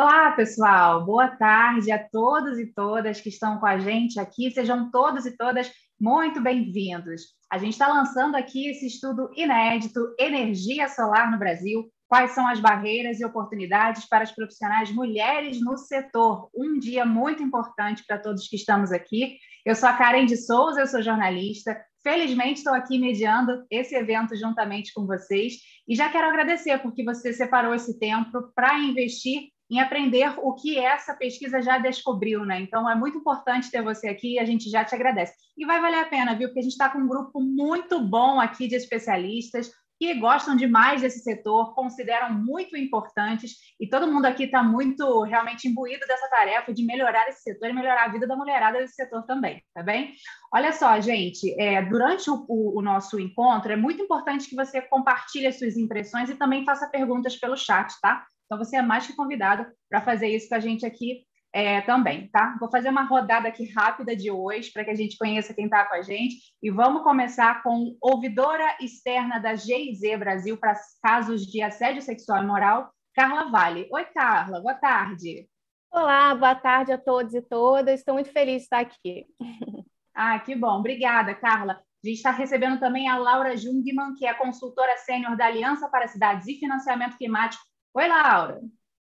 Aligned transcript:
Olá, 0.00 0.30
pessoal. 0.30 1.04
Boa 1.04 1.26
tarde 1.26 1.90
a 1.90 1.98
todos 1.98 2.56
e 2.56 2.72
todas 2.72 3.20
que 3.20 3.30
estão 3.30 3.58
com 3.58 3.66
a 3.66 3.80
gente 3.80 4.20
aqui. 4.20 4.48
Sejam 4.48 4.92
todos 4.92 5.26
e 5.26 5.36
todas 5.36 5.72
muito 6.00 6.40
bem-vindos. 6.40 7.22
A 7.50 7.58
gente 7.58 7.72
está 7.72 7.88
lançando 7.88 8.36
aqui 8.36 8.68
esse 8.68 8.86
estudo 8.86 9.28
inédito 9.36 10.14
Energia 10.16 10.88
Solar 10.88 11.32
no 11.32 11.36
Brasil. 11.36 11.90
Quais 12.06 12.30
são 12.30 12.46
as 12.46 12.60
barreiras 12.60 13.18
e 13.18 13.24
oportunidades 13.24 14.08
para 14.08 14.22
as 14.22 14.30
profissionais 14.30 14.88
mulheres 14.92 15.60
no 15.60 15.76
setor? 15.76 16.48
Um 16.54 16.78
dia 16.78 17.04
muito 17.04 17.42
importante 17.42 18.04
para 18.06 18.20
todos 18.20 18.46
que 18.46 18.54
estamos 18.54 18.92
aqui. 18.92 19.36
Eu 19.66 19.74
sou 19.74 19.88
a 19.88 19.94
Karen 19.94 20.26
de 20.26 20.36
Souza, 20.36 20.78
eu 20.78 20.86
sou 20.86 21.02
jornalista. 21.02 21.76
Felizmente 22.04 22.58
estou 22.58 22.72
aqui 22.72 23.00
mediando 23.00 23.66
esse 23.68 23.96
evento 23.96 24.36
juntamente 24.36 24.92
com 24.94 25.04
vocês 25.06 25.54
e 25.88 25.96
já 25.96 26.08
quero 26.08 26.28
agradecer 26.28 26.78
porque 26.78 27.02
você 27.02 27.32
separou 27.32 27.74
esse 27.74 27.98
tempo 27.98 28.52
para 28.54 28.78
investir 28.78 29.48
em 29.70 29.80
aprender 29.80 30.32
o 30.38 30.54
que 30.54 30.78
essa 30.78 31.14
pesquisa 31.14 31.60
já 31.60 31.78
descobriu, 31.78 32.44
né? 32.44 32.60
Então 32.60 32.88
é 32.88 32.94
muito 32.94 33.18
importante 33.18 33.70
ter 33.70 33.82
você 33.82 34.08
aqui 34.08 34.34
e 34.34 34.38
a 34.38 34.44
gente 34.44 34.70
já 34.70 34.84
te 34.84 34.94
agradece. 34.94 35.34
E 35.56 35.66
vai 35.66 35.80
valer 35.80 36.00
a 36.00 36.06
pena, 36.06 36.34
viu? 36.34 36.48
Porque 36.48 36.60
a 36.60 36.62
gente 36.62 36.72
está 36.72 36.88
com 36.88 36.98
um 36.98 37.08
grupo 37.08 37.40
muito 37.40 38.00
bom 38.00 38.40
aqui 38.40 38.66
de 38.66 38.76
especialistas 38.76 39.70
que 39.98 40.14
gostam 40.14 40.54
demais 40.54 41.02
desse 41.02 41.18
setor, 41.18 41.74
consideram 41.74 42.32
muito 42.32 42.76
importantes, 42.76 43.56
e 43.80 43.88
todo 43.88 44.10
mundo 44.10 44.26
aqui 44.26 44.44
está 44.44 44.62
muito 44.62 45.22
realmente 45.22 45.66
imbuído 45.66 46.06
dessa 46.06 46.28
tarefa 46.30 46.72
de 46.72 46.84
melhorar 46.84 47.28
esse 47.28 47.42
setor 47.42 47.68
e 47.68 47.72
melhorar 47.72 48.04
a 48.04 48.08
vida 48.08 48.26
da 48.26 48.36
mulherada 48.36 48.78
desse 48.78 48.94
setor 48.94 49.24
também, 49.24 49.60
tá 49.74 49.82
bem? 49.82 50.14
Olha 50.54 50.72
só, 50.72 51.00
gente, 51.00 51.52
é, 51.60 51.82
durante 51.82 52.30
o, 52.30 52.44
o, 52.48 52.78
o, 52.78 52.82
nosso 52.82 53.18
encontro, 53.18 53.72
é 53.72 53.76
muito 53.76 54.00
importante 54.00 54.48
que 54.48 54.54
você 54.54 54.80
compartilhe 54.80 55.48
as 55.48 55.58
suas 55.58 55.76
impressões 55.76 56.30
e 56.30 56.36
também 56.36 56.64
faça 56.64 56.88
perguntas 56.88 57.36
pelo 57.36 57.56
chat, 57.56 57.92
tá? 58.00 58.24
Então, 58.48 58.56
você 58.56 58.76
é 58.76 58.82
mais 58.82 59.06
que 59.06 59.14
convidado 59.14 59.66
para 59.90 60.00
fazer 60.00 60.28
isso 60.28 60.48
com 60.48 60.54
a 60.54 60.60
gente 60.60 60.86
aqui 60.86 61.26
é, 61.52 61.82
também, 61.82 62.28
tá? 62.28 62.56
Vou 62.58 62.70
fazer 62.70 62.88
uma 62.88 63.02
rodada 63.02 63.46
aqui 63.46 63.70
rápida 63.70 64.16
de 64.16 64.30
hoje 64.30 64.72
para 64.72 64.84
que 64.84 64.90
a 64.90 64.94
gente 64.94 65.18
conheça 65.18 65.52
quem 65.52 65.66
está 65.66 65.84
com 65.84 65.96
a 65.96 66.02
gente 66.02 66.36
e 66.62 66.70
vamos 66.70 67.02
começar 67.02 67.62
com 67.62 67.94
ouvidora 68.00 68.64
externa 68.80 69.38
da 69.38 69.54
GIZ 69.54 70.18
Brasil 70.18 70.56
para 70.56 70.74
casos 71.02 71.42
de 71.42 71.60
assédio 71.60 72.00
sexual 72.00 72.42
e 72.42 72.46
moral, 72.46 72.90
Carla 73.14 73.50
Vale. 73.50 73.86
Oi, 73.92 74.04
Carla, 74.06 74.60
boa 74.62 74.74
tarde. 74.74 75.46
Olá, 75.92 76.34
boa 76.34 76.54
tarde 76.54 76.92
a 76.92 76.98
todos 76.98 77.34
e 77.34 77.42
todas. 77.42 78.00
Estou 78.00 78.14
muito 78.14 78.32
feliz 78.32 78.56
de 78.56 78.62
estar 78.62 78.80
aqui. 78.80 79.26
Ah, 80.20 80.36
que 80.40 80.52
bom. 80.56 80.80
Obrigada, 80.80 81.32
Carla. 81.32 81.74
A 81.74 82.08
gente 82.08 82.16
está 82.16 82.32
recebendo 82.32 82.80
também 82.80 83.08
a 83.08 83.16
Laura 83.16 83.56
Jungmann, 83.56 84.16
que 84.16 84.26
é 84.26 84.34
consultora 84.34 84.96
sênior 84.96 85.36
da 85.36 85.46
Aliança 85.46 85.88
para 85.88 86.08
Cidades 86.08 86.48
e 86.48 86.58
Financiamento 86.58 87.16
Climático 87.16 87.62
Oi, 87.94 88.06
Laura. 88.06 88.60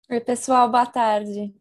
Oi, 0.09 0.19
pessoal, 0.21 0.69
boa 0.69 0.85
tarde. 0.85 1.53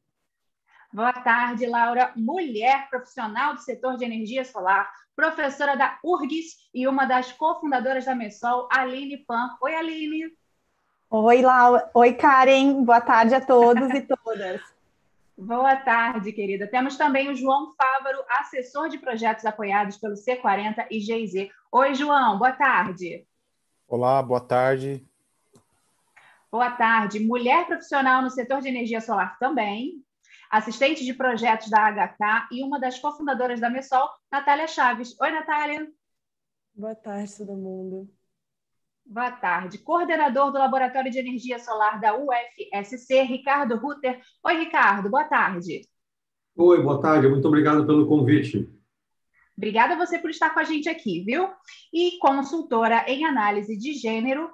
Boa 0.92 1.12
tarde, 1.12 1.67
Laura. 1.67 2.12
Mulher 2.17 2.89
profissional 2.89 3.55
do 3.55 3.61
setor 3.61 3.97
de 3.97 4.05
energia 4.05 4.44
solar, 4.44 4.91
professora 5.14 5.77
da 5.77 5.98
URGS 6.05 6.69
e 6.72 6.86
uma 6.86 7.05
das 7.05 7.33
cofundadoras 7.33 8.05
da 8.05 8.14
Messol, 8.14 8.69
Aline 8.70 9.19
Pan. 9.19 9.56
Oi, 9.61 9.75
Aline. 9.75 10.33
Oi, 11.11 11.42
Laura. 11.42 11.91
Oi, 11.94 12.14
Karen. 12.14 12.84
Boa 12.84 13.00
tarde 13.00 13.34
a 13.34 13.41
todos 13.41 13.91
e 13.91 14.02
todas. 14.02 14.61
Boa 15.36 15.74
tarde, 15.74 16.33
querida. 16.33 16.67
Temos 16.67 16.98
também 16.98 17.30
o 17.30 17.34
João 17.34 17.72
Fávaro, 17.74 18.22
assessor 18.28 18.91
de 18.91 18.98
projetos 18.98 19.47
apoiados 19.47 19.97
pelo 19.97 20.12
C40 20.12 20.86
e 20.91 21.00
GIZ. 21.00 21.48
Oi, 21.72 21.95
João, 21.95 22.39
boa 22.39 22.52
tarde. 22.52 23.27
Olá, 23.89 24.22
boa 24.22 24.41
tarde. 24.41 25.02
Boa 26.51 26.70
tarde. 26.73 27.20
Mulher 27.20 27.67
profissional 27.67 28.23
no 28.23 28.31
setor 28.31 28.61
de 28.61 28.69
energia 28.69 29.01
solar 29.01 29.39
também, 29.39 30.05
assistente 30.51 31.05
de 31.05 31.15
projetos 31.15 31.70
da 31.70 31.92
HK 31.92 32.48
e 32.51 32.65
uma 32.65 32.81
das 32.81 32.98
cofundadoras 32.98 33.61
da 33.61 33.70
Messol, 33.70 34.09
Natália 34.33 34.67
Chaves. 34.67 35.15
Oi, 35.20 35.31
Natália. 35.31 35.87
Boa 36.74 36.95
tarde, 36.97 37.36
todo 37.36 37.52
mundo. 37.52 38.11
Boa 39.07 39.30
tarde. 39.30 39.79
Coordenador 39.79 40.51
do 40.51 40.58
Laboratório 40.58 41.11
de 41.11 41.20
Energia 41.20 41.61
Solar 41.61 42.01
da 42.01 42.17
UFSC, 42.17 43.23
Ricardo 43.23 43.77
Rutter. 43.77 44.20
Oi, 44.45 44.57
Ricardo. 44.57 45.08
Boa 45.08 45.24
tarde. 45.24 45.89
Oi, 46.57 46.83
boa 46.83 47.01
tarde. 47.01 47.29
Muito 47.29 47.47
obrigado 47.47 47.86
pelo 47.86 48.08
convite. 48.08 48.69
Obrigada 49.57 49.95
a 49.95 49.97
você 49.97 50.19
por 50.19 50.30
estar 50.30 50.51
com 50.51 50.58
a 50.58 50.64
gente 50.64 50.89
aqui, 50.89 51.23
viu? 51.23 51.48
E 51.92 52.19
consultora 52.19 53.05
em 53.07 53.24
análise 53.24 53.77
de 53.77 53.92
gênero, 53.92 54.51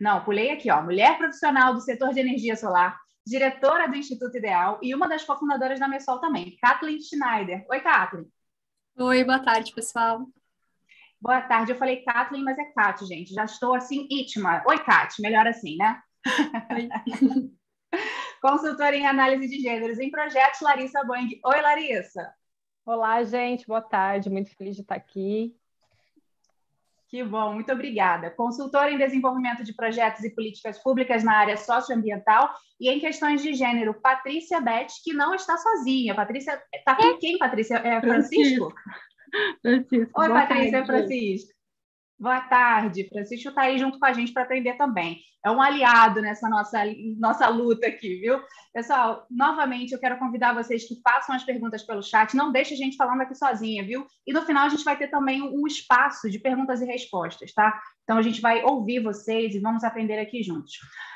não, 0.00 0.24
pulei 0.24 0.50
aqui, 0.50 0.70
ó. 0.70 0.82
Mulher 0.82 1.18
profissional 1.18 1.74
do 1.74 1.80
setor 1.80 2.14
de 2.14 2.20
energia 2.20 2.56
solar, 2.56 2.98
diretora 3.26 3.86
do 3.86 3.96
Instituto 3.96 4.38
Ideal 4.38 4.78
e 4.82 4.94
uma 4.94 5.06
das 5.06 5.24
cofundadoras 5.24 5.78
da 5.78 5.86
Messol 5.86 6.18
também, 6.18 6.56
Kathleen 6.60 6.98
Schneider. 7.00 7.66
Oi, 7.68 7.80
Kathleen. 7.80 8.26
Oi, 8.98 9.24
boa 9.24 9.38
tarde, 9.38 9.74
pessoal. 9.74 10.26
Boa 11.20 11.42
tarde. 11.42 11.72
Eu 11.72 11.76
falei 11.76 12.02
Kathleen, 12.02 12.42
mas 12.42 12.58
é 12.58 12.64
Kat, 12.72 13.04
gente. 13.04 13.34
Já 13.34 13.44
estou 13.44 13.74
assim 13.74 14.08
íntima. 14.10 14.62
Oi, 14.66 14.78
Kat. 14.78 15.20
Melhor 15.20 15.46
assim, 15.46 15.76
né? 15.76 16.00
Oi. 16.72 16.88
Consultora 18.40 18.96
em 18.96 19.06
análise 19.06 19.46
de 19.48 19.60
gêneros 19.60 19.98
em 19.98 20.10
projetos, 20.10 20.62
Larissa 20.62 21.04
Boing. 21.04 21.38
Oi, 21.44 21.60
Larissa. 21.60 22.34
Olá, 22.86 23.22
gente. 23.22 23.66
Boa 23.66 23.82
tarde. 23.82 24.30
Muito 24.30 24.56
feliz 24.56 24.76
de 24.76 24.80
estar 24.80 24.94
aqui. 24.94 25.54
Que 27.10 27.24
bom, 27.24 27.54
muito 27.54 27.72
obrigada. 27.72 28.30
Consultora 28.30 28.92
em 28.92 28.96
desenvolvimento 28.96 29.64
de 29.64 29.74
projetos 29.74 30.22
e 30.22 30.30
políticas 30.30 30.78
públicas 30.78 31.24
na 31.24 31.36
área 31.36 31.56
socioambiental 31.56 32.54
e 32.80 32.88
em 32.88 33.00
questões 33.00 33.42
de 33.42 33.52
gênero, 33.52 34.00
Patrícia 34.00 34.60
Beth, 34.60 34.86
que 35.02 35.12
não 35.12 35.34
está 35.34 35.56
sozinha. 35.56 36.14
Patrícia, 36.14 36.62
está 36.72 36.94
com 36.94 37.18
quem, 37.18 37.36
Patrícia? 37.36 37.78
É 37.78 38.00
Francisco? 38.00 38.72
Francisco. 39.60 40.20
Oi, 40.20 40.28
Patrícia, 40.28 40.76
é 40.76 40.86
Francisco. 40.86 41.59
Boa 42.20 42.38
tarde, 42.42 43.08
Francisco 43.08 43.48
está 43.48 43.62
aí 43.62 43.78
junto 43.78 43.98
com 43.98 44.04
a 44.04 44.12
gente 44.12 44.30
para 44.30 44.42
aprender 44.42 44.74
também. 44.74 45.22
É 45.42 45.50
um 45.50 45.62
aliado 45.62 46.20
nessa 46.20 46.50
nossa, 46.50 46.82
nossa 47.18 47.48
luta 47.48 47.86
aqui, 47.86 48.16
viu? 48.16 48.38
Pessoal, 48.74 49.26
novamente 49.30 49.92
eu 49.92 49.98
quero 49.98 50.18
convidar 50.18 50.52
vocês 50.52 50.86
que 50.86 51.00
façam 51.02 51.34
as 51.34 51.44
perguntas 51.44 51.82
pelo 51.82 52.02
chat, 52.02 52.36
não 52.36 52.52
deixe 52.52 52.74
a 52.74 52.76
gente 52.76 52.98
falando 52.98 53.22
aqui 53.22 53.34
sozinha, 53.34 53.82
viu? 53.82 54.06
E 54.26 54.34
no 54.34 54.42
final 54.42 54.66
a 54.66 54.68
gente 54.68 54.84
vai 54.84 54.98
ter 54.98 55.08
também 55.08 55.40
um 55.40 55.66
espaço 55.66 56.28
de 56.28 56.38
perguntas 56.38 56.82
e 56.82 56.84
respostas, 56.84 57.54
tá? 57.54 57.80
Então 58.04 58.18
a 58.18 58.22
gente 58.22 58.42
vai 58.42 58.62
ouvir 58.64 59.02
vocês 59.02 59.54
e 59.54 59.58
vamos 59.58 59.82
aprender 59.82 60.18
aqui 60.18 60.42
juntos. 60.42 60.74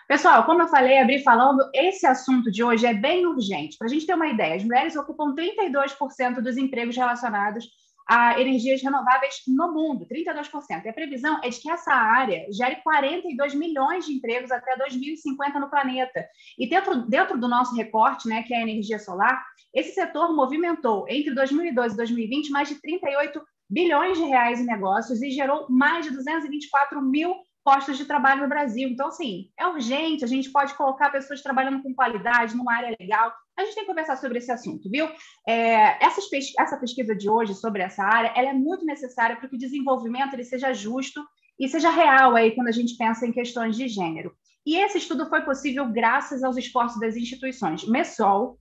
Pessoal, 0.09 0.45
como 0.45 0.63
eu 0.63 0.69
falei, 0.69 0.99
abri 0.99 1.23
falando, 1.23 1.69
esse 1.75 2.07
assunto 2.07 2.51
de 2.51 2.65
hoje 2.65 2.87
é 2.87 2.95
bem 2.95 3.27
urgente. 3.27 3.77
Para 3.77 3.89
a 3.89 3.91
gente 3.91 4.07
ter 4.07 4.15
uma 4.15 4.29
ideia, 4.29 4.55
as 4.55 4.65
mulheres 4.65 4.97
ocupam 4.97 5.35
32% 5.35 6.41
dos 6.41 6.57
empregos 6.57 6.97
relacionados 6.97 7.69
a 8.07 8.41
energias 8.41 8.83
renováveis 8.83 9.43
no 9.49 9.73
mundo, 9.73 10.07
32%. 10.07 10.85
E 10.85 10.89
a 10.89 10.93
previsão 10.93 11.41
é 11.43 11.49
de 11.49 11.59
que 11.61 11.71
essa 11.71 11.93
área 11.93 12.47
gere 12.51 12.77
42 12.83 13.55
milhões 13.55 14.07
de 14.07 14.13
empregos 14.13 14.51
até 14.51 14.77
2050 14.77 15.59
no 15.59 15.71
planeta. 15.71 16.27
E 16.59 16.69
dentro, 16.69 17.07
dentro 17.07 17.39
do 17.39 17.49
nosso 17.49 17.75
recorte, 17.75 18.29
né, 18.29 18.43
que 18.43 18.53
é 18.53 18.59
a 18.59 18.63
energia 18.63 18.99
solar, 18.99 19.45
esse 19.73 19.93
setor 19.93 20.35
movimentou 20.35 21.07
entre 21.09 21.35
2012 21.35 21.95
e 21.95 21.97
2020 21.97 22.51
mais 22.51 22.69
de 22.69 22.81
38 22.81 23.43
bilhões 23.69 24.19
de 24.19 24.25
reais 24.25 24.61
em 24.61 24.67
negócios 24.67 25.23
e 25.23 25.31
gerou 25.31 25.67
mais 25.71 26.05
de 26.05 26.13
224 26.13 27.01
mil 27.01 27.35
postos 27.65 27.97
de 27.97 28.05
trabalho 28.05 28.43
no 28.43 28.49
Brasil. 28.49 28.89
Então, 28.89 29.09
assim, 29.09 29.49
é 29.59 29.67
urgente, 29.67 30.23
a 30.23 30.29
gente 30.29 30.51
pode 30.51 30.75
colocar 30.75 31.11
pessoas 31.11 31.43
trabalhando 31.43 31.83
com 31.83 31.95
qualidade, 31.95 32.55
numa 32.55 32.75
área 32.75 32.95
legal. 33.01 33.33
A 33.57 33.65
gente 33.65 33.75
tem 33.75 33.85
que 33.85 33.89
conversar 33.89 34.17
sobre 34.17 34.39
esse 34.39 34.51
assunto, 34.51 34.91
viu? 34.91 35.09
É, 35.47 36.05
essa, 36.05 36.21
essa 36.59 36.77
pesquisa 36.77 37.15
de 37.15 37.29
hoje 37.31 37.55
sobre 37.55 37.83
essa 37.83 38.03
área, 38.03 38.33
ela 38.35 38.51
é 38.51 38.53
muito 38.53 38.85
necessária 38.85 39.37
para 39.37 39.49
que 39.49 39.57
o 39.57 39.59
desenvolvimento 39.59 40.35
ele 40.35 40.45
seja 40.45 40.73
justo 40.73 41.25
e 41.59 41.69
seja 41.69 41.91
real 41.91 42.35
aí 42.35 42.53
quando 42.55 42.69
a 42.69 42.73
gente 42.73 42.97
pensa 42.97 43.27
em 43.27 43.33
questões 43.33 43.77
de 43.77 43.87
gênero. 43.87 44.35
E 44.67 44.77
esse 44.77 44.99
estudo 44.99 45.29
foi 45.29 45.43
possível 45.43 45.87
graças 45.93 46.43
aos 46.43 46.57
esforços 46.57 46.99
das 46.99 47.17
instituições 47.17 47.87
MESOL, 47.87 48.59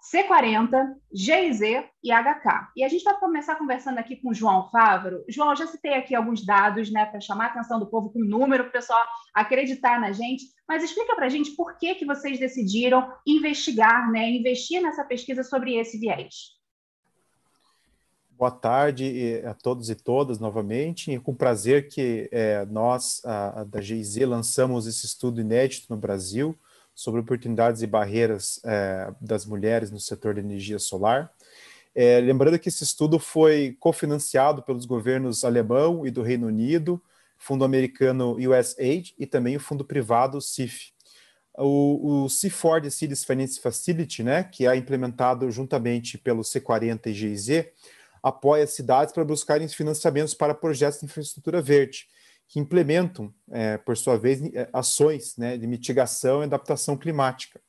C40, 0.00 0.94
GIZ 1.12 1.60
e 2.02 2.10
HK. 2.10 2.72
E 2.76 2.82
a 2.82 2.88
gente 2.88 3.04
vai 3.04 3.18
começar 3.18 3.56
conversando 3.56 3.98
aqui 3.98 4.16
com 4.16 4.30
o 4.30 4.34
João 4.34 4.70
Fávaro. 4.70 5.22
João, 5.28 5.54
já 5.54 5.66
citei 5.66 5.94
aqui 5.94 6.14
alguns 6.14 6.44
dados 6.44 6.90
né, 6.90 7.04
para 7.04 7.20
chamar 7.20 7.46
a 7.46 7.48
atenção 7.48 7.78
do 7.78 7.86
povo 7.86 8.10
com 8.10 8.20
número, 8.20 8.64
para 8.64 8.70
o 8.70 8.72
pessoal 8.72 9.02
acreditar 9.34 10.00
na 10.00 10.12
gente, 10.12 10.44
mas 10.66 10.82
explica 10.82 11.14
para 11.14 11.26
a 11.26 11.28
gente 11.28 11.50
por 11.52 11.76
que, 11.76 11.94
que 11.94 12.06
vocês 12.06 12.38
decidiram 12.38 13.12
investigar, 13.26 14.10
né, 14.10 14.30
investir 14.30 14.80
nessa 14.80 15.04
pesquisa 15.04 15.42
sobre 15.42 15.76
esse 15.76 15.98
viés. 15.98 16.58
Boa 18.30 18.50
tarde 18.50 19.42
a 19.44 19.52
todos 19.52 19.90
e 19.90 19.94
todas 19.94 20.38
novamente. 20.38 21.18
Com 21.18 21.34
prazer 21.34 21.88
que 21.88 22.26
é, 22.32 22.64
nós, 22.64 23.20
a, 23.22 23.60
a 23.60 23.64
da 23.64 23.82
GIZ, 23.82 24.20
lançamos 24.20 24.86
esse 24.86 25.04
estudo 25.04 25.42
inédito 25.42 25.88
no 25.90 25.96
Brasil, 26.00 26.58
sobre 27.00 27.22
oportunidades 27.22 27.80
e 27.80 27.86
barreiras 27.86 28.60
é, 28.62 29.10
das 29.22 29.46
mulheres 29.46 29.90
no 29.90 29.98
setor 29.98 30.34
de 30.34 30.40
energia 30.40 30.78
solar. 30.78 31.32
É, 31.94 32.20
lembrando 32.20 32.58
que 32.58 32.68
esse 32.68 32.84
estudo 32.84 33.18
foi 33.18 33.74
cofinanciado 33.80 34.62
pelos 34.62 34.84
governos 34.84 35.42
alemão 35.42 36.06
e 36.06 36.10
do 36.10 36.20
Reino 36.20 36.46
Unido, 36.46 37.02
fundo 37.38 37.64
americano 37.64 38.36
USAID 38.36 39.14
e 39.18 39.24
também 39.26 39.56
o 39.56 39.60
fundo 39.60 39.82
privado 39.82 40.42
CIF. 40.42 40.92
o, 41.56 42.24
o 42.24 42.26
C4 42.26 42.90
Cities 42.90 43.24
Finance 43.24 43.58
Facility, 43.58 44.22
né, 44.22 44.44
que 44.44 44.66
é 44.66 44.76
implementado 44.76 45.50
juntamente 45.50 46.18
pelo 46.18 46.42
C40 46.42 47.06
e 47.06 47.14
GIZ, 47.14 47.48
apoia 48.22 48.66
cidades 48.66 49.14
para 49.14 49.24
buscarem 49.24 49.66
financiamentos 49.68 50.34
para 50.34 50.54
projetos 50.54 51.00
de 51.00 51.06
infraestrutura 51.06 51.62
verde, 51.62 52.08
que 52.50 52.58
implementam, 52.58 53.32
é, 53.48 53.78
por 53.78 53.96
sua 53.96 54.18
vez, 54.18 54.42
é, 54.52 54.68
ações 54.72 55.36
né, 55.36 55.56
de 55.56 55.68
mitigação 55.68 56.42
e 56.42 56.44
adaptação 56.44 56.96
climática. 56.96 57.60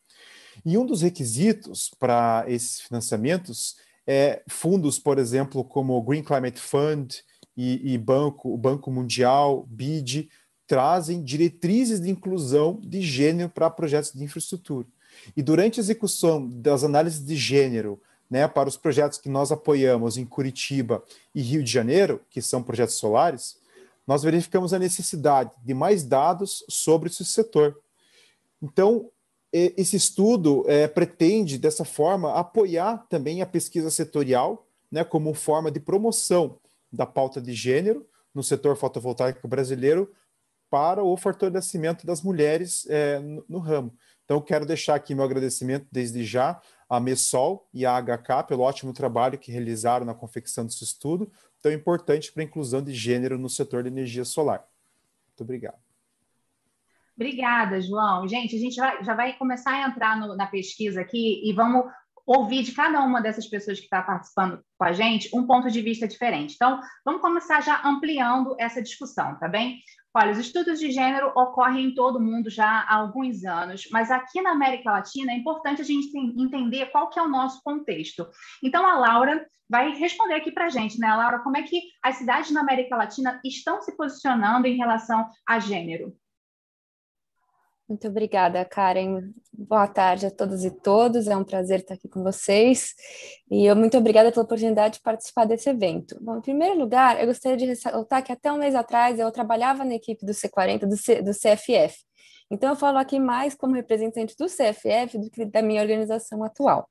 E 0.66 0.75
um 0.75 0.86
dos 0.86 1.04
requisitos 1.04 1.92
para 2.00 2.45
esses 2.48 2.81
financiamentos 2.81 3.75
é 4.07 4.42
fundos, 4.50 4.98
por 4.98 5.19
exemplo, 5.19 5.63
como 5.63 5.95
o 5.95 6.01
Green 6.01 6.24
Climate 6.24 6.60
Fund 6.60 7.13
e, 7.56 7.94
e 7.94 7.98
banco, 7.98 8.51
o 8.51 8.57
Banco 8.57 8.89
Mundial, 8.89 9.68
BID, 9.69 10.30
trazem 10.66 11.24
diretrizes 11.24 12.01
de 12.01 12.10
inclusão 12.10 12.80
de 12.81 13.01
gênero 13.01 13.50
para 13.50 13.69
projetos 13.69 14.12
de 14.12 14.24
infraestrutura. 14.24 14.88
E 15.38 15.44
durante 15.44 15.80
a 15.80 15.84
execução 15.84 16.50
das 16.50 16.84
análises 16.84 17.24
de 17.24 17.36
gênero 17.36 18.01
né, 18.27 18.48
para 18.48 18.68
os 18.68 18.77
projetos 18.77 19.19
que 19.19 19.30
nós 19.30 19.51
apoiamos 19.51 20.18
em 20.18 20.25
Curitiba 20.25 21.04
e 21.36 21.42
Rio 21.42 21.63
de 21.63 21.72
Janeiro, 21.72 22.22
que 22.31 22.42
são 22.42 22.63
projetos 22.63 22.95
solares, 22.95 23.61
nós 24.12 24.24
verificamos 24.24 24.74
a 24.74 24.78
necessidade 24.78 25.52
de 25.63 25.74
mais 25.74 26.04
dados 26.04 26.66
sobre 26.68 27.08
esse 27.08 27.24
setor. 27.24 27.80
Então, 28.62 29.10
esse 29.54 29.96
estudo 29.96 30.66
é, 30.68 30.86
pretende, 30.86 31.58
dessa 31.58 31.86
forma, 31.86 32.34
apoiar 32.38 33.06
também 33.08 33.42
a 33.42 33.46
pesquisa 33.46 33.90
setorial, 33.90 34.68
né, 34.92 35.06
como 35.06 35.34
forma 35.34 35.72
de 35.72 35.80
promoção 35.80 36.60
da 36.92 37.06
pauta 37.06 37.42
de 37.42 37.54
gênero 37.54 38.06
no 38.36 38.44
setor 38.44 38.75
fotovoltaico 38.75 39.48
brasileiro 39.48 40.12
para 40.69 41.02
o 41.02 41.16
fortalecimento 41.16 42.06
das 42.06 42.22
mulheres 42.22 42.86
é, 42.90 43.18
no, 43.18 43.46
no, 43.48 43.60
ramo. 43.60 43.94
Então, 44.25 44.42
quero 44.42 44.66
deixar 44.66 44.96
aqui 44.96 45.16
meu 45.16 45.24
agradecimento 45.24 45.88
desde 45.90 46.25
já 46.25 46.62
à 46.90 47.00
MESOL 47.00 47.66
e 47.74 47.86
à 47.86 47.98
HK 47.98 48.46
pelo 48.46 48.63
ótimo 48.63 48.92
trabalho 48.92 49.40
que 49.40 49.54
realizaram 49.54 50.06
na 50.06 50.13
confecção 50.13 50.66
desse 50.66 50.84
estudo, 50.84 51.31
tão 51.62 51.72
importante 51.72 52.31
para 52.31 52.44
a 52.44 52.46
inclusão 52.46 52.81
de 52.81 52.94
gênero 52.94 53.38
no 53.38 53.50
setor 53.50 53.84
de 53.84 53.90
energia 53.90 54.25
solar. 54.25 54.68
Muito 55.30 55.42
obrigado. 55.42 55.80
Obrigada, 57.16 57.80
João. 57.80 58.28
Gente, 58.28 58.56
a 58.56 58.60
gente 58.60 58.75
já 58.75 59.13
vai 59.13 59.38
começar 59.38 59.72
a 59.72 59.88
entrar 59.88 60.19
no, 60.19 60.36
na 60.36 60.48
pesquisa 60.48 61.02
aqui 61.02 61.42
e 61.48 61.54
vamos 61.54 61.86
ouvir 62.31 62.63
de 62.63 62.72
cada 62.72 63.01
uma 63.01 63.22
dessas 63.22 63.48
pessoas 63.48 63.78
que 63.78 63.86
está 63.86 64.01
participando 64.01 64.62
com 64.78 64.86
a 64.86 64.94
gente 64.94 65.30
um 65.33 65.45
ponto 65.45 65.69
de 65.69 65.81
vista 65.81 66.07
diferente. 66.07 66.56
Então, 66.56 66.80
vamos 67.04 67.22
começar 67.22 67.62
já 67.62 67.81
ampliando 67.83 68.56
essa 68.60 68.81
discussão, 68.81 69.38
tá 69.38 69.48
bem? 69.48 69.80
Olha, 70.13 70.31
os 70.31 70.38
estudos 70.38 70.80
de 70.80 70.92
gênero 70.92 71.28
ocorrem 71.36 71.86
em 71.86 71.95
todo 71.95 72.19
mundo 72.19 72.50
já 72.50 72.81
há 72.81 72.95
alguns 72.95 73.45
anos, 73.45 73.88
mas 73.92 74.12
aqui 74.12 74.42
na 74.42 74.51
América 74.51 74.92
Latina 74.92 75.31
é 75.31 75.36
importante 75.36 75.81
a 75.81 75.86
gente 75.86 76.10
entender 76.18 76.88
qual 76.88 77.10
que 77.10 77.18
é 77.18 77.22
o 77.22 77.30
nosso 77.30 77.62
contexto. 77.63 78.28
Então, 78.62 78.86
a 78.86 78.98
Laura 78.98 79.45
vai 79.69 79.94
responder 79.94 80.34
aqui 80.34 80.51
para 80.51 80.66
a 80.66 80.69
gente, 80.69 81.00
né, 81.00 81.13
Laura, 81.16 81.39
como 81.39 81.56
é 81.56 81.63
que 81.63 81.81
as 82.04 82.18
cidades 82.18 82.51
na 82.51 82.60
América 82.60 82.98
Latina 82.98 83.39
estão 83.45 83.81
se 83.81 83.95
posicionando 83.95 84.68
em 84.68 84.75
relação 84.75 85.25
a 85.48 85.60
gênero? 85.60 86.13
Muito 87.91 88.07
obrigada, 88.07 88.63
Karen. 88.63 89.33
Boa 89.51 89.85
tarde 89.85 90.25
a 90.25 90.31
todos 90.31 90.63
e 90.63 90.71
todas. 90.71 91.27
É 91.27 91.35
um 91.35 91.43
prazer 91.43 91.81
estar 91.81 91.95
aqui 91.95 92.07
com 92.07 92.23
vocês. 92.23 92.95
E 93.51 93.65
eu 93.65 93.75
muito 93.75 93.97
obrigada 93.97 94.31
pela 94.31 94.45
oportunidade 94.45 94.93
de 94.93 95.01
participar 95.01 95.43
desse 95.43 95.69
evento. 95.69 96.17
Bom, 96.21 96.38
em 96.38 96.41
primeiro 96.41 96.79
lugar, 96.79 97.19
eu 97.19 97.27
gostaria 97.27 97.57
de 97.57 97.65
ressaltar 97.65 98.23
que 98.23 98.31
até 98.31 98.49
um 98.49 98.59
mês 98.59 98.75
atrás 98.75 99.19
eu 99.19 99.29
trabalhava 99.29 99.83
na 99.83 99.93
equipe 99.93 100.25
do 100.25 100.31
C40, 100.31 100.88
do, 100.88 100.95
C, 100.95 101.21
do 101.21 101.31
CFF. 101.31 101.97
Então, 102.49 102.69
eu 102.69 102.77
falo 102.77 102.97
aqui 102.97 103.19
mais 103.19 103.55
como 103.55 103.75
representante 103.75 104.38
do 104.38 104.45
CFF 104.45 105.17
do 105.17 105.29
que 105.29 105.43
da 105.43 105.61
minha 105.61 105.81
organização 105.81 106.45
atual. 106.45 106.89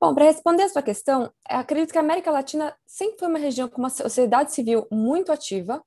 Bom, 0.00 0.14
para 0.14 0.26
responder 0.26 0.62
a 0.62 0.68
sua 0.68 0.82
questão, 0.82 1.28
acredito 1.44 1.90
que 1.90 1.98
a 1.98 2.02
América 2.02 2.30
Latina 2.30 2.72
sempre 2.86 3.18
foi 3.18 3.26
uma 3.26 3.38
região 3.40 3.68
com 3.68 3.78
uma 3.78 3.90
sociedade 3.90 4.52
civil 4.52 4.86
muito 4.92 5.32
ativa, 5.32 5.82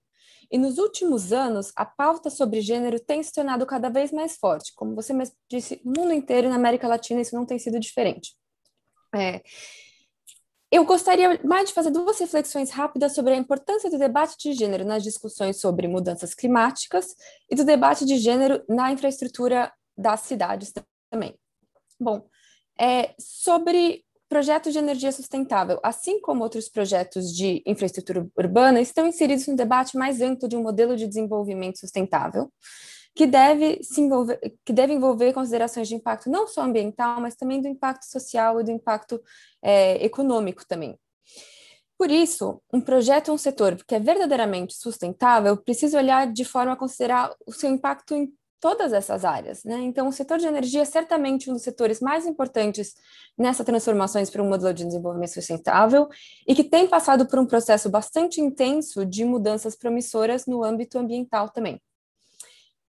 e 0.51 0.57
nos 0.57 0.77
últimos 0.77 1.33
anos, 1.33 1.71
a 1.75 1.85
pauta 1.85 2.29
sobre 2.29 2.61
gênero 2.61 2.99
tem 2.99 3.21
se 3.21 3.33
tornado 3.33 3.65
cada 3.65 3.89
vez 3.89 4.11
mais 4.11 4.37
forte. 4.37 4.73
Como 4.75 4.95
você 4.95 5.13
mesmo 5.13 5.35
disse, 5.49 5.81
no 5.83 6.01
mundo 6.01 6.13
inteiro 6.13 6.47
e 6.47 6.49
na 6.49 6.55
América 6.55 6.87
Latina 6.87 7.21
isso 7.21 7.35
não 7.35 7.45
tem 7.45 7.59
sido 7.59 7.79
diferente. 7.79 8.35
É, 9.15 9.41
eu 10.69 10.83
gostaria 10.83 11.39
mais 11.45 11.69
de 11.69 11.73
fazer 11.73 11.91
duas 11.91 12.19
reflexões 12.19 12.71
rápidas 12.71 13.15
sobre 13.15 13.33
a 13.33 13.37
importância 13.37 13.89
do 13.89 13.97
debate 13.97 14.35
de 14.37 14.53
gênero 14.53 14.83
nas 14.83 15.01
discussões 15.01 15.61
sobre 15.61 15.87
mudanças 15.87 16.33
climáticas 16.33 17.15
e 17.49 17.55
do 17.55 17.63
debate 17.63 18.05
de 18.05 18.17
gênero 18.17 18.63
na 18.67 18.91
infraestrutura 18.91 19.71
das 19.97 20.21
cidades 20.21 20.73
também. 21.09 21.39
Bom, 21.99 22.27
é, 22.77 23.15
sobre 23.17 24.05
projetos 24.29 24.73
de 24.73 24.79
energia 24.79 25.11
sustentável, 25.11 25.79
assim 25.83 26.19
como 26.21 26.43
outros 26.43 26.69
projetos 26.69 27.33
de 27.33 27.63
infraestrutura 27.65 28.27
urbana, 28.37 28.81
estão 28.81 29.07
inseridos 29.07 29.47
no 29.47 29.55
debate 29.55 29.97
mais 29.97 30.21
amplo 30.21 30.47
de 30.47 30.57
um 30.57 30.63
modelo 30.63 30.95
de 30.95 31.07
desenvolvimento 31.07 31.79
sustentável, 31.79 32.51
que 33.15 33.25
deve, 33.25 33.81
se 33.81 34.01
envolver, 34.01 34.39
que 34.63 34.71
deve 34.71 34.93
envolver 34.93 35.33
considerações 35.33 35.87
de 35.87 35.95
impacto 35.95 36.29
não 36.29 36.47
só 36.47 36.61
ambiental, 36.61 37.19
mas 37.19 37.35
também 37.35 37.61
do 37.61 37.67
impacto 37.67 38.03
social 38.03 38.61
e 38.61 38.63
do 38.63 38.71
impacto 38.71 39.19
é, 39.61 40.05
econômico 40.05 40.63
também. 40.67 40.97
Por 41.97 42.11
isso, 42.11 42.61
um 42.71 42.79
projeto 42.79 43.29
ou 43.29 43.35
um 43.35 43.37
setor 43.39 43.75
que 43.87 43.95
é 43.95 43.99
verdadeiramente 43.99 44.75
sustentável 44.75 45.57
precisa 45.57 45.97
olhar 45.97 46.31
de 46.31 46.45
forma 46.45 46.73
a 46.73 46.75
considerar 46.75 47.33
o 47.45 47.51
seu 47.51 47.71
impacto 47.71 48.13
em 48.13 48.31
todas 48.59 48.93
essas 48.93 49.23
áreas. 49.23 49.63
Né? 49.63 49.75
Então, 49.81 50.07
o 50.07 50.11
setor 50.11 50.37
de 50.37 50.47
energia 50.47 50.81
é 50.81 50.85
certamente 50.85 51.49
um 51.49 51.53
dos 51.53 51.63
setores 51.63 51.99
mais 51.99 52.25
importantes 52.25 52.95
nessas 53.37 53.65
transformações 53.65 54.29
para 54.29 54.41
um 54.41 54.49
modelo 54.49 54.73
de 54.73 54.85
desenvolvimento 54.85 55.33
sustentável 55.33 56.07
e 56.47 56.55
que 56.55 56.63
tem 56.63 56.87
passado 56.87 57.27
por 57.27 57.39
um 57.39 57.45
processo 57.45 57.89
bastante 57.89 58.41
intenso 58.41 59.05
de 59.05 59.23
mudanças 59.23 59.75
promissoras 59.75 60.45
no 60.45 60.63
âmbito 60.63 60.97
ambiental 60.97 61.49
também. 61.49 61.79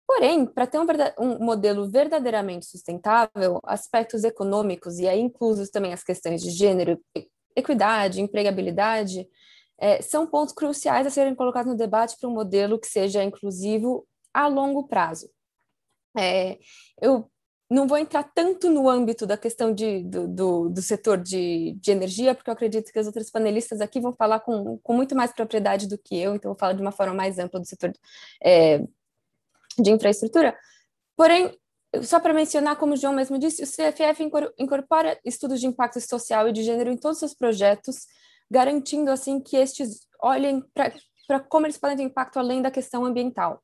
Porém, 0.06 0.44
para 0.44 0.66
ter 0.66 0.78
um, 0.78 0.86
um, 1.18 1.38
modelo 1.38 1.90
verdadeiramente 1.90 2.66
sustentável, 2.66 3.58
aspectos 3.64 4.22
econômicos, 4.22 4.98
e 4.98 5.08
aí 5.08 5.18
inclusos 5.18 5.70
também 5.70 5.94
as 5.94 6.04
questões 6.04 6.42
de 6.42 6.50
gênero, 6.50 7.00
equidade, 7.56 8.20
empregabilidade, 8.20 9.26
é, 9.78 10.02
são 10.02 10.26
pontos 10.26 10.54
cruciais 10.54 11.06
a 11.06 11.10
serem 11.10 11.34
colocados 11.34 11.72
no 11.72 11.76
debate 11.76 12.16
para 12.20 12.28
um 12.28 12.32
modelo 12.32 12.78
que 12.78 12.86
seja 12.86 13.24
inclusivo 13.24 14.06
a 14.32 14.46
longo 14.46 14.86
prazo. 14.86 15.28
É, 16.16 16.58
eu 17.00 17.30
não 17.70 17.88
vou 17.88 17.98
entrar 17.98 18.22
tanto 18.22 18.70
no 18.70 18.88
âmbito 18.88 19.26
da 19.26 19.36
questão 19.36 19.74
de, 19.74 20.02
do, 20.04 20.28
do, 20.28 20.68
do, 20.68 20.82
setor 20.82 21.18
de, 21.18 21.72
de 21.80 21.90
energia, 21.90 22.34
porque 22.34 22.50
eu 22.50 22.54
acredito 22.54 22.92
que 22.92 22.98
as 22.98 23.06
outras 23.06 23.30
panelistas 23.30 23.80
aqui 23.80 24.00
vão 24.00 24.12
falar 24.14 24.40
com, 24.40 24.78
com 24.78 24.92
muito 24.92 25.16
mais 25.16 25.32
propriedade 25.32 25.88
do 25.88 25.98
que 25.98 26.16
eu, 26.16 26.34
então 26.34 26.50
eu 26.50 26.54
vou 26.54 26.58
falar 26.58 26.74
de 26.74 26.82
uma 26.82 26.92
forma 26.92 27.14
mais 27.14 27.38
ampla 27.38 27.58
do 27.58 27.66
setor 27.66 27.92
é, 28.42 28.78
de 29.78 29.90
infraestrutura. 29.90 30.56
Porém, 31.16 31.58
só 32.02 32.20
para 32.20 32.34
mencionar, 32.34 32.76
como 32.76 32.94
o 32.94 32.96
João 32.96 33.12
mesmo 33.12 33.38
disse, 33.38 33.62
o 33.62 33.66
CFF 33.66 34.30
incorpora 34.58 35.18
estudos 35.24 35.60
de 35.60 35.66
impacto 35.66 36.00
social 36.00 36.48
e 36.48 36.52
de 36.52 36.62
gênero 36.62 36.90
em 36.90 36.96
todos 36.96 37.16
os 37.16 37.20
seus 37.20 37.34
projetos, 37.34 38.06
garantindo 38.50 39.10
assim 39.10 39.40
que 39.40 39.56
estes 39.56 40.06
olhem 40.20 40.62
para 41.26 41.40
como 41.40 41.66
eles 41.66 41.78
podem 41.78 41.96
ter 41.96 42.02
impacto 42.02 42.38
além 42.38 42.60
da 42.60 42.70
questão 42.70 43.04
ambiental. 43.04 43.62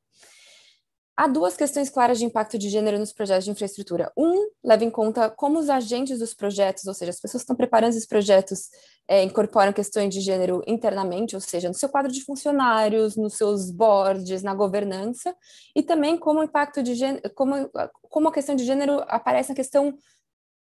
Há 1.21 1.27
duas 1.27 1.55
questões 1.55 1.87
claras 1.87 2.17
de 2.17 2.25
impacto 2.25 2.57
de 2.57 2.67
gênero 2.67 2.97
nos 2.97 3.13
projetos 3.13 3.45
de 3.45 3.51
infraestrutura. 3.51 4.11
Um, 4.17 4.49
leva 4.63 4.83
em 4.83 4.89
conta 4.89 5.29
como 5.29 5.59
os 5.59 5.69
agentes 5.69 6.17
dos 6.17 6.33
projetos, 6.33 6.87
ou 6.87 6.95
seja, 6.95 7.11
as 7.11 7.19
pessoas 7.19 7.41
que 7.41 7.43
estão 7.43 7.55
preparando 7.55 7.91
esses 7.91 8.07
projetos, 8.07 8.69
é, 9.07 9.21
incorporam 9.21 9.71
questões 9.71 10.11
de 10.11 10.19
gênero 10.19 10.63
internamente, 10.65 11.35
ou 11.35 11.39
seja, 11.39 11.67
no 11.67 11.75
seu 11.75 11.89
quadro 11.89 12.11
de 12.11 12.23
funcionários, 12.23 13.15
nos 13.15 13.35
seus 13.35 13.69
boards, 13.69 14.41
na 14.41 14.55
governança, 14.55 15.35
e 15.75 15.83
também 15.83 16.17
como 16.17 16.39
o 16.39 16.43
impacto 16.43 16.81
de 16.81 16.95
gênero, 16.95 17.21
como, 17.35 17.69
como 18.09 18.27
a 18.27 18.33
questão 18.33 18.55
de 18.55 18.65
gênero 18.65 19.03
aparece 19.07 19.49
na 19.49 19.55
questão 19.55 19.95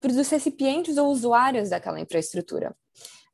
dos 0.01 0.31
recipientes 0.31 0.97
ou 0.97 1.09
usuários 1.09 1.69
daquela 1.69 2.01
infraestrutura, 2.01 2.75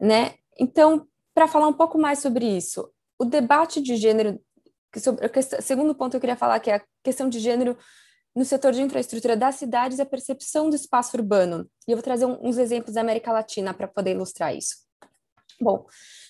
né? 0.01 0.35
Então, 0.59 1.07
para 1.33 1.47
falar 1.47 1.69
um 1.69 1.73
pouco 1.73 1.97
mais 1.97 2.19
sobre 2.19 2.45
isso, 2.45 2.91
o 3.17 3.25
debate 3.25 3.81
de 3.81 3.95
gênero 3.95 4.41
sobre, 5.01 5.27
o 5.27 5.63
segundo 5.63 5.95
ponto 5.95 6.13
que 6.13 6.17
eu 6.17 6.21
queria 6.21 6.37
falar, 6.37 6.61
que 6.61 6.71
é 6.71 6.77
a 6.77 6.83
questão 7.03 7.29
de 7.29 7.39
gênero 7.39 7.77
no 8.35 8.45
setor 8.45 8.73
de 8.73 8.81
infraestrutura 8.81 9.37
das 9.37 9.57
cidades 9.57 9.99
e 9.99 10.03
a 10.03 10.07
percepção 10.07 10.71
do 10.71 10.77
espaço 10.77 11.17
urbano. 11.17 11.69
E 11.87 11.93
eu 11.93 11.97
vou 11.97 12.03
trazer 12.03 12.25
um, 12.25 12.39
uns 12.43 12.57
exemplos 12.57 12.95
da 12.95 13.01
América 13.01 13.33
Latina 13.33 13.75
para 13.75 13.87
poder 13.87 14.13
ilustrar 14.13 14.55
isso. 14.55 14.77
Bom, 15.61 15.87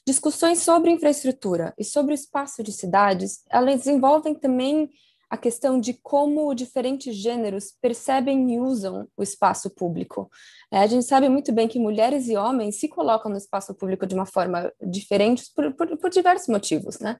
discussões 0.07 0.59
sobre 0.59 0.91
infraestrutura 0.91 1.73
e 1.79 1.85
sobre 1.85 2.13
o 2.13 2.15
espaço 2.15 2.63
de 2.63 2.73
cidades, 2.73 3.45
elas 3.51 3.79
desenvolvem 3.79 4.35
também 4.35 4.91
a 5.31 5.37
questão 5.39 5.81
de 5.81 5.95
como 5.95 6.55
diferentes 6.55 7.17
gêneros 7.17 7.73
percebem 7.81 8.53
e 8.53 8.61
usam 8.61 9.09
o 9.17 9.23
espaço 9.23 9.71
público. 9.71 10.31
É, 10.71 10.81
a 10.81 10.87
gente 10.87 11.07
sabe 11.07 11.27
muito 11.27 11.51
bem 11.51 11.67
que 11.67 11.79
mulheres 11.79 12.29
e 12.29 12.37
homens 12.37 12.79
se 12.79 12.87
colocam 12.87 13.31
no 13.31 13.39
espaço 13.39 13.75
público 13.75 14.07
de 14.07 14.15
uma 14.15 14.27
forma 14.27 14.71
diferente 14.83 15.45
por, 15.57 15.73
por, 15.73 15.97
por 15.97 16.11
diversos 16.11 16.49
motivos, 16.49 16.99
né? 16.99 17.17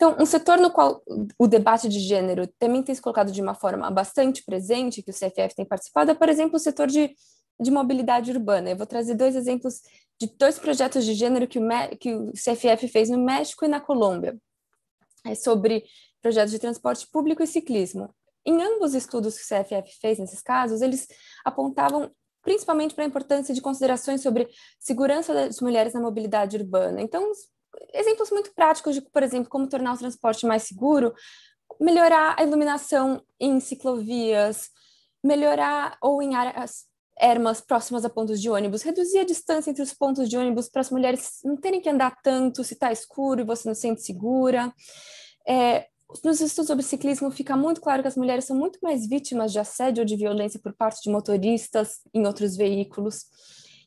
Então, 0.00 0.16
um 0.18 0.24
setor 0.24 0.58
no 0.58 0.70
qual 0.70 1.02
o 1.38 1.46
debate 1.46 1.86
de 1.86 2.00
gênero 2.00 2.46
também 2.58 2.82
tem 2.82 2.94
se 2.94 3.02
colocado 3.02 3.30
de 3.30 3.42
uma 3.42 3.54
forma 3.54 3.90
bastante 3.90 4.42
presente, 4.42 5.02
que 5.02 5.10
o 5.10 5.12
CFF 5.12 5.54
tem 5.54 5.66
participado, 5.66 6.10
é, 6.10 6.14
por 6.14 6.26
exemplo, 6.26 6.56
o 6.56 6.58
setor 6.58 6.86
de, 6.86 7.14
de 7.60 7.70
mobilidade 7.70 8.30
urbana. 8.30 8.70
Eu 8.70 8.78
vou 8.78 8.86
trazer 8.86 9.14
dois 9.14 9.36
exemplos 9.36 9.82
de 10.18 10.26
dois 10.38 10.58
projetos 10.58 11.04
de 11.04 11.12
gênero 11.12 11.46
que 11.46 11.58
o, 11.58 11.68
que 11.98 12.14
o 12.14 12.32
CFF 12.32 12.88
fez 12.88 13.10
no 13.10 13.18
México 13.18 13.62
e 13.66 13.68
na 13.68 13.78
Colômbia. 13.78 14.38
É 15.26 15.34
sobre 15.34 15.84
projetos 16.22 16.52
de 16.52 16.58
transporte 16.58 17.06
público 17.06 17.42
e 17.42 17.46
ciclismo. 17.46 18.08
Em 18.46 18.58
ambos 18.62 18.92
os 18.92 18.94
estudos 18.94 19.36
que 19.36 19.42
o 19.42 19.58
CFF 19.58 20.00
fez 20.00 20.18
nesses 20.18 20.40
casos, 20.40 20.80
eles 20.80 21.06
apontavam 21.44 22.10
principalmente 22.40 22.94
para 22.94 23.04
a 23.04 23.06
importância 23.06 23.54
de 23.54 23.60
considerações 23.60 24.22
sobre 24.22 24.48
segurança 24.78 25.34
das 25.34 25.60
mulheres 25.60 25.92
na 25.92 26.00
mobilidade 26.00 26.56
urbana. 26.56 27.02
Então, 27.02 27.30
exemplos 27.92 28.30
muito 28.30 28.52
práticos 28.54 28.94
de, 28.94 29.00
por 29.00 29.22
exemplo, 29.22 29.48
como 29.48 29.68
tornar 29.68 29.94
o 29.94 29.98
transporte 29.98 30.46
mais 30.46 30.64
seguro, 30.64 31.14
melhorar 31.80 32.36
a 32.38 32.42
iluminação 32.42 33.22
em 33.38 33.60
ciclovias, 33.60 34.70
melhorar 35.22 35.96
ou 36.02 36.22
em 36.22 36.34
áreas 36.34 36.88
ermas 37.18 37.60
próximas 37.60 38.04
a 38.04 38.08
pontos 38.08 38.40
de 38.40 38.48
ônibus, 38.48 38.82
reduzir 38.82 39.18
a 39.18 39.24
distância 39.24 39.70
entre 39.70 39.82
os 39.82 39.92
pontos 39.92 40.28
de 40.28 40.38
ônibus 40.38 40.70
para 40.70 40.80
as 40.80 40.90
mulheres 40.90 41.40
não 41.44 41.56
terem 41.56 41.80
que 41.80 41.88
andar 41.88 42.16
tanto 42.22 42.64
se 42.64 42.72
está 42.72 42.90
escuro 42.90 43.42
e 43.42 43.44
você 43.44 43.68
não 43.68 43.74
se 43.74 43.82
sente 43.82 44.02
segura. 44.02 44.72
É, 45.46 45.86
nos 46.24 46.40
estudos 46.40 46.66
sobre 46.68 46.82
ciclismo 46.82 47.30
fica 47.30 47.56
muito 47.56 47.80
claro 47.80 48.02
que 48.02 48.08
as 48.08 48.16
mulheres 48.16 48.46
são 48.46 48.56
muito 48.56 48.78
mais 48.82 49.06
vítimas 49.06 49.52
de 49.52 49.58
assédio 49.58 50.00
ou 50.00 50.04
de 50.06 50.16
violência 50.16 50.58
por 50.58 50.72
parte 50.72 51.02
de 51.02 51.10
motoristas 51.10 52.00
em 52.12 52.26
outros 52.26 52.56
veículos. 52.56 53.26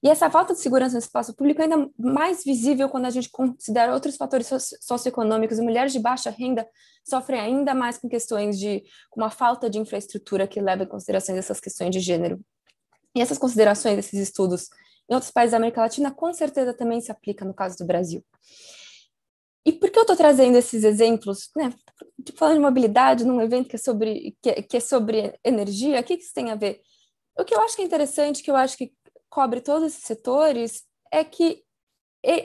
E 0.04 0.10
essa 0.10 0.30
falta 0.30 0.54
de 0.54 0.60
segurança 0.60 0.94
no 0.94 1.00
espaço 1.00 1.34
público 1.34 1.62
é 1.62 1.64
ainda 1.64 1.90
mais 1.98 2.44
visível 2.44 2.90
quando 2.90 3.06
a 3.06 3.10
gente 3.10 3.30
considera 3.30 3.94
outros 3.94 4.18
fatores 4.18 4.50
socioeconômicos. 4.82 5.60
Mulheres 5.60 5.94
de 5.94 6.00
baixa 6.00 6.30
renda 6.30 6.68
sofrem 7.06 7.40
ainda 7.40 7.74
mais 7.74 7.98
com 7.98 8.10
questões 8.10 8.60
de 8.60 8.84
uma 9.16 9.30
falta 9.30 9.70
de 9.70 9.80
infraestrutura 9.80 10.46
que 10.46 10.60
leva 10.60 10.84
em 10.84 10.88
consideração 10.88 11.38
essas 11.38 11.62
questões 11.62 11.92
de 11.92 12.02
gênero. 12.02 12.42
E 13.16 13.22
essas 13.22 13.38
considerações, 13.38 13.98
esses 13.98 14.20
estudos 14.20 14.68
em 15.10 15.14
outros 15.14 15.32
países 15.32 15.52
da 15.52 15.58
América 15.58 15.80
Latina, 15.80 16.12
com 16.12 16.34
certeza 16.34 16.74
também 16.74 17.00
se 17.00 17.12
aplica 17.12 17.46
no 17.46 17.54
caso 17.54 17.78
do 17.78 17.86
Brasil. 17.86 18.22
E 19.66 19.72
por 19.72 19.90
que 19.90 19.98
eu 19.98 20.04
estou 20.04 20.18
trazendo 20.18 20.58
esses 20.58 20.84
exemplos, 20.84 21.50
né? 21.56 21.74
Falando 22.36 22.56
de 22.56 22.62
mobilidade 22.62 23.24
num 23.24 23.42
evento 23.42 23.70
que 23.70 23.78
é 23.78 23.80
sobre, 23.80 24.36
é, 24.46 24.62
que 24.62 24.76
é 24.76 24.80
sobre 24.82 25.34
energia, 25.46 26.02
o 26.02 26.04
que, 26.04 26.18
que 26.18 26.24
isso 26.24 26.34
tem 26.34 26.52
a 26.52 26.56
ver? 26.56 26.82
O 27.38 27.46
que 27.46 27.56
eu 27.56 27.62
acho 27.62 27.78
que 27.78 27.82
é 27.82 27.86
interessante, 27.86 28.44
que 28.44 28.52
eu 28.52 28.56
acho 28.58 28.78
que 28.78 28.92
cobre 29.34 29.62
todos 29.62 29.88
esses 29.88 30.04
setores 30.04 30.84
é 31.12 31.24
que 31.24 31.63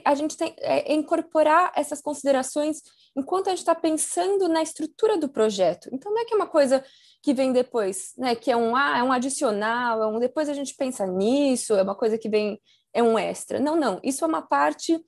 a 0.04 0.14
gente 0.14 0.36
tem 0.36 0.56
é 0.58 0.92
incorporar 0.92 1.70
essas 1.76 2.00
considerações 2.00 2.80
enquanto 3.14 3.46
a 3.46 3.50
gente 3.50 3.58
está 3.58 3.74
pensando 3.74 4.48
na 4.48 4.62
estrutura 4.62 5.16
do 5.18 5.28
projeto. 5.28 5.88
Então, 5.92 6.10
não 6.10 6.20
é 6.20 6.24
que 6.24 6.32
é 6.32 6.36
uma 6.36 6.48
coisa 6.48 6.82
que 7.22 7.34
vem 7.34 7.52
depois, 7.52 8.12
né? 8.16 8.34
Que 8.34 8.50
é 8.50 8.56
um 8.56 8.74
ah, 8.74 8.98
é 8.98 9.02
um 9.02 9.12
adicional, 9.12 10.02
é 10.02 10.06
um 10.06 10.18
depois 10.18 10.48
a 10.48 10.54
gente 10.54 10.74
pensa 10.74 11.06
nisso, 11.06 11.74
é 11.74 11.82
uma 11.82 11.94
coisa 11.94 12.18
que 12.18 12.28
vem 12.28 12.58
é 12.92 13.02
um 13.02 13.18
extra. 13.18 13.60
Não, 13.60 13.76
não. 13.76 14.00
Isso 14.02 14.24
é 14.24 14.28
uma 14.28 14.42
parte 14.42 14.98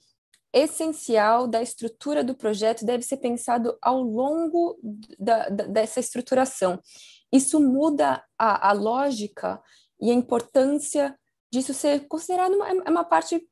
essencial 0.53 1.49
da 1.49 1.63
estrutura 1.63 2.23
do 2.23 2.37
projeto, 2.37 2.85
deve 2.85 3.03
ser 3.05 3.17
pensado 3.17 3.77
ao 3.81 4.03
longo 4.03 4.79
da, 5.19 5.49
da, 5.49 5.65
dessa 5.65 5.99
estruturação. 5.99 6.79
Isso 7.33 7.59
muda 7.59 8.23
a, 8.39 8.69
a 8.69 8.73
lógica 8.73 9.61
e 10.01 10.11
a 10.11 10.15
importância 10.15 11.17
disso 11.51 11.75
ser 11.75 12.07
considerado 12.07 12.55
uma, 12.55 12.69
é 12.69 12.91
uma 12.91 13.05
parte 13.05 13.47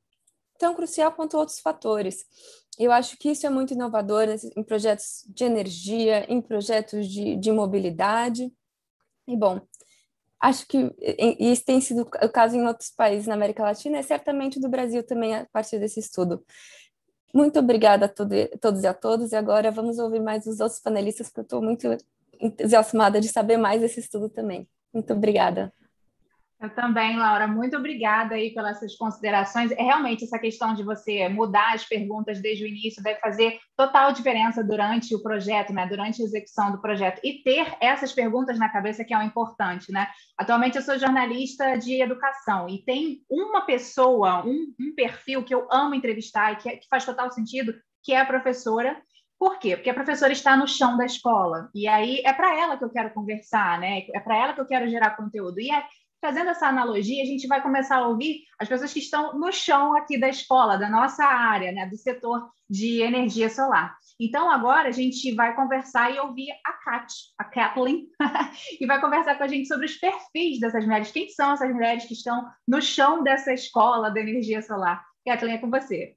tão 0.58 0.74
crucial 0.74 1.12
quanto 1.12 1.36
outros 1.36 1.60
fatores. 1.60 2.24
Eu 2.78 2.92
acho 2.92 3.16
que 3.16 3.30
isso 3.30 3.46
é 3.46 3.50
muito 3.50 3.74
inovador 3.74 4.26
em 4.56 4.62
projetos 4.62 5.24
de 5.26 5.44
energia, 5.44 6.24
em 6.32 6.40
projetos 6.40 7.08
de, 7.08 7.36
de 7.36 7.50
mobilidade. 7.50 8.52
E, 9.26 9.36
bom, 9.36 9.60
acho 10.40 10.66
que 10.66 10.94
isso 11.40 11.64
tem 11.64 11.80
sido 11.80 12.02
o 12.02 12.28
caso 12.28 12.56
em 12.56 12.66
outros 12.66 12.90
países 12.90 13.26
na 13.26 13.34
América 13.34 13.62
Latina, 13.64 13.98
e 13.98 14.02
certamente 14.02 14.60
do 14.60 14.68
Brasil 14.68 15.02
também 15.02 15.34
a 15.34 15.46
partir 15.52 15.78
desse 15.80 15.98
estudo. 15.98 16.44
Muito 17.34 17.58
obrigada 17.58 18.06
a 18.06 18.08
todos 18.08 18.82
e 18.82 18.86
a 18.86 18.94
todos, 18.94 19.32
e 19.32 19.36
agora 19.36 19.70
vamos 19.70 19.98
ouvir 19.98 20.20
mais 20.20 20.46
os 20.46 20.60
outros 20.60 20.80
panelistas, 20.80 21.28
porque 21.28 21.40
eu 21.40 21.44
estou 21.44 21.62
muito 21.62 21.88
entusiasmada 22.40 23.20
de 23.20 23.28
saber 23.28 23.56
mais 23.56 23.80
desse 23.80 24.00
estudo 24.00 24.28
também. 24.28 24.68
Muito 24.94 25.12
obrigada. 25.12 25.72
Eu 26.60 26.70
também, 26.70 27.16
Laura, 27.16 27.46
muito 27.46 27.76
obrigada 27.76 28.34
aí 28.34 28.52
pelas 28.52 28.80
suas 28.80 28.96
considerações. 28.96 29.70
É 29.70 29.82
realmente 29.82 30.24
essa 30.24 30.40
questão 30.40 30.74
de 30.74 30.82
você 30.82 31.28
mudar 31.28 31.72
as 31.72 31.84
perguntas 31.84 32.42
desde 32.42 32.64
o 32.64 32.66
início 32.66 33.00
deve 33.00 33.20
fazer 33.20 33.60
total 33.76 34.10
diferença 34.12 34.64
durante 34.64 35.14
o 35.14 35.22
projeto, 35.22 35.72
né? 35.72 35.86
Durante 35.86 36.20
a 36.20 36.24
execução 36.24 36.72
do 36.72 36.80
projeto 36.80 37.20
e 37.22 37.44
ter 37.44 37.76
essas 37.80 38.12
perguntas 38.12 38.58
na 38.58 38.68
cabeça 38.68 39.04
que 39.04 39.14
é 39.14 39.18
o 39.18 39.22
importante, 39.22 39.92
né? 39.92 40.08
Atualmente 40.36 40.76
eu 40.76 40.82
sou 40.82 40.98
jornalista 40.98 41.76
de 41.76 42.02
educação 42.02 42.68
e 42.68 42.82
tem 42.84 43.22
uma 43.30 43.60
pessoa, 43.60 44.44
um, 44.44 44.74
um 44.80 44.94
perfil 44.96 45.44
que 45.44 45.54
eu 45.54 45.68
amo 45.70 45.94
entrevistar 45.94 46.54
e 46.54 46.56
que, 46.56 46.68
é, 46.68 46.76
que 46.76 46.88
faz 46.88 47.04
total 47.04 47.30
sentido, 47.30 47.72
que 48.02 48.12
é 48.12 48.20
a 48.20 48.26
professora 48.26 49.00
por 49.38 49.60
quê? 49.60 49.76
Porque 49.76 49.90
a 49.90 49.94
professora 49.94 50.32
está 50.32 50.56
no 50.56 50.66
chão 50.66 50.96
da 50.96 51.06
escola. 51.06 51.70
E 51.72 51.86
aí 51.86 52.20
é 52.24 52.32
para 52.32 52.58
ela 52.58 52.76
que 52.76 52.82
eu 52.82 52.90
quero 52.90 53.14
conversar, 53.14 53.78
né? 53.78 54.04
É 54.12 54.18
para 54.18 54.36
ela 54.36 54.52
que 54.52 54.60
eu 54.60 54.66
quero 54.66 54.88
gerar 54.88 55.16
conteúdo. 55.16 55.60
E 55.60 55.70
é 55.70 55.84
Fazendo 56.20 56.50
essa 56.50 56.66
analogia, 56.66 57.22
a 57.22 57.26
gente 57.26 57.46
vai 57.46 57.62
começar 57.62 57.98
a 57.98 58.08
ouvir 58.08 58.42
as 58.58 58.68
pessoas 58.68 58.92
que 58.92 58.98
estão 58.98 59.38
no 59.38 59.52
chão 59.52 59.96
aqui 59.96 60.18
da 60.18 60.28
escola, 60.28 60.76
da 60.76 60.90
nossa 60.90 61.24
área, 61.24 61.70
né, 61.70 61.86
do 61.86 61.96
setor 61.96 62.50
de 62.68 63.00
energia 63.00 63.48
solar. 63.48 63.96
Então, 64.20 64.50
agora 64.50 64.88
a 64.88 64.92
gente 64.92 65.32
vai 65.34 65.54
conversar 65.54 66.12
e 66.12 66.18
ouvir 66.18 66.50
a 66.66 66.72
Kat, 66.72 67.14
a 67.38 67.44
Kathleen, 67.44 68.08
e 68.80 68.84
vai 68.84 69.00
conversar 69.00 69.36
com 69.36 69.44
a 69.44 69.48
gente 69.48 69.68
sobre 69.68 69.86
os 69.86 69.96
perfis 69.96 70.58
dessas 70.58 70.84
mulheres. 70.84 71.12
Quem 71.12 71.28
são 71.28 71.52
essas 71.52 71.72
mulheres 71.72 72.04
que 72.04 72.14
estão 72.14 72.48
no 72.66 72.82
chão 72.82 73.22
dessa 73.22 73.52
escola 73.52 74.10
da 74.10 74.20
energia 74.20 74.60
solar? 74.60 75.04
Kathleen, 75.24 75.54
é 75.54 75.58
com 75.58 75.70
você. 75.70 76.16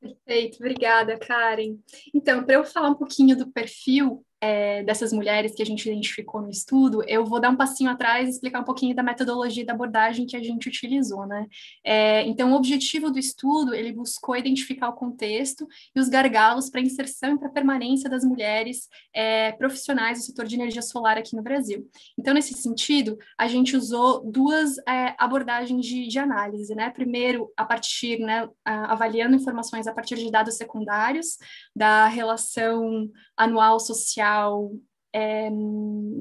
Perfeito, 0.00 0.56
obrigada, 0.56 1.18
Karen. 1.18 1.78
Então, 2.14 2.44
para 2.44 2.54
eu 2.54 2.64
falar 2.64 2.90
um 2.90 2.94
pouquinho 2.94 3.36
do 3.36 3.50
perfil, 3.50 4.24
é, 4.46 4.84
dessas 4.84 5.12
mulheres 5.12 5.54
que 5.54 5.62
a 5.62 5.66
gente 5.66 5.88
identificou 5.88 6.40
no 6.40 6.48
estudo, 6.48 7.02
eu 7.08 7.24
vou 7.24 7.40
dar 7.40 7.50
um 7.50 7.56
passinho 7.56 7.90
atrás 7.90 8.28
e 8.28 8.30
explicar 8.30 8.60
um 8.60 8.64
pouquinho 8.64 8.94
da 8.94 9.02
metodologia 9.02 9.66
da 9.66 9.72
abordagem 9.72 10.24
que 10.24 10.36
a 10.36 10.42
gente 10.42 10.68
utilizou, 10.68 11.26
né? 11.26 11.46
É, 11.84 12.22
então, 12.22 12.52
o 12.52 12.54
objetivo 12.54 13.10
do 13.10 13.18
estudo, 13.18 13.74
ele 13.74 13.92
buscou 13.92 14.36
identificar 14.36 14.88
o 14.88 14.92
contexto 14.92 15.66
e 15.94 15.98
os 15.98 16.08
gargalos 16.08 16.70
para 16.70 16.80
inserção 16.80 17.34
e 17.34 17.38
para 17.38 17.48
permanência 17.48 18.08
das 18.08 18.22
mulheres 18.24 18.88
é, 19.12 19.50
profissionais 19.52 20.18
do 20.18 20.24
setor 20.24 20.46
de 20.46 20.54
energia 20.54 20.82
solar 20.82 21.18
aqui 21.18 21.34
no 21.34 21.42
Brasil. 21.42 21.84
Então, 22.16 22.32
nesse 22.32 22.54
sentido, 22.54 23.18
a 23.36 23.48
gente 23.48 23.76
usou 23.76 24.30
duas 24.30 24.78
é, 24.86 25.14
abordagens 25.18 25.84
de, 25.84 26.06
de, 26.06 26.18
análise, 26.20 26.72
né? 26.74 26.90
Primeiro, 26.90 27.52
a 27.56 27.64
partir, 27.64 28.20
né, 28.20 28.48
avaliando 28.64 29.34
informações 29.34 29.88
a 29.88 29.92
partir 29.92 30.16
de 30.16 30.30
dados 30.30 30.56
secundários 30.56 31.36
da 31.74 32.06
relação 32.06 33.10
anual 33.36 33.78
social 33.78 34.70
é, 35.16 35.48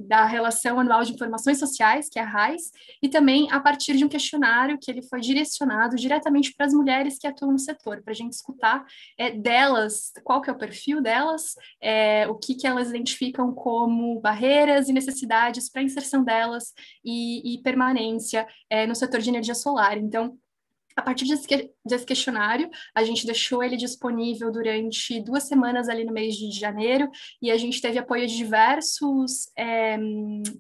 da 0.07 0.23
Relação 0.23 0.79
Anual 0.79 1.03
de 1.03 1.11
Informações 1.11 1.59
Sociais, 1.59 2.07
que 2.07 2.17
é 2.17 2.21
a 2.21 2.25
RAIS, 2.25 2.71
e 3.03 3.09
também 3.09 3.51
a 3.51 3.59
partir 3.59 3.97
de 3.97 4.05
um 4.05 4.07
questionário 4.07 4.77
que 4.81 4.89
ele 4.89 5.01
foi 5.01 5.19
direcionado 5.19 5.97
diretamente 5.97 6.53
para 6.55 6.65
as 6.65 6.73
mulheres 6.73 7.17
que 7.19 7.27
atuam 7.27 7.51
no 7.51 7.59
setor, 7.59 8.01
para 8.01 8.11
a 8.11 8.15
gente 8.15 8.31
escutar 8.31 8.85
é, 9.17 9.31
delas, 9.31 10.13
qual 10.23 10.41
que 10.41 10.49
é 10.49 10.53
o 10.53 10.57
perfil 10.57 11.01
delas, 11.01 11.55
é, 11.81 12.25
o 12.29 12.35
que, 12.35 12.55
que 12.55 12.65
elas 12.65 12.89
identificam 12.89 13.53
como 13.53 14.21
barreiras 14.21 14.87
e 14.87 14.93
necessidades 14.93 15.69
para 15.69 15.81
inserção 15.81 16.23
delas 16.23 16.71
e, 17.03 17.53
e 17.53 17.61
permanência 17.61 18.47
é, 18.69 18.87
no 18.87 18.95
setor 18.95 19.19
de 19.19 19.29
energia 19.29 19.55
solar. 19.55 19.97
Então, 19.97 20.37
a 20.95 21.01
partir 21.01 21.25
desse 21.27 22.05
questionário, 22.05 22.69
a 22.93 23.03
gente 23.03 23.25
deixou 23.25 23.61
ele 23.61 23.75
disponível 23.75 24.51
durante 24.51 25.19
duas 25.21 25.43
semanas 25.43 25.89
ali 25.89 26.05
no 26.05 26.13
mês 26.13 26.35
de 26.35 26.49
janeiro, 26.51 27.09
e 27.41 27.51
a 27.51 27.57
gente 27.57 27.81
teve 27.81 27.99
apoio 27.99 28.25
de 28.25 28.35
diversos 28.35 29.49
é, 29.57 29.97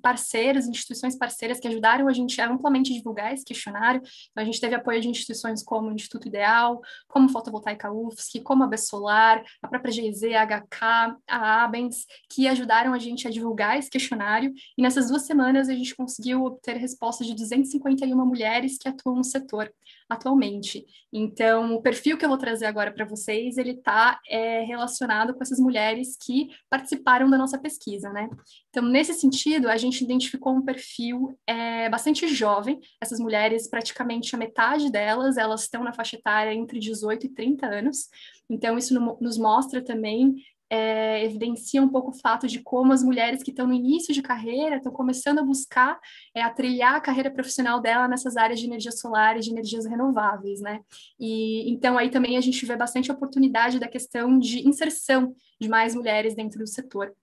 parceiros, 0.01 0.67
instituições 0.67 1.17
parceiras 1.17 1.59
que 1.59 1.67
ajudaram 1.67 2.07
a 2.07 2.13
gente 2.13 2.39
a 2.41 2.49
amplamente 2.49 2.93
divulgar 2.93 3.33
esse 3.33 3.45
questionário. 3.45 4.01
Então, 4.31 4.41
a 4.41 4.45
gente 4.45 4.59
teve 4.59 4.75
apoio 4.75 4.99
de 4.99 5.07
instituições 5.07 5.63
como 5.63 5.89
o 5.89 5.93
Instituto 5.93 6.27
Ideal, 6.27 6.81
como 7.07 7.29
Fotovoltaica 7.29 7.91
UFSC, 7.91 8.41
como 8.41 8.63
a 8.63 8.67
Besolar, 8.67 9.41
a 9.61 9.67
própria 9.67 9.91
GZ, 9.93 10.23
a 10.33 10.45
HK, 10.45 11.17
a 11.27 11.63
Abens, 11.63 12.05
que 12.29 12.47
ajudaram 12.47 12.93
a 12.93 12.99
gente 12.99 13.25
a 13.25 13.31
divulgar 13.31 13.79
esse 13.79 13.89
questionário, 13.89 14.53
e 14.77 14.81
nessas 14.81 15.07
duas 15.07 15.25
semanas 15.25 15.69
a 15.69 15.73
gente 15.73 15.95
conseguiu 15.95 16.43
obter 16.43 16.75
respostas 16.75 17.25
de 17.25 17.33
251 17.33 18.25
mulheres 18.25 18.77
que 18.77 18.89
atuam 18.89 19.15
no 19.15 19.23
setor 19.23 19.71
atualmente. 20.09 20.85
Então, 21.11 21.75
o 21.75 21.81
perfil 21.81 22.17
que 22.17 22.25
eu 22.25 22.29
vou 22.29 22.37
trazer 22.37 22.65
agora 22.65 22.91
para 22.91 23.05
vocês, 23.05 23.57
ele 23.57 23.71
está 23.71 24.19
é, 24.29 24.61
relacionado 24.61 25.33
com 25.33 25.41
essas 25.41 25.59
mulheres 25.59 26.17
que 26.23 26.49
participaram 26.69 27.29
da 27.29 27.37
nossa 27.37 27.57
pesquisa, 27.57 28.11
né? 28.11 28.29
Então, 28.69 28.83
nesse 28.83 29.13
sentido, 29.13 29.69
a 29.69 29.77
gente 29.77 30.03
identificou 30.03 30.53
um 30.53 30.61
perfil 30.61 31.37
é, 31.47 31.89
bastante 31.89 32.27
jovem. 32.27 32.79
Essas 33.01 33.19
mulheres, 33.19 33.69
praticamente 33.69 34.35
a 34.35 34.37
metade 34.37 34.91
delas, 34.91 35.37
elas 35.37 35.63
estão 35.63 35.83
na 35.83 35.93
faixa 35.93 36.17
etária 36.17 36.53
entre 36.53 36.79
18 36.79 37.25
e 37.25 37.29
30 37.29 37.65
anos. 37.65 38.09
Então, 38.49 38.77
isso 38.77 38.93
no, 38.93 39.17
nos 39.19 39.37
mostra 39.37 39.83
também 39.83 40.35
é, 40.69 41.23
evidencia 41.23 41.81
um 41.81 41.89
pouco 41.89 42.11
o 42.11 42.19
fato 42.19 42.47
de 42.47 42.59
como 42.61 42.91
as 42.91 43.03
mulheres 43.03 43.43
que 43.43 43.51
estão 43.51 43.67
no 43.67 43.73
início 43.73 44.13
de 44.13 44.21
carreira 44.21 44.77
estão 44.77 44.91
começando 44.91 45.39
a 45.39 45.43
buscar 45.43 45.99
é, 46.33 46.41
a 46.41 46.49
trilhar 46.49 46.95
a 46.95 47.01
carreira 47.01 47.31
profissional 47.31 47.79
dela 47.79 48.07
nessas 48.07 48.35
áreas 48.35 48.59
de 48.59 48.65
energia 48.65 48.91
solar 48.91 49.37
e 49.37 49.41
de 49.41 49.51
energias 49.51 49.85
renováveis, 49.85 50.61
né? 50.61 50.81
E 51.19 51.71
então 51.71 51.97
aí 51.97 52.09
também 52.09 52.37
a 52.37 52.41
gente 52.41 52.65
vê 52.65 52.75
bastante 52.75 53.11
oportunidade 53.11 53.79
da 53.79 53.87
questão 53.87 54.37
de 54.39 54.67
inserção 54.67 55.35
de 55.59 55.69
mais 55.69 55.93
mulheres 55.93 56.35
dentro 56.35 56.59
do 56.59 56.67
setor. 56.67 57.13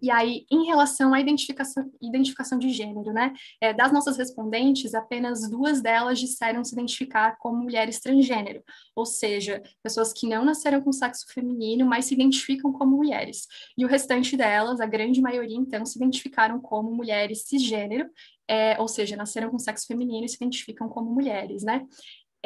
E 0.00 0.10
aí, 0.10 0.44
em 0.50 0.66
relação 0.66 1.14
à 1.14 1.20
identificação, 1.20 1.90
identificação 2.00 2.58
de 2.58 2.70
gênero, 2.70 3.12
né? 3.12 3.32
É, 3.60 3.72
das 3.72 3.92
nossas 3.92 4.16
respondentes, 4.16 4.94
apenas 4.94 5.48
duas 5.48 5.80
delas 5.80 6.18
disseram 6.18 6.64
se 6.64 6.74
identificar 6.74 7.36
como 7.38 7.62
mulheres 7.62 8.00
transgênero, 8.00 8.62
ou 8.94 9.06
seja, 9.06 9.62
pessoas 9.82 10.12
que 10.12 10.26
não 10.26 10.44
nasceram 10.44 10.80
com 10.82 10.92
sexo 10.92 11.26
feminino, 11.32 11.86
mas 11.86 12.06
se 12.06 12.14
identificam 12.14 12.72
como 12.72 12.96
mulheres. 12.96 13.46
E 13.76 13.84
o 13.84 13.88
restante 13.88 14.36
delas, 14.36 14.80
a 14.80 14.86
grande 14.86 15.20
maioria, 15.20 15.56
então, 15.56 15.84
se 15.84 15.98
identificaram 15.98 16.60
como 16.60 16.94
mulheres 16.94 17.42
cisgênero, 17.42 18.08
é, 18.48 18.80
ou 18.80 18.86
seja, 18.88 19.16
nasceram 19.16 19.50
com 19.50 19.58
sexo 19.58 19.86
feminino 19.86 20.24
e 20.24 20.28
se 20.28 20.36
identificam 20.36 20.88
como 20.88 21.12
mulheres, 21.12 21.62
né? 21.64 21.84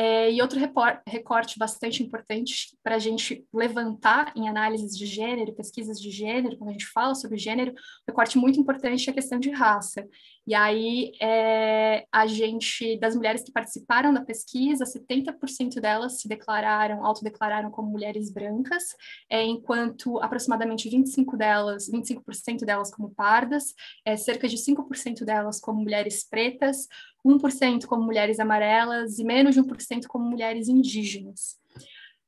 É, 0.02 0.33
e 0.33 0.40
outro 0.40 0.59
recorte 1.07 1.59
bastante 1.59 2.02
importante 2.02 2.75
para 2.83 2.95
a 2.95 2.99
gente 2.99 3.47
levantar 3.52 4.33
em 4.35 4.49
análises 4.49 4.97
de 4.97 5.04
gênero, 5.04 5.54
pesquisas 5.54 6.00
de 6.00 6.11
gênero, 6.11 6.57
quando 6.57 6.71
a 6.71 6.73
gente 6.73 6.87
fala 6.87 7.14
sobre 7.14 7.37
gênero, 7.37 7.73
um 7.73 7.75
recorte 8.09 8.38
muito 8.38 8.59
importante 8.59 9.07
é 9.07 9.11
a 9.11 9.14
questão 9.14 9.38
de 9.38 9.50
raça. 9.50 10.09
E 10.47 10.54
aí, 10.54 11.12
é, 11.21 12.07
a 12.11 12.26
gente, 12.26 12.99
das 12.99 13.14
mulheres 13.14 13.42
que 13.45 13.52
participaram 13.52 14.12
da 14.12 14.25
pesquisa, 14.25 14.87
70% 14.87 15.78
delas 15.80 16.19
se 16.21 16.26
declararam, 16.26 17.04
autodeclararam 17.04 17.71
como 17.71 17.90
mulheres 17.90 18.33
brancas, 18.33 18.83
é, 19.28 19.45
enquanto 19.45 20.19
aproximadamente 20.19 20.88
25 20.88 21.37
delas, 21.37 21.90
25% 21.90 22.64
delas 22.64 22.90
como 22.90 23.14
pardas, 23.14 23.75
é, 24.02 24.16
cerca 24.16 24.49
de 24.49 24.57
5% 24.57 25.26
delas 25.26 25.61
como 25.61 25.83
mulheres 25.83 26.26
pretas, 26.26 26.88
1% 27.24 27.86
como 27.86 28.02
mulheres 28.02 28.40
amarelas 28.40 29.18
e 29.18 29.24
menos 29.24 29.54
de 29.54 29.60
1% 29.60 30.06
como 30.08 30.24
mulheres 30.24 30.68
indígenas. 30.68 31.60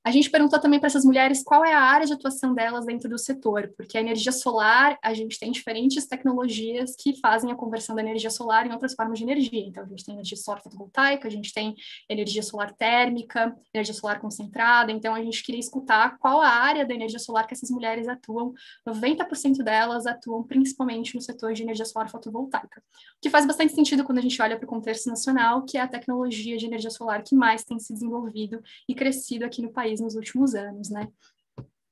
A 0.05 0.11
gente 0.11 0.29
perguntou 0.29 0.59
também 0.59 0.81
para 0.81 0.89
essas 0.89 1.05
mulheres 1.05 1.45
qual 1.45 1.65
é 1.65 1.73
a 1.73 1.81
área 1.81 2.05
de 2.05 2.13
atuação 2.13 2.53
delas 2.53 2.85
dentro 2.85 3.09
do 3.09 3.17
setor, 3.17 3.73
porque 3.77 3.97
a 3.97 4.01
energia 4.01 4.33
solar, 4.33 4.99
a 5.01 5.15
gente 5.15 5.39
tem 5.39 5.53
diferentes 5.53 6.07
tecnologias 6.07 6.97
que 6.97 7.21
fazem 7.21 7.53
a 7.53 7.55
conversão 7.55 7.95
da 7.95 8.03
energia 8.03 8.29
solar 8.29 8.67
em 8.67 8.73
outras 8.73 8.95
formas 8.95 9.19
de 9.19 9.25
energia. 9.25 9.65
Então, 9.65 9.85
a 9.85 9.87
gente 9.87 10.05
tem 10.05 10.15
energia 10.15 10.37
solar 10.37 10.61
fotovoltaica, 10.61 11.29
a 11.29 11.31
gente 11.31 11.55
tem 11.55 11.77
energia 12.09 12.43
solar 12.43 12.73
térmica, 12.75 13.57
energia 13.73 13.95
solar 13.95 14.21
concentrada. 14.21 14.91
Então, 14.91 15.15
a 15.15 15.23
gente 15.23 15.41
queria 15.41 15.61
escutar 15.61 16.19
qual 16.19 16.41
a 16.41 16.49
área 16.49 16.85
da 16.85 16.93
energia 16.93 17.21
solar 17.21 17.47
que 17.47 17.55
essas 17.55 17.71
mulheres 17.71 18.09
atuam. 18.09 18.53
90% 18.85 19.63
delas 19.63 20.05
atuam 20.05 20.43
principalmente 20.43 21.15
no 21.15 21.21
setor 21.21 21.53
de 21.53 21.63
energia 21.63 21.85
solar 21.85 22.11
fotovoltaica, 22.11 22.81
o 22.81 23.21
que 23.21 23.31
faz 23.31 23.47
bastante 23.47 23.73
sentido 23.73 24.03
quando 24.03 24.19
a 24.19 24.23
gente 24.23 24.41
olha 24.43 24.57
para 24.57 24.67
o 24.67 24.69
contexto 24.69 25.09
nacional, 25.09 25.65
que 25.65 25.79
é 25.79 25.81
a 25.81 25.87
tecnologia 25.87 26.57
de 26.57 26.67
energia 26.67 26.91
solar 26.91 27.23
que 27.23 27.37
mais 27.37 27.63
tem 27.63 27.79
se 27.79 27.93
desenvolvido 27.93 28.61
e 28.89 28.95
crescido 28.97 29.45
aqui 29.45 29.63
no 29.63 29.73
país 29.73 29.92
país 29.93 30.01
nos 30.01 30.15
últimos 30.15 30.55
anos, 30.55 30.89
né? 30.91 31.09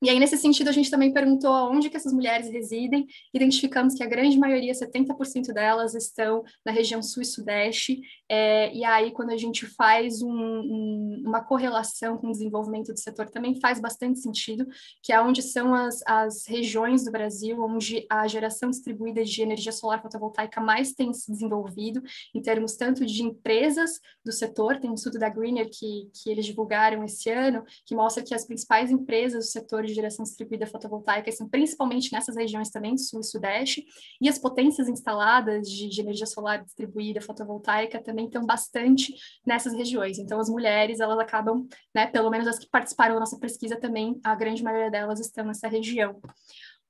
E 0.03 0.09
aí, 0.09 0.19
nesse 0.19 0.35
sentido, 0.35 0.67
a 0.67 0.71
gente 0.71 0.89
também 0.89 1.13
perguntou 1.13 1.51
onde 1.69 1.87
que 1.87 1.95
essas 1.95 2.11
mulheres 2.11 2.49
residem, 2.49 3.05
identificamos 3.31 3.93
que 3.93 4.01
a 4.01 4.07
grande 4.07 4.35
maioria, 4.37 4.73
70% 4.73 5.53
delas, 5.53 5.93
estão 5.93 6.43
na 6.65 6.71
região 6.71 7.03
sul 7.03 7.21
e 7.21 7.25
sudeste, 7.25 8.01
é, 8.27 8.73
e 8.73 8.83
aí, 8.83 9.11
quando 9.11 9.29
a 9.29 9.37
gente 9.37 9.67
faz 9.67 10.23
um, 10.23 10.31
um, 10.31 11.23
uma 11.23 11.43
correlação 11.43 12.17
com 12.17 12.29
o 12.29 12.31
desenvolvimento 12.31 12.91
do 12.91 12.99
setor, 12.99 13.29
também 13.29 13.59
faz 13.59 13.79
bastante 13.79 14.19
sentido, 14.19 14.65
que 15.03 15.13
é 15.13 15.21
onde 15.21 15.43
são 15.43 15.75
as, 15.75 15.99
as 16.07 16.47
regiões 16.47 17.05
do 17.05 17.11
Brasil, 17.11 17.61
onde 17.61 18.07
a 18.09 18.27
geração 18.27 18.71
distribuída 18.71 19.23
de 19.23 19.41
energia 19.41 19.71
solar 19.71 20.01
fotovoltaica 20.01 20.59
mais 20.59 20.93
tem 20.93 21.13
se 21.13 21.31
desenvolvido, 21.31 22.01
em 22.33 22.41
termos 22.41 22.75
tanto 22.75 23.05
de 23.05 23.21
empresas 23.21 23.99
do 24.25 24.31
setor, 24.31 24.79
tem 24.79 24.89
um 24.89 24.95
estudo 24.95 25.19
da 25.19 25.29
Greener 25.29 25.69
que, 25.69 26.09
que 26.11 26.31
eles 26.31 26.45
divulgaram 26.45 27.03
esse 27.03 27.29
ano, 27.29 27.63
que 27.85 27.93
mostra 27.93 28.23
que 28.23 28.33
as 28.33 28.45
principais 28.45 28.89
empresas 28.89 29.45
do 29.45 29.51
setor 29.51 29.85
de 29.91 29.95
geração 29.95 30.23
distribuída 30.23 30.65
fotovoltaica 30.65 31.31
são 31.31 31.47
principalmente 31.47 32.11
nessas 32.11 32.35
regiões 32.35 32.69
também, 32.69 32.97
sul 32.97 33.21
e 33.21 33.23
sudeste, 33.23 33.85
e 34.19 34.27
as 34.27 34.39
potências 34.39 34.87
instaladas 34.87 35.69
de, 35.69 35.87
de 35.87 36.01
energia 36.01 36.25
solar 36.25 36.63
distribuída 36.63 37.21
fotovoltaica 37.21 38.01
também 38.01 38.25
estão 38.25 38.45
bastante 38.45 39.13
nessas 39.45 39.73
regiões. 39.73 40.17
Então, 40.17 40.39
as 40.39 40.49
mulheres, 40.49 40.99
elas 40.99 41.19
acabam, 41.19 41.67
né, 41.93 42.07
pelo 42.07 42.29
menos 42.29 42.47
as 42.47 42.57
que 42.57 42.69
participaram 42.69 43.15
da 43.15 43.19
nossa 43.19 43.39
pesquisa 43.39 43.79
também, 43.79 44.19
a 44.23 44.35
grande 44.35 44.63
maioria 44.63 44.89
delas 44.89 45.19
estão 45.19 45.45
nessa 45.45 45.67
região. 45.67 46.19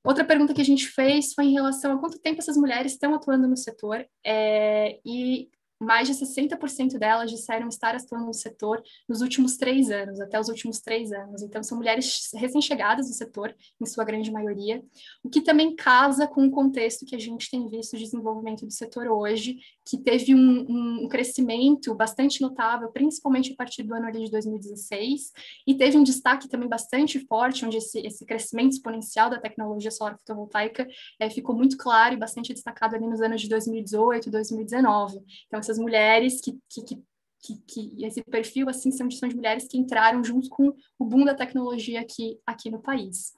Outra 0.04 0.26
pergunta 0.26 0.54
que 0.54 0.62
a 0.62 0.66
gente 0.66 0.88
fez 0.88 1.34
foi 1.34 1.46
em 1.46 1.54
relação 1.54 1.94
a 1.94 2.00
quanto 2.00 2.20
tempo 2.20 2.40
essas 2.40 2.58
mulheres 2.58 2.94
estão 2.94 3.14
atuando 3.14 3.48
no 3.48 3.58
setor, 3.58 4.06
é, 4.26 5.00
e 5.06 5.50
mais 5.82 6.08
de 6.08 6.13
60% 6.13 7.00
delas 7.00 7.32
disseram 7.32 7.67
estar 7.67 7.96
atuando 7.96 8.28
no 8.28 8.34
setor 8.34 8.82
nos 9.10 9.22
últimos 9.22 9.58
três 9.58 9.89
anos, 9.89 10.22
até 10.22 10.39
os 10.39 10.48
últimos 10.48 10.80
três 10.80 11.12
anos. 11.12 11.41
Então, 11.41 11.63
são 11.63 11.78
mulheres 11.78 12.30
recém-chegadas 12.36 13.08
no 13.08 13.13
setor, 13.13 13.56
em 13.82 13.86
sua 13.86 14.04
grande 14.04 14.32
maioria, 14.32 14.84
o 15.24 15.30
que 15.30 15.41
também 15.41 15.76
casa 15.76 16.28
com 16.28 16.46
o 16.46 16.52
contexto 16.52 17.06
que 17.06 17.15
a 17.15 17.20
gente 17.20 17.50
tem 17.50 17.67
visto 17.67 17.98
de 17.98 18.04
desenvolvimento 18.04 18.65
do 18.65 18.72
setor 18.72 19.08
hoje, 19.08 19.58
que 19.84 19.98
teve 19.98 20.36
um, 20.36 21.04
um 21.04 21.08
crescimento 21.08 21.96
bastante 21.96 22.41
notável, 22.41 22.91
principalmente 22.91 23.52
a 23.54 23.56
partir 23.56 23.82
do 23.82 23.96
ano 23.96 24.12
de 24.12 24.30
2016, 24.30 25.32
e 25.65 25.76
teve 25.76 25.98
um 25.98 26.04
destaque 26.04 26.48
também 26.48 26.70
bastante 26.70 27.20
forte, 27.26 27.65
onde 27.65 27.78
esse, 27.78 28.00
esse 28.00 28.26
crescimento 28.26 28.74
exponencial 28.74 29.30
da 29.30 29.39
tecnologia 29.39 29.89
solar 29.89 30.15
fotovoltaica 30.17 30.88
é, 31.20 31.30
ficou 31.30 31.56
muito 31.56 31.76
claro 31.78 32.13
e 32.13 32.17
bastante 32.17 32.54
destacado 32.54 32.96
ali 32.96 33.08
nos 33.08 33.22
anos 33.22 33.41
de 33.41 33.50
2018 33.50 34.28
e 34.28 34.32
2019. 34.32 35.20
Então, 35.48 35.62
essas 35.72 35.80
mulheres 35.80 36.42
que, 36.42 36.58
que, 36.70 36.84
que 36.84 37.04
que, 37.44 37.58
que, 37.66 38.06
esse 38.06 38.24
perfil 38.24 38.70
assim 38.70 38.92
são, 38.92 39.10
são 39.10 39.28
de 39.28 39.36
mulheres 39.36 39.68
que 39.68 39.76
entraram 39.76 40.24
junto 40.24 40.48
com 40.48 40.76
o 41.00 41.04
boom 41.04 41.26
da 41.26 41.34
tecnologia 41.34 42.00
aqui, 42.00 42.40
aqui 42.46 42.70
no 42.70 42.80
país. 42.80 43.34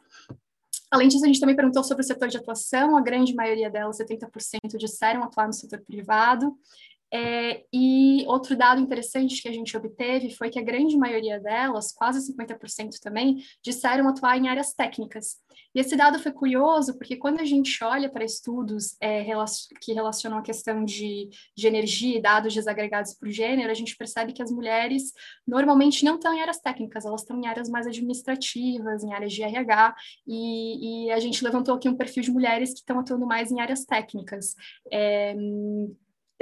Além 0.92 1.08
disso, 1.08 1.24
a 1.24 1.28
gente 1.28 1.40
também 1.40 1.56
perguntou 1.56 1.84
sobre 1.84 2.04
o 2.04 2.06
setor 2.06 2.28
de 2.28 2.38
atuação, 2.38 2.98
a 2.98 3.02
grande 3.02 3.34
maioria 3.34 3.70
delas, 3.70 3.98
70%, 3.98 4.78
disseram 4.78 5.24
atuar 5.24 5.48
no 5.48 5.54
setor 5.54 5.82
privado. 5.82 6.54
É, 7.14 7.64
e 7.72 8.26
outro 8.26 8.58
dado 8.58 8.82
interessante 8.82 9.40
que 9.40 9.48
a 9.48 9.52
gente 9.52 9.78
obteve 9.78 10.32
foi 10.32 10.50
que 10.50 10.58
a 10.58 10.64
grande 10.64 10.98
maioria 10.98 11.40
delas, 11.40 11.92
quase 11.92 12.34
50% 12.34 13.00
também, 13.00 13.38
disseram 13.62 14.08
atuar 14.08 14.36
em 14.36 14.48
áreas 14.48 14.74
técnicas. 14.74 15.38
E 15.76 15.80
esse 15.80 15.96
dado 15.96 16.18
foi 16.18 16.32
curioso, 16.32 16.98
porque 16.98 17.16
quando 17.16 17.40
a 17.40 17.46
gente 17.46 17.84
olha 17.84 18.10
para 18.10 18.26
estudos 18.26 18.98
é, 19.00 19.24
que 19.80 19.94
relacionam 19.94 20.40
a 20.40 20.42
questão 20.42 20.84
de, 20.84 21.30
de 21.56 21.68
energia 21.68 22.18
e 22.18 22.22
dados 22.22 22.52
desagregados 22.52 23.14
por 23.14 23.30
gênero, 23.30 23.70
a 23.70 23.76
gente 23.76 23.96
percebe 23.96 24.34
que 24.34 24.42
as 24.42 24.52
mulheres 24.52 25.14
normalmente 25.48 26.04
não 26.04 26.16
estão 26.16 26.34
em 26.34 26.42
áreas 26.42 26.60
técnicas, 26.60 27.06
elas 27.06 27.22
estão 27.22 27.40
em 27.40 27.46
áreas 27.46 27.70
mais 27.70 27.86
administrativas, 27.86 29.04
em 29.04 29.14
áreas 29.14 29.34
de 29.34 29.44
RH, 29.44 29.96
e, 30.28 31.06
e 31.06 31.12
a 31.12 31.20
gente 31.20 31.44
levantou 31.44 31.76
aqui 31.76 31.88
um 31.88 31.96
perfil 31.96 32.24
de 32.24 32.32
mulheres 32.32 32.74
que 32.74 32.80
estão 32.80 33.00
atuando 33.00 33.28
mais 33.28 33.52
em 33.52 33.62
áreas 33.62 33.86
técnicas. 33.86 34.56
É, 34.92 35.36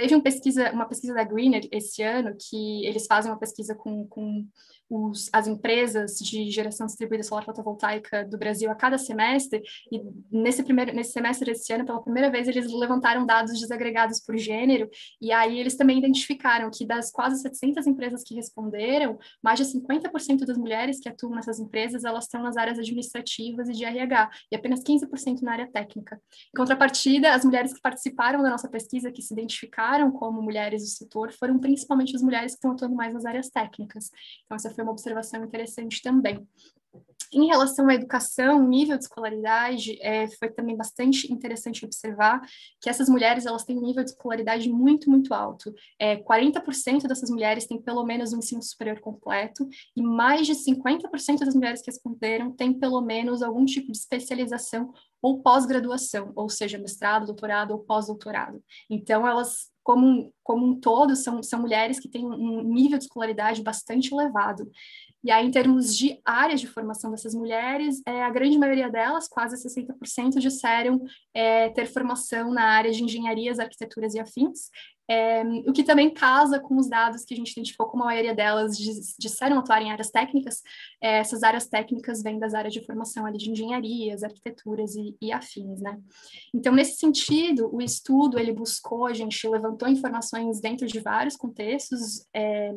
Teve 0.01 0.15
uma 0.15 0.23
pesquisa, 0.23 0.71
uma 0.71 0.87
pesquisa 0.87 1.13
da 1.13 1.23
Greener 1.23 1.69
esse 1.71 2.01
ano, 2.01 2.35
que 2.35 2.83
eles 2.87 3.05
fazem 3.05 3.31
uma 3.31 3.37
pesquisa 3.37 3.75
com, 3.75 4.07
com 4.07 4.47
os, 4.91 5.29
as 5.31 5.47
empresas 5.47 6.17
de 6.17 6.49
geração 6.51 6.85
distribuída 6.85 7.23
solar 7.23 7.45
fotovoltaica 7.45 8.25
do 8.25 8.37
Brasil 8.37 8.69
a 8.69 8.75
cada 8.75 8.97
semestre, 8.97 9.63
e 9.89 10.01
nesse, 10.29 10.61
primeiro, 10.63 10.93
nesse 10.93 11.13
semestre 11.13 11.49
desse 11.49 11.71
ano, 11.71 11.85
pela 11.85 12.01
primeira 12.01 12.29
vez, 12.29 12.45
eles 12.45 12.69
levantaram 12.73 13.25
dados 13.25 13.57
desagregados 13.57 14.19
por 14.19 14.37
gênero, 14.37 14.89
e 15.21 15.31
aí 15.31 15.57
eles 15.57 15.77
também 15.77 15.97
identificaram 15.97 16.69
que 16.69 16.85
das 16.85 17.09
quase 17.09 17.41
700 17.41 17.87
empresas 17.87 18.21
que 18.21 18.35
responderam, 18.35 19.17
mais 19.41 19.59
de 19.59 19.65
50% 19.65 20.45
das 20.45 20.57
mulheres 20.57 20.99
que 20.99 21.07
atuam 21.07 21.35
nessas 21.35 21.57
empresas, 21.57 22.03
elas 22.03 22.25
estão 22.25 22.43
nas 22.43 22.57
áreas 22.57 22.77
administrativas 22.77 23.69
e 23.69 23.71
de 23.71 23.85
RH, 23.85 24.29
e 24.51 24.55
apenas 24.57 24.83
15% 24.83 25.41
na 25.41 25.53
área 25.53 25.71
técnica. 25.71 26.21
Em 26.53 26.57
contrapartida, 26.57 27.33
as 27.33 27.45
mulheres 27.45 27.73
que 27.73 27.79
participaram 27.79 28.43
da 28.43 28.49
nossa 28.49 28.67
pesquisa, 28.67 29.09
que 29.09 29.21
se 29.21 29.33
identificaram 29.33 30.11
como 30.11 30.41
mulheres 30.41 30.83
do 30.83 30.89
setor, 30.89 31.31
foram 31.31 31.57
principalmente 31.59 32.13
as 32.13 32.21
mulheres 32.21 32.51
que 32.51 32.57
estão 32.57 32.71
atuando 32.71 32.95
mais 32.95 33.13
nas 33.13 33.25
áreas 33.25 33.49
técnicas. 33.49 34.11
Então, 34.43 34.57
essa 34.57 34.69
foi 34.69 34.80
foi 34.81 34.83
uma 34.83 34.91
observação 34.91 35.43
interessante 35.43 36.01
também. 36.01 36.47
Em 37.33 37.47
relação 37.47 37.87
à 37.87 37.93
educação, 37.93 38.67
nível 38.67 38.97
de 38.97 39.05
escolaridade, 39.05 39.97
é, 40.01 40.27
foi 40.27 40.49
também 40.49 40.75
bastante 40.75 41.31
interessante 41.31 41.85
observar 41.85 42.41
que 42.81 42.89
essas 42.89 43.07
mulheres 43.07 43.45
elas 43.45 43.63
têm 43.63 43.77
um 43.77 43.85
nível 43.85 44.03
de 44.03 44.09
escolaridade 44.09 44.69
muito, 44.69 45.09
muito 45.09 45.33
alto. 45.33 45.73
É, 45.97 46.17
40% 46.17 47.07
dessas 47.07 47.29
mulheres 47.29 47.65
têm 47.65 47.81
pelo 47.81 48.03
menos 48.03 48.33
um 48.33 48.39
ensino 48.39 48.61
superior 48.61 48.99
completo 48.99 49.65
e 49.95 50.01
mais 50.01 50.45
de 50.45 50.53
50% 50.53 51.45
das 51.45 51.55
mulheres 51.55 51.81
que 51.81 51.89
responderam 51.89 52.51
têm 52.51 52.73
pelo 52.73 52.99
menos 52.99 53.41
algum 53.41 53.63
tipo 53.63 53.93
de 53.93 53.97
especialização 53.97 54.91
ou 55.21 55.41
pós-graduação, 55.41 56.33
ou 56.35 56.49
seja, 56.49 56.77
mestrado, 56.77 57.27
doutorado 57.27 57.71
ou 57.71 57.79
pós-doutorado. 57.79 58.61
Então, 58.89 59.25
elas 59.25 59.71
como, 59.83 60.31
como 60.43 60.65
um 60.65 60.79
todo, 60.79 61.15
são, 61.15 61.41
são 61.41 61.59
mulheres 61.59 61.99
que 61.99 62.09
têm 62.09 62.25
um 62.25 62.63
nível 62.63 62.97
de 62.97 63.05
escolaridade 63.05 63.63
bastante 63.63 64.13
elevado. 64.13 64.69
E 65.23 65.29
aí, 65.29 65.45
em 65.45 65.51
termos 65.51 65.95
de 65.95 66.19
áreas 66.25 66.59
de 66.59 66.67
formação 66.67 66.80
dessas 67.11 67.33
mulheres, 67.33 68.01
é, 68.05 68.23
a 68.23 68.29
grande 68.29 68.57
maioria 68.57 68.89
delas, 68.89 69.27
quase 69.27 69.55
60%, 69.55 70.39
disseram 70.39 71.01
é, 71.33 71.69
ter 71.69 71.85
formação 71.87 72.51
na 72.51 72.63
área 72.63 72.91
de 72.91 73.03
engenharias, 73.03 73.59
arquiteturas 73.59 74.13
e 74.13 74.19
afins, 74.19 74.69
é, 75.11 75.43
o 75.67 75.73
que 75.73 75.83
também 75.83 76.09
casa 76.09 76.57
com 76.57 76.77
os 76.77 76.87
dados 76.87 77.25
que 77.25 77.33
a 77.33 77.37
gente 77.37 77.51
identificou 77.51 77.85
como 77.87 78.03
a 78.03 78.05
maioria 78.05 78.33
delas 78.33 78.77
disseram 79.19 79.59
atuar 79.59 79.81
em 79.81 79.91
áreas 79.91 80.09
técnicas. 80.09 80.61
É, 81.03 81.17
essas 81.17 81.43
áreas 81.43 81.67
técnicas 81.67 82.23
vêm 82.23 82.39
das 82.39 82.53
áreas 82.53 82.73
de 82.73 82.85
formação 82.85 83.25
ali, 83.25 83.37
de 83.37 83.51
engenharias, 83.51 84.23
arquiteturas 84.23 84.95
e, 84.95 85.17
e, 85.21 85.33
afins, 85.33 85.81
né? 85.81 85.99
Então, 86.55 86.73
nesse 86.73 86.95
sentido, 86.95 87.69
o 87.75 87.81
estudo, 87.81 88.39
ele 88.39 88.53
buscou, 88.53 89.05
a 89.05 89.13
gente 89.13 89.45
levantou 89.49 89.89
informações 89.89 90.61
dentro 90.61 90.87
de 90.87 91.01
vários 91.01 91.35
contextos 91.35 92.25
é, 92.33 92.71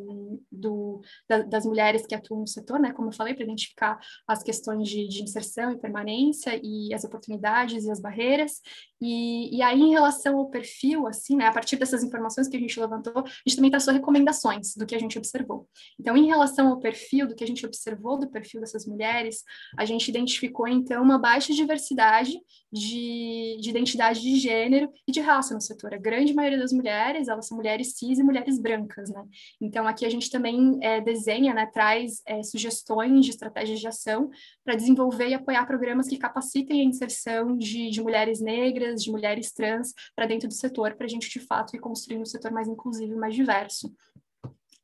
do, 0.51 1.03
da, 1.29 1.43
das 1.43 1.65
mulheres 1.65 2.05
que 2.05 2.17
atuam 2.17 2.41
no 2.41 2.49
setor, 2.49 2.81
né? 2.81 2.93
Como 2.93 3.11
eu 3.11 3.13
falei, 3.13 3.35
para 3.35 3.45
identificar 3.45 3.97
as 4.27 4.43
questões 4.43 4.89
de, 4.89 5.07
de, 5.07 5.23
inserção 5.23 5.71
e 5.71 5.79
permanência 5.79 6.61
e 6.61 6.93
as 6.93 7.05
oportunidades 7.05 7.85
e 7.85 7.91
as 7.93 8.01
barreiras. 8.01 8.61
E, 9.01 9.57
e 9.57 9.63
aí, 9.63 9.81
em 9.81 9.93
relação 9.93 10.37
ao 10.37 10.51
perfil, 10.51 11.07
assim, 11.07 11.37
né? 11.37 11.47
A 11.47 11.53
partir 11.53 11.77
dessas 11.77 12.03
informações 12.03 12.24
informações 12.25 12.49
que 12.49 12.57
a 12.57 12.61
gente 12.61 12.81
levantou, 12.81 13.19
a 13.19 13.49
gente 13.49 13.57
também 13.57 13.71
traçou 13.71 13.93
recomendações 13.93 14.75
do 14.75 14.87
que 14.87 14.95
a 14.95 14.99
gente 14.99 15.19
observou. 15.19 15.69
Então, 16.01 16.17
em 16.17 16.27
relação 16.27 16.69
ao 16.69 16.79
perfil, 16.79 17.29
do 17.29 17.35
que 17.35 17.45
a 17.45 17.47
gente 17.47 17.65
observou 17.67 18.19
do 18.19 18.29
perfil 18.29 18.61
dessas 18.61 18.87
mulheres, 18.87 19.43
a 19.77 19.85
gente 19.85 20.09
identificou, 20.09 20.67
então, 20.67 21.03
uma 21.03 21.19
baixa 21.19 21.53
diversidade 21.53 22.39
de, 22.73 23.59
de 23.61 23.71
identidade 23.71 24.21
de 24.21 24.37
gênero 24.37 24.91
e 25.07 25.13
de 25.13 25.21
raça 25.21 25.55
no 25.55 25.61
setor. 25.61 25.95
A 25.95 25.99
grande 25.99 26.33
maioria 26.35 26.59
das 26.59 26.73
mulheres, 26.73 27.29
elas 27.29 27.47
são 27.47 27.57
mulheres 27.57 27.95
cis 27.97 28.19
e 28.19 28.23
mulheres 28.23 28.59
brancas, 28.59 29.11
né? 29.11 29.23
Então, 29.61 29.87
aqui 29.87 30.07
a 30.07 30.11
gente 30.11 30.31
também 30.31 30.79
é, 30.83 31.01
desenha, 31.01 31.53
né, 31.53 31.67
traz 31.67 32.23
é, 32.27 32.43
sugestões 32.43 33.25
de 33.25 33.31
estratégias 33.31 33.81
de 33.81 33.87
ação 33.87 34.31
para 34.65 34.75
desenvolver 34.75 35.29
e 35.29 35.35
apoiar 35.35 35.67
programas 35.67 36.09
que 36.09 36.17
capacitem 36.17 36.81
a 36.81 36.85
inserção 36.85 37.57
de, 37.57 37.91
de 37.91 38.03
mulheres 38.03 38.41
negras, 38.41 39.03
de 39.03 39.11
mulheres 39.11 39.53
trans 39.53 39.93
para 40.17 40.27
dentro 40.27 40.49
do 40.49 40.55
setor, 40.55 40.95
para 40.95 41.07
a 41.07 41.09
gente, 41.09 41.29
de 41.29 41.41
fato, 41.41 41.77
ir 41.77 41.81
construindo 41.81 42.04
um 42.13 42.25
setor 42.25 42.51
mais 42.53 42.69
inclusivo 42.69 43.15
e 43.15 43.17
mais 43.17 43.35
diverso. 43.35 43.95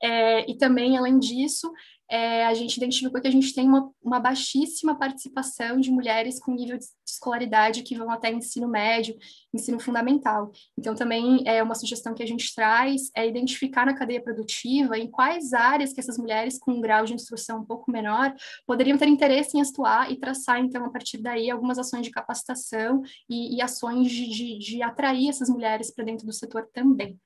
É, 0.03 0.51
e 0.51 0.57
também, 0.57 0.97
além 0.97 1.19
disso, 1.19 1.71
é, 2.11 2.45
a 2.45 2.55
gente 2.55 2.77
identificou 2.77 3.21
que 3.21 3.29
a 3.29 3.31
gente 3.31 3.55
tem 3.55 3.69
uma, 3.69 3.89
uma, 4.03 4.19
baixíssima 4.19 4.99
participação 4.99 5.79
de 5.79 5.93
mulheres 5.93 6.41
com 6.41 6.53
nível 6.53 6.77
de 6.77 6.85
escolaridade 7.07 7.85
que 7.85 7.97
vão 7.97 8.11
até 8.11 8.33
ensino 8.33 8.67
médio, 8.67 9.17
ensino 9.55 9.79
fundamental. 9.79 10.51
Então, 10.77 10.93
também 10.95 11.45
é 11.47 11.63
uma 11.63 11.77
sugestão 11.77 12.13
que 12.13 12.23
a 12.23 12.27
gente 12.27 12.53
traz 12.53 13.11
é 13.15 13.29
identificar 13.29 13.87
na 13.87 13.95
cadeia 13.95 14.21
produtiva 14.21 14.99
em 14.99 15.09
quais 15.09 15.53
áreas 15.53 15.93
que 15.93 16.01
essas 16.01 16.19
mulheres 16.19 16.59
com 16.59 16.73
um 16.73 16.81
grau 16.81 17.05
de 17.05 17.15
instrução 17.15 17.61
um 17.61 17.65
pouco 17.65 17.93
menor 17.93 18.35
poderiam 18.67 18.99
ter 18.99 19.07
interesse 19.07 19.57
em 19.57 19.63
atuar 19.63 20.11
e 20.11 20.19
traçar, 20.19 20.59
então, 20.59 20.85
a 20.85 20.91
partir 20.91 21.19
daí, 21.19 21.49
algumas 21.49 21.79
ações 21.79 22.03
de 22.03 22.11
capacitação 22.11 23.03
e, 23.29 23.57
e 23.57 23.63
ações 23.63 24.11
de, 24.11 24.29
de, 24.29 24.59
de 24.59 24.83
atrair 24.83 25.29
essas 25.29 25.49
mulheres 25.49 25.95
para 25.95 26.05
dentro 26.05 26.27
do 26.27 26.33
setor 26.33 26.69
também. 26.73 27.17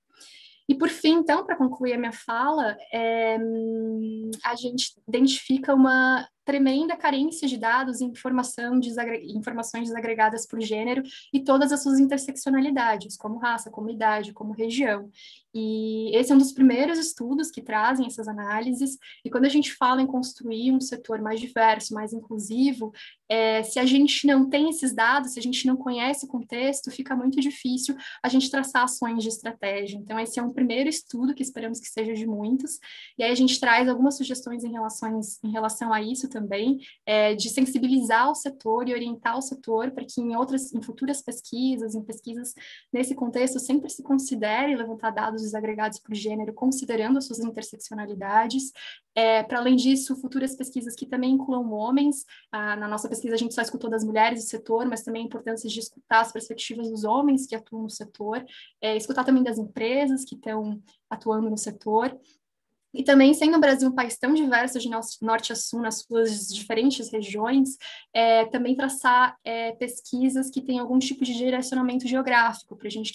E 0.68 0.74
por 0.74 0.88
fim, 0.88 1.16
então, 1.16 1.44
para 1.44 1.56
concluir 1.56 1.92
a 1.92 1.98
minha 1.98 2.12
fala, 2.12 2.76
é, 2.92 3.36
a 4.44 4.54
gente 4.56 4.94
identifica 5.06 5.74
uma 5.74 6.26
tremenda 6.44 6.96
carência 6.96 7.48
de 7.48 7.56
dados 7.56 8.00
e 8.00 8.04
informação 8.04 8.78
desagre... 8.78 9.24
informações 9.32 9.88
desagregadas 9.88 10.46
por 10.46 10.60
gênero 10.60 11.02
e 11.32 11.42
todas 11.42 11.72
as 11.72 11.82
suas 11.82 11.98
interseccionalidades, 11.98 13.16
como 13.16 13.38
raça, 13.38 13.70
como 13.70 13.90
idade, 13.90 14.32
como 14.32 14.52
região. 14.52 15.10
E 15.54 16.10
esse 16.16 16.32
é 16.32 16.34
um 16.34 16.38
dos 16.38 16.52
primeiros 16.52 16.98
estudos 16.98 17.48
que 17.50 17.62
trazem 17.62 18.06
essas 18.06 18.26
análises, 18.26 18.98
e 19.24 19.30
quando 19.30 19.44
a 19.44 19.48
gente 19.48 19.72
fala 19.72 20.02
em 20.02 20.06
construir 20.06 20.72
um 20.72 20.80
setor 20.80 21.22
mais 21.22 21.40
diverso, 21.40 21.94
mais 21.94 22.12
inclusivo, 22.12 22.92
é, 23.28 23.62
se 23.62 23.78
a 23.78 23.86
gente 23.86 24.26
não 24.26 24.50
tem 24.50 24.68
esses 24.68 24.92
dados, 24.92 25.32
se 25.32 25.38
a 25.38 25.42
gente 25.42 25.64
não 25.66 25.76
conhece 25.76 26.24
o 26.24 26.28
contexto, 26.28 26.90
fica 26.90 27.14
muito 27.14 27.40
difícil 27.40 27.96
a 28.22 28.28
gente 28.28 28.50
traçar 28.50 28.82
ações 28.82 29.22
de 29.22 29.28
estratégia. 29.28 29.96
Então, 29.96 30.18
esse 30.18 30.40
é 30.40 30.42
um 30.42 30.52
primeiro 30.52 30.88
estudo 30.88 31.34
que 31.34 31.42
esperamos 31.42 31.78
que 31.78 31.88
seja 31.88 32.14
de 32.14 32.26
muitos, 32.26 32.80
e 33.16 33.22
aí 33.22 33.30
a 33.30 33.36
gente 33.36 33.58
traz 33.60 33.88
algumas 33.88 34.16
sugestões 34.16 34.64
em, 34.64 34.72
relações, 34.72 35.38
em 35.44 35.50
relação 35.50 35.92
a 35.92 36.02
isso 36.02 36.28
também, 36.34 36.80
é, 37.06 37.34
de 37.34 37.48
sensibilizar 37.48 38.28
o 38.28 38.34
setor 38.34 38.88
e 38.88 38.92
orientar 38.92 39.38
o 39.38 39.42
setor 39.42 39.92
para 39.92 40.04
que 40.04 40.20
em 40.20 40.36
outras, 40.36 40.74
em 40.74 40.82
futuras 40.82 41.22
pesquisas, 41.22 41.94
em 41.94 42.02
pesquisas 42.02 42.52
nesse 42.92 43.14
contexto, 43.14 43.60
sempre 43.60 43.88
se 43.88 44.02
considere 44.02 44.74
levantar 44.74 45.10
dados 45.10 45.42
desagregados 45.42 46.00
por 46.00 46.14
gênero, 46.14 46.52
considerando 46.52 47.18
as 47.18 47.26
suas 47.26 47.38
interseccionalidades. 47.38 48.72
É, 49.14 49.44
para 49.44 49.60
além 49.60 49.76
disso, 49.76 50.16
futuras 50.16 50.56
pesquisas 50.56 50.96
que 50.96 51.06
também 51.06 51.30
incluam 51.30 51.72
homens. 51.72 52.24
Ah, 52.50 52.74
na 52.74 52.88
nossa 52.88 53.08
pesquisa, 53.08 53.36
a 53.36 53.38
gente 53.38 53.54
só 53.54 53.62
escutou 53.62 53.88
das 53.88 54.02
mulheres 54.02 54.42
do 54.42 54.48
setor, 54.48 54.86
mas 54.86 55.02
também 55.02 55.22
a 55.22 55.26
importância 55.26 55.70
de 55.70 55.78
escutar 55.78 56.20
as 56.20 56.32
perspectivas 56.32 56.90
dos 56.90 57.04
homens 57.04 57.46
que 57.46 57.54
atuam 57.54 57.84
no 57.84 57.90
setor, 57.90 58.44
é, 58.80 58.96
escutar 58.96 59.22
também 59.22 59.44
das 59.44 59.56
empresas 59.56 60.24
que 60.24 60.34
estão 60.34 60.82
atuando 61.08 61.48
no 61.48 61.56
setor. 61.56 62.18
E 62.94 63.02
também, 63.02 63.34
sendo 63.34 63.56
o 63.56 63.60
Brasil 63.60 63.88
um 63.88 63.94
país 63.94 64.16
tão 64.16 64.32
diverso 64.32 64.78
de 64.78 64.88
norte 65.20 65.52
a 65.52 65.56
sul, 65.56 65.80
nas 65.80 66.02
suas 66.02 66.48
diferentes 66.48 67.10
regiões, 67.10 67.76
é, 68.12 68.44
também 68.46 68.76
traçar 68.76 69.36
é, 69.42 69.72
pesquisas 69.72 70.48
que 70.48 70.62
têm 70.62 70.78
algum 70.78 70.98
tipo 70.98 71.24
de 71.24 71.34
direcionamento 71.34 72.06
geográfico, 72.06 72.76
para 72.76 72.88
gente 72.90 73.12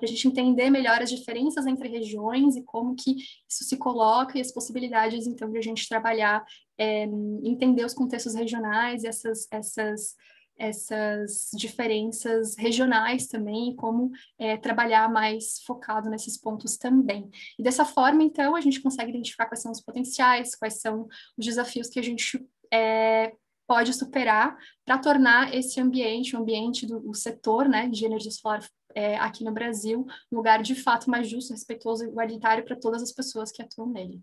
a 0.00 0.06
gente 0.06 0.28
entender 0.28 0.70
melhor 0.70 1.02
as 1.02 1.10
diferenças 1.10 1.66
entre 1.66 1.88
regiões 1.88 2.54
e 2.54 2.62
como 2.62 2.94
que 2.94 3.16
isso 3.48 3.64
se 3.64 3.76
coloca 3.76 4.38
e 4.38 4.40
as 4.40 4.52
possibilidades, 4.52 5.26
então, 5.26 5.50
de 5.50 5.58
a 5.58 5.62
gente 5.62 5.88
trabalhar, 5.88 6.44
é, 6.78 7.04
entender 7.42 7.84
os 7.84 7.94
contextos 7.94 8.36
regionais 8.36 9.02
e 9.02 9.08
essas, 9.08 9.48
essas 9.50 10.14
essas 10.58 11.50
diferenças 11.54 12.56
regionais 12.56 13.26
também 13.26 13.70
e 13.70 13.76
como 13.76 14.10
é, 14.38 14.56
trabalhar 14.56 15.10
mais 15.10 15.60
focado 15.64 16.10
nesses 16.10 16.36
pontos 16.36 16.76
também. 16.76 17.30
E 17.58 17.62
dessa 17.62 17.84
forma, 17.84 18.22
então, 18.22 18.56
a 18.56 18.60
gente 18.60 18.80
consegue 18.80 19.10
identificar 19.10 19.46
quais 19.46 19.62
são 19.62 19.72
os 19.72 19.80
potenciais, 19.80 20.54
quais 20.54 20.80
são 20.80 21.06
os 21.36 21.46
desafios 21.46 21.88
que 21.88 21.98
a 21.98 22.02
gente 22.02 22.44
é, 22.72 23.32
pode 23.66 23.92
superar 23.92 24.56
para 24.84 24.98
tornar 24.98 25.54
esse 25.54 25.80
ambiente, 25.80 26.34
o 26.34 26.40
ambiente 26.40 26.86
do 26.86 27.12
setor 27.14 27.68
né, 27.68 27.86
de 27.88 28.04
energia 28.04 28.32
solar 28.32 28.66
é, 28.94 29.16
aqui 29.16 29.44
no 29.44 29.52
Brasil, 29.52 30.06
um 30.32 30.36
lugar 30.36 30.62
de 30.62 30.74
fato 30.74 31.10
mais 31.10 31.28
justo, 31.28 31.52
respeitoso 31.52 32.04
e 32.04 32.08
igualitário 32.08 32.64
para 32.64 32.74
todas 32.74 33.02
as 33.02 33.12
pessoas 33.12 33.52
que 33.52 33.62
atuam 33.62 33.90
nele. 33.90 34.22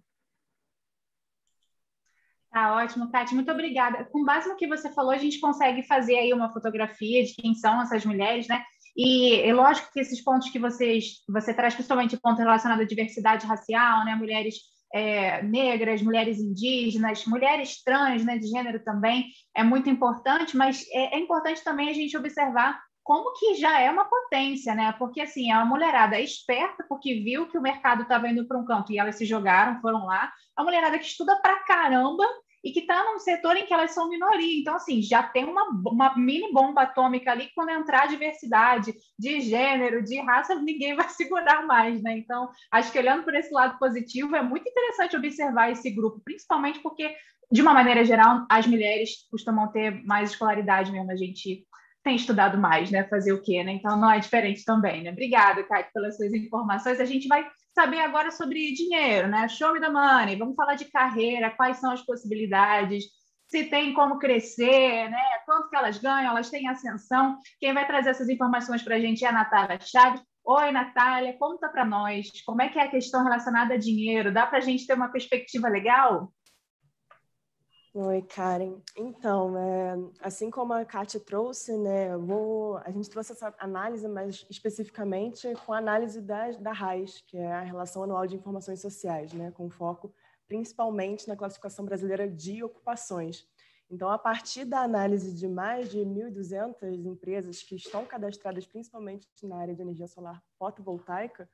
Tá 2.55 2.73
ótimo, 2.73 3.11
Tati, 3.11 3.35
muito 3.35 3.51
obrigada. 3.51 4.05
Com 4.05 4.23
base 4.23 4.47
no 4.47 4.55
que 4.55 4.65
você 4.65 4.89
falou, 4.89 5.11
a 5.11 5.17
gente 5.17 5.41
consegue 5.41 5.83
fazer 5.83 6.15
aí 6.15 6.31
uma 6.31 6.53
fotografia 6.53 7.21
de 7.21 7.33
quem 7.33 7.53
são 7.53 7.81
essas 7.81 8.05
mulheres, 8.05 8.47
né? 8.47 8.63
E 8.95 9.41
é 9.41 9.53
lógico 9.53 9.91
que 9.91 9.99
esses 9.99 10.23
pontos 10.23 10.49
que 10.49 10.57
vocês, 10.57 11.15
você 11.27 11.53
traz, 11.53 11.73
principalmente 11.73 12.15
ponto 12.15 12.39
relacionado 12.39 12.79
à 12.79 12.85
diversidade 12.85 13.45
racial, 13.45 14.05
né? 14.05 14.15
Mulheres 14.15 14.55
é, 14.93 15.43
negras, 15.43 16.01
mulheres 16.01 16.39
indígenas, 16.39 17.25
mulheres 17.25 17.83
trans, 17.83 18.23
né? 18.23 18.37
De 18.37 18.47
gênero 18.47 18.81
também, 18.85 19.25
é 19.53 19.61
muito 19.61 19.89
importante, 19.89 20.55
mas 20.55 20.85
é, 20.93 21.17
é 21.17 21.19
importante 21.19 21.61
também 21.61 21.89
a 21.89 21.93
gente 21.93 22.15
observar 22.15 22.79
como 23.03 23.33
que 23.33 23.55
já 23.55 23.81
é 23.81 23.91
uma 23.91 24.05
potência, 24.05 24.73
né? 24.73 24.95
Porque 24.97 25.19
assim, 25.19 25.51
é 25.51 25.57
uma 25.57 25.65
mulherada 25.65 26.17
esperta, 26.21 26.85
porque 26.87 27.15
viu 27.15 27.49
que 27.49 27.57
o 27.57 27.61
mercado 27.61 28.03
estava 28.03 28.29
indo 28.29 28.47
para 28.47 28.57
um 28.57 28.63
campo 28.63 28.93
e 28.93 28.97
elas 28.97 29.17
se 29.17 29.25
jogaram, 29.25 29.81
foram 29.81 30.05
lá. 30.05 30.31
A 30.55 30.63
mulherada 30.63 30.97
que 30.97 31.05
estuda 31.05 31.35
pra 31.41 31.59
caramba 31.65 32.25
e 32.65 32.71
que 32.71 32.79
está 32.79 33.03
num 33.05 33.19
setor 33.19 33.55
em 33.55 33.65
que 33.67 33.73
elas 33.73 33.91
são 33.91 34.09
minoria. 34.09 34.59
Então, 34.59 34.75
assim, 34.75 34.99
já 34.99 35.21
tem 35.21 35.45
uma, 35.45 35.67
uma 35.85 36.17
mini 36.17 36.51
bomba 36.51 36.81
atômica 36.81 37.31
ali 37.31 37.45
que 37.45 37.53
quando 37.53 37.69
entrar 37.69 38.07
diversidade 38.07 38.91
de 39.17 39.39
gênero, 39.39 40.03
de 40.03 40.19
raça, 40.19 40.55
ninguém 40.59 40.95
vai 40.95 41.07
segurar 41.09 41.63
mais, 41.67 42.01
né? 42.01 42.17
Então, 42.17 42.49
acho 42.71 42.91
que 42.91 42.97
olhando 42.97 43.23
por 43.23 43.35
esse 43.35 43.53
lado 43.53 43.77
positivo, 43.77 44.35
é 44.35 44.41
muito 44.41 44.67
interessante 44.67 45.15
observar 45.15 45.71
esse 45.71 45.91
grupo, 45.91 46.19
principalmente 46.25 46.79
porque, 46.79 47.15
de 47.51 47.61
uma 47.61 47.73
maneira 47.73 48.03
geral, 48.03 48.47
as 48.49 48.65
mulheres 48.65 49.27
costumam 49.29 49.71
ter 49.71 50.03
mais 50.03 50.31
escolaridade 50.31 50.91
mesmo, 50.91 51.11
a 51.11 51.15
gente 51.15 51.67
tem 52.05 52.15
estudado 52.15 52.55
mais, 52.55 52.91
né? 52.91 53.03
Fazer 53.05 53.33
o 53.33 53.41
quê, 53.41 53.63
né? 53.63 53.73
Então 53.73 53.97
não 53.97 54.11
é 54.11 54.19
diferente 54.19 54.63
também, 54.63 55.01
né? 55.01 55.09
Obrigada, 55.11 55.63
Kate, 55.63 55.89
pelas 55.91 56.15
suas 56.15 56.31
informações. 56.33 56.99
A 56.99 57.05
gente 57.05 57.27
vai 57.27 57.49
saber 57.73 57.99
agora 57.99 58.29
sobre 58.29 58.73
dinheiro, 58.73 59.27
né? 59.27 59.47
Show 59.49 59.73
me 59.73 59.81
the 59.81 59.89
money. 59.89 60.37
Vamos 60.37 60.55
falar 60.55 60.75
de 60.75 60.85
carreira, 60.85 61.49
quais 61.49 61.77
são 61.77 61.91
as 61.91 62.05
possibilidades, 62.05 63.05
se 63.47 63.63
tem 63.65 63.91
como 63.93 64.19
crescer, 64.19 65.09
né? 65.09 65.23
Quanto 65.47 65.67
que 65.67 65.75
elas 65.75 65.97
ganham, 65.97 66.29
elas 66.29 66.51
têm 66.51 66.67
ascensão. 66.67 67.39
Quem 67.59 67.73
vai 67.73 67.87
trazer 67.87 68.11
essas 68.11 68.29
informações 68.29 68.83
para 68.83 68.95
a 68.97 68.99
gente 68.99 69.25
é 69.25 69.27
a 69.27 69.31
Natália 69.31 69.79
Chaves. 69.81 70.21
Oi, 70.45 70.71
Natália, 70.71 71.35
conta 71.39 71.67
para 71.67 71.83
nós 71.83 72.29
como 72.45 72.61
é 72.61 72.69
que 72.69 72.77
é 72.77 72.83
a 72.83 72.91
questão 72.91 73.23
relacionada 73.23 73.73
a 73.73 73.77
dinheiro. 73.77 74.31
Dá 74.31 74.45
para 74.45 74.59
a 74.59 74.61
gente 74.61 74.85
ter 74.85 74.93
uma 74.93 75.09
perspectiva 75.09 75.67
legal? 75.67 76.31
Oi, 77.97 78.21
Karen. 78.23 78.81
Então, 78.97 79.57
é, 79.57 79.95
assim 80.19 80.51
como 80.51 80.73
a 80.73 80.83
Kátia 80.83 81.17
trouxe, 81.17 81.77
né, 81.77 82.17
vou, 82.17 82.75
a 82.79 82.91
gente 82.91 83.09
trouxe 83.09 83.31
essa 83.31 83.55
análise, 83.57 84.05
mas 84.05 84.45
especificamente 84.49 85.47
com 85.65 85.71
a 85.71 85.77
análise 85.77 86.21
da, 86.21 86.51
da 86.51 86.73
RAIS, 86.73 87.23
que 87.25 87.37
é 87.37 87.53
a 87.53 87.61
Relação 87.61 88.03
Anual 88.03 88.27
de 88.27 88.35
Informações 88.35 88.81
Sociais, 88.81 89.31
né, 89.31 89.49
com 89.51 89.69
foco 89.69 90.13
principalmente 90.45 91.25
na 91.25 91.37
classificação 91.37 91.85
brasileira 91.85 92.27
de 92.27 92.61
ocupações. 92.61 93.47
Então, 93.89 94.09
a 94.09 94.17
partir 94.17 94.65
da 94.65 94.81
análise 94.81 95.33
de 95.33 95.47
mais 95.47 95.89
de 95.89 95.99
1.200 95.99 97.05
empresas 97.05 97.63
que 97.63 97.77
estão 97.77 98.05
cadastradas 98.05 98.65
principalmente 98.65 99.25
na 99.41 99.55
área 99.55 99.73
de 99.73 99.81
energia 99.81 100.07
solar 100.07 100.43
fotovoltaica, 100.59 101.49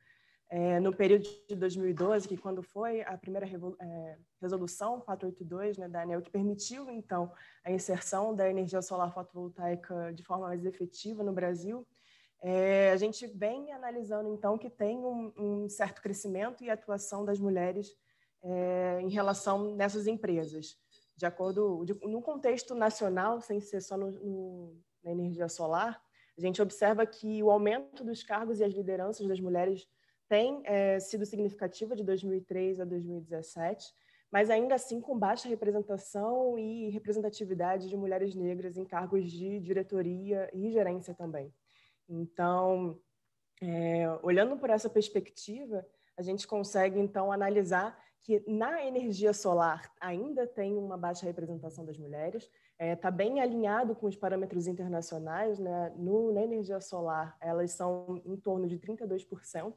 é, 0.53 0.81
no 0.81 0.93
período 0.93 1.23
de 1.47 1.55
2012, 1.55 2.27
que 2.27 2.35
quando 2.35 2.61
foi 2.61 3.01
a 3.03 3.17
primeira 3.17 3.47
é, 3.47 4.17
resolução 4.41 4.99
482 4.99 5.77
né, 5.77 5.87
da 5.87 6.01
ANEL, 6.01 6.21
que 6.21 6.29
permitiu, 6.29 6.89
então, 6.89 7.31
a 7.63 7.71
inserção 7.71 8.35
da 8.35 8.49
energia 8.49 8.81
solar 8.81 9.13
fotovoltaica 9.13 10.11
de 10.13 10.21
forma 10.23 10.47
mais 10.47 10.65
efetiva 10.65 11.23
no 11.23 11.31
Brasil, 11.31 11.87
é, 12.43 12.91
a 12.91 12.97
gente 12.97 13.25
vem 13.27 13.71
analisando, 13.71 14.27
então, 14.27 14.57
que 14.57 14.69
tem 14.69 14.97
um, 14.97 15.31
um 15.37 15.69
certo 15.69 16.01
crescimento 16.01 16.65
e 16.65 16.69
atuação 16.69 17.23
das 17.23 17.39
mulheres 17.39 17.95
é, 18.43 18.99
em 19.01 19.09
relação 19.09 19.73
nessas 19.73 20.05
empresas. 20.05 20.75
De 21.15 21.25
acordo, 21.25 21.85
de, 21.85 21.93
no 22.05 22.21
contexto 22.21 22.75
nacional, 22.75 23.39
sem 23.39 23.61
ser 23.61 23.79
só 23.79 23.95
no, 23.95 24.11
no, 24.11 24.75
na 25.01 25.11
energia 25.11 25.47
solar, 25.47 26.03
a 26.37 26.41
gente 26.41 26.61
observa 26.61 27.05
que 27.05 27.41
o 27.41 27.49
aumento 27.49 28.03
dos 28.03 28.21
cargos 28.21 28.59
e 28.59 28.65
as 28.65 28.73
lideranças 28.73 29.25
das 29.25 29.39
mulheres 29.39 29.87
tem 30.31 30.61
é, 30.63 30.97
sido 30.97 31.25
significativa 31.25 31.93
de 31.93 32.05
2003 32.05 32.79
a 32.79 32.85
2017, 32.85 33.93
mas 34.31 34.49
ainda 34.49 34.75
assim 34.75 35.01
com 35.01 35.19
baixa 35.19 35.49
representação 35.49 36.57
e 36.57 36.89
representatividade 36.89 37.89
de 37.89 37.97
mulheres 37.97 38.33
negras 38.33 38.77
em 38.77 38.85
cargos 38.85 39.29
de 39.29 39.59
diretoria 39.59 40.49
e 40.53 40.71
gerência 40.71 41.13
também. 41.13 41.53
Então, 42.07 42.97
é, 43.61 44.07
olhando 44.23 44.55
por 44.55 44.69
essa 44.69 44.89
perspectiva, 44.89 45.85
a 46.15 46.21
gente 46.21 46.47
consegue 46.47 46.97
então 46.97 47.29
analisar 47.29 48.01
que 48.21 48.41
na 48.47 48.85
energia 48.85 49.33
solar 49.33 49.91
ainda 49.99 50.47
tem 50.47 50.77
uma 50.77 50.97
baixa 50.97 51.25
representação 51.25 51.83
das 51.83 51.97
mulheres, 51.97 52.43
está 52.43 52.85
é, 52.85 52.95
tá 52.95 53.11
bem 53.11 53.41
alinhado 53.41 53.93
com 53.95 54.07
os 54.07 54.15
parâmetros 54.15 54.65
internacionais, 54.65 55.59
né? 55.59 55.93
No, 55.97 56.31
na 56.31 56.41
energia 56.41 56.79
solar, 56.79 57.35
elas 57.41 57.71
são 57.71 58.21
em 58.25 58.37
torno 58.37 58.65
de 58.65 58.79
32%, 58.79 59.73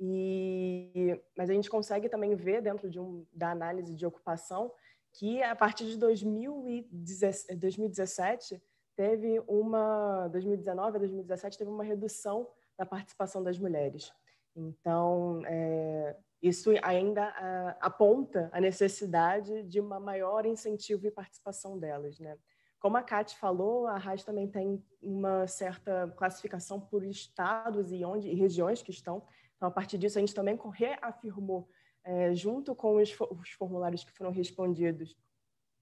e, 0.00 1.20
mas 1.36 1.50
a 1.50 1.52
gente 1.52 1.68
consegue 1.68 2.08
também 2.08 2.36
ver 2.36 2.62
dentro 2.62 2.88
de 2.88 3.00
um, 3.00 3.26
da 3.32 3.50
análise 3.50 3.92
de 3.94 4.06
ocupação 4.06 4.72
que 5.12 5.42
a 5.42 5.56
partir 5.56 5.86
de 5.86 5.96
2017 5.96 8.62
teve 8.94 9.42
uma 9.46 10.28
2019 10.28 10.96
a 10.96 11.00
2017 11.00 11.58
teve 11.58 11.70
uma 11.70 11.84
redução 11.84 12.48
da 12.76 12.86
participação 12.86 13.42
das 13.42 13.58
mulheres. 13.58 14.12
Então 14.54 15.42
é, 15.46 16.16
isso 16.40 16.70
ainda 16.82 17.24
a, 17.24 17.76
aponta 17.80 18.48
a 18.52 18.60
necessidade 18.60 19.64
de 19.64 19.80
uma 19.80 19.98
maior 19.98 20.46
incentivo 20.46 21.04
e 21.06 21.10
participação 21.10 21.76
delas, 21.78 22.20
né? 22.20 22.38
Como 22.80 22.96
a 22.96 23.02
Kate 23.02 23.36
falou, 23.36 23.88
a 23.88 23.98
RAS 23.98 24.22
também 24.22 24.46
tem 24.46 24.80
uma 25.02 25.48
certa 25.48 26.14
classificação 26.16 26.80
por 26.80 27.04
estados 27.04 27.90
e 27.90 28.04
onde 28.04 28.28
e 28.28 28.34
regiões 28.34 28.82
que 28.82 28.92
estão 28.92 29.26
então, 29.58 29.68
a 29.68 29.72
partir 29.72 29.98
disso, 29.98 30.18
a 30.18 30.20
gente 30.20 30.34
também 30.34 30.56
reafirmou, 30.72 31.68
é, 32.04 32.32
junto 32.32 32.76
com 32.76 32.96
os, 32.96 33.10
os 33.10 33.50
formulários 33.50 34.04
que 34.04 34.12
foram 34.12 34.30
respondidos, 34.30 35.16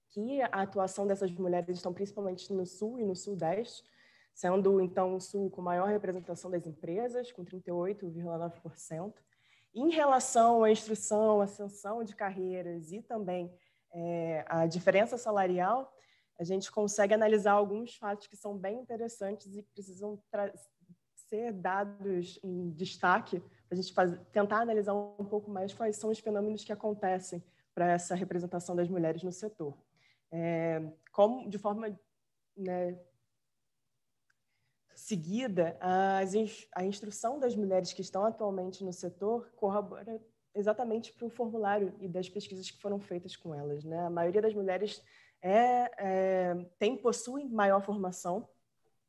que 0.09 0.41
a 0.41 0.62
atuação 0.62 1.07
dessas 1.07 1.31
mulheres 1.31 1.77
estão 1.77 1.93
principalmente 1.93 2.51
no 2.55 2.65
Sul 2.65 2.99
e 2.99 3.05
no 3.05 3.15
Sudeste, 3.15 3.85
sendo 4.33 4.81
então 4.81 5.15
o 5.15 5.21
Sul 5.21 5.51
com 5.51 5.61
maior 5.61 5.89
representação 5.89 6.51
das 6.51 6.67
empresas, 6.67 7.31
com 7.31 7.45
38,9%. 7.45 9.12
Em 9.75 9.91
relação 9.91 10.65
à 10.65 10.71
instrução, 10.71 11.43
ascensão 11.43 12.03
de 12.03 12.17
carreiras 12.17 12.93
e 12.93 13.03
também 13.03 13.53
é, 13.93 14.43
a 14.49 14.67
diferença 14.67 15.19
salarial, 15.19 15.93
a 16.39 16.45
gente 16.45 16.73
consegue 16.73 17.12
analisar 17.12 17.53
alguns 17.53 17.95
fatos 17.95 18.27
que 18.27 18.37
são 18.37 18.57
bem 18.57 18.81
interessantes 18.81 19.55
e 19.55 19.62
precisam 19.62 20.19
ser 21.29 21.53
dados 21.53 22.39
em 22.43 22.71
destaque 22.71 23.43
a 23.71 23.75
gente 23.75 23.93
faz, 23.93 24.17
tentar 24.33 24.61
analisar 24.61 24.95
um 24.95 25.25
pouco 25.25 25.51
mais 25.51 25.75
quais 25.75 25.97
são 25.97 26.11
os 26.11 26.19
fenômenos 26.19 26.65
que 26.65 26.73
acontecem 26.73 27.43
para 27.75 27.93
essa 27.93 28.15
representação 28.15 28.77
das 28.77 28.89
mulheres 28.89 29.23
no 29.23 29.33
setor. 29.33 29.77
É, 30.31 30.83
como, 31.12 31.49
de 31.49 31.59
forma 31.59 31.99
né, 32.57 32.99
seguida, 34.95 35.77
a 35.81 36.85
instrução 36.85 37.39
das 37.39 37.55
mulheres 37.55 37.93
que 37.93 38.01
estão 38.01 38.25
atualmente 38.25 38.85
no 38.85 38.93
setor 38.93 39.51
corrobora 39.57 40.21
exatamente 40.55 41.12
para 41.12 41.27
o 41.27 41.31
formulário 41.31 41.95
e 42.01 42.09
das 42.09 42.31
pesquisas 42.31 42.71
que 42.71 42.81
foram 42.81 42.99
feitas 42.99 43.37
com 43.37 43.55
elas. 43.55 43.85
Né? 43.85 43.99
A 44.07 44.11
maioria 44.11 44.41
das 44.41 44.55
mulheres 44.55 45.03
é, 45.43 45.91
é, 45.99 46.55
tem, 46.79 46.97
possuem 46.97 47.49
maior 47.49 47.83
formação, 47.83 48.49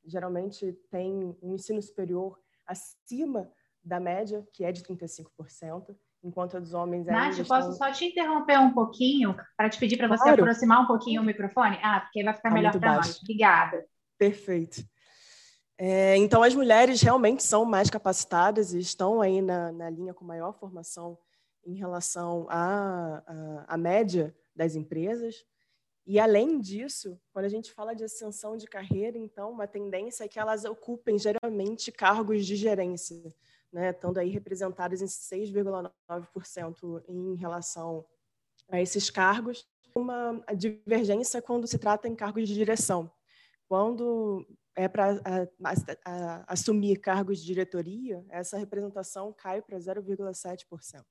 geralmente 0.07 0.73
tem 0.89 1.35
um 1.41 1.53
ensino 1.53 1.81
superior 1.81 2.39
acima 2.65 3.51
da 3.83 3.99
média, 3.99 4.45
que 4.53 4.63
é 4.63 4.71
de 4.71 4.81
35%, 4.83 5.95
enquanto 6.23 6.57
a 6.57 6.59
dos 6.59 6.73
homens 6.73 7.05
Nath, 7.05 7.37
posso 7.47 7.71
estão... 7.71 7.73
só 7.73 7.91
te 7.91 8.05
interromper 8.05 8.59
um 8.59 8.73
pouquinho 8.73 9.35
para 9.55 9.69
te 9.69 9.79
pedir 9.79 9.97
para 9.97 10.07
você 10.07 10.23
claro. 10.23 10.41
aproximar 10.41 10.81
um 10.81 10.87
pouquinho 10.87 11.21
o 11.21 11.25
microfone? 11.25 11.77
Ah, 11.81 12.01
porque 12.01 12.23
vai 12.23 12.33
ficar 12.33 12.49
tá 12.49 12.55
melhor 12.55 12.77
para 12.77 12.95
nós. 12.95 13.19
Obrigada. 13.21 13.85
Perfeito. 14.17 14.83
É, 15.77 16.17
então, 16.17 16.41
as 16.41 16.55
mulheres 16.55 17.01
realmente 17.01 17.43
são 17.43 17.63
mais 17.63 17.89
capacitadas 17.89 18.73
e 18.73 18.79
estão 18.79 19.21
aí 19.21 19.41
na, 19.41 19.71
na 19.71 19.89
linha 19.89 20.13
com 20.13 20.25
maior 20.25 20.53
formação 20.53 21.17
em 21.65 21.75
relação 21.75 22.47
à, 22.49 23.23
à, 23.27 23.75
à 23.75 23.77
média 23.77 24.35
das 24.55 24.75
empresas. 24.75 25.45
E, 26.07 26.19
além 26.19 26.59
disso, 26.59 27.19
quando 27.33 27.45
a 27.45 27.49
gente 27.49 27.71
fala 27.73 27.93
de 27.93 28.03
ascensão 28.03 28.55
de 28.55 28.65
carreira, 28.65 29.17
então, 29.17 29.51
uma 29.51 29.67
tendência 29.67 30.23
é 30.23 30.27
que 30.27 30.39
elas 30.39 30.63
ocupem 30.63 31.19
geralmente 31.19 31.91
cargos 31.91 32.45
de 32.45 32.55
gerência 32.55 33.35
né, 33.71 33.91
estando 33.91 34.17
aí 34.17 34.29
representadas 34.29 35.01
em 35.01 35.05
6,9% 35.05 37.03
em 37.07 37.35
relação 37.35 38.05
a 38.69 38.81
esses 38.81 39.09
cargos. 39.09 39.67
Uma 39.95 40.43
divergência 40.55 41.41
quando 41.41 41.67
se 41.67 41.77
trata 41.77 42.07
em 42.07 42.15
cargos 42.15 42.47
de 42.47 42.53
direção. 42.53 43.11
Quando 43.67 44.47
é 44.75 44.87
para 44.87 45.19
assumir 46.47 46.97
cargos 46.97 47.39
de 47.39 47.45
diretoria, 47.45 48.23
essa 48.29 48.57
representação 48.57 49.33
cai 49.33 49.61
para 49.61 49.77
0,7%. 49.77 51.03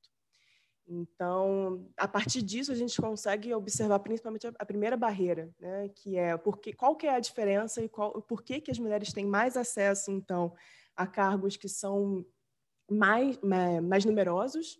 Então, 0.88 1.84
a 1.96 2.06
partir 2.06 2.42
disso, 2.42 2.70
a 2.70 2.74
gente 2.74 3.00
consegue 3.00 3.52
observar 3.52 3.98
principalmente 3.98 4.46
a, 4.46 4.64
primeira 4.64 4.96
barreira, 4.96 5.50
né, 5.58 5.88
que 5.88 6.16
é 6.16 6.36
porque, 6.36 6.72
qual 6.72 6.94
que 6.94 7.06
é 7.08 7.14
a 7.14 7.20
diferença 7.20 7.82
e 7.82 7.88
qual, 7.88 8.22
por 8.22 8.42
que, 8.42 8.60
que 8.60 8.70
as 8.70 8.78
mulheres 8.78 9.12
têm 9.12 9.26
mais 9.26 9.56
acesso, 9.56 10.12
então, 10.12 10.54
a 10.94 11.06
cargos 11.06 11.56
que 11.56 11.68
são 11.68 12.24
mais, 12.88 13.36
mais 13.82 14.04
numerosos 14.04 14.78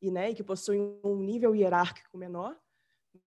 e, 0.00 0.10
né, 0.10 0.30
e 0.30 0.34
que 0.34 0.44
possuem 0.44 0.98
um 1.02 1.16
nível 1.16 1.54
hierárquico 1.54 2.16
menor, 2.16 2.56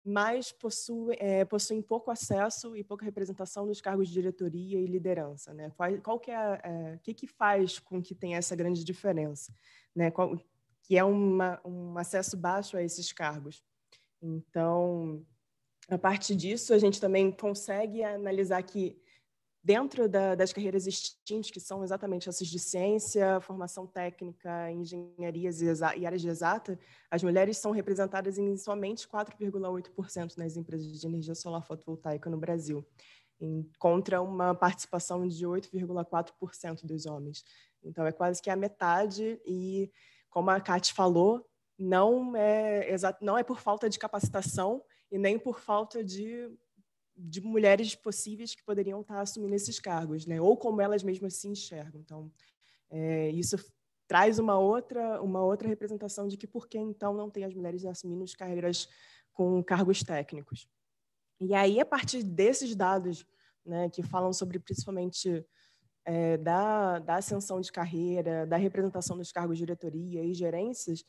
mas 0.04 0.52
possuem, 0.52 1.18
é, 1.20 1.44
possuem 1.44 1.82
pouco 1.82 2.10
acesso 2.10 2.76
e 2.76 2.84
pouca 2.86 3.04
representação 3.04 3.66
nos 3.66 3.82
cargos 3.82 4.08
de 4.08 4.14
diretoria 4.14 4.80
e 4.80 4.86
liderança. 4.86 5.54
Né? 5.54 5.72
Qual, 5.76 6.02
qual 6.02 6.20
que 6.20 6.32
é, 6.32 6.62
é 6.64 7.00
que, 7.04 7.14
que 7.14 7.28
faz 7.28 7.80
com 7.80 8.02
que 8.02 8.16
tenha 8.16 8.38
essa 8.38 8.56
grande 8.56 8.84
diferença? 8.84 9.54
Né? 9.94 10.10
Qual, 10.10 10.38
que 10.84 10.98
é 10.98 11.04
uma, 11.04 11.60
um 11.66 11.98
acesso 11.98 12.38
baixo 12.38 12.78
a 12.78 12.84
esses 12.84 13.12
cargos. 13.12 13.64
Então, 14.22 15.26
a 15.90 15.98
partir 15.98 16.36
disso, 16.36 16.74
a 16.74 16.78
gente 16.78 17.00
também 17.00 17.32
consegue 17.32 18.04
analisar 18.04 18.62
que 18.64 19.02
dentro 19.64 20.10
da, 20.10 20.36
das 20.36 20.52
carreiras 20.52 20.86
extintas, 20.86 21.50
que 21.50 21.60
são 21.60 21.84
exatamente 21.84 22.28
essas 22.28 22.48
de 22.48 22.60
ciência, 22.60 23.40
formação 23.40 23.88
técnica, 23.88 24.70
engenharias 24.72 25.62
e, 25.62 25.70
áreas 26.06 26.22
de 26.22 26.28
exata, 26.28 26.78
as 27.10 27.24
mulheres 27.24 27.58
são 27.58 27.72
representadas 27.72 28.38
em 28.38 28.58
somente 28.58 29.08
4,8% 29.08 30.38
nas 30.38 30.58
empresas 30.58 31.00
de 31.00 31.08
energia 31.08 31.34
solar 31.34 31.64
fotovoltaica 31.64 32.30
no 32.30 32.38
Brasil, 32.38 32.86
em, 33.40 33.70
contra 33.80 34.22
uma 34.22 34.54
participação 34.54 35.26
de 35.26 35.46
8,4% 35.46 36.86
dos 36.86 37.06
homens. 37.06 37.46
Então, 37.82 38.06
é 38.06 38.12
quase 38.12 38.42
que 38.42 38.50
a 38.50 38.56
metade 38.56 39.40
e, 39.46 39.90
como 40.34 40.50
a 40.50 40.60
Kate 40.60 40.92
falou, 40.94 41.48
não 41.78 42.36
é, 42.36 42.96
não 43.22 43.38
é 43.38 43.44
por 43.44 43.60
falta 43.60 43.88
de 43.88 44.00
capacitação 44.00 44.84
e 45.12 45.18
nem 45.18 45.38
por 45.38 45.60
falta 45.60 46.04
de 46.04 46.50
de 47.16 47.40
mulheres 47.42 47.94
possíveis 47.94 48.56
que 48.56 48.64
poderiam 48.64 49.02
estar 49.02 49.22
assumindo 49.22 49.54
esses 49.54 49.80
cargos, 49.80 50.26
né? 50.26 50.42
Ou 50.42 50.58
como 50.58 50.82
elas 50.82 51.04
mesmas 51.04 51.36
se 51.36 51.48
enxergam. 51.48 52.02
Então, 52.02 52.32
é, 52.90 53.30
isso 53.30 53.56
traz 54.08 54.40
uma 54.40 54.58
outra 54.58 55.22
uma 55.22 55.44
outra 55.44 55.68
representação 55.68 56.28
de 56.28 56.36
que 56.36 56.48
por 56.48 56.68
que 56.68 56.80
então 56.80 57.14
não 57.14 57.30
tem 57.30 57.46
as 57.46 57.54
mulheres 57.54 57.86
assumindo 57.86 58.24
as 58.24 58.34
carreiras 58.34 58.90
com 59.32 59.64
cargos 59.64 60.02
técnicos. 60.02 60.68
E 61.40 61.54
aí, 61.54 61.80
a 61.80 61.86
partir 61.86 62.24
desses 62.24 62.76
dados, 62.76 63.24
né, 63.64 63.88
que 63.92 64.02
falam 64.02 64.34
sobre 64.34 64.58
principalmente 64.58 65.46
é, 66.06 66.38
da, 66.38 67.00
da 67.00 67.16
ascensão 67.16 67.62
de 67.62 67.72
carreira, 67.72 68.46
da 68.46 68.58
representação 68.58 69.18
dos 69.18 69.32
cargos 69.32 69.58
de 69.58 69.66
diretoria 69.66 70.24
e 70.24 70.34
gerências, 70.34 71.04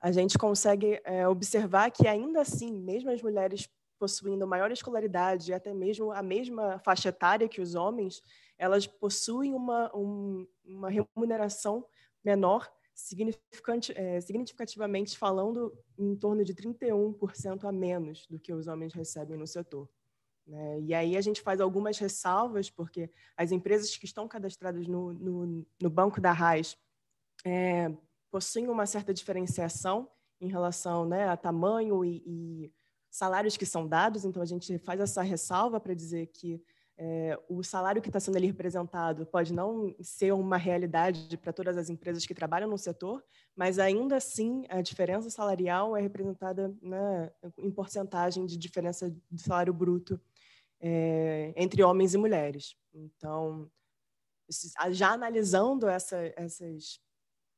a 0.00 0.12
gente 0.12 0.36
consegue 0.36 1.00
é, 1.04 1.26
observar 1.26 1.90
que, 1.90 2.06
ainda 2.06 2.40
assim, 2.42 2.70
mesmo 2.72 3.10
as 3.10 3.22
mulheres 3.22 3.68
possuindo 3.98 4.46
maior 4.46 4.70
escolaridade 4.70 5.50
e 5.50 5.54
até 5.54 5.72
mesmo 5.72 6.12
a 6.12 6.22
mesma 6.22 6.78
faixa 6.80 7.08
etária 7.08 7.48
que 7.48 7.60
os 7.60 7.74
homens, 7.74 8.20
elas 8.58 8.86
possuem 8.86 9.54
uma, 9.54 9.90
um, 9.96 10.46
uma 10.64 10.90
remuneração 10.90 11.86
menor, 12.22 12.70
significante, 12.94 13.92
é, 13.96 14.20
significativamente 14.20 15.16
falando, 15.16 15.72
em 15.98 16.14
torno 16.14 16.44
de 16.44 16.54
31% 16.54 17.64
a 17.64 17.72
menos 17.72 18.26
do 18.26 18.38
que 18.38 18.52
os 18.52 18.66
homens 18.66 18.92
recebem 18.92 19.36
no 19.36 19.46
setor. 19.46 19.88
Né? 20.46 20.80
E 20.80 20.94
aí 20.94 21.16
a 21.16 21.20
gente 21.20 21.40
faz 21.40 21.60
algumas 21.60 21.98
ressalvas, 21.98 22.70
porque 22.70 23.10
as 23.36 23.50
empresas 23.52 23.96
que 23.96 24.04
estão 24.04 24.28
cadastradas 24.28 24.86
no, 24.86 25.12
no, 25.12 25.66
no 25.80 25.90
banco 25.90 26.20
da 26.20 26.32
RAIS 26.32 26.76
é, 27.44 27.92
possuem 28.30 28.68
uma 28.68 28.86
certa 28.86 29.14
diferenciação 29.14 30.08
em 30.40 30.48
relação 30.48 31.06
né, 31.06 31.28
a 31.28 31.36
tamanho 31.36 32.04
e, 32.04 32.22
e 32.26 32.72
salários 33.10 33.56
que 33.56 33.64
são 33.64 33.86
dados, 33.86 34.24
então 34.24 34.42
a 34.42 34.46
gente 34.46 34.78
faz 34.78 35.00
essa 35.00 35.22
ressalva 35.22 35.80
para 35.80 35.94
dizer 35.94 36.26
que 36.26 36.60
é, 36.96 37.38
o 37.48 37.62
salário 37.62 38.00
que 38.00 38.08
está 38.08 38.20
sendo 38.20 38.36
ali 38.36 38.46
representado 38.46 39.26
pode 39.26 39.52
não 39.52 39.94
ser 40.00 40.32
uma 40.32 40.56
realidade 40.56 41.36
para 41.36 41.52
todas 41.52 41.76
as 41.76 41.90
empresas 41.90 42.24
que 42.24 42.34
trabalham 42.34 42.68
no 42.68 42.78
setor, 42.78 43.24
mas 43.56 43.78
ainda 43.78 44.16
assim 44.16 44.64
a 44.68 44.80
diferença 44.80 45.28
salarial 45.28 45.96
é 45.96 46.00
representada 46.00 46.72
né, 46.80 47.32
em 47.58 47.70
porcentagem 47.70 48.46
de 48.46 48.56
diferença 48.56 49.10
de 49.30 49.42
salário 49.42 49.72
bruto 49.72 50.20
é, 50.86 51.54
entre 51.56 51.82
homens 51.82 52.12
e 52.12 52.18
mulheres. 52.18 52.76
Então, 52.92 53.70
já 54.90 55.12
analisando 55.12 55.88
essa, 55.88 56.18
essas 56.36 57.00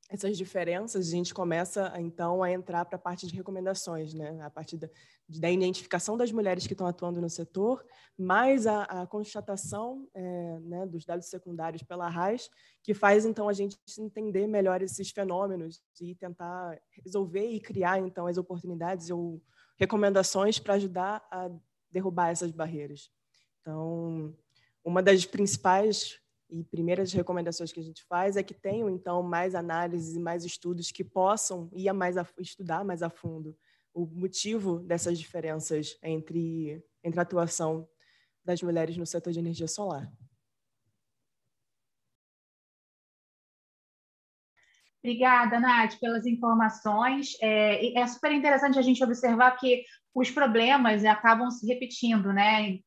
essas 0.09 0.39
diferenças, 0.39 1.09
a 1.09 1.11
gente 1.11 1.35
começa 1.35 1.93
então 1.99 2.41
a 2.41 2.51
entrar 2.53 2.85
para 2.85 2.95
a 2.95 2.99
parte 2.99 3.27
de 3.27 3.35
recomendações, 3.35 4.15
né? 4.15 4.41
A 4.41 4.49
partir 4.49 4.77
da, 4.77 4.89
da 5.29 5.51
identificação 5.51 6.17
das 6.17 6.31
mulheres 6.31 6.65
que 6.65 6.75
estão 6.75 6.87
atuando 6.87 7.21
no 7.21 7.29
setor, 7.29 7.85
mais 8.17 8.69
a, 8.69 8.85
a 8.85 9.07
constatação 9.07 10.09
é, 10.15 10.61
né, 10.61 10.87
dos 10.87 11.05
dados 11.05 11.27
secundários 11.27 11.83
pela 11.83 12.09
RAIS, 12.09 12.49
que 12.85 12.95
faz 12.95 13.25
então 13.25 13.49
a 13.49 13.53
gente 13.53 13.77
entender 13.99 14.47
melhor 14.47 14.81
esses 14.81 15.11
fenômenos 15.11 15.83
e 16.01 16.15
tentar 16.15 16.81
resolver 17.05 17.51
e 17.51 17.59
criar 17.59 17.99
então 17.99 18.29
as 18.29 18.39
oportunidades 18.39 19.11
ou 19.11 19.43
recomendações 19.77 20.61
para 20.61 20.75
ajudar 20.75 21.27
a 21.33 21.51
derrubar 21.97 22.29
essas 22.29 22.53
barreiras. 22.53 23.11
Então, 23.61 24.37
uma 24.85 25.03
das 25.03 25.25
principais 25.25 26.21
e 26.49 26.63
primeiras 26.63 27.11
recomendações 27.13 27.73
que 27.73 27.81
a 27.81 27.83
gente 27.83 28.05
faz 28.05 28.37
é 28.37 28.43
que 28.43 28.55
tenham, 28.55 28.91
então, 28.91 29.23
mais 29.23 29.55
análises 29.55 30.15
e 30.15 30.21
mais 30.21 30.45
estudos 30.45 30.93
que 30.93 31.03
possam 31.03 31.71
ir 31.73 31.91
mais 31.93 32.19
a, 32.19 32.27
estudar 32.39 32.85
mais 32.85 33.03
a 33.03 33.09
fundo 33.11 33.57
o 33.95 34.05
motivo 34.05 34.79
dessas 34.81 35.19
diferenças 35.19 35.99
entre, 36.03 36.85
entre 37.03 37.19
a 37.19 37.23
atuação 37.23 37.89
das 38.45 38.63
mulheres 38.63 38.95
no 38.99 39.07
setor 39.07 39.33
de 39.33 39.39
energia 39.39 39.67
solar. 39.67 40.13
Obrigada, 45.03 45.59
Nath, 45.59 45.99
pelas 45.99 46.27
informações. 46.27 47.39
É, 47.41 47.99
é, 47.99 48.07
super 48.07 48.33
interessante 48.33 48.79
a 48.79 48.83
gente 48.83 49.03
observar 49.03 49.53
que 49.53 49.85
os 50.17 50.31
problemas 50.31 51.05
acabam 51.05 51.51
se 51.51 51.67
repetindo, 51.67 52.33
né, 52.33 52.79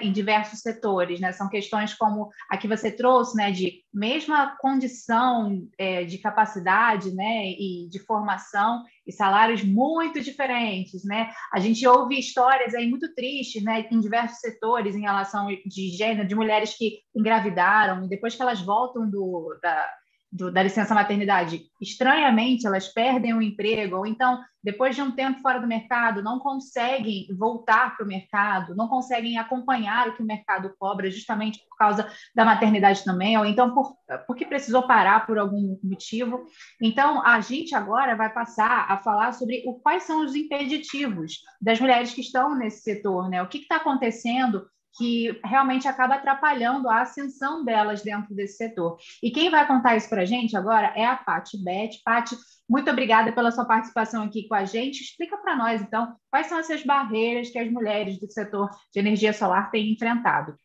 em 0.00 0.12
diversos 0.12 0.60
setores, 0.60 1.18
né? 1.18 1.32
São 1.32 1.48
questões 1.48 1.92
como 1.92 2.28
a 2.48 2.56
que 2.56 2.68
você 2.68 2.92
trouxe, 2.92 3.36
né, 3.36 3.50
de 3.50 3.82
mesma 3.92 4.56
condição 4.60 5.66
é, 5.76 6.04
de 6.04 6.18
capacidade, 6.18 7.12
né, 7.12 7.50
e 7.50 7.88
de 7.90 7.98
formação 7.98 8.84
e 9.04 9.10
salários 9.10 9.64
muito 9.64 10.20
diferentes, 10.20 11.04
né? 11.04 11.32
A 11.52 11.58
gente 11.58 11.84
ouve 11.88 12.16
histórias 12.20 12.72
aí 12.72 12.88
muito 12.88 13.12
tristes, 13.16 13.64
né, 13.64 13.84
em 13.90 13.98
diversos 13.98 14.38
setores 14.38 14.94
em 14.94 15.02
relação 15.02 15.48
de 15.66 15.88
gênero, 15.88 16.28
de 16.28 16.36
mulheres 16.36 16.76
que 16.78 17.00
engravidaram 17.16 18.04
e 18.04 18.08
depois 18.08 18.36
que 18.36 18.42
elas 18.42 18.60
voltam 18.60 19.10
do 19.10 19.58
da 19.60 19.90
do, 20.36 20.52
da 20.52 20.62
licença 20.62 20.94
maternidade, 20.94 21.62
estranhamente 21.80 22.66
elas 22.66 22.88
perdem 22.88 23.32
o 23.32 23.40
emprego, 23.40 23.96
ou 23.96 24.06
então, 24.06 24.38
depois 24.62 24.94
de 24.94 25.00
um 25.00 25.10
tempo 25.10 25.40
fora 25.40 25.58
do 25.58 25.66
mercado, 25.66 26.22
não 26.22 26.38
conseguem 26.38 27.26
voltar 27.38 27.96
para 27.96 28.04
o 28.04 28.08
mercado, 28.08 28.76
não 28.76 28.86
conseguem 28.86 29.38
acompanhar 29.38 30.08
o 30.08 30.14
que 30.14 30.22
o 30.22 30.26
mercado 30.26 30.74
cobra, 30.78 31.10
justamente 31.10 31.58
por 31.66 31.76
causa 31.78 32.06
da 32.34 32.44
maternidade 32.44 33.02
também, 33.02 33.38
ou 33.38 33.46
então 33.46 33.72
por, 33.72 33.96
porque 34.26 34.44
precisou 34.44 34.86
parar 34.86 35.26
por 35.26 35.38
algum 35.38 35.78
motivo. 35.82 36.44
Então, 36.82 37.24
a 37.26 37.40
gente 37.40 37.74
agora 37.74 38.14
vai 38.14 38.32
passar 38.32 38.90
a 38.90 38.98
falar 38.98 39.32
sobre 39.32 39.62
o, 39.66 39.74
quais 39.80 40.02
são 40.02 40.24
os 40.24 40.34
impeditivos 40.34 41.38
das 41.60 41.80
mulheres 41.80 42.12
que 42.12 42.20
estão 42.20 42.54
nesse 42.54 42.82
setor, 42.82 43.30
né? 43.30 43.42
O 43.42 43.48
que 43.48 43.58
está 43.58 43.76
acontecendo 43.76 44.66
que 44.96 45.38
realmente 45.44 45.86
acaba 45.86 46.14
atrapalhando 46.14 46.88
a 46.88 47.02
ascensão 47.02 47.64
delas 47.64 48.02
dentro 48.02 48.34
desse 48.34 48.56
setor. 48.56 48.96
E 49.22 49.30
quem 49.30 49.50
vai 49.50 49.66
contar 49.66 49.96
isso 49.96 50.08
para 50.08 50.22
a 50.22 50.26
gente 50.26 50.56
agora 50.56 50.92
é 50.96 51.04
a 51.04 51.16
Pati 51.16 51.62
Beth. 51.62 52.00
Pati, 52.04 52.36
muito 52.68 52.90
obrigada 52.90 53.32
pela 53.32 53.50
sua 53.50 53.64
participação 53.64 54.24
aqui 54.24 54.48
com 54.48 54.54
a 54.54 54.64
gente. 54.64 55.02
Explica 55.02 55.36
para 55.36 55.56
nós, 55.56 55.82
então, 55.82 56.16
quais 56.30 56.46
são 56.46 56.58
essas 56.58 56.82
barreiras 56.82 57.50
que 57.50 57.58
as 57.58 57.70
mulheres 57.70 58.18
do 58.18 58.30
setor 58.30 58.70
de 58.92 58.98
energia 58.98 59.32
solar 59.32 59.70
têm 59.70 59.92
enfrentado. 59.92 60.56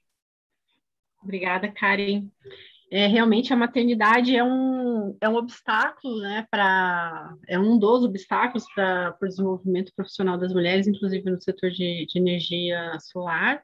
Obrigada, 1.22 1.72
Karen. 1.72 2.28
É, 2.92 3.08
realmente 3.08 3.54
a 3.54 3.56
maternidade 3.56 4.36
é 4.36 4.44
um, 4.44 5.16
é 5.22 5.30
um 5.30 5.36
obstáculo, 5.36 6.20
né, 6.20 6.46
para 6.52 7.34
é 7.48 7.58
um 7.58 7.80
dos 7.80 8.04
obstáculos 8.04 8.66
para 8.76 9.16
o 9.22 9.28
desenvolvimento 9.28 9.94
profissional 9.96 10.38
das 10.38 10.54
mulheres, 10.54 10.88
inclusive 10.88 11.30
no 11.30 11.42
setor 11.42 11.70
de, 11.70 12.06
de 12.06 12.20
energia 12.20 12.98
solar 13.00 13.64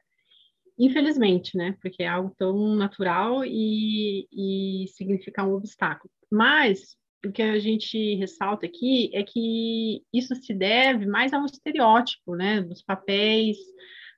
infelizmente, 0.78 1.56
né? 1.56 1.76
Porque 1.80 2.02
é 2.02 2.08
algo 2.08 2.32
tão 2.38 2.74
natural 2.76 3.44
e, 3.44 4.28
e 4.32 4.86
significa 4.88 5.44
um 5.44 5.54
obstáculo. 5.54 6.10
Mas 6.30 6.96
o 7.26 7.32
que 7.32 7.42
a 7.42 7.58
gente 7.58 8.14
ressalta 8.14 8.66
aqui 8.66 9.10
é 9.12 9.22
que 9.22 10.04
isso 10.12 10.34
se 10.36 10.54
deve 10.54 11.06
mais 11.06 11.32
a 11.32 11.38
um 11.38 11.46
estereótipo, 11.46 12.36
né? 12.36 12.62
Dos 12.62 12.82
papéis, 12.82 13.56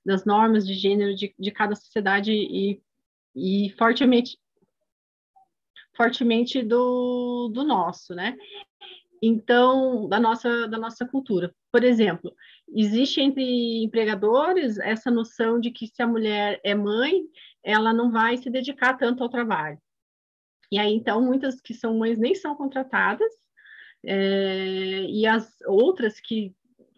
das 0.05 0.25
normas 0.25 0.65
de 0.67 0.73
gênero 0.73 1.15
de, 1.15 1.33
de 1.37 1.51
cada 1.51 1.75
sociedade 1.75 2.31
e, 2.31 2.81
e 3.35 3.69
fortemente 3.77 4.37
fortemente 5.95 6.63
do, 6.63 7.49
do 7.53 7.63
nosso, 7.63 8.15
né? 8.15 8.37
Então, 9.21 10.07
da 10.07 10.19
nossa, 10.19 10.67
da 10.67 10.77
nossa 10.77 11.05
cultura. 11.05 11.53
Por 11.71 11.83
exemplo, 11.83 12.33
existe 12.73 13.21
entre 13.21 13.83
empregadores 13.83 14.77
essa 14.79 15.11
noção 15.11 15.59
de 15.59 15.71
que 15.71 15.87
se 15.87 16.01
a 16.01 16.07
mulher 16.07 16.59
é 16.63 16.73
mãe, 16.73 17.23
ela 17.63 17.93
não 17.93 18.11
vai 18.11 18.37
se 18.37 18.49
dedicar 18.49 18.97
tanto 18.97 19.23
ao 19.23 19.29
trabalho. 19.29 19.77
E 20.71 20.79
aí, 20.79 20.93
então, 20.93 21.21
muitas 21.21 21.59
que 21.59 21.73
são 21.73 21.97
mães 21.97 22.17
nem 22.17 22.33
são 22.33 22.55
contratadas, 22.55 23.31
é, 24.03 25.03
e 25.03 25.27
as 25.27 25.57
outras 25.67 26.19
que 26.19 26.55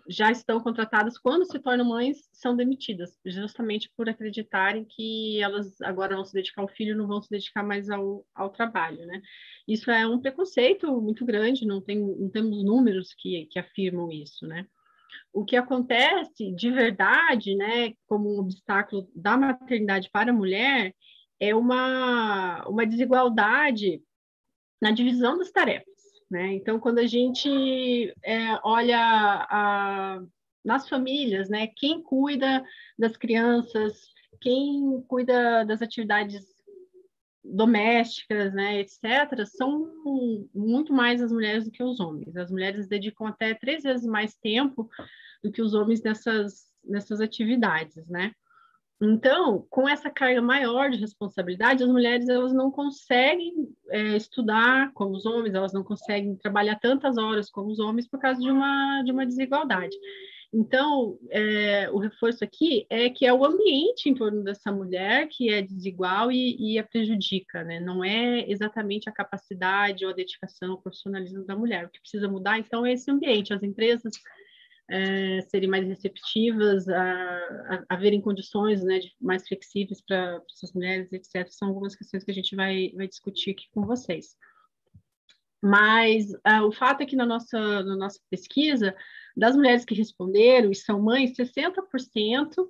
já 0.07 0.31
estão 0.31 0.59
contratadas, 0.59 1.17
quando 1.17 1.45
se 1.45 1.57
tornam 1.59 1.85
mães, 1.85 2.29
são 2.33 2.55
demitidas, 2.55 3.17
justamente 3.25 3.89
por 3.95 4.09
acreditarem 4.09 4.85
que 4.85 5.41
elas 5.41 5.81
agora 5.81 6.15
vão 6.15 6.25
se 6.25 6.33
dedicar 6.33 6.61
ao 6.61 6.67
filho, 6.67 6.95
não 6.95 7.07
vão 7.07 7.21
se 7.21 7.29
dedicar 7.29 7.63
mais 7.63 7.89
ao, 7.89 8.25
ao 8.35 8.49
trabalho, 8.49 9.05
né? 9.05 9.21
Isso 9.67 9.89
é 9.89 10.05
um 10.05 10.19
preconceito 10.19 11.01
muito 11.01 11.25
grande, 11.25 11.65
não, 11.65 11.81
tem, 11.81 11.99
não 11.99 12.29
temos 12.29 12.63
números 12.63 13.13
que, 13.13 13.45
que 13.45 13.57
afirmam 13.57 14.11
isso, 14.11 14.45
né? 14.45 14.67
O 15.31 15.43
que 15.43 15.55
acontece 15.55 16.51
de 16.55 16.71
verdade, 16.71 17.55
né, 17.55 17.93
como 18.07 18.35
um 18.35 18.39
obstáculo 18.39 19.09
da 19.15 19.37
maternidade 19.37 20.09
para 20.11 20.31
a 20.31 20.35
mulher, 20.35 20.93
é 21.39 21.55
uma, 21.55 22.63
uma 22.67 22.85
desigualdade 22.85 24.01
na 24.81 24.91
divisão 24.91 25.37
das 25.37 25.51
tarefas. 25.51 25.93
Né? 26.29 26.53
Então, 26.53 26.79
quando 26.79 26.99
a 26.99 27.07
gente 27.07 28.13
é, 28.23 28.59
olha 28.63 28.99
a, 28.99 30.21
nas 30.63 30.87
famílias, 30.87 31.49
né, 31.49 31.67
quem 31.75 32.01
cuida 32.01 32.63
das 32.97 33.17
crianças, 33.17 33.99
quem 34.41 35.01
cuida 35.07 35.63
das 35.63 35.81
atividades 35.81 36.52
domésticas, 37.43 38.53
né, 38.53 38.79
etc., 38.79 39.45
são 39.45 39.91
muito 40.53 40.93
mais 40.93 41.21
as 41.21 41.31
mulheres 41.31 41.65
do 41.65 41.71
que 41.71 41.83
os 41.83 41.99
homens. 41.99 42.35
As 42.37 42.49
mulheres 42.49 42.87
dedicam 42.87 43.27
até 43.27 43.53
três 43.53 43.83
vezes 43.83 44.05
mais 44.05 44.35
tempo 44.35 44.89
do 45.43 45.51
que 45.51 45.61
os 45.61 45.73
homens 45.73 46.01
nessas, 46.01 46.71
nessas 46.83 47.19
atividades, 47.19 48.07
né? 48.07 48.31
Então, 49.01 49.65
com 49.69 49.87
essa 49.89 50.09
carga 50.09 50.41
maior 50.41 50.89
de 50.89 50.97
responsabilidade, 50.97 51.83
as 51.83 51.89
mulheres 51.89 52.29
elas 52.29 52.53
não 52.53 52.71
conseguem 52.71 53.67
é, 53.89 54.15
estudar 54.15 54.93
como 54.93 55.13
os 55.15 55.25
homens, 55.25 55.53
elas 55.53 55.73
não 55.73 55.83
conseguem 55.83 56.37
trabalhar 56.37 56.79
tantas 56.79 57.17
horas 57.17 57.49
como 57.49 57.69
os 57.69 57.79
homens 57.79 58.07
por 58.07 58.19
causa 58.19 58.39
de 58.39 58.49
uma, 58.49 59.01
de 59.03 59.11
uma 59.11 59.25
desigualdade. 59.25 59.95
Então, 60.53 61.17
é, 61.31 61.89
o 61.89 61.97
reforço 61.97 62.43
aqui 62.43 62.85
é 62.87 63.09
que 63.09 63.25
é 63.25 63.33
o 63.33 63.43
ambiente 63.43 64.07
em 64.07 64.13
torno 64.13 64.43
dessa 64.43 64.71
mulher 64.71 65.27
que 65.27 65.49
é 65.49 65.63
desigual 65.63 66.31
e, 66.31 66.55
e 66.59 66.77
a 66.77 66.83
prejudica, 66.83 67.63
né? 67.63 67.79
Não 67.79 68.03
é 68.03 68.47
exatamente 68.47 69.09
a 69.09 69.11
capacidade 69.11 70.05
ou 70.05 70.11
a 70.11 70.13
dedicação, 70.13 70.73
o 70.73 70.81
profissionalismo 70.81 71.43
da 71.43 71.55
mulher. 71.55 71.85
O 71.85 71.89
que 71.89 71.99
precisa 71.99 72.27
mudar, 72.27 72.59
então, 72.59 72.85
é 72.85 72.93
esse 72.93 73.09
ambiente. 73.09 73.51
As 73.51 73.63
empresas 73.63 74.13
é, 74.91 75.41
serem 75.41 75.67
mais 75.67 75.87
receptivas, 75.87 76.87
a, 76.87 77.83
a, 77.89 77.95
a 77.95 78.21
condições 78.21 78.83
né, 78.83 78.99
mais 79.19 79.47
flexíveis 79.47 80.01
para 80.05 80.39
essas 80.51 80.71
mulheres, 80.71 81.11
etc. 81.11 81.47
São 81.49 81.69
algumas 81.69 81.95
questões 81.95 82.23
que 82.23 82.29
a 82.29 82.35
gente 82.35 82.55
vai, 82.55 82.91
vai 82.95 83.07
discutir 83.07 83.51
aqui 83.51 83.65
com 83.73 83.87
vocês. 83.87 84.35
Mas 85.63 86.31
uh, 86.31 86.67
o 86.67 86.71
fato 86.71 87.01
é 87.01 87.05
que 87.07 87.15
na 87.15 87.25
nossa, 87.25 87.57
na 87.57 87.95
nossa 87.95 88.19
pesquisa, 88.29 88.93
das 89.35 89.55
mulheres 89.55 89.85
que 89.85 89.95
responderam 89.95 90.71
e 90.71 90.75
são 90.75 91.01
mães, 91.01 91.35
60% 91.35 92.67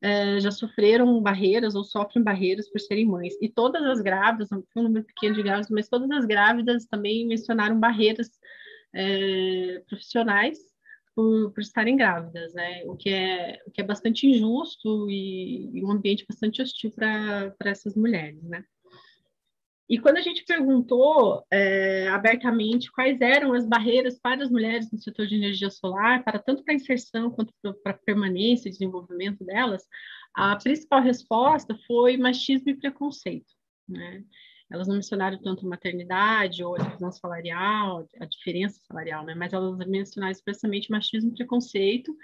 é, 0.00 0.40
já 0.40 0.50
sofreram 0.50 1.20
barreiras 1.20 1.74
ou 1.74 1.84
sofrem 1.84 2.22
barreiras 2.22 2.68
por 2.70 2.80
serem 2.80 3.06
mães. 3.06 3.34
E 3.40 3.48
todas 3.48 3.82
as 3.84 4.00
grávidas, 4.00 4.48
um 4.52 4.82
número 4.82 5.04
pequeno 5.04 5.34
de 5.34 5.42
grávidas, 5.42 5.70
mas 5.70 5.88
todas 5.88 6.10
as 6.10 6.24
grávidas 6.24 6.86
também 6.86 7.26
mencionaram 7.26 7.78
barreiras 7.78 8.30
é, 8.94 9.82
profissionais 9.88 10.58
por, 11.14 11.52
por, 11.52 11.60
estarem 11.60 11.96
grávidas, 11.96 12.54
né? 12.54 12.84
O 12.86 12.96
que 12.96 13.10
é, 13.10 13.60
o 13.66 13.70
que 13.70 13.80
é 13.80 13.84
bastante 13.84 14.26
injusto 14.26 15.10
e, 15.10 15.70
e 15.74 15.84
um 15.84 15.90
ambiente 15.90 16.24
bastante 16.28 16.62
hostil 16.62 16.92
para 16.92 17.54
essas 17.64 17.96
mulheres, 17.96 18.42
né? 18.44 18.64
E 19.88 19.98
quando 19.98 20.18
a 20.18 20.20
gente 20.20 20.44
perguntou 20.44 21.42
é, 21.50 22.08
abertamente 22.08 22.92
quais 22.92 23.18
eram 23.22 23.54
as 23.54 23.66
barreiras 23.66 24.18
para 24.18 24.44
as 24.44 24.50
mulheres 24.50 24.90
no 24.92 24.98
setor 24.98 25.26
de 25.26 25.36
energia 25.36 25.70
solar, 25.70 26.22
para 26.22 26.38
tanto 26.38 26.62
para 26.62 26.74
a 26.74 26.76
inserção 26.76 27.30
quanto 27.30 27.54
para 27.82 27.92
a 27.92 27.98
permanência 27.98 28.68
e 28.68 28.72
desenvolvimento 28.72 29.42
delas, 29.44 29.86
a 30.34 30.56
principal 30.56 31.00
resposta 31.00 31.74
foi 31.86 32.18
machismo 32.18 32.68
e 32.68 32.76
preconceito. 32.76 33.50
Né? 33.88 34.24
Elas 34.70 34.86
não 34.86 34.96
mencionaram 34.96 35.38
tanto 35.38 35.66
maternidade 35.66 36.62
ou 36.62 36.74
a 36.74 36.78
divisão 36.78 37.10
salarial, 37.10 38.06
a 38.20 38.26
diferença 38.26 38.78
salarial, 38.86 39.24
né? 39.24 39.34
mas 39.34 39.54
elas 39.54 39.78
mencionaram 39.86 40.32
expressamente 40.32 40.90
machismo 40.90 41.30
e 41.30 41.34
preconceito 41.34 42.14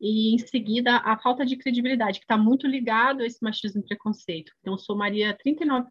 e 0.00 0.34
em 0.34 0.38
seguida 0.38 0.96
a 0.98 1.18
falta 1.18 1.44
de 1.44 1.56
credibilidade, 1.56 2.20
que 2.20 2.24
está 2.24 2.36
muito 2.36 2.66
ligado 2.66 3.22
a 3.22 3.26
esse 3.26 3.42
machismo 3.42 3.80
e 3.80 3.86
preconceito. 3.86 4.52
Então, 4.60 4.78
somaria 4.78 5.36
39% 5.44 5.86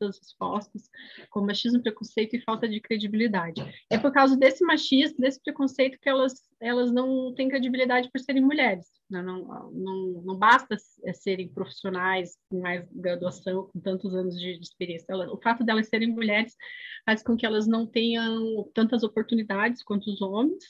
das 0.00 0.18
respostas 0.18 0.88
com 1.30 1.46
machismo, 1.46 1.82
preconceito 1.82 2.34
e 2.34 2.42
falta 2.42 2.68
de 2.68 2.80
credibilidade. 2.80 3.62
É 3.90 3.98
por 3.98 4.12
causa 4.12 4.36
desse 4.36 4.64
machismo, 4.64 5.18
desse 5.18 5.40
preconceito, 5.42 5.98
que 6.00 6.08
elas, 6.08 6.34
elas 6.60 6.92
não 6.92 7.32
têm 7.34 7.48
credibilidade 7.48 8.10
por 8.10 8.20
serem 8.20 8.42
mulheres. 8.42 8.86
Né? 9.08 9.22
Não, 9.22 9.70
não, 9.72 10.22
não 10.24 10.36
basta 10.36 10.76
serem 11.14 11.48
profissionais 11.48 12.36
com 12.48 12.60
mais 12.60 12.84
graduação, 12.92 13.68
com 13.72 13.80
tantos 13.80 14.14
anos 14.14 14.34
de, 14.38 14.58
de 14.58 14.64
experiência. 14.64 15.14
o 15.14 15.40
fato 15.40 15.62
delas 15.62 15.88
serem 15.88 16.08
mulheres 16.08 16.56
faz 17.04 17.22
com 17.22 17.36
que 17.36 17.46
elas 17.46 17.66
não 17.66 17.86
tenham 17.86 18.68
tantas 18.74 19.02
oportunidades 19.02 19.82
quanto 19.82 20.10
os 20.10 20.20
homens, 20.20 20.64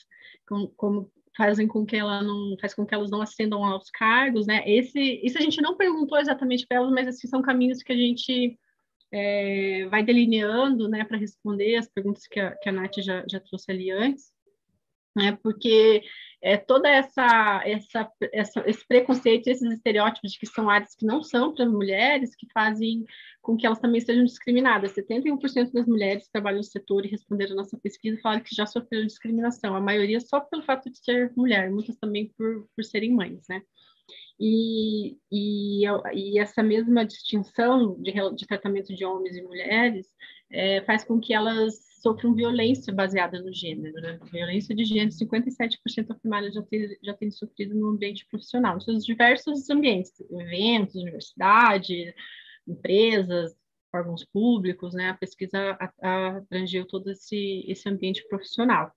como 0.75 1.11
fazem 1.35 1.67
com 1.67 1.85
que 1.85 1.95
ela 1.95 2.21
não 2.21 2.55
faz 2.59 2.73
com 2.73 2.85
que 2.85 2.93
elas 2.93 3.09
não 3.09 3.21
ascendam 3.21 3.63
aos 3.63 3.89
cargos, 3.89 4.45
né? 4.45 4.63
Esse, 4.65 5.21
isso 5.23 5.37
a 5.37 5.41
gente 5.41 5.61
não 5.61 5.77
perguntou 5.77 6.17
exatamente 6.17 6.65
para 6.67 6.77
elas, 6.77 6.91
mas 6.91 7.07
esses 7.07 7.29
são 7.29 7.41
caminhos 7.41 7.81
que 7.81 7.91
a 7.91 7.97
gente 7.97 8.57
é, 9.11 9.85
vai 9.89 10.03
delineando, 10.03 10.89
né, 10.89 11.03
para 11.03 11.17
responder 11.17 11.75
as 11.75 11.87
perguntas 11.87 12.25
que 12.27 12.39
a, 12.39 12.55
que 12.55 12.67
a 12.67 12.71
Nath 12.71 12.97
já, 12.97 13.23
já 13.29 13.39
trouxe 13.39 13.71
ali 13.71 13.91
antes, 13.91 14.32
né? 15.15 15.37
Porque 15.41 16.03
é, 16.41 16.57
toda 16.57 16.89
essa, 16.89 17.61
essa, 17.65 18.11
essa, 18.33 18.63
esse 18.67 18.85
preconceito, 18.87 19.47
esses 19.47 19.71
estereótipos 19.71 20.33
de 20.33 20.39
que 20.39 20.45
são 20.45 20.69
áreas 20.69 20.93
que 20.95 21.05
não 21.05 21.23
são 21.23 21.53
para 21.53 21.65
mulheres, 21.65 22.35
que 22.35 22.47
fazem 22.53 23.05
com 23.41 23.55
que 23.55 23.65
elas 23.65 23.79
também 23.79 24.01
sejam 24.01 24.25
discriminadas. 24.25 24.93
71% 24.93 25.71
das 25.71 25.87
mulheres 25.87 26.25
que 26.25 26.31
trabalham 26.31 26.57
no 26.57 26.63
setor 26.63 27.05
e 27.05 27.09
responderam 27.09 27.53
a 27.53 27.57
nossa 27.57 27.77
pesquisa 27.77 28.19
falaram 28.21 28.43
que 28.43 28.55
já 28.55 28.65
sofreram 28.65 29.05
discriminação, 29.05 29.75
a 29.75 29.81
maioria 29.81 30.19
só 30.19 30.39
pelo 30.41 30.63
fato 30.63 30.89
de 30.89 30.97
ser 30.97 31.31
mulher, 31.35 31.71
muitas 31.71 31.95
também 31.97 32.33
por, 32.37 32.67
por 32.75 32.83
serem 32.83 33.13
mães, 33.13 33.45
né? 33.47 33.61
E, 34.39 35.17
e, 35.31 35.83
e 36.13 36.39
essa 36.39 36.61
mesma 36.63 37.05
distinção 37.05 37.95
de, 38.01 38.11
de 38.35 38.47
tratamento 38.47 38.93
de 38.93 39.05
homens 39.05 39.37
e 39.37 39.43
mulheres 39.43 40.07
é, 40.51 40.81
faz 40.81 41.03
com 41.03 41.19
que 41.19 41.33
elas 41.33 41.93
sofram 42.01 42.35
violência 42.35 42.93
baseada 42.93 43.41
no 43.41 43.53
gênero. 43.53 43.93
Né? 44.01 44.19
Violência 44.31 44.75
de 44.75 44.83
gênero, 44.83 45.11
57% 45.11 46.11
afirmaram 46.11 46.51
já 46.51 46.61
ter, 46.63 46.99
já 47.01 47.13
terem 47.13 47.31
sofrido 47.31 47.73
no 47.73 47.89
ambiente 47.89 48.25
profissional, 48.25 48.77
em 48.77 48.81
seus 48.81 49.05
diversos 49.05 49.69
ambientes, 49.69 50.11
eventos, 50.31 50.95
universidade, 50.95 52.13
empresas, 52.67 53.55
órgãos 53.93 54.25
públicos, 54.25 54.93
né? 54.93 55.09
A 55.09 55.13
pesquisa 55.13 55.77
abrangeu 56.01 56.85
todo 56.85 57.11
esse, 57.11 57.63
esse 57.67 57.87
ambiente 57.87 58.27
profissional. 58.27 58.91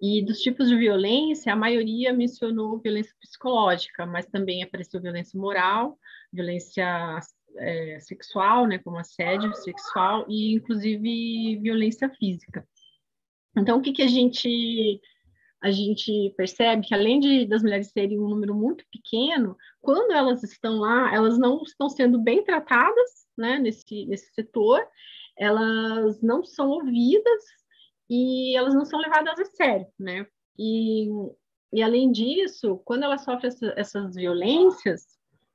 E 0.00 0.24
dos 0.24 0.38
tipos 0.38 0.68
de 0.68 0.76
violência, 0.76 1.52
a 1.52 1.56
maioria 1.56 2.12
mencionou 2.12 2.78
violência 2.78 3.14
psicológica, 3.20 4.06
mas 4.06 4.26
também 4.26 4.62
apareceu 4.62 5.00
violência 5.00 5.38
moral, 5.38 5.98
violência 6.32 7.18
é, 7.56 7.98
sexual, 8.00 8.66
né, 8.66 8.78
como 8.78 8.96
assédio 8.96 9.52
sexual 9.56 10.24
e 10.28 10.54
inclusive 10.54 11.56
violência 11.60 12.08
física. 12.10 12.66
Então, 13.56 13.78
o 13.78 13.82
que, 13.82 13.92
que 13.92 14.02
a 14.02 14.06
gente 14.06 15.00
a 15.60 15.72
gente 15.72 16.32
percebe 16.36 16.86
que 16.86 16.94
além 16.94 17.18
de 17.18 17.44
das 17.44 17.62
mulheres 17.62 17.90
serem 17.90 18.20
um 18.20 18.28
número 18.28 18.54
muito 18.54 18.84
pequeno, 18.92 19.56
quando 19.80 20.12
elas 20.12 20.44
estão 20.44 20.76
lá, 20.78 21.12
elas 21.12 21.36
não 21.36 21.60
estão 21.64 21.88
sendo 21.88 22.16
bem 22.22 22.44
tratadas, 22.44 23.26
né, 23.36 23.58
nesse 23.58 24.06
nesse 24.06 24.32
setor, 24.32 24.86
elas 25.36 26.20
não 26.22 26.44
são 26.44 26.68
ouvidas 26.68 27.44
e 28.08 28.56
elas 28.56 28.74
não 28.74 28.84
são 28.84 28.98
levadas 28.98 29.38
a 29.38 29.44
sério, 29.44 29.86
né? 29.98 30.26
E, 30.58 31.08
e 31.72 31.82
além 31.82 32.10
disso, 32.10 32.80
quando 32.84 33.04
elas 33.04 33.22
sofrem 33.22 33.48
essa, 33.48 33.74
essas 33.76 34.14
violências 34.14 35.06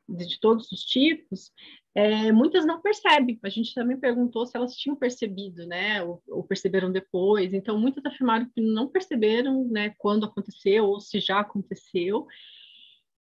de, 0.07 0.39
todos 0.39 0.71
os 0.71 0.81
tipos, 0.81 1.51
é, 1.95 2.31
muitas 2.31 2.65
não 2.65 2.81
percebem. 2.81 3.39
A 3.43 3.49
gente 3.49 3.73
também 3.73 3.99
perguntou 3.99 4.45
se 4.45 4.55
elas 4.55 4.75
tinham 4.75 4.95
percebido, 4.95 5.65
né, 5.65 6.03
ou, 6.03 6.21
ou, 6.27 6.43
perceberam 6.43 6.91
depois. 6.91 7.53
Então, 7.53 7.79
muitas 7.79 8.05
afirmaram 8.05 8.49
que 8.53 8.61
não 8.61 8.87
perceberam, 8.87 9.67
né, 9.69 9.93
quando 9.97 10.25
aconteceu 10.25 10.85
ou 10.85 10.99
se 10.99 11.19
já 11.19 11.39
aconteceu. 11.39 12.27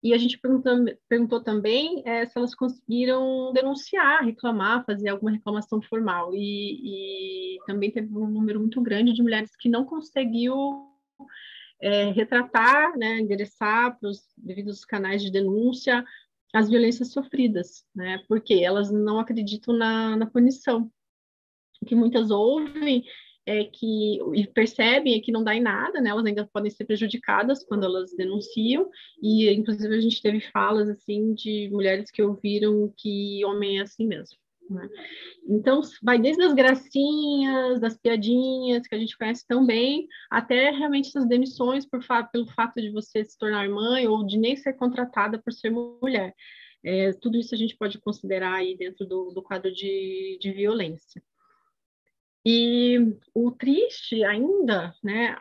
E 0.03 0.15
a 0.15 0.19
gente 0.19 0.39
perguntou, 0.39 0.73
perguntou 1.09 1.43
também 1.43 2.03
é, 2.07 2.25
se 2.25 2.39
elas 2.39 2.55
conseguiram 2.55 3.53
denunciar, 3.53 4.25
reclamar, 4.25 4.85
fazer 4.87 5.11
alguma 5.11 5.31
reclamação 5.31 5.81
formal. 5.83 6.35
E, 6.35 7.57
e 7.57 7.59
também 7.67 7.91
teve 7.91 8.09
um 8.17 8.27
número 8.27 8.61
muito 8.61 8.81
grande 8.81 9.13
de 9.13 9.23
mulheres 9.23 9.55
que 9.57 9.69
não 9.69 9.85
conseguiu 9.85 10.89
é, 11.83 12.11
retratar, 12.13 12.97
né, 12.97 13.21
endereçar 13.21 13.99
para 13.99 14.09
os 14.09 14.23
devidos 14.39 14.85
canais 14.85 15.23
de 15.23 15.31
denúncia 15.31 16.05
as 16.53 16.69
violências 16.69 17.13
sofridas, 17.13 17.85
né? 17.95 18.25
Porque 18.27 18.55
elas 18.55 18.91
não 18.91 19.21
acreditam 19.21 19.75
na, 19.75 20.17
na 20.17 20.27
punição. 20.27 20.91
O 21.81 21.87
que 21.87 21.95
muitas 21.95 22.31
ouvem 22.31 23.05
é 23.47 23.65
que 23.65 24.19
e 24.35 24.47
percebem 24.47 25.15
é 25.15 25.21
que 25.21 25.33
não 25.33 25.43
dá 25.43 25.55
em 25.55 25.61
nada, 25.61 26.01
né? 26.01 26.11
Elas 26.11 26.25
ainda 26.25 26.49
podem 26.53 26.71
ser 26.71 26.85
prejudicadas 26.85 27.65
quando 27.65 27.85
elas 27.85 28.15
denunciam 28.15 28.89
e 29.23 29.51
inclusive 29.51 29.95
a 29.95 30.01
gente 30.01 30.23
teve 30.23 30.41
falas 30.41 30.89
assim 30.89 31.35
de 31.35 31.69
mulheres 31.73 32.11
que 32.11 32.23
ouviram 32.23 32.93
que 32.97 33.45
homem 33.45 33.79
é 33.79 33.83
assim 33.83 34.07
mesmo. 34.07 34.37
Né? 34.71 34.89
Então, 35.49 35.81
vai 36.01 36.17
desde 36.19 36.45
as 36.45 36.55
gracinhas, 36.55 37.81
das 37.81 37.99
piadinhas, 37.99 38.87
que 38.87 38.95
a 38.95 38.99
gente 38.99 39.19
conhece 39.19 39.45
tão 39.47 39.67
bem, 39.67 40.07
até 40.31 40.71
realmente 40.71 41.09
essas 41.09 41.27
demissões 41.27 41.85
por 41.85 42.03
fa 42.05 42.23
pelo 42.23 42.47
fato 42.47 42.81
de 42.81 42.91
você 42.91 43.25
se 43.25 43.37
tornar 43.37 43.69
mãe 43.69 44.07
ou 44.07 44.25
de 44.25 44.39
nem 44.39 44.57
ser 44.57 44.75
contratada 44.75 45.43
por 45.43 45.53
ser 45.53 45.71
mulher. 45.71 46.33
É, 46.85 47.13
tudo 47.15 47.37
isso 47.37 47.55
a 47.55 47.59
gente 47.59 47.77
pode 47.77 47.99
considerar 47.99 48.55
aí 48.55 48.77
dentro 48.77 49.05
do, 49.07 49.33
do 49.33 49.43
quadro 49.43 49.73
de, 49.73 50.39
de 50.41 50.53
violência. 50.53 51.21
E 52.45 52.99
o 53.35 53.51
triste 53.51 54.25
ainda, 54.25 54.95
né, 55.05 55.37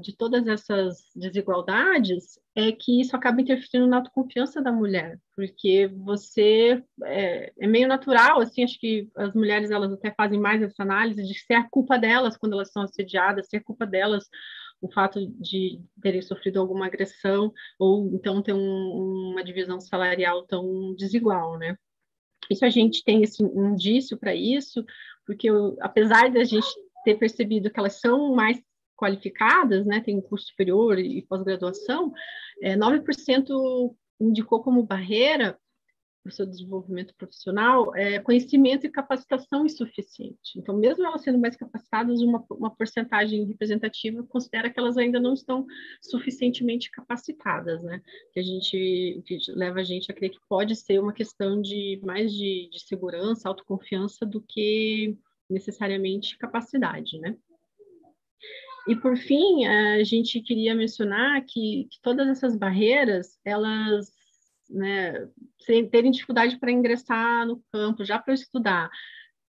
de 0.00 0.16
todas 0.16 0.46
essas 0.46 1.10
desigualdades, 1.14 2.38
é 2.54 2.70
que 2.70 3.00
isso 3.00 3.16
acaba 3.16 3.40
interferindo 3.40 3.88
na 3.88 3.96
autoconfiança 3.96 4.62
da 4.62 4.70
mulher, 4.70 5.18
porque 5.34 5.88
você 5.88 6.80
é, 7.02 7.52
é, 7.58 7.66
meio 7.66 7.88
natural, 7.88 8.40
assim, 8.40 8.62
acho 8.62 8.78
que 8.78 9.10
as 9.16 9.34
mulheres 9.34 9.72
elas 9.72 9.92
até 9.92 10.12
fazem 10.12 10.38
mais 10.38 10.62
essa 10.62 10.84
análise 10.84 11.24
de 11.24 11.34
ser 11.40 11.54
a 11.54 11.68
culpa 11.68 11.98
delas 11.98 12.36
quando 12.36 12.52
elas 12.52 12.70
são 12.70 12.82
assediadas, 12.82 13.48
ser 13.48 13.56
a 13.56 13.64
culpa 13.64 13.84
delas 13.84 14.28
o 14.80 14.92
fato 14.92 15.26
de 15.40 15.80
terem 16.02 16.22
sofrido 16.22 16.60
alguma 16.60 16.86
agressão 16.86 17.52
ou 17.78 18.14
então 18.14 18.42
ter 18.42 18.52
um, 18.52 19.32
uma 19.32 19.42
divisão 19.42 19.80
salarial 19.80 20.46
tão 20.46 20.94
desigual, 20.94 21.58
né? 21.58 21.76
Isso 22.50 22.64
a 22.64 22.70
gente 22.70 23.02
tem 23.02 23.22
esse 23.22 23.42
indício 23.42 24.18
para 24.18 24.34
isso, 24.34 24.84
porque 25.26 25.48
eu, 25.48 25.76
apesar 25.80 26.30
da 26.30 26.44
gente 26.44 26.66
ter 27.04 27.14
percebido 27.16 27.70
que 27.70 27.78
elas 27.78 28.00
são 28.00 28.34
mais 28.34 28.60
qualificadas, 28.96 29.84
né, 29.84 30.00
tem 30.00 30.20
curso 30.20 30.46
superior 30.46 30.98
e 30.98 31.22
pós-graduação, 31.22 32.12
é, 32.62 32.76
9% 32.76 33.94
indicou 34.20 34.62
como 34.62 34.82
barreira 34.82 35.58
para 36.24 36.30
o 36.30 36.32
seu 36.32 36.46
desenvolvimento 36.46 37.14
profissional 37.14 37.94
é 37.94 38.18
conhecimento 38.18 38.86
e 38.86 38.90
capacitação 38.90 39.66
insuficiente. 39.66 40.56
Então, 40.56 40.74
mesmo 40.74 41.06
elas 41.06 41.22
sendo 41.22 41.38
mais 41.38 41.54
capacitadas, 41.54 42.22
uma, 42.22 42.42
uma 42.50 42.74
porcentagem 42.74 43.44
representativa 43.44 44.22
considera 44.22 44.70
que 44.70 44.80
elas 44.80 44.96
ainda 44.96 45.20
não 45.20 45.34
estão 45.34 45.66
suficientemente 46.00 46.90
capacitadas, 46.90 47.82
né? 47.82 48.00
Que 48.32 48.40
a 48.40 48.42
gente 48.42 49.22
que 49.26 49.38
leva 49.48 49.80
a 49.80 49.84
gente 49.84 50.10
a 50.10 50.14
crer 50.14 50.30
que 50.30 50.40
pode 50.48 50.74
ser 50.74 50.98
uma 50.98 51.12
questão 51.12 51.60
de 51.60 52.00
mais 52.02 52.32
de, 52.32 52.70
de 52.72 52.80
segurança, 52.80 53.46
autoconfiança 53.46 54.24
do 54.24 54.40
que 54.40 55.18
necessariamente 55.48 56.38
capacidade, 56.38 57.18
né? 57.18 57.36
E 58.88 58.96
por 58.96 59.16
fim, 59.16 59.66
a 59.66 60.02
gente 60.02 60.40
queria 60.40 60.74
mencionar 60.74 61.42
que, 61.46 61.86
que 61.90 62.00
todas 62.02 62.28
essas 62.28 62.56
barreiras, 62.56 63.38
elas 63.44 64.10
né, 64.74 65.28
terem 65.90 66.10
dificuldade 66.10 66.58
para 66.58 66.72
ingressar 66.72 67.46
no 67.46 67.62
campo, 67.72 68.04
já 68.04 68.18
para 68.18 68.34
estudar, 68.34 68.90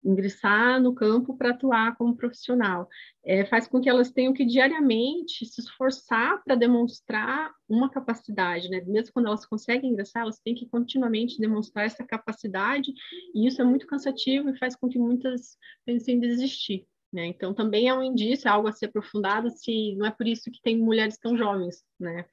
ingressar 0.04 0.82
no 0.82 0.94
campo 0.94 1.36
para 1.38 1.52
atuar 1.52 1.96
como 1.96 2.16
profissional, 2.16 2.90
é, 3.26 3.46
faz 3.46 3.68
com 3.68 3.80
que 3.80 3.90
elas 3.90 4.12
tenham 4.12 4.34
que 4.34 4.46
diariamente 4.46 5.46
se 5.46 5.62
esforçar 5.62 6.44
para 6.44 6.56
demonstrar 6.56 7.52
uma 7.70 7.90
capacidade, 7.90 8.70
né? 8.70 8.82
Mesmo 8.86 9.14
quando 9.14 9.28
elas 9.28 9.46
conseguem 9.46 9.92
ingressar, 9.92 10.24
elas 10.24 10.40
têm 10.40 10.54
que 10.54 10.68
continuamente 10.68 11.40
demonstrar 11.40 11.86
essa 11.86 12.04
capacidade, 12.04 12.92
e 13.34 13.48
isso 13.48 13.62
é 13.62 13.66
muito 13.66 13.88
cansativo 13.88 14.50
e 14.50 14.58
faz 14.58 14.76
com 14.76 14.90
que 14.90 15.00
muitas 15.00 15.58
pensem 15.86 16.16
em 16.16 16.20
desistir. 16.20 16.86
Né? 17.14 17.28
Então, 17.28 17.54
também 17.54 17.88
é 17.88 17.94
um 17.94 18.02
indício, 18.02 18.48
é 18.48 18.52
algo 18.52 18.68
a 18.68 18.72
ser 18.72 18.88
aprofundado, 18.88 19.48
se 19.52 19.96
não 19.96 20.06
é 20.06 20.12
por 20.12 20.28
isso 20.28 20.50
que 20.50 20.60
tem 20.64 20.80
mulheres 20.80 21.18
tão 21.20 21.38
jovens, 21.38 21.84
né? 22.00 22.26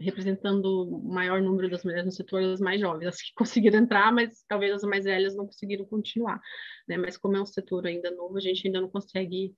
Representando 0.00 0.64
o 0.64 1.12
maior 1.12 1.42
número 1.42 1.68
das 1.70 1.84
mulheres 1.84 2.06
no 2.06 2.12
setor, 2.12 2.42
as 2.42 2.60
mais 2.60 2.80
jovens, 2.80 3.06
as 3.06 3.22
que 3.22 3.32
conseguiram 3.36 3.78
entrar, 3.78 4.12
mas 4.12 4.44
talvez 4.48 4.72
as 4.72 4.82
mais 4.82 5.04
velhas 5.04 5.36
não 5.36 5.46
conseguiram 5.46 5.84
continuar, 5.84 6.40
né? 6.88 6.96
Mas 6.96 7.16
como 7.16 7.36
é 7.36 7.42
um 7.42 7.46
setor 7.46 7.86
ainda 7.86 8.10
novo, 8.10 8.36
a 8.36 8.40
gente 8.40 8.66
ainda 8.66 8.80
não 8.80 8.88
consegue 8.88 9.54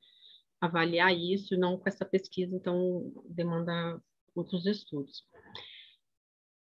avaliar 0.60 1.14
isso, 1.16 1.56
não 1.56 1.78
com 1.78 1.88
essa 1.88 2.04
pesquisa, 2.04 2.54
então 2.54 3.12
demanda 3.26 4.00
outros 4.34 4.66
estudos. 4.66 5.24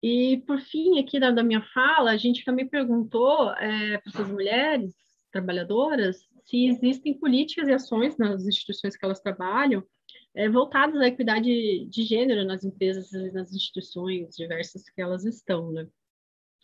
E, 0.02 0.42
por 0.46 0.60
fim, 0.60 0.98
aqui 0.98 1.20
da, 1.20 1.30
da 1.30 1.44
minha 1.44 1.62
fala, 1.74 2.10
a 2.10 2.16
gente 2.16 2.44
também 2.44 2.66
perguntou 2.66 3.52
é, 3.52 3.98
para 3.98 4.12
essas 4.12 4.28
mulheres 4.28 4.94
trabalhadoras 5.30 6.26
se 6.44 6.66
existem 6.66 7.14
políticas 7.14 7.68
e 7.68 7.72
ações 7.72 8.16
nas 8.16 8.44
instituições 8.44 8.96
que 8.96 9.04
elas 9.04 9.20
trabalham 9.20 9.84
é, 10.34 10.48
voltadas 10.48 11.00
à 11.00 11.06
equidade 11.06 11.86
de 11.86 12.02
gênero 12.04 12.44
nas 12.44 12.64
empresas 12.64 13.12
e 13.12 13.30
nas 13.32 13.52
instituições 13.52 14.34
diversas 14.36 14.88
que 14.88 15.00
elas 15.00 15.24
estão, 15.24 15.70
né? 15.72 15.86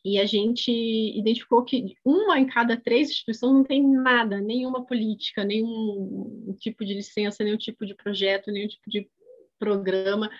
E 0.05 0.19
a 0.19 0.25
gente 0.25 0.71
identificou 0.71 1.64
que 1.64 1.97
uma 2.05 2.39
em 2.39 2.47
cada 2.47 2.77
três 2.77 3.11
instituições 3.11 3.53
não 3.53 3.64
tem 3.64 3.83
nada, 3.83 4.41
nenhuma 4.41 4.87
política, 4.87 5.45
nenhum 5.45 6.57
tipo 6.61 6.85
de 6.85 6.95
licença, 6.95 7.43
nenhum 7.43 7.59
tipo 7.59 7.85
de 7.85 7.95
projeto, 7.95 8.51
nenhum 8.51 8.69
tipo 8.69 8.89
de 8.89 9.11
programa 9.59 10.31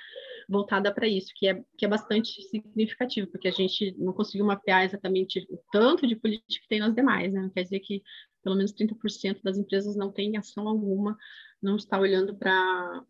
voltada 0.49 0.95
para 0.95 1.07
isso, 1.07 1.31
que 1.35 1.47
é, 1.47 1.63
que 1.77 1.85
é 1.85 1.89
bastante 1.89 2.41
significativo, 2.45 3.27
porque 3.27 3.49
a 3.49 3.53
gente 3.53 3.95
não 3.99 4.15
conseguiu 4.15 4.47
mapear 4.47 4.85
exatamente 4.85 5.47
o 5.51 5.59
tanto 5.71 6.07
de 6.07 6.17
política 6.17 6.63
que 6.63 6.69
tem 6.69 6.81
nas 6.81 6.95
demais, 6.95 7.33
né? 7.33 7.51
Quer 7.53 7.65
dizer 7.65 7.81
que 7.81 8.03
pelo 8.43 8.57
menos 8.57 8.73
30% 8.73 9.43
das 9.43 9.59
empresas 9.59 9.95
não 9.95 10.11
têm 10.11 10.39
ação 10.39 10.67
alguma 10.67 11.19
não 11.63 11.77
está 11.77 11.99
olhando 11.99 12.37
para 12.37 13.05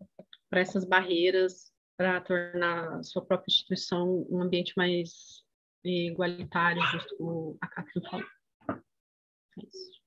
essas 0.53 0.85
barreiras 0.85 1.73
para 1.97 2.21
tornar 2.21 2.99
a 2.99 3.03
sua 3.03 3.25
própria 3.25 3.51
instituição 3.51 4.27
um 4.31 4.41
ambiente 4.41 4.73
mais 4.77 5.43
igualitário, 5.85 6.83
justo 6.83 7.59
a 7.61 7.67
Catherine 7.67 8.09
falou. 8.09 8.27
É 9.59 9.67
isso. 9.67 9.98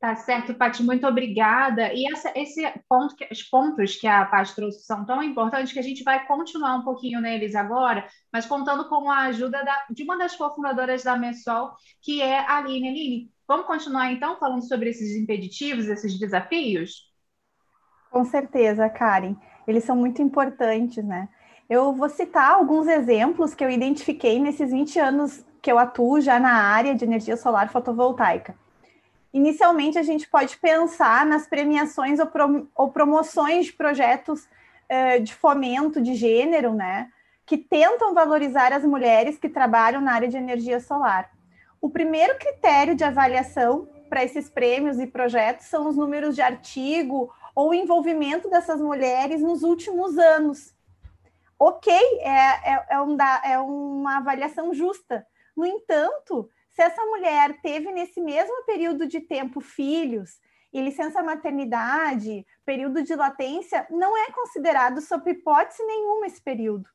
Tá 0.00 0.16
certo, 0.16 0.54
Paty, 0.54 0.82
muito 0.82 1.06
obrigada. 1.06 1.92
E 1.92 2.06
essa, 2.10 2.32
esse 2.34 2.62
ponto, 2.88 3.14
os 3.30 3.42
pontos 3.42 3.96
que 3.96 4.06
a 4.06 4.24
Paty 4.24 4.54
trouxe 4.54 4.86
são 4.86 5.04
tão 5.04 5.22
importantes 5.22 5.74
que 5.74 5.78
a 5.78 5.82
gente 5.82 6.02
vai 6.02 6.26
continuar 6.26 6.76
um 6.76 6.82
pouquinho 6.82 7.20
neles 7.20 7.54
agora, 7.54 8.08
mas 8.32 8.46
contando 8.46 8.88
com 8.88 9.10
a 9.10 9.24
ajuda 9.24 9.62
da, 9.62 9.84
de 9.90 10.02
uma 10.02 10.16
das 10.16 10.34
cofundadoras 10.34 11.04
da 11.04 11.16
Messol, 11.16 11.72
que 12.00 12.22
é 12.22 12.38
a 12.38 12.56
Aline. 12.56 12.88
Aline, 12.88 13.30
Vamos 13.50 13.66
continuar 13.66 14.12
então 14.12 14.38
falando 14.38 14.62
sobre 14.62 14.90
esses 14.90 15.16
impeditivos, 15.16 15.88
esses 15.88 16.16
desafios? 16.16 17.10
Com 18.08 18.24
certeza, 18.24 18.88
Karen. 18.88 19.34
Eles 19.66 19.82
são 19.82 19.96
muito 19.96 20.22
importantes, 20.22 21.04
né? 21.04 21.28
Eu 21.68 21.92
vou 21.92 22.08
citar 22.08 22.52
alguns 22.52 22.86
exemplos 22.86 23.52
que 23.52 23.64
eu 23.64 23.68
identifiquei 23.68 24.38
nesses 24.38 24.70
20 24.70 25.00
anos 25.00 25.44
que 25.60 25.70
eu 25.70 25.80
atuo 25.80 26.20
já 26.20 26.38
na 26.38 26.52
área 26.52 26.94
de 26.94 27.04
energia 27.04 27.36
solar 27.36 27.72
fotovoltaica. 27.72 28.54
Inicialmente, 29.32 29.98
a 29.98 30.02
gente 30.02 30.28
pode 30.28 30.56
pensar 30.56 31.24
nas 31.24 31.46
premiações 31.46 32.18
ou, 32.18 32.28
ou 32.74 32.90
promoções 32.90 33.66
de 33.66 33.72
projetos 33.72 34.48
eh, 34.88 35.20
de 35.20 35.32
fomento 35.34 36.00
de 36.00 36.14
gênero, 36.14 36.74
né? 36.74 37.10
Que 37.46 37.56
tentam 37.56 38.12
valorizar 38.12 38.72
as 38.72 38.84
mulheres 38.84 39.38
que 39.38 39.48
trabalham 39.48 40.00
na 40.00 40.12
área 40.12 40.28
de 40.28 40.36
energia 40.36 40.80
solar. 40.80 41.30
O 41.80 41.88
primeiro 41.88 42.36
critério 42.38 42.96
de 42.96 43.04
avaliação 43.04 43.88
para 44.08 44.24
esses 44.24 44.50
prêmios 44.50 44.98
e 44.98 45.06
projetos 45.06 45.66
são 45.66 45.88
os 45.88 45.96
números 45.96 46.34
de 46.34 46.42
artigo 46.42 47.32
ou 47.54 47.72
envolvimento 47.72 48.50
dessas 48.50 48.80
mulheres 48.80 49.40
nos 49.40 49.62
últimos 49.62 50.18
anos. 50.18 50.74
Ok, 51.56 51.92
é, 51.92 52.72
é, 52.72 52.86
é, 52.90 53.00
um 53.00 53.14
da, 53.14 53.42
é 53.44 53.58
uma 53.58 54.16
avaliação 54.16 54.74
justa. 54.74 55.26
No 55.56 55.64
entanto, 55.64 56.50
se 56.80 56.84
essa 56.84 57.04
mulher 57.04 57.60
teve 57.60 57.92
nesse 57.92 58.22
mesmo 58.22 58.64
período 58.64 59.06
de 59.06 59.20
tempo 59.20 59.60
filhos 59.60 60.40
e 60.72 60.80
licença 60.80 61.22
maternidade, 61.22 62.46
período 62.64 63.02
de 63.02 63.14
latência, 63.14 63.86
não 63.90 64.16
é 64.16 64.30
considerado 64.30 65.02
sob 65.02 65.30
hipótese 65.30 65.84
nenhuma 65.84 66.26
esse 66.26 66.40
período 66.40 66.88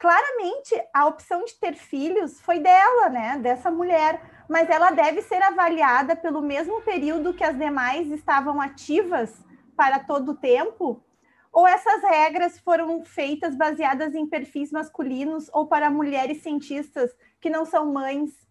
claramente 0.00 0.82
a 0.94 1.06
opção 1.06 1.44
de 1.44 1.54
ter 1.60 1.74
filhos 1.74 2.40
foi 2.40 2.58
dela, 2.58 3.10
né, 3.10 3.38
dessa 3.38 3.70
mulher, 3.70 4.46
mas 4.48 4.70
ela 4.70 4.90
deve 4.90 5.20
ser 5.20 5.42
avaliada 5.42 6.16
pelo 6.16 6.40
mesmo 6.40 6.80
período 6.80 7.34
que 7.34 7.44
as 7.44 7.56
demais 7.56 8.10
estavam 8.10 8.58
ativas 8.58 9.44
para 9.76 9.98
todo 9.98 10.32
o 10.32 10.36
tempo, 10.36 11.04
ou 11.52 11.68
essas 11.68 12.02
regras 12.02 12.58
foram 12.60 13.04
feitas 13.04 13.54
baseadas 13.54 14.14
em 14.14 14.26
perfis 14.26 14.72
masculinos 14.72 15.50
ou 15.52 15.66
para 15.66 15.90
mulheres 15.90 16.42
cientistas 16.42 17.14
que 17.38 17.50
não 17.50 17.66
são 17.66 17.92
mães. 17.92 18.49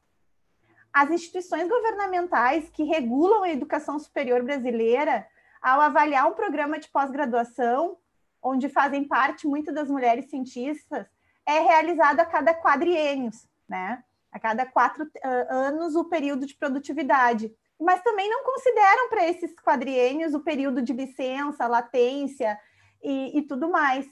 As 0.99 1.09
instituições 1.09 1.69
governamentais 1.69 2.69
que 2.71 2.83
regulam 2.83 3.43
a 3.43 3.49
educação 3.49 3.97
superior 3.97 4.43
brasileira, 4.43 5.25
ao 5.61 5.79
avaliar 5.79 6.27
um 6.27 6.33
programa 6.33 6.77
de 6.77 6.89
pós-graduação, 6.89 7.95
onde 8.43 8.67
fazem 8.67 9.05
parte 9.05 9.47
muitas 9.47 9.73
das 9.73 9.89
mulheres 9.89 10.29
cientistas, 10.29 11.07
é 11.45 11.59
realizado 11.59 12.19
a 12.19 12.25
cada 12.25 12.53
quadriênios, 12.53 13.47
né? 13.65 14.03
A 14.29 14.37
cada 14.41 14.65
quatro 14.65 15.05
uh, 15.05 15.09
anos 15.49 15.95
o 15.95 16.03
período 16.03 16.45
de 16.45 16.57
produtividade. 16.57 17.49
Mas 17.79 18.01
também 18.01 18.29
não 18.29 18.43
consideram 18.43 19.07
para 19.07 19.25
esses 19.25 19.55
quadriênios 19.55 20.33
o 20.33 20.41
período 20.41 20.81
de 20.81 20.91
licença, 20.91 21.65
latência 21.65 22.59
e, 23.01 23.37
e 23.37 23.41
tudo 23.43 23.69
mais. 23.69 24.05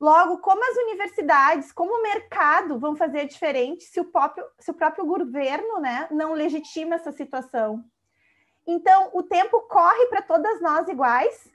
Logo, 0.00 0.38
como 0.38 0.62
as 0.64 0.76
universidades, 0.76 1.72
como 1.72 1.94
o 1.94 2.02
mercado 2.02 2.78
vão 2.78 2.96
fazer 2.96 3.26
diferente 3.26 3.84
se 3.84 4.00
o 4.00 4.04
próprio, 4.04 4.44
se 4.58 4.70
o 4.70 4.74
próprio 4.74 5.06
governo 5.06 5.80
né, 5.80 6.08
não 6.10 6.32
legitima 6.32 6.96
essa 6.96 7.12
situação? 7.12 7.84
Então, 8.66 9.10
o 9.12 9.22
tempo 9.22 9.60
corre 9.62 10.06
para 10.06 10.22
todas 10.22 10.60
nós 10.60 10.88
iguais. 10.88 11.48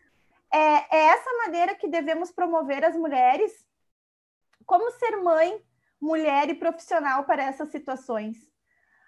É, 0.52 0.98
é 0.98 1.08
essa 1.10 1.30
maneira 1.46 1.76
que 1.76 1.88
devemos 1.88 2.32
promover 2.32 2.84
as 2.84 2.96
mulheres 2.96 3.68
como 4.66 4.92
ser 4.92 5.18
mãe, 5.18 5.62
mulher 6.00 6.50
e 6.50 6.54
profissional 6.54 7.24
para 7.24 7.44
essas 7.44 7.70
situações. 7.70 8.38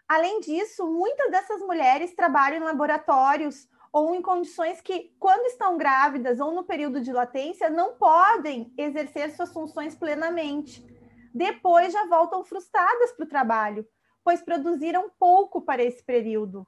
Além 0.08 0.40
disso, 0.40 0.86
muitas 0.88 1.32
dessas 1.32 1.62
mulheres 1.62 2.14
trabalham 2.16 2.58
em 2.58 2.66
laboratórios 2.66 3.68
ou 3.92 4.16
em 4.16 4.22
condições 4.22 4.80
que, 4.80 5.14
quando 5.20 5.48
estão 5.48 5.78
grávidas 5.78 6.40
ou 6.40 6.52
no 6.52 6.64
período 6.64 7.02
de 7.02 7.12
latência, 7.12 7.70
não 7.70 7.94
podem 7.94 8.74
exercer 8.78 9.32
suas 9.32 9.52
funções 9.52 9.96
plenamente. 9.96 10.86
Depois 11.34 11.92
já 11.92 12.06
voltam 12.06 12.44
frustradas 12.44 13.12
para 13.12 13.26
o 13.26 13.30
trabalho, 13.30 13.88
pois 14.24 14.42
produziram 14.42 15.12
pouco 15.20 15.62
para 15.62 15.84
esse 15.84 16.04
período. 16.04 16.66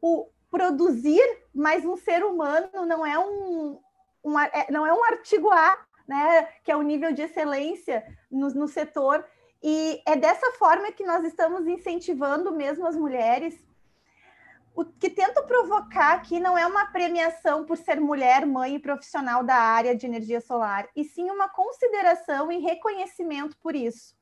O 0.00 0.28
produzir 0.50 1.24
mais 1.54 1.84
um 1.84 1.96
ser 1.96 2.24
humano 2.24 2.86
não 2.86 3.04
é 3.04 3.18
um, 3.18 3.80
um 4.24 4.38
é, 4.38 4.66
não 4.70 4.86
é 4.86 4.92
um 4.92 5.04
artigo 5.04 5.50
A, 5.50 5.78
né, 6.06 6.48
que 6.64 6.70
é 6.70 6.76
o 6.76 6.82
nível 6.82 7.12
de 7.12 7.22
excelência 7.22 8.04
no, 8.30 8.48
no 8.48 8.68
setor. 8.68 9.24
E 9.62 10.00
é 10.06 10.16
dessa 10.16 10.52
forma 10.52 10.92
que 10.92 11.04
nós 11.04 11.24
estamos 11.24 11.66
incentivando 11.66 12.52
mesmo 12.52 12.86
as 12.86 12.96
mulheres. 12.96 13.60
O 14.76 14.84
que 14.84 15.08
tento 15.08 15.42
provocar 15.44 16.12
aqui 16.12 16.38
não 16.38 16.58
é 16.58 16.66
uma 16.66 16.84
premiação 16.84 17.64
por 17.64 17.78
ser 17.78 17.98
mulher, 17.98 18.44
mãe 18.44 18.74
e 18.74 18.78
profissional 18.78 19.42
da 19.42 19.54
área 19.54 19.96
de 19.96 20.04
energia 20.04 20.38
solar, 20.38 20.86
e 20.94 21.02
sim 21.02 21.30
uma 21.30 21.48
consideração 21.48 22.52
e 22.52 22.58
reconhecimento 22.58 23.56
por 23.62 23.74
isso. 23.74 24.14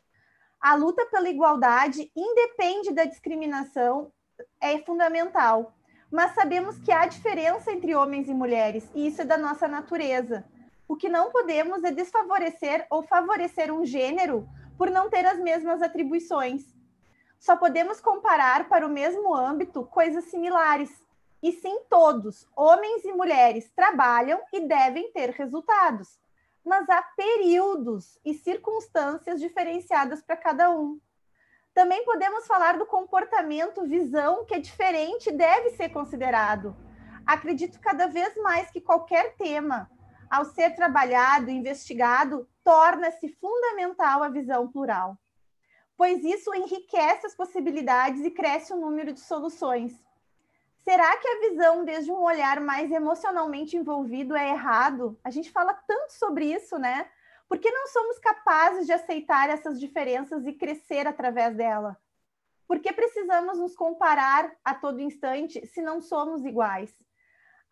A 0.61 0.77
luta 0.77 1.05
pela 1.07 1.29
igualdade 1.29 2.09
independe 2.15 2.93
da 2.93 3.05
discriminação, 3.05 4.13
é 4.61 4.79
fundamental, 4.79 5.75
mas 6.09 6.37
sabemos 6.37 6.79
que 6.79 6.93
há 6.93 7.05
diferença 7.05 7.73
entre 7.73 7.97
homens 7.97 8.29
e 8.29 8.33
mulheres, 8.33 8.89
e 8.95 9.09
isso 9.09 9.23
é 9.23 9.25
da 9.25 9.37
nossa 9.37 9.67
natureza. 9.67 10.45
O 10.87 10.95
que 10.95 11.09
não 11.09 11.33
podemos 11.33 11.83
é 11.83 11.91
desfavorecer 11.91 12.87
ou 12.91 13.03
favorecer 13.03 13.75
um 13.75 13.85
gênero 13.85 14.49
por 14.79 14.89
não 14.89 15.11
ter 15.11 15.27
as 15.27 15.41
mesmas 15.41 15.83
atribuições. 15.83 16.74
Só 17.45 17.57
podemos 17.57 18.01
comparar 18.01 18.71
para 18.71 18.87
o 18.87 18.91
mesmo 18.91 19.35
âmbito 19.35 19.85
coisas 19.85 20.25
similares. 20.25 20.91
E 21.43 21.53
sim, 21.53 21.81
todos, 21.91 22.49
homens 22.57 23.05
e 23.05 23.13
mulheres, 23.13 23.71
trabalham 23.77 24.41
e 24.51 24.67
devem 24.67 25.13
ter 25.13 25.29
resultados. 25.29 26.19
Mas 26.65 26.89
há 26.89 27.03
períodos 27.03 28.19
e 28.25 28.33
circunstâncias 28.33 29.39
diferenciadas 29.43 30.23
para 30.23 30.39
cada 30.39 30.71
um. 30.71 30.99
Também 31.75 32.03
podemos 32.07 32.47
falar 32.47 32.79
do 32.79 32.87
comportamento, 32.87 33.85
visão, 33.85 34.47
que 34.47 34.55
é 34.55 34.59
diferente 34.59 35.29
e 35.29 35.37
deve 35.37 35.69
ser 35.73 35.91
considerado. 35.91 36.75
Acredito 37.27 37.79
cada 37.79 38.07
vez 38.07 38.35
mais 38.39 38.71
que 38.71 38.81
qualquer 38.81 39.37
tema, 39.37 39.91
ao 40.31 40.47
ser 40.47 40.75
trabalhado, 40.75 41.51
investigado, 41.51 42.49
torna-se 42.65 43.29
fundamental 43.39 44.23
a 44.23 44.31
visão 44.31 44.67
plural, 44.67 45.19
pois 45.97 46.25
isso 46.25 46.55
enriquece 46.55 47.27
as 47.27 47.35
possibilidades 47.35 48.25
e 48.25 48.31
cresce 48.31 48.73
o 48.73 48.77
número 48.77 49.13
de 49.13 49.21
soluções. 49.21 49.93
Será 50.83 51.17
que 51.17 51.27
a 51.27 51.41
visão 51.49 51.85
desde 51.85 52.13
um 52.13 52.23
olhar 52.23 52.61
mais 52.61 52.91
emocionalmente 52.91 53.77
envolvido 53.77 54.37
é 54.37 54.51
errado? 54.51 55.19
A 55.25 55.31
gente 55.31 55.51
fala 55.51 55.73
tanto 55.73 56.13
sobre 56.13 56.53
isso, 56.53 56.79
né? 56.79 57.09
Por 57.49 57.59
que 57.59 57.71
não 57.71 57.87
somos 57.87 58.19
capazes 58.19 58.87
de 58.87 58.93
aceitar 58.93 59.49
essas 59.49 59.81
diferenças 59.81 60.47
e 60.47 60.53
crescer 60.53 61.07
através 61.07 61.57
dela? 61.57 61.97
Por 62.67 62.81
que 62.81 62.93
precisamos 62.93 63.59
nos 63.59 63.75
comparar 63.75 64.55
a 64.65 64.75
todo 64.75 65.01
instante 65.01 65.67
se 65.67 65.81
não 65.81 66.01
somos 66.01 66.45
iguais? 66.45 66.93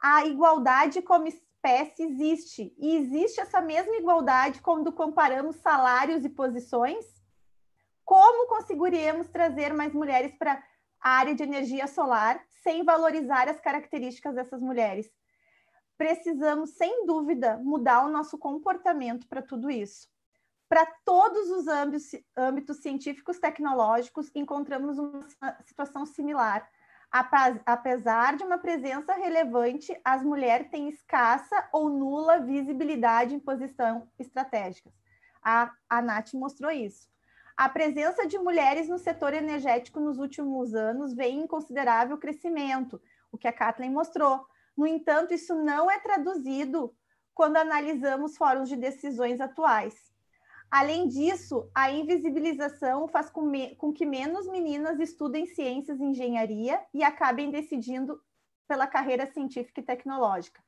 A 0.00 0.24
igualdade 0.26 1.02
como 1.02 1.26
espécie 1.26 2.04
existe. 2.04 2.74
E 2.78 2.96
existe 2.96 3.40
essa 3.40 3.60
mesma 3.60 3.94
igualdade 3.96 4.60
quando 4.60 4.92
comparamos 4.92 5.56
salários 5.56 6.24
e 6.24 6.28
posições? 6.28 7.21
Como 8.12 8.46
conseguiríamos 8.46 9.28
trazer 9.28 9.72
mais 9.72 9.94
mulheres 9.94 10.34
para 10.34 10.62
a 11.00 11.10
área 11.12 11.34
de 11.34 11.42
energia 11.42 11.86
solar 11.86 12.44
sem 12.62 12.84
valorizar 12.84 13.48
as 13.48 13.58
características 13.58 14.34
dessas 14.34 14.60
mulheres? 14.60 15.10
Precisamos, 15.96 16.76
sem 16.76 17.06
dúvida, 17.06 17.56
mudar 17.56 18.04
o 18.04 18.10
nosso 18.10 18.36
comportamento 18.36 19.26
para 19.26 19.40
tudo 19.40 19.70
isso. 19.70 20.06
Para 20.68 20.84
todos 21.06 21.50
os 21.52 21.66
âmbitos, 21.66 22.10
âmbitos 22.36 22.82
científicos 22.82 23.38
tecnológicos, 23.38 24.30
encontramos 24.34 24.98
uma 24.98 25.26
situação 25.62 26.04
similar 26.04 26.68
apesar 27.64 28.36
de 28.36 28.44
uma 28.44 28.58
presença 28.58 29.14
relevante, 29.14 29.98
as 30.04 30.22
mulheres 30.22 30.68
têm 30.70 30.88
escassa 30.90 31.66
ou 31.72 31.88
nula 31.88 32.40
visibilidade 32.40 33.34
em 33.34 33.40
posição 33.40 34.06
estratégicas. 34.18 34.92
A, 35.42 35.70
a 35.88 36.02
Nath 36.02 36.34
mostrou 36.34 36.70
isso. 36.70 37.11
A 37.56 37.68
presença 37.68 38.26
de 38.26 38.38
mulheres 38.38 38.88
no 38.88 38.98
setor 38.98 39.34
energético 39.34 40.00
nos 40.00 40.18
últimos 40.18 40.74
anos 40.74 41.14
vem 41.14 41.40
em 41.40 41.46
considerável 41.46 42.16
crescimento, 42.16 43.00
o 43.30 43.38
que 43.38 43.46
a 43.46 43.52
Kathleen 43.52 43.92
mostrou. 43.92 44.46
No 44.76 44.86
entanto, 44.86 45.34
isso 45.34 45.54
não 45.54 45.90
é 45.90 45.98
traduzido 45.98 46.94
quando 47.34 47.56
analisamos 47.56 48.36
fóruns 48.36 48.68
de 48.68 48.76
decisões 48.76 49.40
atuais. 49.40 50.12
Além 50.70 51.06
disso, 51.06 51.70
a 51.74 51.90
invisibilização 51.90 53.06
faz 53.06 53.28
com, 53.28 53.42
me, 53.42 53.76
com, 53.76 53.92
que 53.92 54.06
menos 54.06 54.48
meninas 54.48 54.98
estudem 54.98 55.44
ciências 55.44 56.00
e 56.00 56.04
engenharia 56.04 56.80
e 56.94 57.04
acabem 57.04 57.50
decidindo 57.50 58.18
pela 58.66 58.86
carreira 58.86 59.26
científica 59.26 59.80
e 59.80 59.84
tecnológica. 59.84 60.62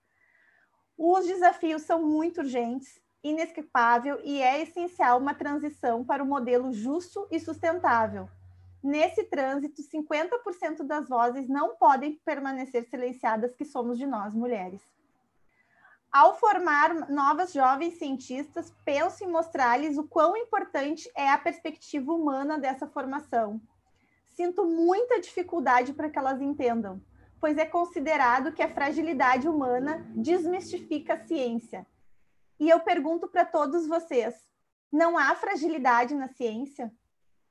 Os 0.97 1.26
desafios 1.26 1.82
são 1.82 2.03
muito 2.07 2.43
urgentes, 2.43 3.01
inescapável 3.25 4.20
e 4.22 4.43
é 4.43 4.61
essencial 4.61 5.18
uma 5.18 5.35
transição 5.35 6.05
para 6.05 6.22
um 6.22 6.27
modelo 6.27 6.72
justo 6.75 7.27
e 7.31 7.41
sustentável. 7.41 8.29
Nesse 8.83 9.25
trânsito, 9.25 9.83
50% 9.83 10.83
das 10.83 11.09
vozes 11.09 11.49
não 11.49 11.75
podem 11.75 12.20
permanecer 12.22 12.87
silenciadas 12.91 13.55
que 13.55 13.64
somos 13.64 13.97
de 13.97 14.07
nós, 14.07 14.35
mulheres. 14.35 14.83
Ao 16.12 16.39
formar 16.39 17.11
novas 17.11 17.53
jovens 17.53 17.95
cientistas, 17.95 18.72
penso 18.85 19.25
em 19.25 19.27
mostrar-lhes 19.27 19.97
o 19.97 20.05
quão 20.05 20.37
importante 20.37 21.11
é 21.16 21.31
a 21.31 21.39
perspectiva 21.39 22.12
humana 22.12 22.59
dessa 22.59 22.87
formação. 22.87 23.59
Sinto 24.29 24.66
muita 24.66 25.18
dificuldade 25.18 25.95
para 25.95 26.11
que 26.11 26.18
elas 26.18 26.43
entendam, 26.43 27.01
pois 27.41 27.57
é 27.57 27.64
considerado 27.64 28.53
que 28.53 28.62
a 28.62 28.72
fragilidade 28.72 29.49
humana 29.49 30.07
desmistifica 30.14 31.14
a 31.14 31.27
ciência. 31.27 31.87
E 32.59 32.68
eu 32.68 32.80
pergunto 32.80 33.28
para 33.28 33.44
todos 33.44 33.86
vocês: 33.86 34.34
não 34.92 35.18
há 35.18 35.34
fragilidade 35.34 36.14
na 36.14 36.28
ciência? 36.28 36.92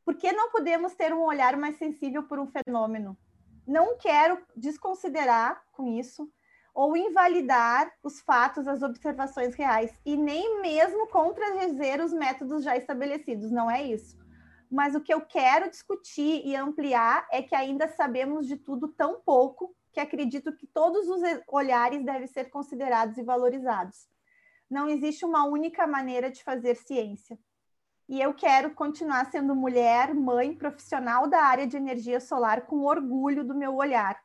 Por 0.06 0.16
que 0.16 0.32
não 0.32 0.52
podemos 0.52 0.94
ter 0.96 1.14
um 1.14 1.24
olhar 1.24 1.56
mais 1.58 1.78
sensível 1.78 2.24
por 2.24 2.40
um 2.40 2.48
fenômeno? 2.48 3.18
Não 3.66 3.98
quero 3.98 4.38
desconsiderar 4.56 5.64
com 5.72 5.88
isso 5.88 6.30
ou 6.74 6.98
invalidar 6.98 7.92
os 8.02 8.20
fatos, 8.20 8.68
as 8.68 8.82
observações 8.82 9.54
reais, 9.56 9.94
e 10.04 10.18
nem 10.18 10.62
mesmo 10.62 11.08
contradizer 11.08 12.02
os 12.02 12.12
métodos 12.12 12.64
já 12.64 12.76
estabelecidos, 12.76 13.52
não 13.52 13.70
é 13.70 13.84
isso. 13.84 14.18
Mas 14.72 14.96
o 14.96 15.02
que 15.02 15.14
eu 15.14 15.22
quero 15.22 15.70
discutir 15.70 16.42
e 16.44 16.56
ampliar 16.56 17.28
é 17.32 17.44
que 17.44 17.54
ainda 17.54 17.88
sabemos 17.88 18.48
de 18.48 18.58
tudo 18.58 18.88
tão 18.88 19.22
pouco 19.22 19.76
que 19.92 20.00
acredito 20.00 20.52
que 20.52 20.66
todos 20.66 21.08
os 21.08 21.22
olhares 21.48 22.04
devem 22.04 22.26
ser 22.26 22.46
considerados 22.46 23.18
e 23.20 23.24
valorizados. 23.24 24.08
Não 24.74 24.90
existe 24.90 25.24
uma 25.24 25.46
única 25.46 25.86
maneira 25.86 26.32
de 26.32 26.44
fazer 26.44 26.74
ciência. 26.74 27.38
E 28.10 28.20
eu 28.20 28.34
quero 28.34 28.74
continuar 28.74 29.30
sendo 29.30 29.56
mulher, 29.56 30.16
mãe, 30.16 30.56
profissional 30.56 31.28
da 31.28 31.44
área 31.44 31.68
de 31.68 31.78
energia 31.78 32.20
solar 32.20 32.66
com 32.66 32.80
orgulho 32.80 33.44
do 33.44 33.54
meu 33.54 33.76
olhar, 33.76 34.20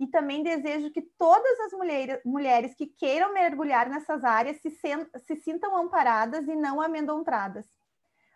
e 0.00 0.08
também 0.08 0.42
desejo 0.42 0.90
que 0.90 1.00
todas 1.00 1.60
as 1.60 1.72
mulheres, 1.74 2.20
mulheres 2.24 2.74
que 2.74 2.88
queiram 2.88 3.32
mergulhar 3.32 3.88
nessas 3.88 4.24
áreas 4.24 4.60
se, 4.60 4.68
se 4.68 5.36
sintam 5.36 5.76
amparadas 5.76 6.48
e 6.48 6.56
não 6.56 6.82
amedrontadas. 6.82 7.64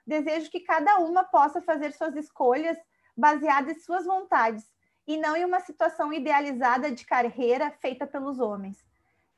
Desejo 0.07 0.53
que 0.53 0.61
cada 0.61 0.99
uma 0.99 1.25
possa 1.25 1.61
fazer 1.61 1.93
suas 1.93 2.15
escolhas 2.15 2.79
baseadas 3.17 3.77
em 3.77 3.81
suas 3.81 4.07
vontades 4.07 4.65
e 5.09 5.17
não 5.17 5.37
em 5.37 5.45
uma 5.45 5.59
situação 5.59 6.13
idealizada 6.13 6.93
de 6.93 7.05
carreira 7.05 7.73
feita 7.81 8.07
pelos 8.07 8.39
homens. 8.39 8.87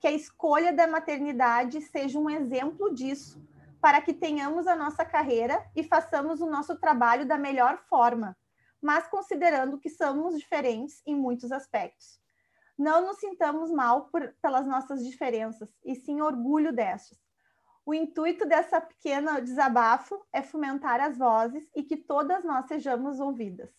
Que 0.00 0.08
a 0.08 0.12
escolha 0.12 0.72
da 0.72 0.86
maternidade 0.86 1.80
seja 1.82 2.18
um 2.18 2.28
exemplo 2.28 2.92
disso, 2.92 3.40
para 3.80 4.00
que 4.00 4.12
tenhamos 4.12 4.66
a 4.66 4.74
nossa 4.74 5.04
carreira 5.04 5.64
e 5.76 5.84
façamos 5.84 6.40
o 6.40 6.46
nosso 6.46 6.78
trabalho 6.78 7.26
da 7.26 7.38
melhor 7.38 7.78
forma, 7.88 8.36
mas 8.80 9.06
considerando 9.08 9.78
que 9.78 9.88
somos 9.88 10.38
diferentes 10.38 11.02
em 11.06 11.14
muitos 11.14 11.52
aspectos. 11.52 12.20
Não 12.78 13.06
nos 13.06 13.18
sintamos 13.18 13.70
mal 13.70 14.06
por, 14.06 14.34
pelas 14.40 14.66
nossas 14.66 15.04
diferenças, 15.04 15.68
e 15.84 15.94
sim 15.94 16.22
orgulho 16.22 16.72
destas. 16.72 17.18
O 17.84 17.92
intuito 17.92 18.46
dessa 18.46 18.80
pequena 18.80 19.40
desabafo 19.40 20.24
é 20.32 20.42
fomentar 20.42 21.00
as 21.00 21.18
vozes 21.18 21.68
e 21.74 21.82
que 21.82 21.96
todas 21.96 22.44
nós 22.44 22.66
sejamos 22.66 23.20
ouvidas. 23.20 23.70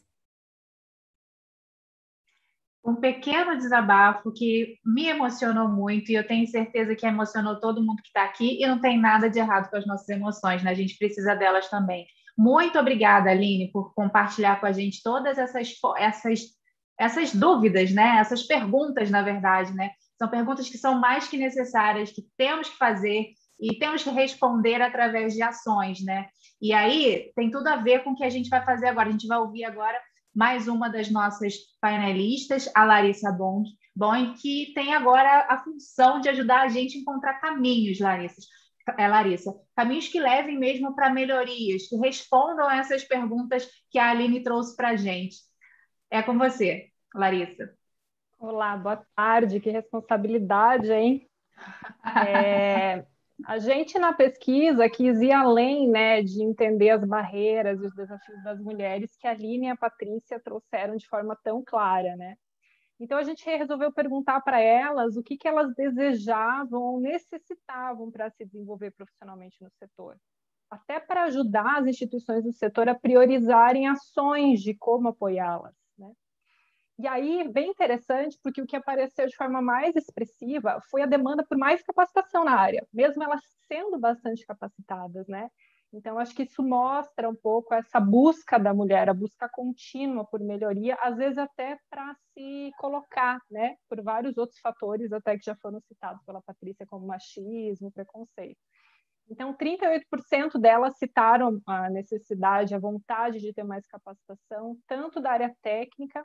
Um 2.84 2.96
pequeno 2.96 3.58
desabafo 3.58 4.32
que 4.32 4.80
me 4.84 5.08
emocionou 5.08 5.68
muito 5.68 6.12
e 6.12 6.16
eu 6.16 6.26
tenho 6.26 6.48
certeza 6.48 6.96
que 6.96 7.06
emocionou 7.06 7.60
todo 7.60 7.84
mundo 7.84 8.02
que 8.02 8.08
está 8.08 8.24
aqui 8.24 8.62
e 8.62 8.66
não 8.66 8.80
tem 8.80 9.00
nada 9.00 9.30
de 9.30 9.38
errado 9.38 9.70
com 9.70 9.78
as 9.78 9.86
nossas 9.86 10.10
emoções, 10.10 10.64
né? 10.64 10.72
A 10.72 10.76
gente 10.76 10.98
precisa 10.98 11.36
delas 11.36 11.70
também. 11.70 12.08
Muito 12.38 12.80
obrigada, 12.80 13.30
Aline, 13.30 13.72
por 13.72 13.94
compartilhar 13.94 14.60
com 14.60 14.66
a 14.66 14.72
gente 14.72 15.04
todas 15.04 15.38
essas, 15.38 15.72
essas, 15.98 16.40
essas 17.00 17.36
dúvidas, 17.36 17.92
né? 17.92 18.18
Essas 18.20 18.44
perguntas, 18.44 19.12
na 19.12 19.22
verdade, 19.22 19.74
né? 19.74 19.92
São 20.18 20.28
perguntas 20.28 20.68
que 20.68 20.78
são 20.78 21.00
mais 21.00 21.28
que 21.28 21.38
necessárias, 21.38 22.12
que 22.12 22.24
temos 22.36 22.70
que 22.70 22.78
fazer 22.78 23.28
e 23.60 23.78
temos 23.78 24.04
que 24.04 24.10
responder 24.10 24.82
através 24.82 25.36
de 25.36 25.44
ações, 25.44 26.04
né? 26.04 26.28
E 26.60 26.74
aí 26.74 27.32
tem 27.36 27.52
tudo 27.52 27.68
a 27.68 27.76
ver 27.76 28.04
com 28.04 28.12
o 28.12 28.16
que 28.16 28.24
a 28.24 28.30
gente 28.30 28.50
vai 28.50 28.64
fazer 28.66 28.88
agora. 28.88 29.10
A 29.10 29.12
gente 29.12 29.28
vai 29.28 29.38
ouvir 29.38 29.66
agora 29.66 30.00
mais 30.34 30.68
uma 30.68 30.90
das 30.90 31.12
nossas 31.12 31.56
painelistas, 31.80 32.70
a 32.76 32.86
Larissa 32.86 33.32
Bond, 33.32 33.70
Bom, 33.94 34.34
que 34.36 34.72
tem 34.74 34.94
agora 34.94 35.48
a 35.50 35.58
função 35.58 36.22
de 36.22 36.30
ajudar 36.30 36.62
a 36.62 36.70
gente 36.70 36.98
a 36.98 37.02
encontrar 37.02 37.42
caminhos, 37.42 38.00
Larissa 38.00 38.42
é, 38.98 39.08
Larissa, 39.08 39.54
caminhos 39.76 40.08
que 40.08 40.20
levem 40.20 40.58
mesmo 40.58 40.96
para 40.96 41.10
melhorias, 41.10 41.88
que 41.88 41.96
respondam 41.98 42.68
a 42.68 42.78
essas 42.78 43.04
perguntas 43.04 43.68
que 43.90 44.00
a 44.00 44.10
Aline 44.10 44.44
trouxe 44.44 44.76
para 44.76 44.90
a 44.90 44.96
gente. 44.96 45.38
É 46.10 46.22
com 46.22 46.38
você, 46.38 46.90
Larissa. 47.14 47.74
Olá, 48.40 48.76
boa 48.76 49.06
tarde, 49.16 49.60
que 49.60 49.70
responsabilidade, 49.70 50.92
hein? 50.92 51.28
É, 52.28 53.06
a 53.46 53.58
gente 53.60 53.98
na 54.00 54.14
pesquisa 54.14 54.90
quis 54.90 55.20
ir 55.22 55.32
além 55.32 55.90
né, 55.90 56.22
de 56.22 56.44
entender 56.44 56.90
as 56.90 57.04
barreiras 57.04 57.82
e 57.82 57.86
os 57.86 57.96
desafios 57.96 58.44
das 58.44 58.60
mulheres 58.60 59.16
que 59.18 59.28
a 59.28 59.32
Aline 59.32 59.68
e 59.68 59.70
a 59.70 59.78
Patrícia 59.78 60.40
trouxeram 60.40 60.96
de 60.96 61.08
forma 61.08 61.38
tão 61.44 61.64
clara, 61.64 62.16
né? 62.16 62.36
Então 63.00 63.18
a 63.18 63.24
gente 63.24 63.44
resolveu 63.44 63.92
perguntar 63.92 64.42
para 64.42 64.60
elas 64.60 65.18
o 65.18 65.24
que, 65.24 65.36
que 65.36 65.48
elas 65.48 65.74
desejavam 65.74 66.82
ou 66.82 67.00
necessitavam 67.00 68.12
para 68.12 68.30
se 68.30 68.46
desenvolver 68.46 68.92
profissionalmente 68.92 69.58
no 69.64 69.72
setor. 69.72 70.18
Até 70.70 71.00
para 71.00 71.24
ajudar 71.24 71.80
as 71.80 71.88
instituições 71.88 72.44
do 72.44 72.54
setor 72.54 72.88
a 72.88 72.96
priorizarem 72.96 73.88
ações 73.88 74.62
de 74.62 74.76
como 74.76 75.08
apoiá-las. 75.08 75.81
E 77.00 77.08
aí, 77.08 77.48
bem 77.52 77.70
interessante, 77.70 78.38
porque 78.44 78.62
o 78.62 78.66
que 78.66 78.76
apareceu 78.76 79.26
de 79.28 79.36
forma 79.36 79.62
mais 79.62 79.96
expressiva 79.96 80.80
foi 80.90 81.02
a 81.02 81.06
demanda 81.08 81.44
por 81.48 81.58
mais 81.58 81.82
capacitação 81.82 82.44
na 82.44 82.56
área, 82.56 82.86
mesmo 82.94 83.24
elas 83.24 83.42
sendo 83.68 83.98
bastante 84.00 84.46
capacitadas, 84.46 85.28
né? 85.28 85.50
Então, 85.94 86.18
acho 86.20 86.34
que 86.34 86.44
isso 86.44 86.64
mostra 86.64 87.30
um 87.30 87.36
pouco 87.36 87.74
essa 87.74 88.00
busca 88.00 88.58
da 88.58 88.74
mulher, 88.74 89.10
a 89.10 89.14
busca 89.14 89.50
contínua 89.50 90.26
por 90.26 90.40
melhoria, 90.40 90.96
às 91.02 91.18
vezes 91.18 91.38
até 91.38 91.78
para 91.90 92.16
se 92.34 92.72
colocar, 92.78 93.40
né, 93.50 93.76
por 93.90 94.02
vários 94.02 94.38
outros 94.38 94.60
fatores, 94.60 95.12
até 95.12 95.38
que 95.38 95.44
já 95.44 95.56
foram 95.56 95.82
citados 95.82 96.24
pela 96.24 96.42
Patrícia, 96.42 96.86
como 96.88 97.06
machismo, 97.08 97.92
preconceito. 97.92 98.58
Então, 99.30 99.54
38% 99.56 100.60
delas 100.60 100.98
citaram 100.98 101.62
a 101.68 101.90
necessidade, 101.90 102.76
a 102.76 102.80
vontade 102.80 103.40
de 103.40 103.54
ter 103.54 103.64
mais 103.64 103.86
capacitação, 103.88 104.78
tanto 104.88 105.22
da 105.22 105.32
área 105.32 105.56
técnica 105.62 106.24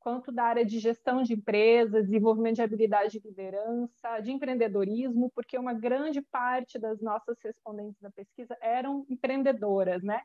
quanto 0.00 0.32
da 0.32 0.44
área 0.44 0.64
de 0.64 0.78
gestão 0.78 1.22
de 1.22 1.34
empresas, 1.34 2.06
desenvolvimento 2.06 2.56
de 2.56 2.62
habilidade 2.62 3.20
de 3.20 3.28
liderança, 3.28 4.20
de 4.20 4.32
empreendedorismo, 4.32 5.30
porque 5.34 5.58
uma 5.58 5.74
grande 5.74 6.22
parte 6.22 6.78
das 6.78 7.00
nossas 7.00 7.38
respondentes 7.42 8.00
da 8.00 8.10
pesquisa 8.10 8.56
eram 8.60 9.06
empreendedoras, 9.08 10.02
né? 10.02 10.22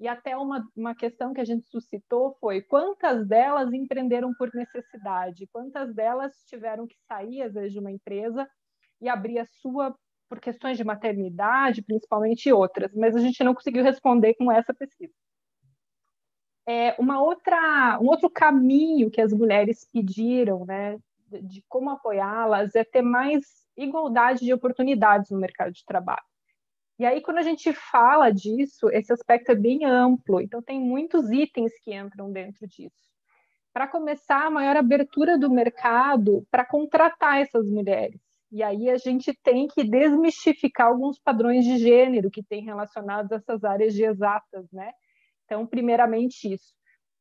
E 0.00 0.08
até 0.08 0.36
uma, 0.36 0.68
uma 0.76 0.94
questão 0.94 1.32
que 1.32 1.40
a 1.40 1.44
gente 1.44 1.68
suscitou 1.68 2.36
foi 2.40 2.60
quantas 2.62 3.26
delas 3.26 3.72
empreenderam 3.72 4.34
por 4.34 4.50
necessidade, 4.52 5.46
quantas 5.52 5.94
delas 5.94 6.32
tiveram 6.46 6.86
que 6.86 6.96
sair, 7.06 7.42
às 7.42 7.54
vezes, 7.54 7.72
de 7.72 7.78
uma 7.78 7.92
empresa 7.92 8.48
e 9.00 9.08
abrir 9.08 9.38
a 9.38 9.46
sua 9.46 9.96
por 10.28 10.40
questões 10.40 10.78
de 10.78 10.84
maternidade, 10.84 11.82
principalmente, 11.82 12.48
e 12.48 12.52
outras, 12.52 12.94
mas 12.94 13.14
a 13.14 13.20
gente 13.20 13.44
não 13.44 13.54
conseguiu 13.54 13.84
responder 13.84 14.34
com 14.34 14.50
essa 14.50 14.72
pesquisa. 14.74 15.12
É, 16.66 16.94
uma 16.98 17.20
outra, 17.20 17.98
um 18.00 18.06
outro 18.06 18.30
caminho 18.30 19.10
que 19.10 19.20
as 19.20 19.32
mulheres 19.32 19.88
pediram, 19.92 20.64
né, 20.64 20.98
de 21.42 21.62
como 21.68 21.90
apoiá-las, 21.90 22.74
é 22.74 22.84
ter 22.84 23.02
mais 23.02 23.42
igualdade 23.76 24.44
de 24.44 24.52
oportunidades 24.52 25.30
no 25.30 25.38
mercado 25.38 25.72
de 25.72 25.84
trabalho. 25.84 26.22
E 26.98 27.04
aí, 27.04 27.20
quando 27.20 27.38
a 27.38 27.42
gente 27.42 27.72
fala 27.72 28.30
disso, 28.30 28.88
esse 28.90 29.12
aspecto 29.12 29.50
é 29.50 29.54
bem 29.54 29.84
amplo, 29.84 30.40
então 30.40 30.62
tem 30.62 30.78
muitos 30.78 31.30
itens 31.30 31.72
que 31.82 31.94
entram 31.94 32.30
dentro 32.30 32.66
disso. 32.68 33.10
Para 33.72 33.88
começar, 33.88 34.46
a 34.46 34.50
maior 34.50 34.76
abertura 34.76 35.38
do 35.38 35.50
mercado 35.50 36.46
para 36.50 36.64
contratar 36.64 37.40
essas 37.40 37.66
mulheres. 37.66 38.20
E 38.52 38.62
aí 38.62 38.90
a 38.90 38.98
gente 38.98 39.32
tem 39.42 39.66
que 39.66 39.82
desmistificar 39.82 40.88
alguns 40.88 41.18
padrões 41.18 41.64
de 41.64 41.78
gênero 41.78 42.30
que 42.30 42.42
têm 42.42 42.62
relacionados 42.62 43.32
a 43.32 43.36
essas 43.36 43.64
áreas 43.64 43.94
de 43.94 44.04
exatas, 44.04 44.70
né? 44.70 44.92
Então, 45.52 45.66
primeiramente 45.66 46.50
isso. 46.50 46.72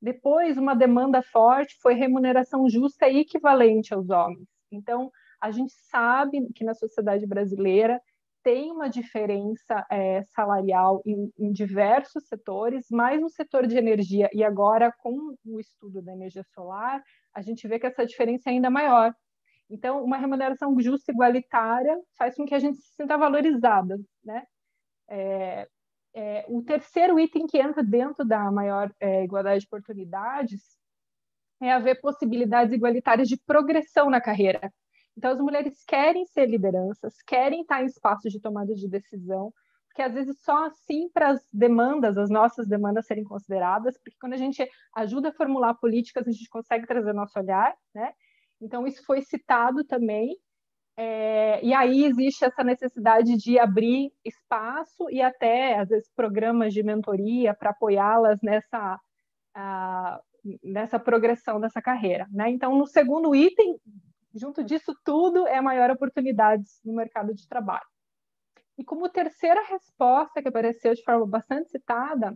Depois, 0.01 0.57
uma 0.57 0.73
demanda 0.73 1.21
forte 1.21 1.75
foi 1.81 1.95
remuneração 1.95 2.69
justa 2.69 3.09
e 3.09 3.19
equivalente 3.19 3.93
aos 3.93 4.09
homens. 4.09 4.47
Então, 4.71 5.11
a 5.41 5.51
gente 5.51 5.73
sabe 5.89 6.47
que 6.53 6.63
na 6.63 6.73
sociedade 6.73 7.27
brasileira 7.27 8.01
tem 8.41 8.71
uma 8.71 8.87
diferença 8.87 9.85
é, 9.91 10.23
salarial 10.23 11.01
em, 11.05 11.29
em, 11.37 11.51
diversos 11.51 12.25
setores, 12.29 12.87
mas 12.89 13.19
no 13.19 13.29
setor 13.29 13.67
de 13.67 13.77
energia 13.77 14.29
e 14.33 14.45
agora 14.45 14.93
com 14.97 15.35
o 15.45 15.59
estudo 15.59 16.01
da 16.01 16.13
energia 16.13 16.43
solar, 16.55 17.03
a 17.35 17.41
gente 17.41 17.67
vê 17.67 17.77
que 17.77 17.85
essa 17.85 18.05
diferença 18.05 18.49
é 18.49 18.53
ainda 18.53 18.69
maior. 18.69 19.13
Então, 19.69 20.01
uma 20.01 20.17
remuneração 20.17 20.79
justa 20.79 21.11
e 21.11 21.13
igualitária 21.13 21.99
faz 22.17 22.35
com 22.35 22.45
que 22.45 22.55
a 22.55 22.59
gente 22.59 22.77
se 22.77 22.95
sinta 22.95 23.17
valorizada, 23.17 23.99
né? 24.23 24.45
É, 25.09 25.67
é, 26.13 26.45
o 26.47 26.61
terceiro 26.61 27.19
item 27.19 27.47
que 27.47 27.57
entra 27.57 27.83
dentro 27.83 28.25
da 28.25 28.51
maior 28.51 28.93
é, 28.99 29.23
igualdade 29.23 29.61
de 29.61 29.67
oportunidades 29.67 30.61
é 31.61 31.71
haver 31.71 32.01
possibilidades 32.01 32.73
igualitárias 32.73 33.27
de 33.27 33.37
progressão 33.37 34.09
na 34.09 34.19
carreira. 34.19 34.73
Então, 35.15 35.31
as 35.31 35.39
mulheres 35.39 35.83
querem 35.85 36.25
ser 36.25 36.47
lideranças, 36.47 37.21
querem 37.21 37.61
estar 37.61 37.83
em 37.83 37.85
espaços 37.85 38.31
de 38.31 38.39
tomada 38.39 38.73
de 38.73 38.87
decisão, 38.87 39.53
porque 39.87 40.01
às 40.01 40.13
vezes 40.13 40.41
só 40.41 40.65
assim 40.65 41.09
para 41.09 41.29
as 41.29 41.47
demandas, 41.51 42.17
as 42.17 42.29
nossas 42.29 42.67
demandas 42.67 43.05
serem 43.05 43.23
consideradas, 43.23 43.97
porque 43.97 44.17
quando 44.19 44.33
a 44.33 44.37
gente 44.37 44.67
ajuda 44.95 45.29
a 45.29 45.33
formular 45.33 45.75
políticas, 45.75 46.27
a 46.27 46.31
gente 46.31 46.49
consegue 46.49 46.87
trazer 46.87 47.13
nosso 47.13 47.37
olhar, 47.37 47.75
né? 47.93 48.13
Então, 48.59 48.87
isso 48.87 49.03
foi 49.05 49.21
citado 49.21 49.83
também 49.83 50.37
é, 50.97 51.63
e 51.63 51.73
aí 51.73 52.03
existe 52.05 52.43
essa 52.43 52.63
necessidade 52.63 53.37
de 53.37 53.57
abrir 53.57 54.11
espaço 54.25 55.09
e 55.09 55.21
até, 55.21 55.79
às 55.79 55.89
vezes, 55.89 56.11
programas 56.15 56.73
de 56.73 56.83
mentoria 56.83 57.53
para 57.53 57.71
apoiá-las 57.71 58.39
nessa, 58.41 58.99
nessa 60.63 60.99
progressão 60.99 61.59
dessa 61.59 61.81
carreira. 61.81 62.27
Né? 62.31 62.49
Então, 62.49 62.77
no 62.77 62.85
segundo 62.85 63.33
item, 63.33 63.79
junto 64.33 64.63
disso 64.63 64.93
tudo, 65.03 65.47
é 65.47 65.61
maior 65.61 65.89
oportunidades 65.89 66.79
no 66.83 66.93
mercado 66.93 67.33
de 67.33 67.47
trabalho. 67.47 67.85
E 68.77 68.83
como 68.83 69.09
terceira 69.09 69.61
resposta, 69.63 70.41
que 70.41 70.47
apareceu 70.47 70.93
de 70.93 71.03
forma 71.03 71.25
bastante 71.25 71.69
citada, 71.69 72.35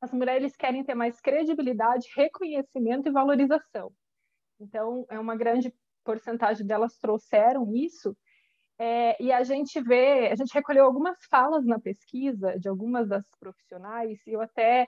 as 0.00 0.12
mulheres 0.12 0.56
querem 0.56 0.84
ter 0.84 0.94
mais 0.94 1.20
credibilidade, 1.20 2.08
reconhecimento 2.14 3.08
e 3.08 3.12
valorização. 3.12 3.92
Então, 4.60 5.04
é 5.08 5.18
uma 5.18 5.36
grande 5.36 5.72
porcentagem 6.08 6.66
delas 6.66 6.96
trouxeram 6.96 7.70
isso. 7.74 8.16
É, 8.78 9.22
e 9.22 9.30
a 9.30 9.42
gente 9.42 9.78
vê, 9.82 10.28
a 10.28 10.36
gente 10.36 10.54
recolheu 10.54 10.84
algumas 10.86 11.18
falas 11.28 11.66
na 11.66 11.78
pesquisa 11.78 12.58
de 12.58 12.68
algumas 12.68 13.06
das 13.08 13.26
profissionais, 13.38 14.18
e 14.26 14.32
eu 14.32 14.40
até 14.40 14.86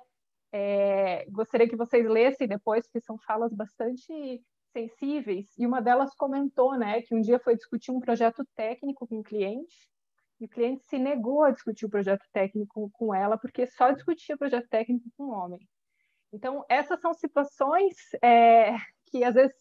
é, 0.51 1.27
gostaria 1.29 1.69
que 1.69 1.77
vocês 1.77 2.07
lessem 2.07 2.49
depois, 2.49 2.87
porque 2.87 3.05
são 3.05 3.19
falas 3.19 3.53
bastante 3.53 4.43
sensíveis, 4.73 5.47
e 5.59 5.67
uma 5.67 5.83
delas 5.83 6.15
comentou 6.15 6.79
né, 6.79 7.03
que 7.03 7.15
um 7.15 7.21
dia 7.21 7.39
foi 7.41 7.57
discutir 7.57 7.91
um 7.91 8.01
projeto 8.01 8.43
técnico 8.55 9.07
com 9.07 9.19
o 9.19 9.25
cliente, 9.25 9.91
e 10.41 10.47
o 10.47 10.49
cliente 10.49 10.85
se 10.85 10.99
negou 10.99 11.43
a 11.43 11.51
discutir 11.51 11.85
o 11.85 11.91
projeto 11.91 12.25
técnico 12.33 12.89
com 12.95 13.15
ela, 13.15 13.37
porque 13.37 13.67
só 13.67 13.91
discutia 13.91 14.37
o 14.37 14.39
projeto 14.39 14.69
técnico 14.71 15.07
com 15.17 15.25
o 15.25 15.33
homem. 15.33 15.61
Então, 16.33 16.65
essas 16.69 17.01
são 17.01 17.13
situações 17.13 17.97
é, 18.23 18.77
que 19.07 19.23
às 19.25 19.35
vezes 19.35 19.57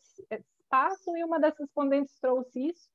passam 0.70 1.18
e 1.18 1.24
uma 1.24 1.40
das 1.40 1.58
respondentes 1.58 2.18
trouxe 2.20 2.68
isso. 2.68 2.90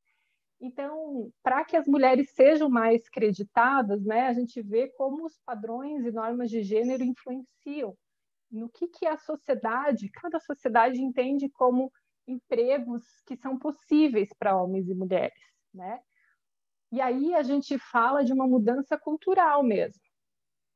Então, 0.60 1.30
para 1.42 1.64
que 1.64 1.76
as 1.76 1.86
mulheres 1.86 2.30
sejam 2.30 2.70
mais 2.70 3.08
creditadas, 3.08 4.02
né, 4.04 4.28
a 4.28 4.32
gente 4.32 4.62
vê 4.62 4.88
como 4.96 5.26
os 5.26 5.38
padrões 5.44 6.04
e 6.04 6.12
normas 6.12 6.50
de 6.50 6.62
gênero 6.62 7.02
influenciam 7.02 7.96
no 8.50 8.68
que, 8.68 8.86
que 8.86 9.06
a 9.06 9.16
sociedade, 9.18 10.08
cada 10.10 10.38
sociedade 10.38 11.02
entende 11.02 11.48
como 11.50 11.92
empregos 12.26 13.02
que 13.26 13.36
são 13.36 13.58
possíveis 13.58 14.30
para 14.38 14.56
homens 14.56 14.88
e 14.88 14.94
mulheres, 14.94 15.38
né? 15.72 16.00
E 16.92 17.00
aí 17.00 17.34
a 17.34 17.42
gente 17.42 17.76
fala 17.76 18.24
de 18.24 18.32
uma 18.32 18.46
mudança 18.46 18.96
cultural 18.96 19.62
mesmo. 19.62 20.00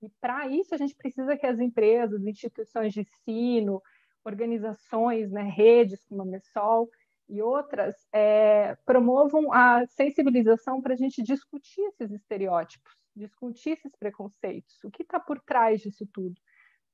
E 0.03 0.09
para 0.21 0.49
isso 0.49 0.75
a 0.75 0.79
gente 0.79 0.95
precisa 0.97 1.37
que 1.37 1.47
as 1.47 1.59
empresas, 1.61 2.25
instituições 2.25 2.93
de 2.93 3.01
ensino, 3.01 3.81
organizações, 4.25 5.31
né, 5.31 5.43
redes 5.43 6.05
como 6.05 6.23
a 6.23 6.25
MESOL 6.25 6.89
e 7.29 7.43
outras, 7.43 7.95
é, 8.13 8.75
promovam 8.87 9.53
a 9.53 9.87
sensibilização 9.87 10.81
para 10.81 10.95
a 10.95 10.97
gente 10.97 11.23
discutir 11.23 11.83
esses 11.83 12.11
estereótipos, 12.13 12.93
discutir 13.15 13.71
esses 13.71 13.95
preconceitos, 13.97 14.83
o 14.85 14.91
que 14.91 15.03
está 15.03 15.21
por 15.21 15.41
trás 15.41 15.81
disso 15.81 16.07
tudo. 16.13 16.35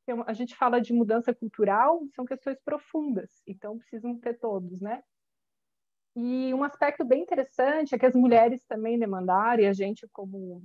Então, 0.02 0.24
a 0.26 0.32
gente 0.32 0.54
fala 0.54 0.80
de 0.80 0.92
mudança 0.92 1.34
cultural, 1.34 2.00
são 2.14 2.24
questões 2.24 2.60
profundas, 2.62 3.42
então 3.46 3.78
precisam 3.78 4.18
ter 4.18 4.38
todos, 4.38 4.80
né? 4.80 5.02
E 6.16 6.54
um 6.54 6.62
aspecto 6.62 7.04
bem 7.04 7.22
interessante 7.22 7.94
é 7.94 7.98
que 7.98 8.06
as 8.06 8.14
mulheres 8.14 8.64
também 8.66 8.98
demandaram, 8.98 9.62
e 9.62 9.66
a 9.66 9.72
gente, 9.72 10.06
como 10.12 10.62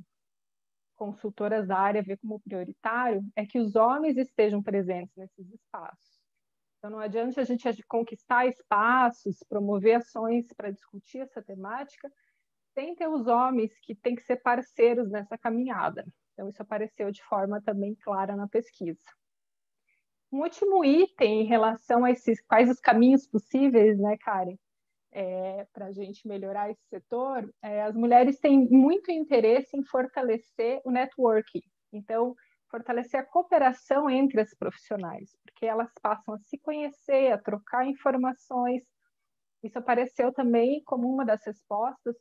consultoras 0.95 1.67
da 1.67 1.77
área, 1.77 2.03
vê 2.03 2.17
como 2.17 2.41
prioritário, 2.41 3.23
é 3.35 3.45
que 3.45 3.57
os 3.57 3.75
homens 3.75 4.17
estejam 4.17 4.61
presentes 4.61 5.15
nesses 5.15 5.49
espaços. 5.53 6.08
Então, 6.79 6.89
não 6.89 6.99
adianta 6.99 7.41
a 7.41 7.43
gente 7.43 7.83
conquistar 7.83 8.47
espaços, 8.47 9.43
promover 9.47 9.97
ações 9.97 10.47
para 10.55 10.71
discutir 10.71 11.19
essa 11.19 11.41
temática, 11.41 12.11
sem 12.73 12.95
ter 12.95 13.07
os 13.07 13.27
homens 13.27 13.77
que 13.81 13.93
têm 13.93 14.15
que 14.15 14.23
ser 14.23 14.37
parceiros 14.37 15.11
nessa 15.11 15.37
caminhada. 15.37 16.05
Então, 16.33 16.49
isso 16.49 16.61
apareceu 16.61 17.11
de 17.11 17.21
forma 17.23 17.61
também 17.61 17.95
clara 17.95 18.35
na 18.35 18.47
pesquisa. 18.47 19.03
Um 20.31 20.41
último 20.41 20.85
item 20.85 21.41
em 21.41 21.45
relação 21.45 22.05
a 22.05 22.11
esses 22.11 22.41
quais 22.41 22.69
os 22.69 22.79
caminhos 22.79 23.27
possíveis, 23.27 23.99
né, 23.99 24.17
Karen? 24.17 24.55
é, 25.11 25.65
para 25.73 25.87
a 25.87 25.91
gente 25.91 26.27
melhorar 26.27 26.69
esse 26.69 26.83
setor, 26.87 27.51
é, 27.61 27.81
as 27.83 27.95
mulheres 27.95 28.39
têm 28.39 28.67
muito 28.69 29.11
interesse 29.11 29.75
em 29.75 29.83
fortalecer 29.83 30.81
o 30.83 30.91
networking. 30.91 31.61
Então, 31.91 32.35
fortalecer 32.69 33.19
a 33.19 33.25
cooperação 33.25 34.09
entre 34.09 34.41
as 34.41 34.53
profissionais, 34.53 35.35
porque 35.43 35.65
elas 35.65 35.91
passam 36.01 36.33
a 36.33 36.39
se 36.39 36.57
conhecer, 36.57 37.31
a 37.31 37.37
trocar 37.37 37.85
informações. 37.85 38.83
Isso 39.63 39.77
apareceu 39.77 40.31
também 40.31 40.81
como 40.85 41.11
uma 41.11 41.25
das 41.25 41.43
respostas. 41.45 42.15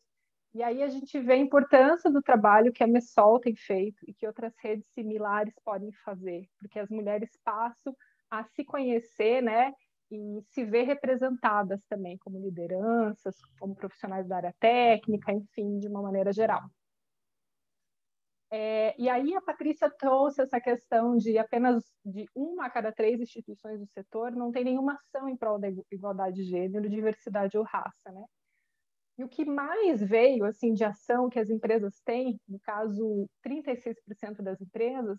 E 0.54 0.62
aí 0.62 0.82
a 0.82 0.88
gente 0.88 1.20
vê 1.20 1.34
a 1.34 1.36
importância 1.36 2.10
do 2.10 2.22
trabalho 2.22 2.72
que 2.72 2.82
a 2.82 2.86
Messol 2.86 3.38
tem 3.38 3.54
feito 3.54 3.98
e 4.08 4.14
que 4.14 4.26
outras 4.26 4.54
redes 4.58 4.86
similares 4.94 5.54
podem 5.64 5.92
fazer, 6.04 6.48
porque 6.58 6.78
as 6.78 6.88
mulheres 6.88 7.30
passam 7.44 7.94
a 8.30 8.44
se 8.44 8.64
conhecer, 8.64 9.42
né, 9.42 9.72
e 10.10 10.42
se 10.50 10.64
ver 10.64 10.84
representadas 10.84 11.84
também 11.86 12.16
como 12.18 12.40
lideranças, 12.40 13.36
como 13.58 13.74
profissionais 13.74 14.26
da 14.26 14.36
área 14.36 14.54
técnica, 14.58 15.32
enfim, 15.32 15.78
de 15.78 15.86
uma 15.86 16.02
maneira 16.02 16.32
geral. 16.32 16.62
É, 18.50 18.94
e 18.98 19.10
aí 19.10 19.34
a 19.34 19.42
Patrícia 19.42 19.90
trouxe 19.90 20.40
essa 20.40 20.58
questão 20.58 21.16
de 21.16 21.36
apenas 21.36 21.84
de 22.04 22.26
uma 22.34 22.66
a 22.66 22.70
cada 22.70 22.90
três 22.90 23.20
instituições 23.20 23.78
do 23.78 23.86
setor 23.88 24.32
não 24.32 24.50
tem 24.50 24.64
nenhuma 24.64 24.94
ação 24.94 25.28
em 25.28 25.36
prol 25.36 25.58
da 25.58 25.68
igualdade 25.92 26.36
de 26.36 26.44
gênero, 26.44 26.88
diversidade 26.88 27.58
ou 27.58 27.64
raça, 27.64 28.10
né? 28.10 28.24
E 29.18 29.24
o 29.24 29.28
que 29.28 29.44
mais 29.44 30.00
veio 30.00 30.44
assim 30.44 30.72
de 30.72 30.84
ação 30.84 31.28
que 31.28 31.38
as 31.40 31.50
empresas 31.50 32.00
têm, 32.04 32.40
no 32.48 32.58
caso 32.60 33.28
36% 33.42 34.42
das 34.42 34.60
empresas, 34.60 35.18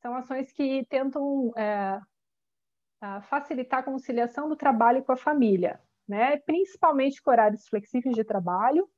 são 0.00 0.16
ações 0.16 0.50
que 0.50 0.84
tentam 0.86 1.52
é, 1.56 2.00
facilitar 3.22 3.80
a 3.80 3.84
conciliação 3.84 4.48
do 4.48 4.56
trabalho 4.56 5.04
com 5.04 5.12
a 5.12 5.16
família, 5.16 5.78
né? 6.08 6.38
Principalmente 6.38 7.22
com 7.22 7.30
horários 7.30 7.68
flexíveis 7.68 8.16
de 8.16 8.24
trabalho 8.24 8.88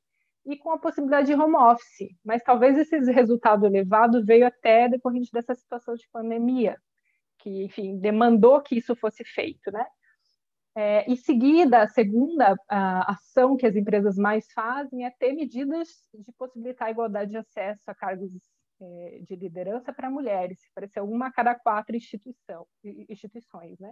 e 0.46 0.56
com 0.56 0.70
a 0.70 0.78
possibilidade 0.78 1.26
de 1.26 1.34
home 1.34 1.56
office. 1.56 2.08
Mas 2.24 2.42
talvez 2.42 2.78
esse 2.78 3.12
resultado 3.12 3.66
elevado 3.66 4.24
veio 4.24 4.46
até 4.46 4.88
decorrente 4.88 5.30
dessa 5.32 5.54
situação 5.54 5.94
de 5.94 6.08
pandemia, 6.10 6.76
que, 7.38 7.64
enfim, 7.64 7.98
demandou 7.98 8.60
que 8.62 8.76
isso 8.76 8.94
fosse 8.96 9.24
feito, 9.24 9.70
né? 9.70 9.84
É, 10.78 11.10
em 11.10 11.16
seguida, 11.16 11.82
a 11.82 11.88
segunda 11.88 12.54
a 12.68 13.12
ação 13.12 13.56
que 13.56 13.66
as 13.66 13.74
empresas 13.74 14.16
mais 14.16 14.46
fazem 14.52 15.06
é 15.06 15.10
ter 15.10 15.32
medidas 15.32 15.88
de 16.12 16.30
possibilitar 16.32 16.88
a 16.88 16.90
igualdade 16.90 17.30
de 17.30 17.38
acesso 17.38 17.90
a 17.90 17.94
cargos 17.94 18.30
é, 18.80 19.20
de 19.22 19.34
liderança 19.36 19.90
para 19.92 20.10
mulheres, 20.10 20.60
pareceu 20.74 21.08
uma 21.08 21.28
a 21.28 21.32
cada 21.32 21.54
quatro 21.54 21.96
instituição, 21.96 22.66
instituições, 23.08 23.78
né? 23.78 23.90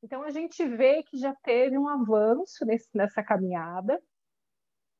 Então, 0.00 0.22
a 0.22 0.30
gente 0.30 0.64
vê 0.64 1.02
que 1.02 1.18
já 1.18 1.34
teve 1.42 1.76
um 1.76 1.88
avanço 1.88 2.64
nesse, 2.64 2.88
nessa 2.94 3.20
caminhada, 3.20 4.00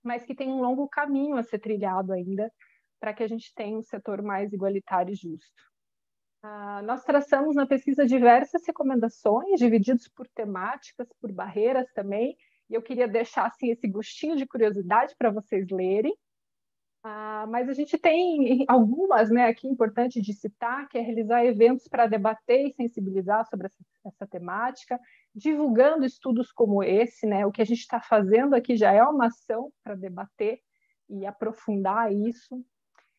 mas 0.03 0.25
que 0.25 0.35
tem 0.35 0.49
um 0.49 0.61
longo 0.61 0.89
caminho 0.89 1.37
a 1.37 1.43
ser 1.43 1.59
trilhado 1.59 2.13
ainda 2.13 2.53
para 3.01 3.13
que 3.15 3.23
a 3.23 3.29
gente 3.29 3.53
tenha 3.55 3.79
um 3.79 3.83
setor 3.83 4.23
mais 4.23 4.53
igualitário 4.53 5.13
e 5.13 5.17
justo. 5.17 5.69
Uh, 6.45 6.83
nós 6.85 7.03
traçamos 7.03 7.57
na 7.57 7.67
pesquisa 7.67 8.07
diversas 8.07 8.65
recomendações, 8.65 9.59
divididos 9.59 10.09
por 10.09 10.27
temáticas, 10.29 11.09
por 11.21 11.33
barreiras 11.33 11.91
também, 11.93 12.37
e 12.71 12.75
eu 12.75 12.83
queria 12.83 13.09
deixar 13.09 13.47
assim, 13.47 13.71
esse 13.71 13.89
gostinho 13.89 14.37
de 14.37 14.47
curiosidade 14.47 15.15
para 15.19 15.31
vocês 15.31 15.69
lerem. 15.71 16.13
Uh, 17.05 17.47
mas 17.49 17.69
a 17.69 17.73
gente 17.73 17.97
tem 17.97 18.65
algumas 18.69 19.31
né, 19.31 19.47
aqui 19.47 19.67
importante 19.67 20.21
de 20.21 20.33
citar, 20.33 20.89
que 20.89 20.99
é 20.99 21.01
realizar 21.01 21.45
eventos 21.45 21.89
para 21.89 22.07
debater 22.07 22.67
e 22.67 22.73
sensibilizar 22.73 23.49
sobre 23.49 23.67
essa, 23.67 23.79
essa 24.05 24.27
temática, 24.27 25.01
divulgando 25.39 26.05
estudos 26.05 26.51
como 26.53 26.83
esse, 26.83 27.27
né? 27.27 27.47
O 27.47 27.53
que 27.53 27.63
a 27.63 27.65
gente 27.65 27.79
está 27.79 28.01
fazendo 28.01 28.55
aqui 28.55 28.77
já 28.77 28.93
é 28.93 29.03
uma 29.03 29.27
ação 29.27 29.73
para 29.85 29.95
debater 29.95 30.59
e 31.09 31.25
aprofundar 31.25 32.13
isso. 32.13 32.63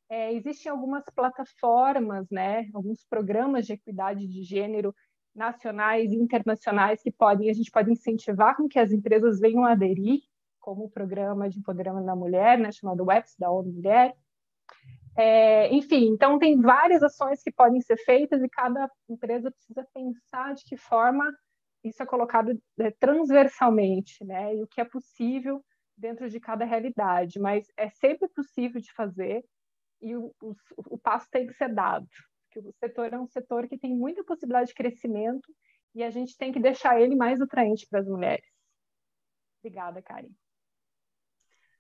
É, 0.09 0.33
existem 0.33 0.71
algumas 0.71 1.03
plataformas, 1.15 2.27
né? 2.29 2.69
Alguns 2.73 3.05
programas 3.09 3.65
de 3.65 3.73
equidade 3.73 4.27
de 4.27 4.43
gênero 4.43 4.93
nacionais 5.33 6.11
e 6.11 6.15
internacionais 6.15 7.01
que 7.01 7.11
podem 7.11 7.49
a 7.49 7.53
gente 7.53 7.71
pode 7.71 7.91
incentivar 7.91 8.57
com 8.57 8.67
que 8.67 8.79
as 8.79 8.91
empresas 8.91 9.39
venham 9.39 9.63
aderir, 9.63 10.19
como 10.59 10.85
o 10.85 10.89
programa 10.89 11.47
de 11.47 11.59
empoderamento 11.59 12.05
da 12.05 12.15
mulher, 12.15 12.57
né? 12.59 12.71
Chamado 12.71 13.05
WEPS 13.05 13.35
da 13.39 13.49
ONU 13.49 13.71
Mulher. 13.71 14.13
É, 15.15 15.73
enfim, 15.73 16.09
então 16.09 16.37
tem 16.37 16.59
várias 16.59 17.01
ações 17.01 17.41
que 17.41 17.51
podem 17.51 17.81
ser 17.81 17.97
feitas 17.97 18.41
e 18.41 18.49
cada 18.49 18.89
empresa 19.09 19.51
precisa 19.51 19.87
pensar 19.93 20.53
de 20.53 20.63
que 20.65 20.77
forma 20.77 21.25
isso 21.83 22.01
é 22.01 22.05
colocado 22.05 22.51
é, 22.79 22.91
transversalmente, 22.91 24.23
né? 24.25 24.55
E 24.55 24.63
o 24.63 24.67
que 24.67 24.81
é 24.81 24.85
possível 24.85 25.63
dentro 25.97 26.29
de 26.29 26.39
cada 26.39 26.65
realidade, 26.65 27.39
mas 27.39 27.67
é 27.77 27.89
sempre 27.89 28.27
possível 28.29 28.79
de 28.79 28.91
fazer 28.93 29.43
e 30.01 30.15
o, 30.15 30.33
o, 30.41 30.55
o 30.77 30.97
passo 30.97 31.27
tem 31.29 31.45
que 31.45 31.53
ser 31.53 31.73
dado. 31.73 32.07
Porque 32.45 32.67
o 32.67 32.73
setor 32.73 33.13
é 33.13 33.19
um 33.19 33.27
setor 33.27 33.67
que 33.67 33.77
tem 33.77 33.95
muita 33.95 34.23
possibilidade 34.23 34.69
de 34.69 34.75
crescimento 34.75 35.53
e 35.93 36.03
a 36.03 36.09
gente 36.09 36.37
tem 36.37 36.51
que 36.51 36.59
deixar 36.59 36.99
ele 36.99 37.15
mais 37.15 37.41
atraente 37.41 37.85
para 37.89 37.99
as 37.99 38.07
mulheres. 38.07 38.45
Obrigada, 39.61 40.01
Karen. 40.01 40.29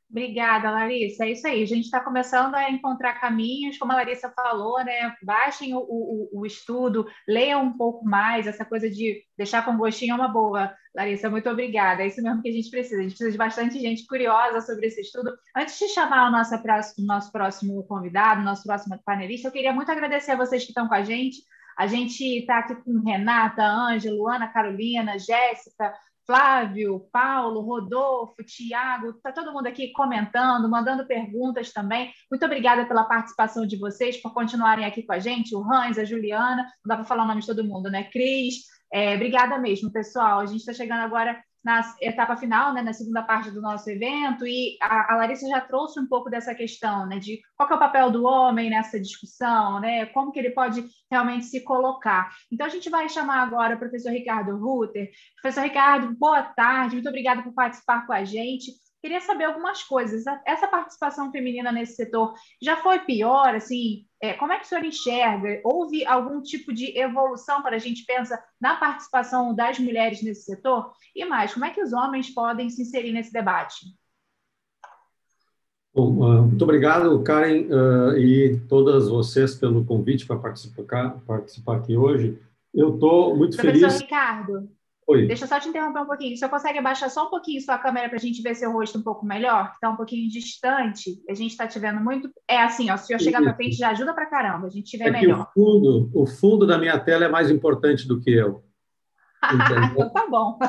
Obrigada, 0.09 0.71
Larissa. 0.71 1.23
É 1.23 1.31
isso 1.31 1.47
aí. 1.47 1.61
A 1.61 1.67
gente 1.67 1.85
está 1.85 1.99
começando 1.99 2.55
a 2.55 2.71
encontrar 2.71 3.19
caminhos, 3.19 3.77
como 3.77 3.91
a 3.91 3.95
Larissa 3.95 4.27
falou, 4.35 4.83
né? 4.83 5.15
Baixem 5.21 5.75
o, 5.75 5.79
o, 5.79 6.29
o, 6.33 6.45
estudo, 6.47 7.05
leiam 7.27 7.63
um 7.63 7.77
pouco 7.77 8.03
mais. 8.03 8.47
Essa 8.47 8.65
coisa 8.65 8.89
de 8.89 9.23
deixar 9.37 9.63
com 9.63 9.77
gostinho 9.77 10.13
é 10.13 10.15
uma 10.15 10.27
boa. 10.27 10.73
Larissa, 10.95 11.29
muito 11.29 11.47
obrigada. 11.47 12.01
É 12.01 12.07
isso 12.07 12.23
mesmo 12.23 12.41
que 12.41 12.49
a 12.49 12.51
gente 12.51 12.71
precisa. 12.71 12.99
A 12.99 13.03
gente 13.03 13.11
precisa 13.11 13.31
de 13.31 13.37
bastante 13.37 13.79
gente 13.79 14.07
curiosa 14.07 14.61
sobre 14.61 14.87
esse 14.87 15.01
estudo. 15.01 15.31
Antes 15.55 15.77
de 15.77 15.87
chamar 15.89 16.27
o 16.27 16.31
nosso, 16.31 16.55
o 16.55 17.05
nosso 17.05 17.31
próximo 17.31 17.83
convidado, 17.83 18.41
nosso 18.41 18.63
próximo 18.63 18.99
panelista, 19.05 19.47
eu 19.47 19.51
queria 19.51 19.73
muito 19.73 19.91
agradecer 19.91 20.31
a 20.31 20.37
vocês 20.37 20.63
que 20.63 20.71
estão 20.71 20.87
com 20.87 20.95
a 20.95 21.03
gente. 21.03 21.37
A 21.77 21.85
gente 21.85 22.23
está 22.39 22.59
aqui 22.59 22.75
com 22.75 22.99
Renata, 23.05 23.63
Ângelo, 23.63 24.27
Ana 24.27 24.47
Carolina, 24.47 25.19
Jéssica, 25.19 25.93
Flávio, 26.29 27.09
Paulo, 27.11 27.61
Rodolfo, 27.61 28.43
Tiago, 28.43 29.09
está 29.09 29.31
todo 29.31 29.51
mundo 29.51 29.65
aqui 29.65 29.91
comentando, 29.91 30.69
mandando 30.69 31.07
perguntas 31.07 31.73
também. 31.73 32.13
Muito 32.29 32.45
obrigada 32.45 32.85
pela 32.85 33.03
participação 33.03 33.65
de 33.65 33.75
vocês, 33.77 34.21
por 34.21 34.31
continuarem 34.31 34.85
aqui 34.85 35.01
com 35.01 35.11
a 35.11 35.17
gente, 35.17 35.55
o 35.55 35.63
Hans, 35.63 35.97
a 35.97 36.03
Juliana, 36.03 36.61
não 36.85 36.85
dá 36.85 36.97
para 36.97 37.05
falar 37.05 37.23
o 37.23 37.27
nome 37.27 37.41
de 37.41 37.47
todo 37.47 37.63
mundo, 37.63 37.89
né? 37.89 38.03
Cris, 38.03 38.57
é, 38.93 39.15
obrigada 39.15 39.57
mesmo, 39.57 39.91
pessoal. 39.91 40.41
A 40.41 40.45
gente 40.45 40.59
está 40.59 40.71
chegando 40.71 40.99
agora 40.99 41.43
na 41.63 41.81
etapa 42.01 42.37
final, 42.37 42.73
né, 42.73 42.81
na 42.81 42.93
segunda 42.93 43.21
parte 43.21 43.51
do 43.51 43.61
nosso 43.61 43.89
evento, 43.89 44.47
e 44.47 44.77
a, 44.81 45.13
a, 45.13 45.17
Larissa 45.17 45.47
já 45.47 45.59
trouxe 45.59 45.99
um 45.99 46.07
pouco 46.07 46.29
dessa 46.29 46.55
questão, 46.55 47.05
né, 47.05 47.19
de 47.19 47.41
qual 47.57 47.69
é 47.69 47.75
o 47.75 47.79
papel 47.79 48.09
do 48.09 48.23
homem 48.23 48.69
nessa 48.69 48.99
discussão, 48.99 49.79
né, 49.79 50.05
como 50.07 50.31
que 50.31 50.39
ele 50.39 50.51
pode 50.51 50.85
realmente 51.11 51.45
se 51.45 51.61
colocar. 51.61 52.29
Então, 52.51 52.65
a 52.65 52.69
gente 52.69 52.89
vai 52.89 53.09
chamar 53.09 53.41
agora 53.41 53.75
o 53.75 53.79
professor 53.79 54.11
Ricardo 54.11 54.57
Rutter. 54.57 55.09
Professor 55.41 55.63
Ricardo, 55.63 56.15
boa 56.17 56.41
tarde, 56.43 56.95
muito 56.95 57.09
obrigada 57.09 57.43
por 57.43 57.53
participar 57.53 58.05
com 58.07 58.13
a 58.13 58.23
gente. 58.23 58.71
Queria 59.01 59.21
saber 59.21 59.45
algumas 59.45 59.81
coisas. 59.83 60.25
Essa 60.45 60.67
participação 60.67 61.31
feminina 61.31 61.71
nesse 61.71 61.95
setor 61.95 62.33
já 62.61 62.75
foi 62.77 62.99
pior? 62.99 63.55
Assim, 63.55 64.05
é, 64.21 64.33
como 64.33 64.51
é 64.51 64.59
que 64.59 64.65
o 64.65 64.67
senhor 64.67 64.83
enxerga? 64.83 65.61
Houve 65.63 66.05
algum 66.05 66.41
tipo 66.41 66.73
de 66.73 66.97
evolução 66.97 67.61
para 67.61 67.77
a 67.77 67.79
gente 67.79 68.05
pensa 68.05 68.41
na 68.59 68.75
participação 68.75 69.55
das 69.55 69.79
mulheres 69.79 70.21
nesse 70.21 70.43
setor? 70.43 70.91
E 71.15 71.23
mais, 71.23 71.53
como 71.53 71.65
é 71.65 71.69
que 71.69 71.81
os 71.81 71.93
homens 71.93 72.29
podem 72.29 72.69
se 72.69 72.81
inserir 72.81 73.13
nesse 73.13 73.31
debate? 73.31 73.85
Bom, 75.93 76.23
ah, 76.23 76.41
muito 76.41 76.63
obrigado, 76.63 77.21
Karen, 77.23 77.63
uh, 77.63 78.17
e 78.17 78.59
todas 78.67 79.07
vocês 79.09 79.55
pelo 79.55 79.83
convite 79.83 80.25
para 80.25 80.37
participar, 80.37 81.19
participar 81.25 81.77
aqui 81.77 81.97
hoje. 81.97 82.37
Eu 82.73 82.93
estou 82.93 83.35
muito 83.35 83.57
Professor 83.57 83.89
feliz. 83.89 84.01
Ricardo, 84.01 84.69
Oi. 85.09 85.25
Deixa 85.25 85.45
eu 85.45 85.47
só 85.47 85.59
te 85.59 85.67
interromper 85.67 86.01
um 86.01 86.05
pouquinho. 86.05 86.37
Você 86.37 86.47
consegue 86.47 86.77
abaixar 86.77 87.09
só 87.09 87.25
um 87.25 87.31
pouquinho 87.31 87.59
sua 87.61 87.79
câmera 87.79 88.07
para 88.07 88.17
a 88.17 88.21
gente 88.21 88.43
ver 88.43 88.53
seu 88.53 88.71
rosto 88.71 88.99
um 88.99 89.01
pouco 89.01 89.25
melhor? 89.25 89.69
Que 89.69 89.75
está 89.77 89.89
um 89.89 89.95
pouquinho 89.95 90.29
distante. 90.29 91.19
A 91.27 91.33
gente 91.33 91.49
está 91.49 91.65
te 91.65 91.79
vendo 91.79 91.99
muito. 91.99 92.29
É 92.47 92.61
assim, 92.61 92.91
ó. 92.91 92.97
Se 92.97 93.11
eu 93.11 93.17
chegar 93.17 93.41
para 93.41 93.55
frente, 93.55 93.75
já 93.75 93.89
ajuda 93.89 94.13
para 94.13 94.27
caramba. 94.27 94.67
A 94.67 94.69
gente 94.69 94.91
te 94.91 94.97
vê 94.99 95.05
é 95.05 95.11
melhor. 95.11 95.49
o, 95.55 95.59
fundo, 95.59 96.11
o 96.13 96.27
fundo 96.27 96.67
da 96.67 96.77
minha 96.77 96.99
tela 96.99 97.25
é 97.25 97.27
mais 97.27 97.49
importante 97.49 98.07
do 98.07 98.21
que 98.21 98.29
eu. 98.29 98.63
então 99.91 100.09
tá 100.11 100.27
bom. 100.29 100.59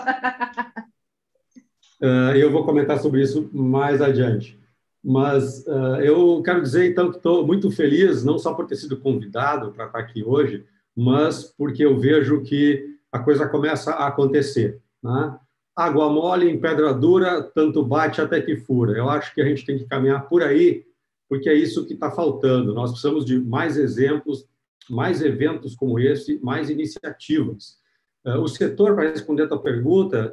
uh, 2.01 2.33
eu 2.35 2.51
vou 2.51 2.65
comentar 2.65 2.99
sobre 2.99 3.21
isso 3.21 3.51
mais 3.53 4.01
adiante. 4.01 4.59
Mas 5.05 5.67
uh, 5.67 5.97
eu 6.03 6.43
quero 6.43 6.63
dizer, 6.63 6.91
então, 6.91 7.11
que 7.11 7.19
estou 7.19 7.47
muito 7.47 7.71
feliz, 7.71 8.25
não 8.25 8.39
só 8.39 8.55
por 8.55 8.67
ter 8.67 8.77
sido 8.77 8.99
convidado 8.99 9.71
para 9.73 9.85
estar 9.85 9.99
aqui 9.99 10.25
hoje, 10.25 10.65
mas 10.97 11.45
porque 11.45 11.85
eu 11.85 11.99
vejo 11.99 12.41
que 12.43 12.90
a 13.13 13.19
coisa 13.19 13.49
começa 13.49 13.93
a 13.93 14.07
acontecer. 14.07 14.81
Né? 15.03 15.39
Água 15.75 16.11
mole 16.11 16.49
em 16.49 16.61
pedra 16.61 16.93
dura, 16.93 17.43
tanto 17.43 17.83
bate 17.83 18.21
até 18.21 18.41
que 18.41 18.57
fura. 18.57 18.97
Eu 18.97 19.09
acho 19.09 19.35
que 19.35 19.41
a 19.41 19.45
gente 19.45 19.65
tem 19.65 19.79
que 19.79 19.87
caminhar 19.87 20.29
por 20.29 20.43
aí, 20.43 20.85
porque 21.29 21.49
é 21.49 21.55
isso 21.55 21.87
que 21.87 21.95
está 21.95 22.11
faltando. 22.11 22.75
Nós 22.75 22.91
precisamos 22.91 23.25
de 23.25 23.39
mais 23.39 23.77
exemplos, 23.77 24.47
mais 24.89 25.23
eventos 25.23 25.75
como 25.75 25.99
esse, 25.99 26.39
mais 26.43 26.69
iniciativas. 26.71 27.79
Eh, 28.25 28.37
o 28.37 28.49
setor, 28.49 28.95
para 28.95 29.11
responder 29.11 29.45
a 29.45 29.49
tua 29.49 29.63
pergunta, 29.63 30.33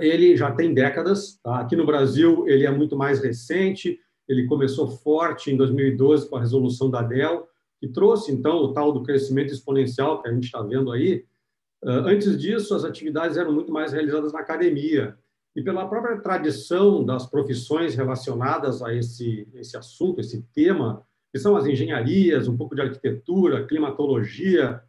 ele 0.00 0.36
já 0.36 0.52
tem 0.52 0.74
décadas. 0.74 1.38
Tá? 1.42 1.60
Aqui 1.60 1.74
no 1.74 1.86
Brasil, 1.86 2.46
ele 2.46 2.66
é 2.66 2.70
muito 2.70 2.96
mais 2.96 3.20
recente. 3.20 3.98
Ele 4.28 4.46
começou 4.46 4.88
forte 4.88 5.50
em 5.50 5.56
2012 5.56 6.28
com 6.28 6.36
a 6.36 6.40
resolução 6.40 6.90
da 6.90 7.02
DEL, 7.02 7.48
que 7.80 7.88
trouxe, 7.88 8.32
então, 8.32 8.56
o 8.58 8.72
tal 8.72 8.92
do 8.92 9.02
crescimento 9.02 9.52
exponencial 9.52 10.20
que 10.20 10.28
a 10.28 10.32
gente 10.32 10.44
está 10.44 10.60
vendo 10.60 10.92
aí. 10.92 11.24
Antes 11.82 12.38
disso, 12.38 12.74
as 12.74 12.84
atividades 12.84 13.36
eram 13.36 13.52
muito 13.52 13.72
mais 13.72 13.92
realizadas 13.92 14.32
na 14.32 14.40
academia. 14.40 15.16
E 15.54 15.62
pela 15.62 15.88
própria 15.88 16.20
tradição 16.20 17.04
das 17.04 17.26
profissões 17.26 17.94
relacionadas 17.94 18.82
a 18.82 18.94
esse, 18.94 19.48
esse 19.54 19.76
assunto, 19.76 20.20
esse 20.20 20.42
tema, 20.54 21.04
que 21.32 21.38
são 21.38 21.56
as 21.56 21.66
engenharias, 21.66 22.48
um 22.48 22.56
pouco 22.56 22.74
de 22.74 22.82
arquitetura, 22.82 23.66
climatologia, 23.66 24.82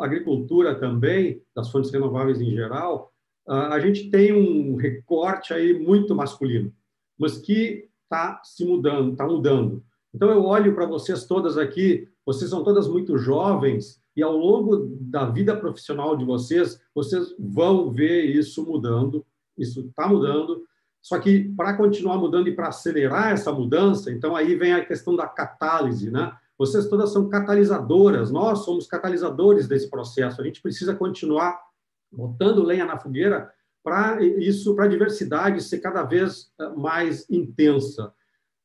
agricultura 0.00 0.74
também, 0.74 1.42
das 1.54 1.70
fontes 1.70 1.90
renováveis 1.90 2.40
em 2.40 2.50
geral, 2.50 3.12
a 3.46 3.78
gente 3.78 4.10
tem 4.10 4.32
um 4.32 4.74
recorte 4.74 5.52
aí 5.52 5.78
muito 5.78 6.14
masculino, 6.14 6.72
mas 7.18 7.38
que 7.38 7.88
está 8.02 8.40
se 8.42 8.64
mudando, 8.64 9.12
está 9.12 9.26
mudando. 9.26 9.84
Então 10.14 10.30
eu 10.30 10.44
olho 10.44 10.74
para 10.74 10.86
vocês 10.86 11.24
todas 11.26 11.58
aqui, 11.58 12.08
vocês 12.24 12.50
são 12.50 12.64
todas 12.64 12.88
muito 12.88 13.18
jovens 13.18 14.02
e 14.16 14.22
ao 14.22 14.36
longo 14.36 14.96
da 15.00 15.24
vida 15.24 15.56
profissional 15.56 16.16
de 16.16 16.24
vocês, 16.24 16.80
vocês 16.94 17.34
vão 17.38 17.90
ver 17.90 18.24
isso 18.24 18.64
mudando, 18.64 19.24
isso 19.58 19.80
está 19.80 20.06
mudando. 20.06 20.64
Só 21.02 21.18
que 21.18 21.52
para 21.56 21.76
continuar 21.76 22.16
mudando 22.16 22.48
e 22.48 22.54
para 22.54 22.68
acelerar 22.68 23.32
essa 23.32 23.52
mudança, 23.52 24.10
então 24.10 24.34
aí 24.34 24.54
vem 24.54 24.72
a 24.72 24.84
questão 24.84 25.14
da 25.14 25.26
catálise, 25.26 26.10
né? 26.10 26.32
Vocês 26.56 26.88
todas 26.88 27.12
são 27.12 27.28
catalisadoras, 27.28 28.30
nós 28.30 28.60
somos 28.60 28.86
catalisadores 28.86 29.66
desse 29.66 29.90
processo. 29.90 30.40
A 30.40 30.44
gente 30.44 30.62
precisa 30.62 30.94
continuar 30.94 31.60
botando 32.10 32.62
lenha 32.62 32.86
na 32.86 32.98
fogueira 32.98 33.50
para 33.82 34.22
isso, 34.22 34.74
para 34.74 34.84
a 34.84 34.88
diversidade 34.88 35.60
ser 35.60 35.80
cada 35.80 36.04
vez 36.04 36.50
eh, 36.58 36.68
mais 36.70 37.28
intensa. 37.28 38.14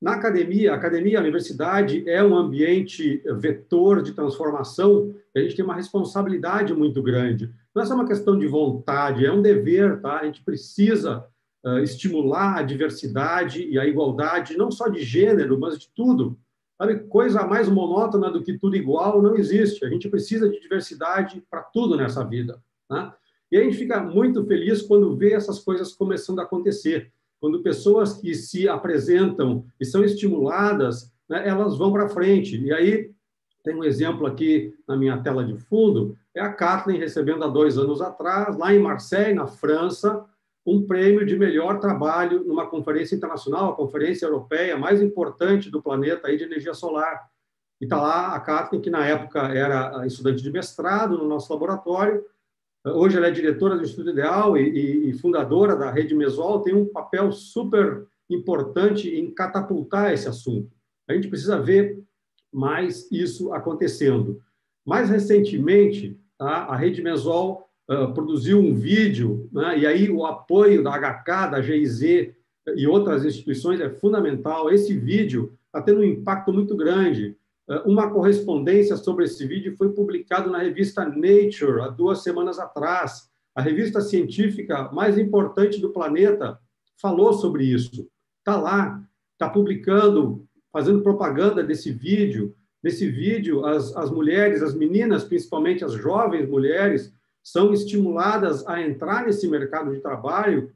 Na 0.01 0.13
academia, 0.13 0.71
a 0.71 0.75
academia, 0.75 1.17
a 1.17 1.21
universidade 1.21 2.09
é 2.09 2.23
um 2.23 2.33
ambiente 2.33 3.21
vetor 3.37 4.01
de 4.01 4.13
transformação, 4.13 5.13
a 5.35 5.39
gente 5.39 5.57
tem 5.57 5.65
uma 5.65 5.75
responsabilidade 5.75 6.73
muito 6.73 7.03
grande. 7.03 7.53
Não 7.75 7.83
é 7.83 7.85
só 7.85 7.95
uma 7.95 8.07
questão 8.07 8.39
de 8.39 8.47
vontade, 8.47 9.25
é 9.25 9.31
um 9.31 9.41
dever, 9.41 9.99
tá? 9.99 10.19
A 10.19 10.25
gente 10.25 10.41
precisa 10.41 11.25
uh, 11.65 11.79
estimular 11.79 12.59
a 12.59 12.63
diversidade 12.63 13.67
e 13.67 13.77
a 13.77 13.85
igualdade, 13.85 14.57
não 14.57 14.71
só 14.71 14.87
de 14.87 15.03
gênero, 15.03 15.59
mas 15.59 15.77
de 15.77 15.89
tudo. 15.93 16.39
Sabe, 16.77 16.99
coisa 16.99 17.45
mais 17.45 17.67
monótona 17.67 18.31
do 18.31 18.41
que 18.41 18.57
tudo 18.57 18.77
igual 18.77 19.21
não 19.21 19.35
existe. 19.35 19.83
A 19.83 19.89
gente 19.89 20.07
precisa 20.07 20.47
de 20.47 20.61
diversidade 20.61 21.43
para 21.51 21.61
tudo 21.61 21.97
nessa 21.97 22.23
vida. 22.23 22.61
Né? 22.89 23.11
E 23.51 23.57
a 23.57 23.63
gente 23.63 23.75
fica 23.75 24.01
muito 24.01 24.45
feliz 24.45 24.81
quando 24.81 25.13
vê 25.17 25.33
essas 25.33 25.59
coisas 25.59 25.93
começando 25.93 26.39
a 26.39 26.43
acontecer. 26.43 27.11
Quando 27.39 27.63
pessoas 27.63 28.13
que 28.13 28.33
se 28.35 28.67
apresentam 28.67 29.65
e 29.79 29.85
são 29.85 30.03
estimuladas, 30.03 31.13
né, 31.29 31.47
elas 31.47 31.77
vão 31.77 31.91
para 31.91 32.09
frente. 32.09 32.61
E 32.61 32.73
aí, 32.73 33.11
tem 33.63 33.75
um 33.75 33.83
exemplo 33.83 34.25
aqui 34.25 34.73
na 34.87 34.97
minha 34.97 35.17
tela 35.21 35.43
de 35.43 35.57
fundo, 35.57 36.17
é 36.35 36.41
a 36.41 36.51
Kathleen 36.51 36.99
recebendo 36.99 37.43
há 37.43 37.47
dois 37.47 37.77
anos 37.77 38.01
atrás, 38.01 38.57
lá 38.57 38.73
em 38.73 38.79
Marseille, 38.79 39.33
na 39.33 39.47
França, 39.47 40.25
um 40.65 40.85
prêmio 40.85 41.25
de 41.25 41.37
melhor 41.37 41.79
trabalho 41.79 42.43
numa 42.45 42.67
conferência 42.67 43.15
internacional, 43.15 43.71
a 43.71 43.75
conferência 43.75 44.25
europeia 44.25 44.77
mais 44.77 45.01
importante 45.01 45.69
do 45.69 45.81
planeta 45.81 46.27
aí 46.27 46.37
de 46.37 46.43
energia 46.43 46.73
solar. 46.73 47.29
E 47.81 47.85
está 47.85 47.99
lá 47.99 48.35
a 48.35 48.39
Kathleen, 48.39 48.81
que 48.81 48.89
na 48.89 49.05
época 49.05 49.39
era 49.39 50.05
estudante 50.05 50.43
de 50.43 50.51
mestrado 50.51 51.17
no 51.17 51.27
nosso 51.27 51.51
laboratório, 51.51 52.23
Hoje 52.93 53.17
ela 53.17 53.27
é 53.27 53.31
diretora 53.31 53.75
do 53.75 53.83
Instituto 53.83 54.09
Ideal 54.09 54.57
e, 54.57 55.09
e, 55.09 55.13
fundadora 55.13 55.75
da 55.75 55.91
Rede 55.91 56.15
Mesol, 56.15 56.61
tem 56.61 56.73
um 56.73 56.85
papel 56.85 57.31
super 57.31 58.05
importante 58.29 59.09
em 59.09 59.31
catapultar 59.31 60.13
esse 60.13 60.27
assunto. 60.27 60.71
A 61.07 61.13
gente 61.13 61.27
precisa 61.27 61.59
ver 61.59 62.01
mais 62.51 63.09
isso 63.11 63.53
acontecendo. 63.53 64.41
Mais 64.85 65.09
recentemente, 65.09 66.19
tá, 66.37 66.65
a 66.65 66.75
Rede 66.75 67.01
Mesol 67.01 67.69
produziu 68.13 68.59
um 68.59 68.75
vídeo, 68.75 69.49
né, 69.51 69.79
e 69.79 69.87
aí 69.87 70.09
o 70.11 70.25
apoio 70.25 70.83
da 70.83 70.91
HK, 70.91 71.51
da 71.51 71.61
GIZ 71.61 72.01
e 72.75 72.87
outras 72.87 73.25
instituições 73.25 73.81
é 73.81 73.89
fundamental. 73.89 74.69
Esse 74.69 74.95
vídeo 74.95 75.57
está 75.65 75.81
tendo 75.81 76.01
um 76.01 76.03
impacto 76.03 76.53
muito 76.53 76.75
grande. 76.75 77.35
Uma 77.85 78.09
correspondência 78.09 78.97
sobre 78.97 79.25
esse 79.25 79.45
vídeo 79.45 79.75
foi 79.77 79.93
publicado 79.93 80.49
na 80.49 80.57
revista 80.57 81.05
Nature 81.05 81.81
há 81.81 81.87
duas 81.87 82.23
semanas 82.23 82.57
atrás. 82.57 83.29
A 83.53 83.61
revista 83.61 84.01
científica 84.01 84.89
mais 84.91 85.19
importante 85.19 85.79
do 85.79 85.91
planeta 85.91 86.59
falou 86.99 87.31
sobre 87.33 87.65
isso. 87.65 88.09
Está 88.39 88.59
lá, 88.59 88.99
está 89.33 89.47
publicando, 89.47 90.47
fazendo 90.73 91.03
propaganda 91.03 91.63
desse 91.63 91.91
vídeo. 91.91 92.55
Nesse 92.81 93.07
vídeo, 93.07 93.63
as, 93.63 93.95
as 93.95 94.09
mulheres, 94.09 94.63
as 94.63 94.73
meninas, 94.73 95.23
principalmente 95.23 95.85
as 95.85 95.93
jovens 95.93 96.49
mulheres, 96.49 97.13
são 97.43 97.71
estimuladas 97.71 98.65
a 98.67 98.81
entrar 98.81 99.27
nesse 99.27 99.47
mercado 99.47 99.93
de 99.93 100.01
trabalho, 100.01 100.71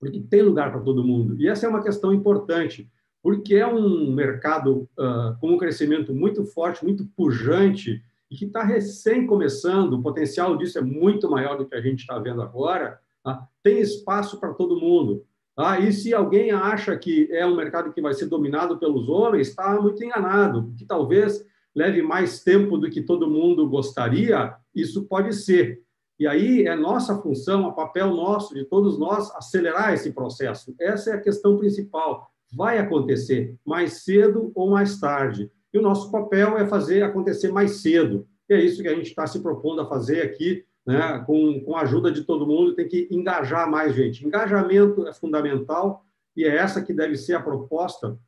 porque 0.00 0.20
tem 0.20 0.42
lugar 0.42 0.72
para 0.72 0.80
todo 0.80 1.04
mundo. 1.04 1.40
E 1.40 1.46
essa 1.46 1.66
é 1.66 1.68
uma 1.68 1.82
questão 1.82 2.12
importante 2.12 2.90
porque 3.22 3.54
é 3.54 3.66
um 3.66 4.12
mercado 4.12 4.88
uh, 4.98 5.38
com 5.40 5.52
um 5.52 5.58
crescimento 5.58 6.12
muito 6.12 6.44
forte, 6.44 6.84
muito 6.84 7.06
pujante, 7.16 8.02
e 8.30 8.36
que 8.36 8.46
está 8.46 8.64
recém 8.64 9.26
começando, 9.26 9.92
o 9.92 10.02
potencial 10.02 10.56
disso 10.56 10.78
é 10.78 10.82
muito 10.82 11.30
maior 11.30 11.56
do 11.56 11.66
que 11.66 11.74
a 11.74 11.80
gente 11.80 12.00
está 12.00 12.18
vendo 12.18 12.42
agora, 12.42 12.98
tá? 13.22 13.46
tem 13.62 13.78
espaço 13.78 14.40
para 14.40 14.54
todo 14.54 14.80
mundo. 14.80 15.24
Tá? 15.54 15.78
E 15.78 15.92
se 15.92 16.14
alguém 16.14 16.50
acha 16.50 16.96
que 16.96 17.28
é 17.30 17.46
um 17.46 17.54
mercado 17.54 17.92
que 17.92 18.00
vai 18.00 18.14
ser 18.14 18.26
dominado 18.26 18.78
pelos 18.78 19.08
homens, 19.08 19.48
está 19.48 19.80
muito 19.80 20.02
enganado, 20.02 20.72
que 20.76 20.84
talvez 20.84 21.44
leve 21.74 22.02
mais 22.02 22.42
tempo 22.42 22.78
do 22.78 22.90
que 22.90 23.02
todo 23.02 23.30
mundo 23.30 23.68
gostaria, 23.68 24.56
isso 24.74 25.04
pode 25.04 25.34
ser. 25.34 25.82
E 26.18 26.26
aí 26.26 26.66
é 26.66 26.74
nossa 26.74 27.20
função, 27.20 27.68
é 27.68 27.72
papel 27.72 28.14
nosso, 28.14 28.54
de 28.54 28.64
todos 28.64 28.98
nós, 28.98 29.30
acelerar 29.36 29.92
esse 29.92 30.12
processo. 30.12 30.74
Essa 30.80 31.10
é 31.10 31.14
a 31.14 31.20
questão 31.20 31.58
principal 31.58 32.31
vai 32.52 32.78
acontecer 32.78 33.56
mais 33.64 34.04
cedo 34.04 34.52
ou 34.54 34.70
mais 34.70 34.98
tarde. 35.00 35.50
E 35.72 35.78
o 35.78 35.82
nosso 35.82 36.10
papel 36.10 36.58
é 36.58 36.66
fazer 36.66 37.02
acontecer 37.02 37.50
mais 37.50 37.80
cedo. 37.80 38.26
E 38.48 38.54
é 38.54 38.62
isso 38.62 38.82
que 38.82 38.88
a 38.88 38.94
gente 38.94 39.08
está 39.08 39.26
se 39.26 39.40
propondo 39.40 39.80
a 39.80 39.86
fazer 39.86 40.22
aqui, 40.22 40.64
né, 40.86 41.22
com, 41.26 41.60
com 41.60 41.76
a 41.76 41.82
ajuda 41.82 42.10
de 42.10 42.24
todo 42.24 42.46
mundo, 42.46 42.74
tem 42.74 42.86
que 42.86 43.08
engajar 43.10 43.70
mais 43.70 43.94
gente. 43.94 44.26
Engajamento 44.26 45.06
é 45.06 45.12
fundamental 45.12 46.04
e 46.36 46.44
é 46.44 46.56
essa 46.56 46.82
que 46.82 46.92
deve 46.92 47.16
ser 47.16 47.34
a 47.34 47.42
proposta, 47.42 48.18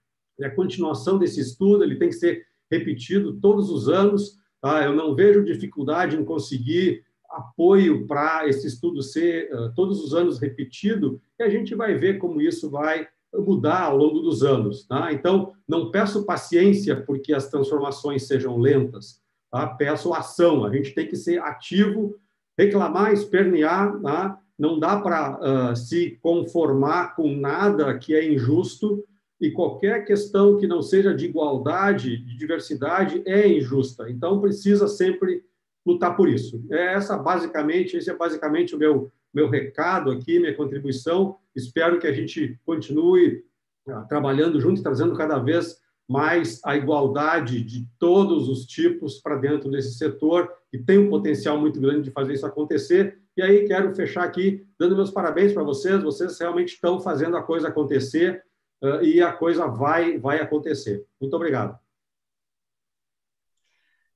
é 0.40 0.46
a 0.46 0.54
continuação 0.54 1.18
desse 1.18 1.40
estudo, 1.40 1.84
ele 1.84 1.96
tem 1.96 2.08
que 2.08 2.14
ser 2.14 2.46
repetido 2.70 3.38
todos 3.40 3.70
os 3.70 3.88
anos. 3.88 4.38
Tá? 4.60 4.84
Eu 4.84 4.94
não 4.94 5.14
vejo 5.14 5.44
dificuldade 5.44 6.16
em 6.16 6.24
conseguir 6.24 7.04
apoio 7.28 8.06
para 8.06 8.48
esse 8.48 8.66
estudo 8.66 9.02
ser 9.02 9.52
uh, 9.52 9.74
todos 9.74 10.02
os 10.02 10.14
anos 10.14 10.38
repetido, 10.38 11.20
e 11.38 11.42
a 11.42 11.48
gente 11.48 11.74
vai 11.74 11.94
ver 11.94 12.18
como 12.18 12.40
isso 12.40 12.70
vai 12.70 13.08
mudar 13.38 13.82
ao 13.82 13.96
longo 13.96 14.20
dos 14.20 14.42
anos. 14.42 14.86
Tá? 14.86 15.12
Então, 15.12 15.52
não 15.66 15.90
peço 15.90 16.24
paciência 16.24 16.96
porque 16.96 17.32
as 17.32 17.48
transformações 17.48 18.26
sejam 18.26 18.58
lentas, 18.58 19.20
tá? 19.50 19.66
peço 19.66 20.12
ação. 20.12 20.64
A 20.64 20.74
gente 20.74 20.94
tem 20.94 21.06
que 21.06 21.16
ser 21.16 21.40
ativo, 21.40 22.16
reclamar, 22.56 23.12
espernear, 23.12 24.00
tá? 24.00 24.38
não 24.58 24.78
dá 24.78 25.00
para 25.00 25.72
uh, 25.72 25.76
se 25.76 26.18
conformar 26.22 27.16
com 27.16 27.34
nada 27.34 27.96
que 27.98 28.14
é 28.14 28.32
injusto 28.32 29.04
e 29.40 29.50
qualquer 29.50 30.04
questão 30.04 30.56
que 30.56 30.66
não 30.66 30.80
seja 30.80 31.12
de 31.12 31.26
igualdade, 31.26 32.16
de 32.16 32.36
diversidade, 32.38 33.22
é 33.26 33.48
injusta. 33.48 34.08
Então, 34.08 34.40
precisa 34.40 34.86
sempre 34.86 35.42
lutar 35.84 36.16
por 36.16 36.28
isso. 36.28 36.64
É 36.70 36.94
essa 36.94 37.18
basicamente, 37.18 37.96
esse 37.96 38.08
é 38.08 38.16
basicamente 38.16 38.74
o 38.74 38.78
meu 38.78 39.10
meu 39.34 39.50
recado 39.50 40.10
aqui, 40.10 40.38
minha 40.38 40.54
contribuição. 40.54 41.36
Espero 41.54 41.98
que 41.98 42.06
a 42.06 42.12
gente 42.12 42.58
continue 42.64 43.44
ah, 43.88 44.02
trabalhando 44.02 44.60
junto, 44.60 44.82
trazendo 44.82 45.14
cada 45.14 45.38
vez 45.38 45.82
mais 46.08 46.60
a 46.64 46.76
igualdade 46.76 47.62
de 47.62 47.88
todos 47.98 48.48
os 48.48 48.66
tipos 48.66 49.20
para 49.20 49.36
dentro 49.36 49.70
desse 49.70 49.94
setor, 49.94 50.50
que 50.70 50.78
tem 50.78 50.98
um 50.98 51.08
potencial 51.08 51.58
muito 51.58 51.80
grande 51.80 52.02
de 52.02 52.10
fazer 52.10 52.34
isso 52.34 52.46
acontecer. 52.46 53.18
E 53.36 53.42
aí 53.42 53.66
quero 53.66 53.94
fechar 53.94 54.24
aqui 54.24 54.64
dando 54.78 54.94
meus 54.94 55.10
parabéns 55.10 55.52
para 55.52 55.62
vocês. 55.62 56.02
Vocês 56.02 56.38
realmente 56.38 56.74
estão 56.74 57.00
fazendo 57.00 57.36
a 57.36 57.42
coisa 57.42 57.68
acontecer 57.68 58.42
uh, 58.82 59.02
e 59.02 59.20
a 59.20 59.32
coisa 59.32 59.66
vai 59.66 60.18
vai 60.18 60.40
acontecer. 60.40 61.04
Muito 61.20 61.34
obrigado. 61.34 61.83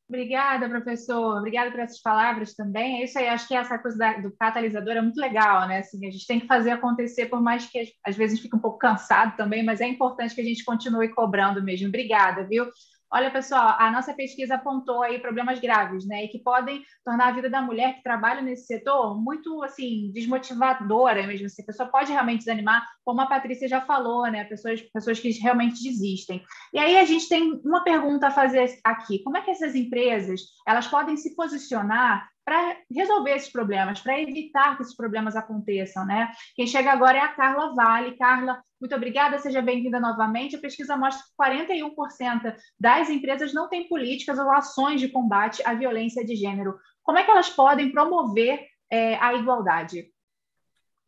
Obrigada, 0.08 0.68
professor. 0.70 1.36
Obrigada 1.36 1.70
por 1.70 1.80
essas 1.80 2.00
palavras 2.00 2.54
também. 2.54 3.02
É 3.02 3.04
isso 3.04 3.18
aí. 3.18 3.28
Acho 3.28 3.46
que 3.46 3.54
essa 3.54 3.78
coisa 3.78 3.98
da, 3.98 4.14
do 4.14 4.32
catalisador 4.32 4.94
é 4.94 5.02
muito 5.02 5.20
legal, 5.20 5.68
né? 5.68 5.80
Assim, 5.80 6.06
a 6.06 6.10
gente 6.10 6.26
tem 6.26 6.40
que 6.40 6.46
fazer 6.46 6.70
acontecer, 6.70 7.26
por 7.26 7.42
mais 7.42 7.66
que 7.66 7.92
às 8.02 8.16
vezes 8.16 8.40
fique 8.40 8.56
um 8.56 8.60
pouco 8.60 8.78
cansado 8.78 9.36
também, 9.36 9.62
mas 9.62 9.82
é 9.82 9.86
importante 9.86 10.34
que 10.34 10.40
a 10.40 10.44
gente 10.44 10.64
continue 10.64 11.10
cobrando 11.10 11.62
mesmo. 11.62 11.88
Obrigada, 11.88 12.42
viu? 12.44 12.66
Olha, 13.10 13.30
pessoal, 13.30 13.76
a 13.78 13.90
nossa 13.90 14.12
pesquisa 14.12 14.56
apontou 14.56 15.02
aí 15.02 15.18
problemas 15.18 15.58
graves, 15.58 16.06
né, 16.06 16.24
e 16.24 16.28
que 16.28 16.38
podem 16.40 16.82
tornar 17.02 17.28
a 17.28 17.32
vida 17.32 17.48
da 17.48 17.62
mulher 17.62 17.96
que 17.96 18.02
trabalha 18.02 18.42
nesse 18.42 18.66
setor 18.66 19.18
muito, 19.18 19.62
assim, 19.64 20.10
desmotivadora 20.12 21.26
mesmo. 21.26 21.46
Assim, 21.46 21.62
a 21.62 21.66
pessoa 21.66 21.88
pode 21.88 22.12
realmente 22.12 22.40
desanimar, 22.40 22.86
como 23.04 23.22
a 23.22 23.26
Patrícia 23.26 23.66
já 23.66 23.80
falou, 23.80 24.30
né, 24.30 24.44
pessoas, 24.44 24.82
pessoas 24.92 25.18
que 25.18 25.30
realmente 25.30 25.82
desistem. 25.82 26.42
E 26.72 26.78
aí 26.78 26.98
a 26.98 27.04
gente 27.04 27.28
tem 27.28 27.60
uma 27.64 27.82
pergunta 27.82 28.28
a 28.28 28.30
fazer 28.30 28.78
aqui: 28.84 29.22
como 29.22 29.38
é 29.38 29.42
que 29.42 29.50
essas 29.50 29.74
empresas 29.74 30.42
elas 30.66 30.86
podem 30.86 31.16
se 31.16 31.34
posicionar 31.34 32.28
para 32.44 32.78
resolver 32.90 33.32
esses 33.32 33.52
problemas, 33.52 34.00
para 34.00 34.18
evitar 34.18 34.76
que 34.76 34.82
esses 34.82 34.96
problemas 34.96 35.36
aconteçam, 35.36 36.06
né? 36.06 36.32
Quem 36.56 36.66
chega 36.66 36.90
agora 36.90 37.18
é 37.18 37.20
a 37.20 37.28
Carla 37.28 37.74
Vale. 37.74 38.16
Carla, 38.16 38.62
muito 38.80 38.94
obrigada, 38.94 39.38
seja 39.38 39.60
bem-vinda 39.60 39.98
novamente. 39.98 40.56
A 40.56 40.60
pesquisa 40.60 40.96
mostra 40.96 41.24
que 41.24 41.32
41% 41.42 42.54
das 42.78 43.10
empresas 43.10 43.52
não 43.52 43.68
têm 43.68 43.88
políticas 43.88 44.38
ou 44.38 44.50
ações 44.52 45.00
de 45.00 45.08
combate 45.08 45.62
à 45.64 45.74
violência 45.74 46.24
de 46.24 46.36
gênero. 46.36 46.78
Como 47.02 47.18
é 47.18 47.24
que 47.24 47.30
elas 47.30 47.50
podem 47.50 47.90
promover 47.90 48.60
é, 48.90 49.16
a 49.16 49.34
igualdade? 49.34 50.12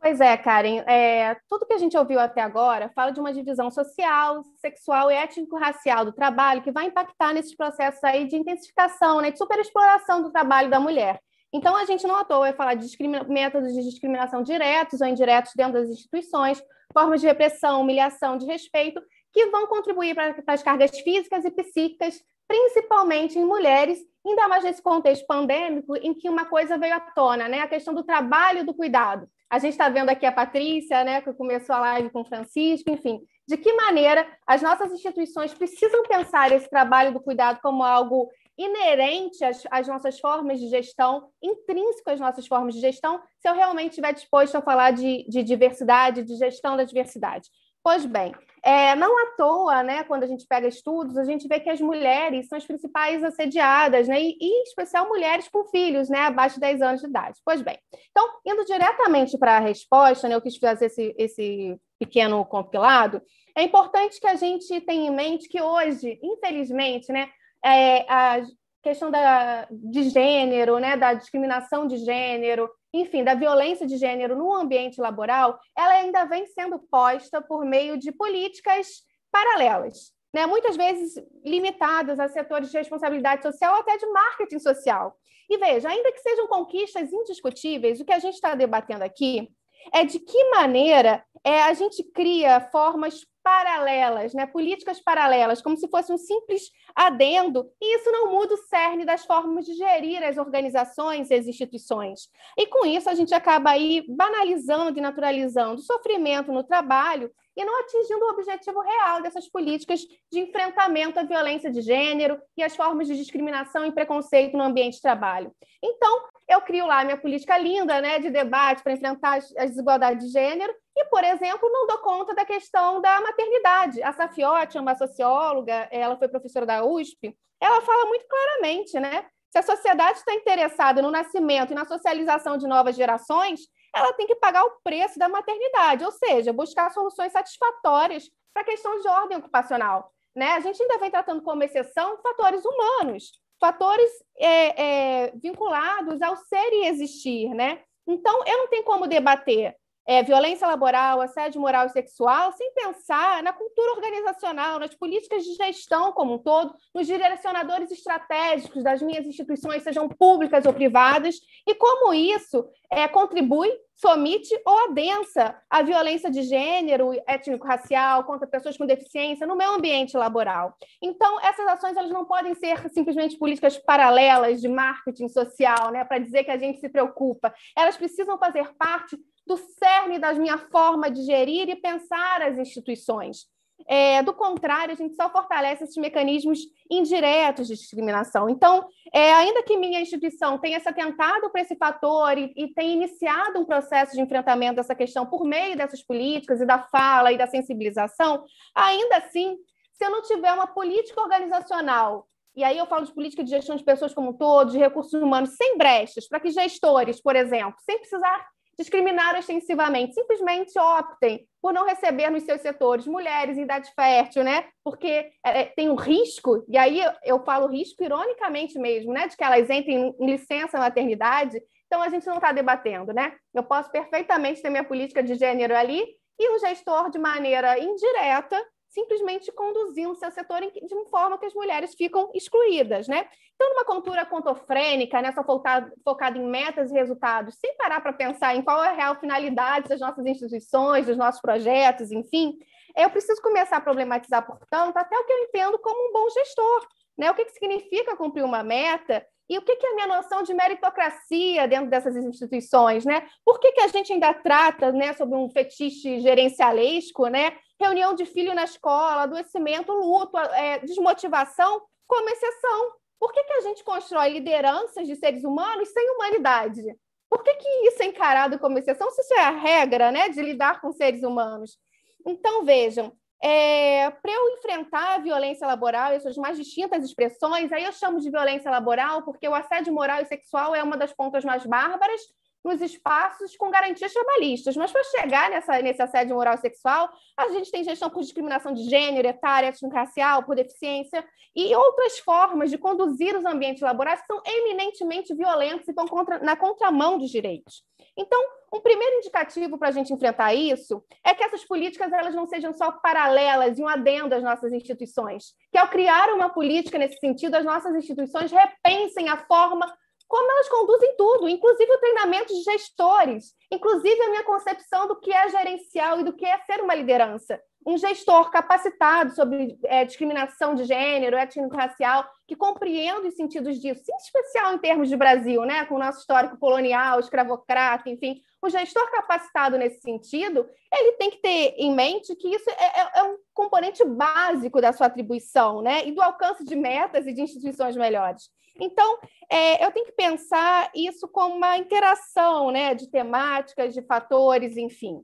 Pois 0.00 0.18
é, 0.18 0.34
Karen, 0.36 0.82
é, 0.86 1.36
tudo 1.46 1.66
que 1.66 1.74
a 1.74 1.78
gente 1.78 1.96
ouviu 1.96 2.18
até 2.18 2.40
agora 2.40 2.90
fala 2.94 3.10
de 3.10 3.20
uma 3.20 3.34
divisão 3.34 3.70
social, 3.70 4.42
sexual 4.56 5.10
e 5.10 5.14
étnico-racial 5.14 6.06
do 6.06 6.12
trabalho 6.12 6.62
que 6.62 6.72
vai 6.72 6.86
impactar 6.86 7.34
nesses 7.34 7.54
processos 7.54 8.02
aí 8.02 8.26
de 8.26 8.34
intensificação, 8.34 9.20
né, 9.20 9.30
de 9.30 9.36
superexploração 9.36 10.22
do 10.22 10.32
trabalho 10.32 10.70
da 10.70 10.80
mulher. 10.80 11.20
Então, 11.52 11.76
a 11.76 11.84
gente 11.84 12.06
não 12.06 12.16
à 12.16 12.24
toa 12.24 12.40
vai 12.40 12.52
falar 12.54 12.74
de 12.74 12.86
métodos 13.28 13.74
de 13.74 13.82
discriminação 13.82 14.42
diretos 14.42 15.02
ou 15.02 15.06
indiretos 15.06 15.52
dentro 15.54 15.74
das 15.74 15.90
instituições, 15.90 16.62
formas 16.92 17.20
de 17.20 17.26
repressão, 17.26 17.80
humilhação, 17.80 18.36
de 18.36 18.46
respeito, 18.46 19.00
que 19.32 19.46
vão 19.46 19.66
contribuir 19.66 20.14
para, 20.14 20.34
para 20.34 20.54
as 20.54 20.62
cargas 20.62 20.90
físicas 21.00 21.44
e 21.44 21.50
psíquicas, 21.50 22.22
principalmente 22.48 23.38
em 23.38 23.44
mulheres, 23.44 23.98
ainda 24.26 24.48
mais 24.48 24.64
nesse 24.64 24.82
contexto 24.82 25.26
pandêmico, 25.26 25.96
em 25.96 26.12
que 26.12 26.28
uma 26.28 26.44
coisa 26.46 26.76
veio 26.76 26.94
à 26.94 27.00
tona, 27.00 27.48
né? 27.48 27.60
a 27.60 27.68
questão 27.68 27.94
do 27.94 28.02
trabalho 28.02 28.64
do 28.64 28.74
cuidado. 28.74 29.28
A 29.48 29.58
gente 29.58 29.72
está 29.72 29.88
vendo 29.88 30.10
aqui 30.10 30.24
a 30.24 30.30
Patrícia, 30.30 31.02
né, 31.02 31.20
que 31.20 31.32
começou 31.32 31.74
a 31.74 31.80
live 31.80 32.10
com 32.10 32.20
o 32.20 32.24
Francisco, 32.24 32.88
enfim, 32.88 33.20
de 33.48 33.56
que 33.56 33.72
maneira 33.72 34.24
as 34.46 34.62
nossas 34.62 34.92
instituições 34.92 35.52
precisam 35.52 36.04
pensar 36.04 36.52
esse 36.52 36.70
trabalho 36.70 37.12
do 37.12 37.18
cuidado 37.18 37.58
como 37.60 37.82
algo 37.82 38.30
inerente 38.60 39.42
às, 39.42 39.62
às, 39.70 39.88
nossas 39.88 40.20
formas 40.20 40.60
de 40.60 40.68
gestão, 40.68 41.28
intrínseco 41.42 42.10
às 42.10 42.20
nossas 42.20 42.46
formas 42.46 42.74
de 42.74 42.80
gestão, 42.80 43.18
se 43.38 43.48
eu 43.48 43.54
realmente 43.54 43.90
estiver 43.90 44.12
disposto 44.12 44.56
a 44.56 44.62
falar 44.62 44.90
de, 44.90 45.24
de 45.28 45.42
diversidade, 45.42 46.22
de 46.22 46.36
gestão 46.36 46.76
da 46.76 46.84
diversidade. 46.84 47.48
Pois 47.82 48.04
bem, 48.04 48.34
é, 48.62 48.94
não 48.94 49.18
à 49.18 49.36
toa, 49.38 49.82
né, 49.82 50.04
quando 50.04 50.24
a 50.24 50.26
gente 50.26 50.46
pega 50.46 50.68
estudos, 50.68 51.16
a 51.16 51.24
gente 51.24 51.48
vê 51.48 51.58
que 51.58 51.70
as 51.70 51.80
mulheres 51.80 52.46
são 52.46 52.58
as 52.58 52.66
principais 52.66 53.24
assediadas, 53.24 54.06
né, 54.06 54.20
e, 54.20 54.36
e 54.38 54.46
em 54.46 54.62
especial 54.64 55.08
mulheres 55.08 55.48
com 55.48 55.64
filhos, 55.64 56.10
né, 56.10 56.18
abaixo 56.20 56.56
de 56.56 56.60
10 56.60 56.82
anos 56.82 57.00
de 57.00 57.06
idade. 57.06 57.40
Pois 57.42 57.62
bem, 57.62 57.78
então, 58.10 58.28
indo 58.46 58.66
diretamente 58.66 59.38
para 59.38 59.56
a 59.56 59.60
resposta, 59.60 60.28
né, 60.28 60.34
eu 60.34 60.42
quis 60.42 60.58
fazer 60.58 60.86
esse, 60.86 61.14
esse 61.16 61.80
pequeno 61.98 62.44
compilado, 62.44 63.22
é 63.56 63.62
importante 63.62 64.20
que 64.20 64.26
a 64.26 64.34
gente 64.34 64.78
tenha 64.82 65.08
em 65.08 65.14
mente 65.14 65.48
que 65.48 65.62
hoje, 65.62 66.20
infelizmente, 66.22 67.10
né, 67.10 67.30
é, 67.64 68.10
a 68.10 68.42
questão 68.82 69.10
da, 69.10 69.66
de 69.70 70.04
gênero, 70.04 70.78
né, 70.78 70.96
da 70.96 71.14
discriminação 71.14 71.86
de 71.86 71.98
gênero, 71.98 72.70
enfim, 72.92 73.22
da 73.22 73.34
violência 73.34 73.86
de 73.86 73.96
gênero 73.96 74.36
no 74.36 74.52
ambiente 74.54 75.00
laboral, 75.00 75.58
ela 75.76 75.94
ainda 75.94 76.24
vem 76.24 76.46
sendo 76.46 76.78
posta 76.78 77.40
por 77.42 77.64
meio 77.64 77.98
de 77.98 78.10
políticas 78.10 79.02
paralelas, 79.30 80.12
né, 80.34 80.46
muitas 80.46 80.76
vezes 80.76 81.14
limitadas 81.44 82.18
a 82.18 82.28
setores 82.28 82.70
de 82.70 82.78
responsabilidade 82.78 83.42
social 83.42 83.74
até 83.74 83.96
de 83.96 84.06
marketing 84.06 84.58
social. 84.58 85.16
E 85.48 85.58
veja, 85.58 85.88
ainda 85.88 86.12
que 86.12 86.20
sejam 86.20 86.46
conquistas 86.46 87.12
indiscutíveis, 87.12 88.00
o 88.00 88.04
que 88.04 88.12
a 88.12 88.18
gente 88.18 88.34
está 88.34 88.54
debatendo 88.54 89.02
aqui 89.02 89.50
é 89.92 90.04
de 90.04 90.18
que 90.18 90.50
maneira 90.50 91.24
é, 91.44 91.62
a 91.62 91.72
gente 91.72 92.02
cria 92.12 92.60
formas 92.60 93.24
paralelas, 93.42 94.34
né? 94.34 94.46
políticas 94.46 95.00
paralelas, 95.00 95.62
como 95.62 95.76
se 95.76 95.88
fosse 95.88 96.12
um 96.12 96.18
simples 96.18 96.70
adendo, 96.94 97.66
e 97.80 97.96
isso 97.96 98.10
não 98.10 98.30
muda 98.32 98.54
o 98.54 98.58
cerne 98.58 99.04
das 99.04 99.24
formas 99.24 99.64
de 99.64 99.74
gerir 99.74 100.22
as 100.22 100.36
organizações 100.36 101.30
e 101.30 101.34
as 101.34 101.46
instituições. 101.46 102.28
E 102.56 102.66
com 102.66 102.84
isso 102.84 103.08
a 103.08 103.14
gente 103.14 103.34
acaba 103.34 103.70
aí 103.70 104.04
banalizando 104.08 104.98
e 104.98 105.02
naturalizando 105.02 105.80
o 105.80 105.84
sofrimento 105.84 106.52
no 106.52 106.62
trabalho 106.62 107.30
e 107.56 107.64
não 107.64 107.80
atingindo 107.80 108.24
o 108.24 108.30
objetivo 108.30 108.80
real 108.80 109.22
dessas 109.22 109.48
políticas 109.48 110.00
de 110.30 110.40
enfrentamento 110.40 111.18
à 111.18 111.24
violência 111.24 111.70
de 111.70 111.80
gênero 111.80 112.40
e 112.56 112.62
às 112.62 112.76
formas 112.76 113.08
de 113.08 113.16
discriminação 113.16 113.84
e 113.86 113.92
preconceito 113.92 114.56
no 114.56 114.62
ambiente 114.62 114.96
de 114.96 115.02
trabalho. 115.02 115.52
Então, 115.82 116.24
eu 116.50 116.60
crio 116.60 116.84
lá 116.84 117.04
minha 117.04 117.16
política 117.16 117.56
linda 117.56 118.00
né, 118.00 118.18
de 118.18 118.28
debate 118.28 118.82
para 118.82 118.92
enfrentar 118.92 119.38
as, 119.38 119.56
as 119.56 119.70
desigualdades 119.70 120.26
de 120.26 120.32
gênero 120.32 120.74
e, 120.96 121.04
por 121.04 121.22
exemplo, 121.22 121.70
não 121.70 121.86
dou 121.86 121.98
conta 121.98 122.34
da 122.34 122.44
questão 122.44 123.00
da 123.00 123.20
maternidade. 123.20 124.02
A 124.02 124.12
Safiotti 124.12 124.76
é 124.76 124.80
uma 124.80 124.96
socióloga, 124.96 125.88
ela 125.92 126.16
foi 126.16 126.28
professora 126.28 126.66
da 126.66 126.84
USP, 126.84 127.36
ela 127.60 127.80
fala 127.82 128.06
muito 128.06 128.26
claramente, 128.26 128.98
né? 128.98 129.26
Se 129.50 129.58
a 129.58 129.62
sociedade 129.62 130.18
está 130.18 130.34
interessada 130.34 131.00
no 131.00 131.10
nascimento 131.10 131.72
e 131.72 131.74
na 131.74 131.84
socialização 131.84 132.56
de 132.56 132.66
novas 132.66 132.96
gerações, 132.96 133.60
ela 133.94 134.12
tem 134.14 134.26
que 134.26 134.36
pagar 134.36 134.64
o 134.64 134.80
preço 134.82 135.18
da 135.18 135.28
maternidade, 135.28 136.04
ou 136.04 136.12
seja, 136.12 136.52
buscar 136.52 136.90
soluções 136.90 137.32
satisfatórias 137.32 138.28
para 138.52 138.62
a 138.62 138.66
questão 138.66 139.00
de 139.00 139.08
ordem 139.08 139.38
ocupacional. 139.38 140.12
Né? 140.34 140.52
A 140.52 140.60
gente 140.60 140.80
ainda 140.82 140.98
vem 140.98 141.10
tratando 141.10 141.42
como 141.42 141.62
exceção 141.62 142.18
fatores 142.22 142.64
humanos, 142.64 143.32
fatores 143.60 144.10
é, 144.38 144.82
é, 145.26 145.32
vinculados 145.36 146.20
ao 146.22 146.36
ser 146.36 146.72
e 146.72 146.86
existir, 146.86 147.50
né? 147.50 147.80
Então, 148.06 148.42
eu 148.46 148.58
não 148.58 148.68
tenho 148.68 148.82
como 148.82 149.06
debater 149.06 149.76
é, 150.06 150.22
violência 150.22 150.66
laboral, 150.66 151.20
assédio 151.20 151.60
moral 151.60 151.86
e 151.86 151.90
sexual, 151.90 152.50
sem 152.52 152.72
pensar 152.74 153.42
na 153.42 153.52
cultura 153.52 153.92
organizacional, 153.92 154.78
nas 154.78 154.94
políticas 154.94 155.44
de 155.44 155.54
gestão 155.54 156.10
como 156.12 156.34
um 156.34 156.38
todo, 156.38 156.74
nos 156.92 157.06
direcionadores 157.06 157.92
estratégicos 157.92 158.82
das 158.82 159.02
minhas 159.02 159.26
instituições, 159.26 159.82
sejam 159.82 160.08
públicas 160.08 160.66
ou 160.66 160.72
privadas, 160.72 161.36
e 161.66 161.74
como 161.74 162.12
isso 162.12 162.66
é, 162.90 163.06
contribui, 163.06 163.70
somite 164.00 164.58
ou 164.64 164.78
adensa 164.88 165.54
a 165.68 165.82
violência 165.82 166.30
de 166.30 166.42
gênero, 166.42 167.12
étnico-racial, 167.26 168.24
contra 168.24 168.46
pessoas 168.46 168.76
com 168.76 168.86
deficiência 168.86 169.46
no 169.46 169.54
meu 169.54 169.74
ambiente 169.74 170.16
laboral. 170.16 170.74
Então, 171.02 171.38
essas 171.40 171.66
ações 171.66 171.96
elas 171.96 172.10
não 172.10 172.24
podem 172.24 172.54
ser 172.54 172.88
simplesmente 172.88 173.36
políticas 173.36 173.76
paralelas 173.76 174.60
de 174.60 174.68
marketing 174.68 175.28
social, 175.28 175.90
né, 175.92 176.02
para 176.02 176.18
dizer 176.18 176.44
que 176.44 176.50
a 176.50 176.56
gente 176.56 176.80
se 176.80 176.88
preocupa. 176.88 177.52
Elas 177.76 177.96
precisam 177.96 178.38
fazer 178.38 178.72
parte 178.74 179.18
do 179.46 179.58
cerne 179.58 180.18
da 180.18 180.32
minha 180.32 180.56
forma 180.56 181.10
de 181.10 181.22
gerir 181.22 181.68
e 181.68 181.76
pensar 181.76 182.40
as 182.40 182.56
instituições. 182.56 183.46
É, 183.88 184.22
do 184.22 184.32
contrário, 184.32 184.92
a 184.92 184.96
gente 184.96 185.14
só 185.14 185.30
fortalece 185.30 185.84
esses 185.84 185.96
mecanismos 185.96 186.60
indiretos 186.90 187.66
de 187.66 187.74
discriminação. 187.74 188.48
Então, 188.48 188.86
é, 189.12 189.32
ainda 189.32 189.62
que 189.62 189.76
minha 189.76 190.00
instituição 190.00 190.58
tenha 190.58 190.80
se 190.80 190.88
atentado 190.88 191.50
para 191.50 191.60
esse 191.60 191.76
fator 191.76 192.36
e, 192.38 192.52
e 192.56 192.68
tenha 192.74 192.94
iniciado 192.94 193.58
um 193.58 193.64
processo 193.64 194.14
de 194.14 194.20
enfrentamento 194.20 194.76
dessa 194.76 194.94
questão 194.94 195.26
por 195.26 195.44
meio 195.44 195.76
dessas 195.76 196.02
políticas 196.02 196.60
e 196.60 196.66
da 196.66 196.78
fala 196.78 197.32
e 197.32 197.38
da 197.38 197.46
sensibilização, 197.46 198.44
ainda 198.74 199.16
assim, 199.18 199.56
se 199.92 200.04
eu 200.04 200.10
não 200.10 200.22
tiver 200.22 200.52
uma 200.52 200.66
política 200.66 201.20
organizacional 201.20 202.26
e 202.56 202.64
aí 202.64 202.76
eu 202.76 202.86
falo 202.86 203.06
de 203.06 203.14
política 203.14 203.44
de 203.44 203.50
gestão 203.50 203.76
de 203.76 203.84
pessoas 203.84 204.12
como 204.12 204.30
um 204.30 204.32
todo, 204.32 204.72
de 204.72 204.78
recursos 204.78 205.14
humanos, 205.14 205.56
sem 205.56 205.78
brechas, 205.78 206.28
para 206.28 206.40
que 206.40 206.50
gestores, 206.50 207.20
por 207.20 207.36
exemplo, 207.36 207.76
sem 207.80 207.98
precisar 207.98 208.46
discriminar 208.80 209.38
extensivamente, 209.38 210.14
simplesmente 210.14 210.78
optem 210.78 211.46
por 211.60 211.70
não 211.70 211.84
receber 211.84 212.30
nos 212.30 212.44
seus 212.44 212.62
setores 212.62 213.06
mulheres 213.06 213.58
em 213.58 213.62
idade 213.62 213.92
fértil, 213.94 214.42
né? 214.42 214.64
Porque 214.82 215.30
é, 215.44 215.64
tem 215.66 215.90
um 215.90 215.94
risco, 215.94 216.64
e 216.66 216.78
aí 216.78 217.02
eu 217.22 217.44
falo 217.44 217.66
risco 217.66 218.02
ironicamente 218.02 218.78
mesmo, 218.78 219.12
né? 219.12 219.28
De 219.28 219.36
que 219.36 219.44
elas 219.44 219.68
entrem 219.68 220.14
em 220.18 220.26
licença 220.26 220.78
maternidade. 220.78 221.60
Então 221.86 222.00
a 222.00 222.08
gente 222.08 222.26
não 222.26 222.36
está 222.36 222.52
debatendo, 222.52 223.12
né? 223.12 223.34
Eu 223.52 223.62
posso 223.62 223.90
perfeitamente 223.90 224.62
ter 224.62 224.70
minha 224.70 224.84
política 224.84 225.22
de 225.22 225.34
gênero 225.34 225.76
ali 225.76 226.02
e 226.38 226.56
um 226.56 226.58
gestor 226.58 227.10
de 227.10 227.18
maneira 227.18 227.78
indireta 227.78 228.58
simplesmente 228.90 229.50
conduzindo 229.52 230.14
seu 230.16 230.30
setor 230.30 230.60
de 230.60 230.94
uma 230.94 231.06
forma 231.06 231.38
que 231.38 231.46
as 231.46 231.54
mulheres 231.54 231.94
ficam 231.94 232.30
excluídas, 232.34 233.08
né? 233.08 233.26
Então, 233.54 233.70
numa 233.70 233.84
cultura 233.84 234.26
contofrênica, 234.26 235.22
né, 235.22 235.32
só 235.32 235.44
focada, 235.44 235.92
focada 236.04 236.36
em 236.36 236.46
metas 236.46 236.90
e 236.90 236.94
resultados, 236.94 237.56
sem 237.56 237.76
parar 237.76 238.00
para 238.00 238.12
pensar 238.12 238.56
em 238.56 238.62
qual 238.62 238.82
é 238.82 238.88
a 238.88 238.94
real 238.94 239.14
finalidade 239.20 239.88
das 239.88 240.00
nossas 240.00 240.26
instituições, 240.26 241.06
dos 241.06 241.16
nossos 241.16 241.40
projetos, 241.40 242.10
enfim, 242.10 242.58
eu 242.96 243.08
preciso 243.10 243.40
começar 243.40 243.76
a 243.76 243.80
problematizar, 243.80 244.44
portanto, 244.44 244.96
até 244.96 245.16
o 245.16 245.24
que 245.24 245.32
eu 245.32 245.38
entendo 245.44 245.78
como 245.78 246.08
um 246.08 246.12
bom 246.12 246.28
gestor, 246.30 246.88
né? 247.16 247.30
O 247.30 247.34
que, 247.34 247.44
que 247.44 247.52
significa 247.52 248.16
cumprir 248.16 248.42
uma 248.42 248.62
meta 248.62 249.24
e 249.48 249.58
o 249.58 249.62
que, 249.62 249.76
que 249.76 249.86
é 249.86 249.90
a 249.90 249.94
minha 249.94 250.06
noção 250.06 250.42
de 250.42 250.54
meritocracia 250.54 251.68
dentro 251.68 251.90
dessas 251.90 252.16
instituições, 252.16 253.04
né? 253.04 253.26
Por 253.44 253.60
que, 253.60 253.72
que 253.72 253.80
a 253.80 253.88
gente 253.88 254.12
ainda 254.12 254.32
trata 254.32 254.90
né, 254.92 255.12
sobre 255.12 255.36
um 255.36 255.50
fetiche 255.50 256.20
gerencialesco, 256.20 257.26
né? 257.28 257.52
Reunião 257.80 258.14
de 258.14 258.26
filho 258.26 258.54
na 258.54 258.64
escola, 258.64 259.22
adoecimento, 259.22 259.90
luto, 259.92 260.36
é, 260.36 260.80
desmotivação, 260.80 261.80
como 262.06 262.28
exceção. 262.28 262.92
Por 263.18 263.32
que, 263.32 263.42
que 263.42 263.52
a 263.54 263.60
gente 263.62 263.82
constrói 263.82 264.28
lideranças 264.30 265.06
de 265.06 265.16
seres 265.16 265.44
humanos 265.44 265.88
sem 265.88 266.10
humanidade? 266.10 266.82
Por 267.28 267.42
que, 267.42 267.54
que 267.54 267.68
isso 267.86 268.02
é 268.02 268.06
encarado 268.06 268.58
como 268.58 268.78
exceção 268.78 269.10
se 269.10 269.22
isso 269.22 269.34
é 269.34 269.40
a 269.40 269.50
regra 269.50 270.12
né, 270.12 270.28
de 270.28 270.42
lidar 270.42 270.80
com 270.80 270.92
seres 270.92 271.22
humanos? 271.22 271.78
Então, 272.26 272.64
vejam, 272.64 273.12
é, 273.42 274.10
para 274.10 274.32
eu 274.32 274.50
enfrentar 274.50 275.14
a 275.14 275.18
violência 275.18 275.66
laboral 275.66 276.12
e 276.12 276.20
suas 276.20 276.36
mais 276.36 276.58
distintas 276.58 277.02
expressões, 277.02 277.72
aí 277.72 277.84
eu 277.84 277.92
chamo 277.92 278.20
de 278.20 278.30
violência 278.30 278.70
laboral 278.70 279.22
porque 279.22 279.48
o 279.48 279.54
assédio 279.54 279.92
moral 279.92 280.20
e 280.20 280.26
sexual 280.26 280.74
é 280.74 280.82
uma 280.82 280.96
das 280.96 281.12
pontas 281.12 281.44
mais 281.44 281.64
bárbaras 281.64 282.20
nos 282.64 282.80
espaços 282.80 283.56
com 283.56 283.70
garantias 283.70 284.12
trabalhistas. 284.12 284.76
Mas 284.76 284.92
para 284.92 285.02
chegar 285.04 285.50
nessa, 285.50 285.80
nesse 285.80 286.02
assédio 286.02 286.34
moral 286.34 286.54
e 286.54 286.58
sexual, 286.58 287.10
a 287.36 287.48
gente 287.48 287.70
tem 287.70 287.84
gestão 287.84 288.10
por 288.10 288.20
discriminação 288.20 288.72
de 288.72 288.84
gênero, 288.88 289.28
etária, 289.28 289.68
étnico-racial, 289.68 290.44
por 290.44 290.56
deficiência 290.56 291.24
e 291.54 291.74
outras 291.74 292.18
formas 292.18 292.70
de 292.70 292.78
conduzir 292.78 293.36
os 293.36 293.44
ambientes 293.44 293.82
laborais 293.82 294.20
que 294.20 294.26
são 294.26 294.40
eminentemente 294.46 295.34
violentos 295.34 295.86
e 295.88 295.90
estão 295.90 296.06
contra, 296.06 296.38
na 296.38 296.56
contramão 296.56 297.18
dos 297.18 297.30
direitos. 297.30 297.82
Então, 298.16 298.40
um 298.72 298.80
primeiro 298.80 299.16
indicativo 299.16 299.76
para 299.76 299.88
a 299.88 299.92
gente 299.92 300.12
enfrentar 300.12 300.54
isso 300.54 301.02
é 301.24 301.34
que 301.34 301.42
essas 301.42 301.64
políticas 301.64 302.12
elas 302.12 302.34
não 302.34 302.46
sejam 302.46 302.72
só 302.72 302.92
paralelas 302.92 303.78
e 303.78 303.82
um 303.82 303.88
adendo 303.88 304.34
às 304.34 304.42
nossas 304.42 304.72
instituições. 304.72 305.54
Que 305.72 305.78
ao 305.78 305.88
criar 305.88 306.32
uma 306.32 306.50
política 306.50 306.98
nesse 306.98 307.18
sentido, 307.18 307.56
as 307.56 307.64
nossas 307.64 307.94
instituições 307.96 308.52
repensem 308.52 309.28
a 309.28 309.36
forma 309.36 309.92
como 310.30 310.48
elas 310.52 310.68
conduzem 310.68 311.16
tudo, 311.16 311.48
inclusive 311.48 311.92
o 311.92 311.98
treinamento 311.98 312.54
de 312.54 312.62
gestores, 312.62 313.52
inclusive 313.68 314.22
a 314.22 314.30
minha 314.30 314.44
concepção 314.44 315.08
do 315.08 315.18
que 315.18 315.32
é 315.32 315.48
gerencial 315.48 316.20
e 316.20 316.24
do 316.24 316.32
que 316.32 316.46
é 316.46 316.56
ser 316.58 316.80
uma 316.80 316.94
liderança. 316.94 317.60
Um 317.84 317.98
gestor 317.98 318.48
capacitado 318.48 319.34
sobre 319.34 319.76
é, 319.86 320.04
discriminação 320.04 320.76
de 320.76 320.84
gênero, 320.84 321.36
étnico-racial, 321.36 322.24
que 322.46 322.54
compreenda 322.54 323.26
os 323.26 323.34
sentidos 323.34 323.80
disso, 323.80 324.04
em 324.08 324.16
especial 324.18 324.72
em 324.72 324.78
termos 324.78 325.08
de 325.08 325.16
Brasil, 325.16 325.62
né, 325.62 325.84
com 325.86 325.96
o 325.96 325.98
nosso 325.98 326.20
histórico 326.20 326.56
colonial, 326.58 327.18
escravocrata, 327.18 328.08
enfim, 328.08 328.40
um 328.62 328.70
gestor 328.70 329.10
capacitado 329.10 329.76
nesse 329.76 330.00
sentido, 330.00 330.64
ele 330.92 331.12
tem 331.12 331.30
que 331.30 331.38
ter 331.38 331.74
em 331.76 331.92
mente 331.92 332.36
que 332.36 332.54
isso 332.54 332.70
é, 332.70 333.00
é, 333.00 333.10
é 333.16 333.22
um 333.24 333.36
componente 333.52 334.04
básico 334.04 334.80
da 334.80 334.92
sua 334.92 335.08
atribuição, 335.08 335.82
né, 335.82 336.06
e 336.06 336.12
do 336.12 336.22
alcance 336.22 336.64
de 336.64 336.76
metas 336.76 337.26
e 337.26 337.32
de 337.32 337.42
instituições 337.42 337.96
melhores. 337.96 338.48
Então, 338.80 339.18
é, 339.50 339.84
eu 339.84 339.92
tenho 339.92 340.06
que 340.06 340.12
pensar 340.12 340.90
isso 340.94 341.28
como 341.28 341.56
uma 341.56 341.76
interação, 341.76 342.70
né, 342.70 342.94
de 342.94 343.10
temáticas, 343.10 343.94
de 343.94 344.02
fatores, 344.02 344.76
enfim. 344.76 345.22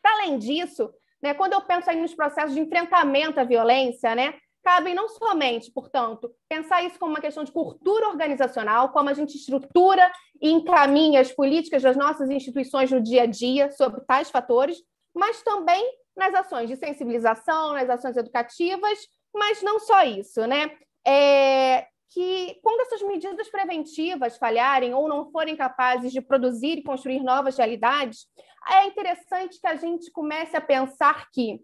Para 0.00 0.12
além 0.14 0.38
disso, 0.38 0.90
né? 1.22 1.32
Quando 1.32 1.54
eu 1.54 1.62
penso 1.62 1.88
aí 1.88 2.00
nos 2.00 2.14
processos 2.14 2.54
de 2.54 2.60
enfrentamento 2.60 3.40
à 3.40 3.44
violência, 3.44 4.14
né? 4.14 4.34
cabem 4.64 4.94
não 4.94 5.08
somente, 5.08 5.70
portanto, 5.70 6.34
pensar 6.48 6.82
isso 6.82 6.98
como 6.98 7.12
uma 7.12 7.20
questão 7.20 7.44
de 7.44 7.52
cultura 7.52 8.08
organizacional, 8.08 8.88
como 8.88 9.10
a 9.10 9.12
gente 9.12 9.36
estrutura 9.36 10.10
e 10.40 10.50
encaminha 10.50 11.20
as 11.20 11.30
políticas 11.30 11.82
das 11.82 11.96
nossas 11.96 12.30
instituições 12.30 12.90
no 12.90 13.00
dia 13.00 13.24
a 13.24 13.26
dia 13.26 13.70
sobre 13.70 14.00
tais 14.00 14.30
fatores, 14.30 14.78
mas 15.14 15.42
também 15.42 15.84
nas 16.16 16.34
ações 16.34 16.68
de 16.68 16.76
sensibilização, 16.76 17.74
nas 17.74 17.90
ações 17.90 18.16
educativas, 18.16 18.98
mas 19.34 19.62
não 19.62 19.78
só 19.78 20.02
isso, 20.02 20.46
né? 20.46 20.70
É, 21.06 21.86
que 22.14 22.60
quando 22.62 22.80
essas 22.82 23.02
medidas 23.02 23.50
preventivas 23.50 24.38
falharem 24.38 24.94
ou 24.94 25.08
não 25.08 25.32
forem 25.32 25.56
capazes 25.56 26.12
de 26.12 26.20
produzir 26.20 26.78
e 26.78 26.82
construir 26.84 27.20
novas 27.20 27.56
realidades, 27.58 28.28
é 28.70 28.86
interessante 28.86 29.60
que 29.60 29.66
a 29.66 29.74
gente 29.74 30.12
comece 30.12 30.56
a 30.56 30.60
pensar 30.60 31.28
que 31.32 31.60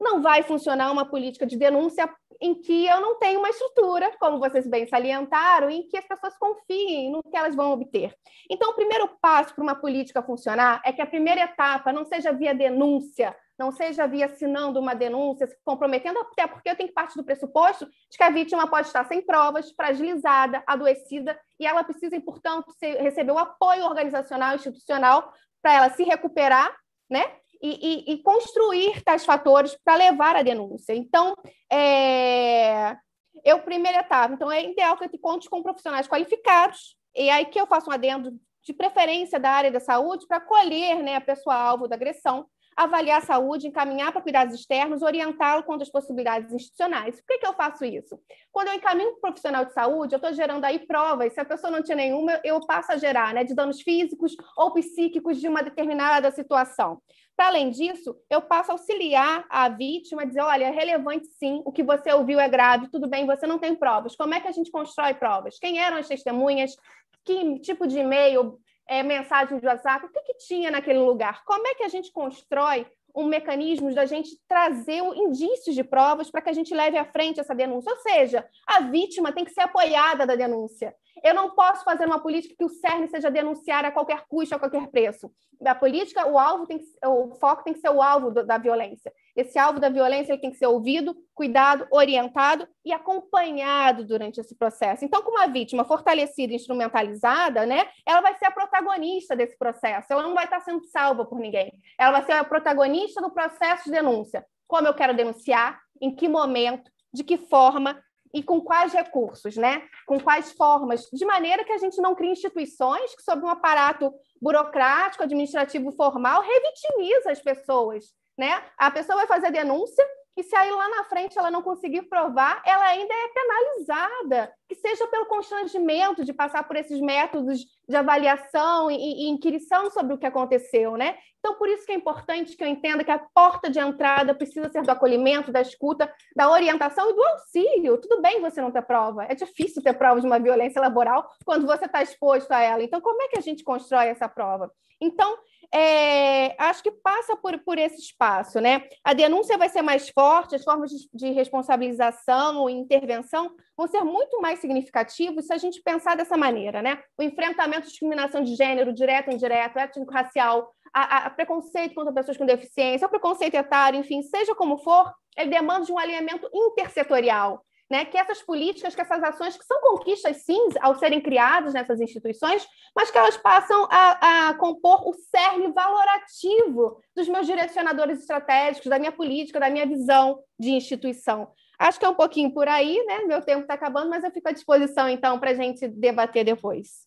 não 0.00 0.20
vai 0.20 0.42
funcionar 0.42 0.90
uma 0.90 1.08
política 1.08 1.46
de 1.46 1.56
denúncia 1.56 2.12
em 2.40 2.60
que 2.60 2.86
eu 2.86 3.00
não 3.00 3.20
tenho 3.20 3.38
uma 3.38 3.48
estrutura, 3.48 4.10
como 4.18 4.40
vocês 4.40 4.66
bem 4.66 4.84
salientaram, 4.88 5.70
em 5.70 5.86
que 5.86 5.96
as 5.96 6.06
pessoas 6.06 6.36
confiem 6.36 7.12
no 7.12 7.22
que 7.22 7.36
elas 7.36 7.54
vão 7.54 7.72
obter. 7.72 8.12
Então, 8.50 8.70
o 8.70 8.74
primeiro 8.74 9.08
passo 9.22 9.54
para 9.54 9.62
uma 9.62 9.76
política 9.76 10.20
funcionar 10.24 10.82
é 10.84 10.92
que 10.92 11.00
a 11.00 11.06
primeira 11.06 11.42
etapa 11.42 11.92
não 11.92 12.04
seja 12.04 12.32
via 12.32 12.52
denúncia, 12.52 13.34
não 13.58 13.70
seja 13.70 14.06
via 14.06 14.26
assinando 14.26 14.80
uma 14.80 14.94
denúncia, 14.94 15.46
se 15.46 15.56
comprometendo, 15.64 16.18
até 16.18 16.46
porque 16.46 16.68
eu 16.68 16.76
tenho 16.76 16.88
que 16.88 16.94
partir 16.94 17.16
do 17.16 17.24
pressuposto 17.24 17.86
de 17.86 18.16
que 18.16 18.22
a 18.22 18.30
vítima 18.30 18.68
pode 18.68 18.88
estar 18.88 19.04
sem 19.06 19.22
provas, 19.22 19.70
fragilizada, 19.72 20.62
adoecida, 20.66 21.38
e 21.58 21.66
ela 21.66 21.84
precisa, 21.84 22.20
portanto, 22.20 22.74
receber 22.80 23.32
o 23.32 23.38
apoio 23.38 23.84
organizacional 23.84 24.52
e 24.52 24.56
institucional 24.56 25.32
para 25.62 25.74
ela 25.74 25.90
se 25.90 26.02
recuperar, 26.02 26.74
né? 27.08 27.24
E, 27.62 28.10
e, 28.10 28.12
e 28.14 28.22
construir 28.22 29.02
tais 29.02 29.24
fatores 29.24 29.74
para 29.82 29.96
levar 29.96 30.36
a 30.36 30.42
denúncia. 30.42 30.92
Então, 30.94 31.34
é, 31.72 32.94
eu, 33.42 33.60
primeira 33.60 34.00
etapa, 34.00 34.34
então 34.34 34.52
é 34.52 34.64
ideal 34.64 34.98
que 34.98 35.04
eu 35.04 35.08
te 35.08 35.16
conte 35.16 35.48
com 35.48 35.62
profissionais 35.62 36.06
qualificados, 36.06 36.96
e 37.14 37.30
aí 37.30 37.46
que 37.46 37.58
eu 37.58 37.66
faço 37.66 37.88
um 37.88 37.92
adendo 37.92 38.38
de 38.62 38.72
preferência 38.72 39.38
da 39.38 39.50
área 39.50 39.70
da 39.70 39.80
saúde 39.80 40.26
para 40.26 40.38
acolher 40.38 41.02
né, 41.02 41.16
a 41.16 41.20
pessoa 41.20 41.54
alvo 41.54 41.86
da 41.86 41.94
agressão, 41.94 42.46
avaliar 42.76 43.18
a 43.18 43.24
saúde, 43.24 43.68
encaminhar 43.68 44.12
para 44.12 44.22
cuidados 44.22 44.54
externos, 44.54 45.02
orientá-lo 45.02 45.62
quanto 45.62 45.82
às 45.82 45.90
possibilidades 45.90 46.52
institucionais. 46.52 47.16
Por 47.16 47.26
que, 47.26 47.38
que 47.38 47.46
eu 47.46 47.54
faço 47.54 47.84
isso? 47.84 48.18
Quando 48.52 48.68
eu 48.68 48.74
encaminho 48.74 49.10
para 49.10 49.18
um 49.18 49.20
profissional 49.20 49.64
de 49.64 49.72
saúde, 49.72 50.14
eu 50.14 50.18
estou 50.18 50.32
gerando 50.32 50.64
aí 50.64 50.78
provas, 50.86 51.32
se 51.32 51.40
a 51.40 51.44
pessoa 51.44 51.70
não 51.70 51.82
tinha 51.82 51.96
nenhuma, 51.96 52.40
eu 52.44 52.60
passo 52.66 52.92
a 52.92 52.96
gerar, 52.96 53.34
né, 53.34 53.44
de 53.44 53.54
danos 53.54 53.80
físicos 53.80 54.34
ou 54.56 54.72
psíquicos 54.72 55.40
de 55.40 55.48
uma 55.48 55.62
determinada 55.62 56.30
situação. 56.30 57.00
Para 57.36 57.48
além 57.48 57.70
disso, 57.70 58.16
eu 58.30 58.40
passo 58.40 58.70
a 58.70 58.74
auxiliar 58.74 59.44
a 59.50 59.68
vítima 59.68 60.22
a 60.22 60.24
dizer: 60.24 60.40
olha, 60.40 60.66
é 60.66 60.70
relevante 60.70 61.26
sim, 61.38 61.62
o 61.64 61.72
que 61.72 61.82
você 61.82 62.12
ouviu 62.12 62.38
é 62.38 62.48
grave, 62.48 62.88
tudo 62.90 63.08
bem, 63.08 63.26
você 63.26 63.46
não 63.46 63.58
tem 63.58 63.74
provas. 63.74 64.14
Como 64.14 64.34
é 64.34 64.40
que 64.40 64.46
a 64.46 64.52
gente 64.52 64.70
constrói 64.70 65.14
provas? 65.14 65.58
Quem 65.58 65.78
eram 65.78 65.96
as 65.96 66.06
testemunhas? 66.06 66.76
Que 67.24 67.58
tipo 67.60 67.86
de 67.86 67.98
e-mail 67.98 68.60
é, 68.88 69.02
mensagem 69.02 69.58
de 69.58 69.66
WhatsApp, 69.66 70.06
o 70.06 70.08
que, 70.10 70.20
que 70.20 70.38
tinha 70.38 70.70
naquele 70.70 70.98
lugar? 70.98 71.44
Como 71.44 71.66
é 71.66 71.74
que 71.74 71.82
a 71.82 71.88
gente 71.88 72.12
constrói 72.12 72.86
um 73.14 73.26
mecanismo 73.26 73.94
da 73.94 74.04
gente 74.04 74.36
trazer 74.48 74.98
indícios 75.14 75.74
de 75.74 75.84
provas 75.84 76.30
para 76.30 76.42
que 76.42 76.50
a 76.50 76.52
gente 76.52 76.74
leve 76.74 76.98
à 76.98 77.04
frente 77.04 77.38
essa 77.38 77.54
denúncia. 77.54 77.92
Ou 77.92 77.98
seja, 77.98 78.44
a 78.66 78.80
vítima 78.80 79.32
tem 79.32 79.44
que 79.44 79.52
ser 79.52 79.60
apoiada 79.60 80.26
da 80.26 80.34
denúncia. 80.34 80.92
Eu 81.22 81.32
não 81.32 81.50
posso 81.54 81.84
fazer 81.84 82.06
uma 82.06 82.18
política 82.18 82.56
que 82.58 82.64
o 82.64 82.68
cerne 82.68 83.06
seja 83.06 83.30
denunciar 83.30 83.84
a 83.84 83.92
qualquer 83.92 84.24
custo, 84.28 84.54
a 84.54 84.58
qualquer 84.58 84.88
preço. 84.88 85.30
A 85.64 85.74
política, 85.74 86.26
o 86.26 86.38
alvo 86.38 86.66
tem 86.66 86.78
que, 86.78 86.84
o 87.06 87.30
foco 87.36 87.62
tem 87.62 87.72
que 87.72 87.78
ser 87.78 87.90
o 87.90 88.02
alvo 88.02 88.32
do, 88.32 88.44
da 88.44 88.58
violência. 88.58 89.12
Esse 89.36 89.58
alvo 89.58 89.80
da 89.80 89.88
violência 89.88 90.32
ele 90.32 90.40
tem 90.40 90.50
que 90.50 90.56
ser 90.56 90.66
ouvido, 90.66 91.16
cuidado, 91.34 91.86
orientado 91.90 92.68
e 92.84 92.92
acompanhado 92.92 94.04
durante 94.04 94.40
esse 94.40 94.54
processo. 94.56 95.04
Então, 95.04 95.22
como 95.22 95.40
a 95.40 95.46
vítima 95.46 95.84
fortalecida 95.84 96.52
e 96.52 96.56
instrumentalizada, 96.56 97.66
né, 97.66 97.88
ela 98.06 98.20
vai 98.20 98.36
ser 98.36 98.46
a 98.46 98.50
protagonista 98.50 99.34
desse 99.34 99.58
processo. 99.58 100.12
Ela 100.12 100.22
não 100.22 100.34
vai 100.34 100.44
estar 100.44 100.60
sendo 100.60 100.84
salva 100.84 101.24
por 101.24 101.38
ninguém. 101.38 101.72
Ela 101.98 102.12
vai 102.12 102.24
ser 102.24 102.32
a 102.32 102.44
protagonista 102.44 103.20
do 103.20 103.30
processo 103.30 103.84
de 103.84 103.90
denúncia. 103.90 104.46
Como 104.68 104.86
eu 104.86 104.94
quero 104.94 105.14
denunciar, 105.14 105.80
em 106.00 106.14
que 106.14 106.28
momento, 106.28 106.90
de 107.12 107.24
que 107.24 107.36
forma 107.36 108.00
e 108.32 108.42
com 108.42 108.60
quais 108.60 108.92
recursos, 108.92 109.56
né? 109.56 109.82
Com 110.06 110.18
quais 110.18 110.52
formas, 110.52 111.08
de 111.12 111.24
maneira 111.24 111.64
que 111.64 111.72
a 111.72 111.78
gente 111.78 112.00
não 112.02 112.16
crie 112.16 112.32
instituições 112.32 113.14
que, 113.14 113.22
sob 113.22 113.44
um 113.44 113.48
aparato 113.48 114.12
burocrático, 114.42 115.22
administrativo 115.22 115.92
formal, 115.92 116.42
revitimiza 116.42 117.30
as 117.30 117.40
pessoas 117.40 118.06
né? 118.36 118.62
A 118.76 118.90
pessoa 118.90 119.18
vai 119.18 119.26
fazer 119.26 119.50
denúncia 119.50 120.04
e 120.36 120.42
se 120.42 120.54
aí 120.56 120.70
lá 120.70 120.88
na 120.88 121.04
frente 121.04 121.38
ela 121.38 121.50
não 121.50 121.62
conseguir 121.62 122.02
provar, 122.02 122.60
ela 122.66 122.84
ainda 122.86 123.14
é 123.14 123.28
penalizada, 123.28 124.52
que 124.68 124.74
seja 124.74 125.06
pelo 125.06 125.26
constrangimento 125.26 126.24
de 126.24 126.32
passar 126.32 126.64
por 126.64 126.76
esses 126.76 127.00
métodos 127.00 127.64
de 127.88 127.96
avaliação 127.96 128.90
e, 128.90 128.96
e 128.96 129.28
inquirição 129.28 129.90
sobre 129.90 130.14
o 130.14 130.18
que 130.18 130.26
aconteceu, 130.26 130.96
né? 130.96 131.16
Então, 131.44 131.56
por 131.56 131.68
isso 131.68 131.84
que 131.84 131.92
é 131.92 131.94
importante 131.94 132.56
que 132.56 132.64
eu 132.64 132.68
entenda 132.68 133.04
que 133.04 133.10
a 133.10 133.18
porta 133.18 133.68
de 133.68 133.78
entrada 133.78 134.34
precisa 134.34 134.70
ser 134.70 134.80
do 134.80 134.90
acolhimento, 134.90 135.52
da 135.52 135.60
escuta, 135.60 136.10
da 136.34 136.50
orientação 136.50 137.10
e 137.10 137.12
do 137.12 137.22
auxílio. 137.22 137.98
Tudo 137.98 138.22
bem 138.22 138.40
você 138.40 138.62
não 138.62 138.70
ter 138.70 138.80
prova, 138.80 139.24
é 139.24 139.34
difícil 139.34 139.82
ter 139.82 139.92
prova 139.92 140.18
de 140.22 140.26
uma 140.26 140.40
violência 140.40 140.80
laboral 140.80 141.28
quando 141.44 141.66
você 141.66 141.84
está 141.84 142.02
exposto 142.02 142.50
a 142.50 142.62
ela. 142.62 142.82
Então, 142.82 142.98
como 142.98 143.20
é 143.20 143.28
que 143.28 143.36
a 143.38 143.42
gente 143.42 143.62
constrói 143.62 144.06
essa 144.06 144.26
prova? 144.26 144.72
Então, 144.98 145.36
é, 145.70 146.54
acho 146.62 146.82
que 146.82 146.90
passa 146.90 147.36
por, 147.36 147.58
por 147.58 147.76
esse 147.76 147.96
espaço, 147.96 148.58
né? 148.58 148.84
A 149.02 149.12
denúncia 149.12 149.58
vai 149.58 149.68
ser 149.68 149.82
mais 149.82 150.08
forte, 150.08 150.54
as 150.54 150.64
formas 150.64 150.90
de, 150.90 151.08
de 151.12 151.30
responsabilização 151.30 152.70
e 152.70 152.72
intervenção 152.72 153.54
vão 153.76 153.86
ser 153.86 154.02
muito 154.02 154.40
mais 154.40 154.60
significativos 154.60 155.46
se 155.46 155.52
a 155.52 155.58
gente 155.58 155.82
pensar 155.82 156.16
dessa 156.16 156.38
maneira, 156.38 156.80
né? 156.80 157.02
O 157.18 157.22
enfrentamento 157.22 157.82
de 157.82 157.88
discriminação 157.88 158.42
de 158.42 158.54
gênero, 158.54 158.94
direto 158.94 159.30
e 159.30 159.34
indireto, 159.34 159.78
étnico-racial, 159.78 160.72
a, 160.94 161.26
a, 161.26 161.30
preconceito 161.30 161.94
contra 161.94 162.12
pessoas 162.12 162.36
com 162.36 162.46
deficiência, 162.46 163.06
o 163.06 163.10
preconceito 163.10 163.54
etário, 163.54 164.00
enfim, 164.00 164.22
seja 164.22 164.54
como 164.54 164.78
for, 164.78 165.12
ele 165.36 165.50
demanda 165.50 165.84
de 165.84 165.92
um 165.92 165.98
alinhamento 165.98 166.48
intersetorial 166.54 167.64
né, 167.90 168.04
que 168.04 168.16
essas 168.16 168.42
políticas, 168.42 168.94
que 168.94 169.00
essas 169.00 169.22
ações, 169.22 169.56
que 169.56 169.64
são 169.64 169.80
conquistas, 169.80 170.38
sim, 170.38 170.68
ao 170.80 170.94
serem 170.96 171.20
criadas 171.20 171.74
nessas 171.74 172.00
instituições, 172.00 172.66
mas 172.96 173.10
que 173.10 173.18
elas 173.18 173.36
passam 173.36 173.86
a, 173.90 174.48
a 174.48 174.54
compor 174.54 175.06
o 175.08 175.14
cerne 175.14 175.70
valorativo 175.72 177.00
dos 177.14 177.28
meus 177.28 177.46
direcionadores 177.46 178.20
estratégicos, 178.20 178.88
da 178.88 178.98
minha 178.98 179.12
política, 179.12 179.60
da 179.60 179.70
minha 179.70 179.86
visão 179.86 180.40
de 180.58 180.70
instituição. 180.70 181.52
Acho 181.78 181.98
que 181.98 182.04
é 182.04 182.08
um 182.08 182.14
pouquinho 182.14 182.52
por 182.52 182.68
aí, 182.68 183.04
né? 183.04 183.18
Meu 183.24 183.42
tempo 183.42 183.62
está 183.62 183.74
acabando, 183.74 184.08
mas 184.08 184.24
eu 184.24 184.30
fico 184.30 184.48
à 184.48 184.52
disposição, 184.52 185.08
então, 185.08 185.38
para 185.38 185.50
a 185.50 185.54
gente 185.54 185.86
debater 185.88 186.44
depois. 186.44 187.06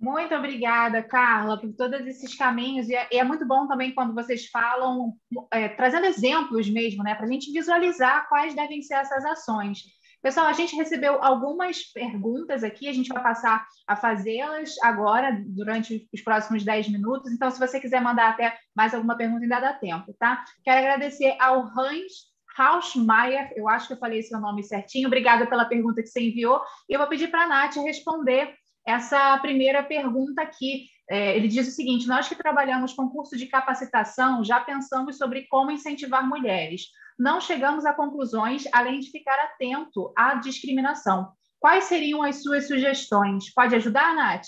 Muito 0.00 0.34
obrigada, 0.34 1.02
Carla, 1.02 1.60
por 1.60 1.74
todos 1.74 2.00
esses 2.06 2.34
caminhos. 2.34 2.88
E 2.88 2.94
é, 2.94 3.06
é 3.12 3.22
muito 3.22 3.46
bom 3.46 3.68
também 3.68 3.94
quando 3.94 4.14
vocês 4.14 4.46
falam, 4.46 5.12
é, 5.52 5.68
trazendo 5.68 6.06
exemplos 6.06 6.70
mesmo, 6.70 7.02
né, 7.02 7.14
para 7.14 7.26
a 7.26 7.30
gente 7.30 7.52
visualizar 7.52 8.26
quais 8.26 8.54
devem 8.54 8.80
ser 8.80 8.94
essas 8.94 9.22
ações. 9.26 9.80
Pessoal, 10.22 10.46
a 10.46 10.54
gente 10.54 10.74
recebeu 10.74 11.22
algumas 11.22 11.82
perguntas 11.92 12.64
aqui, 12.64 12.88
a 12.88 12.92
gente 12.92 13.08
vai 13.08 13.22
passar 13.22 13.66
a 13.86 13.94
fazê-las 13.94 14.74
agora, 14.82 15.38
durante 15.46 16.08
os 16.12 16.22
próximos 16.22 16.64
10 16.64 16.88
minutos. 16.88 17.30
Então, 17.32 17.50
se 17.50 17.58
você 17.58 17.78
quiser 17.78 18.00
mandar 18.00 18.30
até 18.30 18.56
mais 18.74 18.94
alguma 18.94 19.16
pergunta, 19.16 19.42
ainda 19.42 19.60
dá 19.60 19.72
tempo, 19.74 20.14
tá? 20.18 20.44
Quero 20.64 20.78
agradecer 20.78 21.36
ao 21.38 21.62
Hans 21.62 22.30
Hausmeier, 22.58 23.52
eu 23.56 23.68
acho 23.68 23.86
que 23.86 23.92
eu 23.94 23.98
falei 23.98 24.22
seu 24.22 24.40
nome 24.40 24.62
certinho. 24.62 25.06
Obrigada 25.06 25.46
pela 25.46 25.64
pergunta 25.64 26.02
que 26.02 26.08
você 26.08 26.20
enviou. 26.20 26.60
E 26.88 26.92
eu 26.92 26.98
vou 26.98 27.08
pedir 27.08 27.28
para 27.28 27.44
a 27.44 27.48
Nath 27.48 27.76
responder 27.76 28.54
essa 28.86 29.38
primeira 29.38 29.82
pergunta 29.82 30.42
aqui. 30.42 30.86
É, 31.08 31.36
ele 31.36 31.48
diz 31.48 31.66
o 31.68 31.72
seguinte: 31.72 32.06
nós 32.06 32.28
que 32.28 32.34
trabalhamos 32.34 32.92
com 32.92 33.08
curso 33.08 33.36
de 33.36 33.46
capacitação 33.46 34.44
já 34.44 34.60
pensamos 34.60 35.18
sobre 35.18 35.46
como 35.48 35.70
incentivar 35.70 36.26
mulheres. 36.26 36.82
Não 37.18 37.40
chegamos 37.40 37.84
a 37.84 37.92
conclusões, 37.92 38.64
além 38.72 39.00
de 39.00 39.10
ficar 39.10 39.38
atento 39.44 40.12
à 40.16 40.36
discriminação. 40.36 41.32
Quais 41.58 41.84
seriam 41.84 42.22
as 42.22 42.42
suas 42.42 42.66
sugestões? 42.66 43.52
Pode 43.52 43.74
ajudar, 43.74 44.14
Nath? 44.14 44.46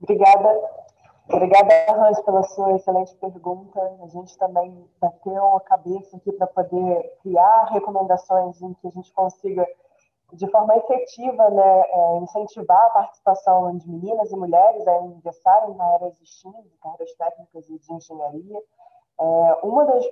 Obrigada. 0.00 0.48
Obrigada, 1.28 1.74
Hans, 1.90 2.20
pela 2.20 2.42
sua 2.42 2.76
excelente 2.76 3.14
pergunta. 3.16 3.80
A 4.04 4.08
gente 4.08 4.36
também 4.38 4.86
bateu 5.00 5.56
a 5.56 5.60
cabeça 5.62 6.18
aqui 6.18 6.30
para 6.32 6.46
poder 6.46 7.18
criar 7.22 7.64
recomendações 7.72 8.60
em 8.60 8.74
que 8.74 8.86
a 8.86 8.90
gente 8.90 9.10
consiga 9.12 9.66
de 10.34 10.50
forma 10.50 10.76
efetiva, 10.76 11.50
né, 11.50 11.80
é, 11.88 12.16
incentivar 12.18 12.86
a 12.86 12.90
participação 12.90 13.76
de 13.76 13.88
meninas 13.88 14.30
e 14.30 14.36
mulheres 14.36 14.86
a 14.86 15.00
ingressarem 15.02 15.70
em 15.70 15.76
carreiras 15.76 16.18
de 16.18 16.26
STEAM, 16.26 16.64
carreiras 16.82 17.14
técnicas 17.14 17.68
e 17.68 17.78
de 17.78 17.92
engenharia. 17.92 18.62
É, 19.20 19.58
uma 19.62 19.84
das 19.84 20.04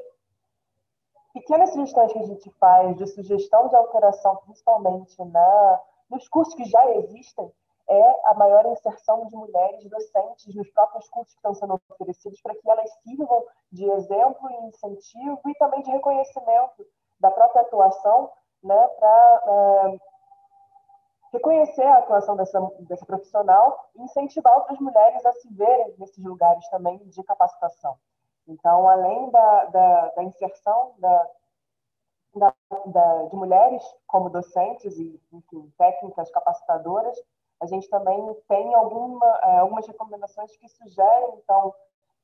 pequenas 1.33 1.71
sugestões 1.71 2.13
que 2.13 2.19
a 2.19 2.27
gente 2.27 2.51
faz 2.59 2.97
de 2.97 3.07
sugestão 3.07 3.69
de 3.69 3.77
alteração, 3.77 4.37
principalmente 4.45 5.23
na, 5.25 5.81
nos 6.11 6.29
cursos 6.29 6.55
que 6.55 6.65
já 6.65 6.91
existem, 6.93 7.51
é 7.89 8.29
a 8.29 8.35
maior 8.35 8.65
inserção 8.67 9.27
de 9.27 9.37
mulheres 9.37 9.89
docentes 9.91 10.55
nos 10.55 10.71
próprios 10.71 11.09
cursos 11.09 11.33
que 11.35 11.39
estão 11.39 11.55
sendo 11.55 11.81
oferecidos, 11.91 12.41
para 12.41 12.55
que 12.55 12.71
elas 12.71 12.91
sirvam 13.03 13.45
de 13.73 13.91
exemplo 13.91 14.51
e 14.51 14.67
incentivo 14.67 15.41
e 15.47 15.55
também 15.55 15.83
de 15.83 15.91
reconhecimento 15.91 16.87
da 17.19 17.31
própria 17.31 17.63
atuação 17.63 18.31
né, 18.63 18.89
para 18.99 19.43
é, 19.47 20.12
reconhecer 21.33 21.83
a 21.83 21.99
atuação 21.99 22.37
dessa, 22.37 22.61
dessa 22.81 23.07
profissional 23.07 23.91
e 23.97 24.03
incentivar 24.03 24.55
outras 24.59 24.79
mulheres 24.79 25.25
a 25.25 25.33
se 25.33 25.49
verem 25.53 25.95
nesses 25.99 26.23
lugares 26.23 26.69
também 26.69 26.99
de 26.99 27.23
capacitação. 27.23 27.97
Então, 28.47 28.89
além 28.89 29.31
da, 29.31 29.65
da, 29.67 30.09
da 30.09 30.23
inserção 30.25 30.95
da, 30.99 31.31
da, 32.35 32.55
da, 32.87 33.23
de 33.25 33.37
mulheres 33.37 33.83
como 34.07 34.29
docentes 34.29 34.99
e 34.99 35.21
enfim, 35.33 35.73
técnicas 35.79 36.31
capacitadoras, 36.31 37.17
a 37.61 37.67
gente 37.67 37.89
também 37.89 38.21
tem 38.49 38.75
alguma, 38.75 39.27
é, 39.43 39.59
algumas 39.59 39.87
recomendações 39.87 40.55
que 40.57 40.69
sugerem, 40.69 41.35
então, 41.37 41.73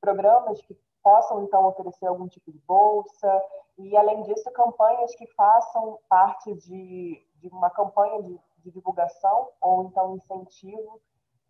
programas 0.01 0.60
que 0.62 0.76
possam, 1.02 1.44
então, 1.44 1.64
oferecer 1.66 2.06
algum 2.06 2.26
tipo 2.26 2.51
de 2.51 2.59
bolsa, 2.66 3.43
e, 3.78 3.97
além 3.97 4.22
disso, 4.22 4.51
campanhas 4.51 5.14
que 5.14 5.26
façam 5.28 5.98
parte 6.09 6.52
de, 6.56 7.24
de 7.36 7.48
uma 7.48 7.70
campanha 7.70 8.20
de 8.24 8.40
de 8.69 8.74
divulgação 8.74 9.49
ou 9.61 9.85
então 9.85 10.16
incentivo 10.16 11.01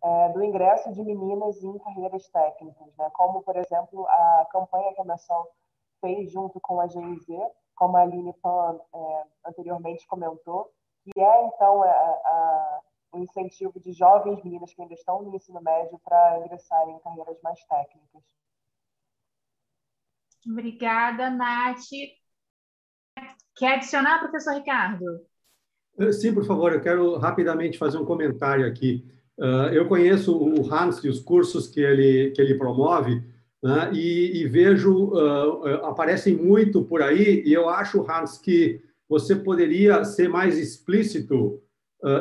é, 0.01 0.29
do 0.29 0.43
ingresso 0.43 0.91
de 0.93 1.03
meninas 1.03 1.61
em 1.61 1.77
carreiras 1.79 2.27
técnicas, 2.29 2.95
né? 2.97 3.09
como, 3.13 3.41
por 3.43 3.55
exemplo, 3.57 4.07
a 4.07 4.47
campanha 4.51 4.93
que 4.93 5.01
a 5.01 5.05
Nação 5.05 5.47
fez 5.99 6.31
junto 6.31 6.59
com 6.61 6.79
a 6.79 6.87
GIZ, 6.87 7.27
como 7.75 7.97
a 7.97 8.01
Aline 8.01 8.33
Pan 8.41 8.79
é, 8.93 9.23
anteriormente 9.45 10.07
comentou, 10.07 10.71
que 11.03 11.19
é, 11.19 11.45
então, 11.47 11.83
a, 11.83 12.81
o 13.11 13.19
incentivo 13.19 13.79
de 13.79 13.91
jovens 13.91 14.41
meninas 14.43 14.73
que 14.73 14.81
ainda 14.81 14.93
estão 14.93 15.21
no 15.21 15.35
ensino 15.35 15.61
médio 15.61 15.99
para 15.99 16.39
ingressarem 16.39 16.95
em 16.95 16.99
carreiras 16.99 17.41
mais 17.41 17.61
técnicas. 17.65 18.23
Obrigada, 20.47 21.29
Nath. 21.29 21.79
Quer 23.55 23.75
adicionar, 23.75 24.19
professor 24.19 24.53
Ricardo? 24.53 25.28
Eh, 25.99 26.13
sim, 26.13 26.33
por 26.33 26.45
favor, 26.45 26.71
eu 26.71 26.79
quero 26.79 27.17
rapidamente 27.17 27.77
fazer 27.77 27.97
um 27.97 28.05
comentário 28.05 28.65
aqui. 28.65 29.03
Uh, 29.37 29.71
eu 29.73 29.85
conheço 29.85 30.35
o 30.37 30.73
Hans 30.73 31.03
e 31.03 31.09
os 31.09 31.19
cursos 31.19 31.67
que 31.67 31.81
ele, 31.81 32.31
que 32.31 32.41
ele 32.41 32.55
promove, 32.55 33.21
né, 33.61 33.91
e, 33.93 34.41
e, 34.41 34.47
vejo, 34.47 35.11
uh, 35.13 35.85
aparecem 35.85 36.35
muito 36.35 36.83
por 36.83 37.01
aí, 37.01 37.43
e 37.45 37.53
eu 37.53 37.69
acho, 37.69 38.05
Hans, 38.09 38.37
que 38.37 38.81
você 39.07 39.35
poderia 39.35 40.03
ser 40.05 40.29
mais 40.29 40.57
explícito 40.57 41.61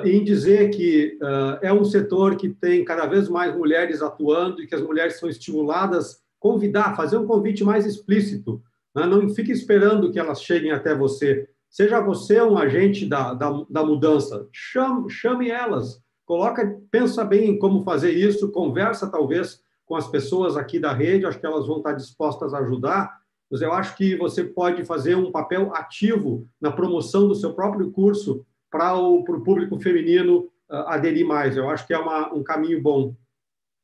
em 0.04 0.24
dizer 0.24 0.70
que 0.70 1.16
é 1.62 1.72
um 1.72 1.84
setor 1.84 2.34
que 2.34 2.48
tem 2.48 2.84
cada 2.84 3.06
vez 3.06 3.28
mais 3.28 3.56
mulheres 3.56 4.02
atuando 4.02 4.60
e 4.60 4.66
que 4.66 4.74
as 4.74 4.80
mulheres 4.80 5.20
são 5.20 5.28
estimuladas, 5.28 6.20
convidar, 6.40 6.96
fazer 6.96 7.16
um 7.16 7.26
convite 7.26 7.62
mais 7.62 7.86
explícito. 7.86 8.60
Né, 8.92 9.06
não 9.06 9.28
fique 9.28 9.52
esperando 9.52 10.10
que 10.10 10.18
elas 10.18 10.42
cheguem 10.42 10.72
até 10.72 10.96
você 10.96 11.46
Seja 11.70 12.00
você 12.00 12.40
um 12.40 12.56
agente 12.56 13.06
da, 13.06 13.34
da, 13.34 13.64
da 13.68 13.84
mudança, 13.84 14.48
chame, 14.52 15.10
chame 15.10 15.50
elas, 15.50 16.02
coloca, 16.24 16.80
pensa 16.90 17.24
bem 17.24 17.50
em 17.50 17.58
como 17.58 17.84
fazer 17.84 18.12
isso, 18.12 18.50
conversa 18.50 19.10
talvez 19.10 19.62
com 19.86 19.96
as 19.96 20.06
pessoas 20.06 20.56
aqui 20.56 20.78
da 20.78 20.92
rede, 20.92 21.26
acho 21.26 21.38
que 21.38 21.46
elas 21.46 21.66
vão 21.66 21.78
estar 21.78 21.92
dispostas 21.92 22.52
a 22.52 22.58
ajudar, 22.58 23.18
mas 23.50 23.62
eu 23.62 23.72
acho 23.72 23.96
que 23.96 24.16
você 24.16 24.44
pode 24.44 24.84
fazer 24.84 25.16
um 25.16 25.32
papel 25.32 25.74
ativo 25.74 26.46
na 26.60 26.70
promoção 26.70 27.26
do 27.26 27.34
seu 27.34 27.54
próprio 27.54 27.90
curso 27.90 28.44
para 28.70 28.94
o 28.94 29.24
pro 29.24 29.42
público 29.42 29.80
feminino 29.80 30.50
uh, 30.68 30.88
aderir 30.88 31.26
mais. 31.26 31.56
Eu 31.56 31.70
acho 31.70 31.86
que 31.86 31.94
é 31.94 31.98
uma, 31.98 32.32
um 32.34 32.42
caminho 32.42 32.82
bom. 32.82 33.16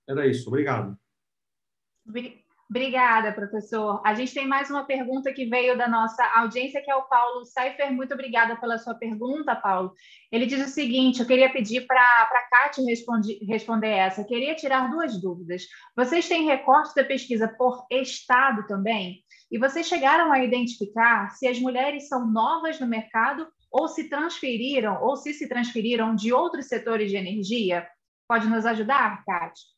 Era 0.07 0.27
isso. 0.27 0.49
Obrigado. 0.49 0.99
Obrigada, 2.07 2.37
professor. 3.33 4.01
A 4.05 4.15
gente 4.15 4.33
tem 4.33 4.47
mais 4.47 4.71
uma 4.71 4.85
pergunta 4.85 5.33
que 5.33 5.47
veio 5.47 5.77
da 5.77 5.87
nossa 5.87 6.25
audiência, 6.37 6.83
que 6.83 6.91
é 6.91 6.95
o 6.97 7.09
Paulo 7.09 7.45
Seifer. 7.45 7.93
Muito 7.93 8.15
obrigada 8.15 8.57
pela 8.57 8.79
sua 8.79 8.95
pergunta, 8.95 9.55
Paulo. 9.55 9.93
Ele 10.33 10.47
diz 10.47 10.67
o 10.67 10.71
seguinte: 10.71 11.21
eu 11.21 11.27
queria 11.27 11.53
pedir 11.53 11.87
para 11.87 12.01
a 12.01 12.49
Kátia 12.51 12.85
responder 13.47 13.91
essa. 13.91 14.23
Eu 14.23 14.27
queria 14.27 14.55
tirar 14.55 14.91
duas 14.91 15.21
dúvidas. 15.21 15.65
Vocês 15.97 16.27
têm 16.27 16.47
recorte 16.47 16.95
da 16.95 17.05
pesquisa 17.05 17.49
por 17.49 17.87
estado 17.91 18.67
também? 18.67 19.23
E 19.51 19.59
vocês 19.59 19.87
chegaram 19.87 20.33
a 20.33 20.43
identificar 20.43 21.31
se 21.31 21.47
as 21.47 21.61
mulheres 21.61 22.09
são 22.09 22.27
novas 22.27 22.81
no 22.81 22.87
mercado 22.87 23.47
ou 23.71 23.89
se 23.89 24.09
transferiram, 24.09 25.03
ou 25.03 25.17
se 25.17 25.33
se 25.35 25.49
transferiram 25.49 26.15
de 26.15 26.33
outros 26.33 26.67
setores 26.67 27.11
de 27.11 27.17
energia? 27.17 27.87
Pode 28.27 28.49
nos 28.49 28.65
ajudar, 28.65 29.23
Kátia? 29.25 29.74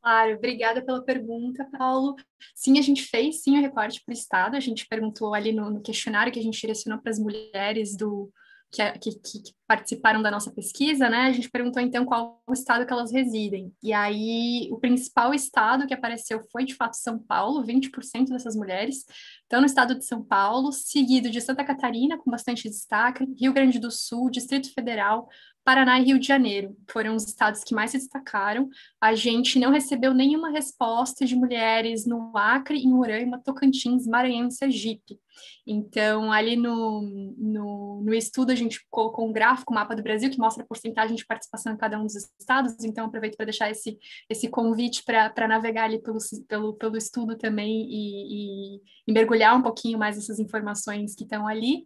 Claro, 0.00 0.36
obrigada 0.36 0.84
pela 0.84 1.04
pergunta, 1.04 1.68
Paulo. 1.76 2.14
Sim, 2.54 2.78
a 2.78 2.82
gente 2.82 3.02
fez 3.02 3.42
sim 3.42 3.58
o 3.58 3.60
recorte 3.60 4.02
para 4.04 4.12
o 4.12 4.14
Estado, 4.14 4.56
a 4.56 4.60
gente 4.60 4.86
perguntou 4.86 5.34
ali 5.34 5.52
no, 5.52 5.70
no 5.70 5.82
questionário 5.82 6.32
que 6.32 6.38
a 6.38 6.42
gente 6.42 6.60
direcionou 6.60 7.00
para 7.00 7.10
as 7.10 7.18
mulheres 7.18 7.96
do, 7.96 8.32
que, 8.70 8.92
que, 8.98 9.18
que, 9.18 9.54
participaram 9.66 10.22
da 10.22 10.30
nossa 10.30 10.50
pesquisa, 10.50 11.08
né? 11.08 11.22
A 11.22 11.32
gente 11.32 11.50
perguntou 11.50 11.82
então 11.82 12.04
qual 12.04 12.42
o 12.46 12.52
estado 12.52 12.86
que 12.86 12.92
elas 12.92 13.12
residem. 13.12 13.72
E 13.82 13.92
aí, 13.92 14.68
o 14.70 14.78
principal 14.78 15.34
estado 15.34 15.86
que 15.86 15.94
apareceu 15.94 16.42
foi 16.50 16.64
de 16.64 16.74
fato 16.74 16.94
São 16.94 17.18
Paulo, 17.18 17.64
20% 17.64 18.28
dessas 18.28 18.54
mulheres 18.56 19.04
estão 19.42 19.60
no 19.60 19.66
estado 19.66 19.94
de 19.94 20.04
São 20.04 20.22
Paulo, 20.22 20.72
seguido 20.72 21.30
de 21.30 21.40
Santa 21.40 21.64
Catarina, 21.64 22.18
com 22.18 22.30
bastante 22.30 22.68
destaque, 22.68 23.26
Rio 23.38 23.52
Grande 23.52 23.78
do 23.78 23.90
Sul, 23.90 24.30
Distrito 24.30 24.72
Federal, 24.72 25.28
Paraná 25.68 26.00
e 26.00 26.04
Rio 26.04 26.18
de 26.18 26.26
Janeiro 26.26 26.74
foram 26.90 27.14
os 27.14 27.26
estados 27.26 27.62
que 27.62 27.74
mais 27.74 27.90
se 27.90 27.98
destacaram. 27.98 28.70
A 28.98 29.14
gente 29.14 29.58
não 29.58 29.70
recebeu 29.70 30.14
nenhuma 30.14 30.48
resposta 30.48 31.26
de 31.26 31.36
mulheres 31.36 32.06
no 32.06 32.34
Acre, 32.34 32.78
em 32.78 32.90
Roraima, 32.90 33.38
Tocantins, 33.44 34.06
Maranhão 34.06 34.48
e 34.48 34.50
Sergipe. 34.52 35.20
Então, 35.66 36.32
ali 36.32 36.56
no, 36.56 37.02
no, 37.36 38.02
no, 38.02 38.14
estudo, 38.14 38.50
a 38.50 38.54
gente 38.54 38.80
colocou 38.88 39.28
um 39.28 39.32
gráfico, 39.32 39.70
um 39.70 39.74
mapa 39.74 39.94
do 39.94 40.02
Brasil, 40.02 40.30
que 40.30 40.38
mostra 40.38 40.64
a 40.64 40.66
porcentagem 40.66 41.14
de 41.14 41.26
participação 41.26 41.74
em 41.74 41.76
cada 41.76 41.98
um 42.00 42.04
dos 42.04 42.16
estados. 42.40 42.82
Então, 42.82 43.04
aproveito 43.04 43.36
para 43.36 43.44
deixar 43.44 43.70
esse, 43.70 43.98
esse 44.30 44.48
convite 44.48 45.04
para 45.04 45.46
navegar 45.46 45.84
ali 45.84 46.00
pelo, 46.00 46.16
pelo, 46.48 46.72
pelo 46.76 46.96
estudo 46.96 47.36
também 47.36 47.86
e, 47.90 48.76
e, 48.76 48.80
e 49.06 49.12
mergulhar 49.12 49.54
um 49.54 49.62
pouquinho 49.62 49.98
mais 49.98 50.16
essas 50.16 50.38
informações 50.38 51.14
que 51.14 51.24
estão 51.24 51.46
ali. 51.46 51.84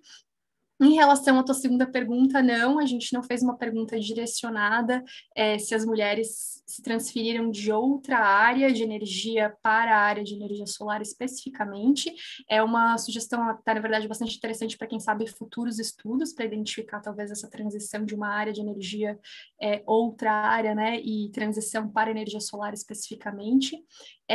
Em 0.83 0.95
relação 0.95 1.39
à 1.39 1.45
tua 1.45 1.55
segunda 1.55 1.87
pergunta, 1.87 2.43
não, 2.43 2.81
a 2.81 2.87
gente 2.87 3.13
não 3.13 3.23
fez 3.23 3.41
uma 3.41 3.57
pergunta 3.57 4.01
direcionada 4.01 5.05
é, 5.33 5.57
se 5.57 5.77
as 5.77 5.87
mulheres 5.87 6.61
se 6.67 6.83
transferiram 6.83 7.51
de 7.51 7.71
outra 7.71 8.19
área 8.19 8.73
de 8.73 8.83
energia 8.83 9.55
para 9.63 9.97
a 9.97 10.01
área 10.01 10.25
de 10.25 10.35
energia 10.35 10.67
solar 10.67 11.01
especificamente. 11.01 12.13
É 12.51 12.61
uma 12.61 12.99
sugestão, 12.99 13.49
até, 13.49 13.75
na 13.75 13.81
verdade, 13.81 14.09
bastante 14.09 14.37
interessante 14.37 14.77
para 14.77 14.89
quem 14.89 14.99
sabe 14.99 15.29
futuros 15.29 15.79
estudos, 15.79 16.33
para 16.33 16.47
identificar 16.47 17.01
talvez 17.01 17.31
essa 17.31 17.49
transição 17.49 18.05
de 18.05 18.17
uma 18.17 18.29
área 18.29 18.53
de 18.53 18.61
energia 18.61 19.17
é, 19.63 19.85
outra 19.87 20.33
área, 20.33 20.75
né, 20.75 20.99
e 21.01 21.31
transição 21.31 21.89
para 21.89 22.11
energia 22.11 22.41
solar 22.41 22.75
especificamente. 22.75 23.77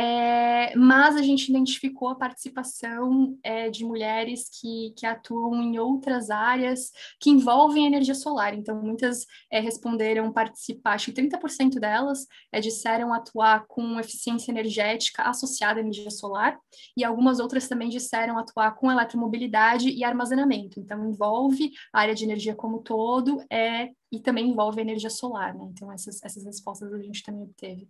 É, 0.00 0.76
mas 0.76 1.16
a 1.16 1.22
gente 1.22 1.48
identificou 1.48 2.10
a 2.10 2.14
participação 2.14 3.36
é, 3.42 3.68
de 3.68 3.84
mulheres 3.84 4.48
que, 4.48 4.92
que 4.96 5.04
atuam 5.04 5.60
em 5.60 5.76
outras 5.80 6.30
áreas 6.30 6.92
que 7.18 7.30
envolvem 7.30 7.84
energia 7.84 8.14
solar. 8.14 8.54
Então, 8.54 8.80
muitas 8.80 9.26
é, 9.50 9.58
responderam 9.58 10.32
participar, 10.32 10.92
acho 10.94 11.10
que 11.12 11.20
30% 11.20 11.80
delas 11.80 12.28
é, 12.52 12.60
disseram 12.60 13.12
atuar 13.12 13.66
com 13.66 13.98
eficiência 13.98 14.52
energética 14.52 15.24
associada 15.24 15.80
à 15.80 15.82
energia 15.82 16.12
solar, 16.12 16.56
e 16.96 17.02
algumas 17.02 17.40
outras 17.40 17.66
também 17.66 17.88
disseram 17.88 18.38
atuar 18.38 18.76
com 18.76 18.92
eletromobilidade 18.92 19.90
e 19.90 20.04
armazenamento. 20.04 20.78
Então, 20.78 21.10
envolve 21.10 21.72
a 21.92 22.02
área 22.02 22.14
de 22.14 22.22
energia 22.22 22.54
como 22.54 22.84
todo 22.84 23.44
é, 23.50 23.88
e 24.12 24.20
também 24.20 24.48
envolve 24.48 24.78
a 24.78 24.84
energia 24.84 25.10
solar. 25.10 25.56
Né? 25.56 25.66
Então, 25.72 25.90
essas, 25.90 26.22
essas 26.22 26.44
respostas 26.44 26.92
a 26.92 27.00
gente 27.00 27.24
também 27.24 27.42
obteve. 27.42 27.88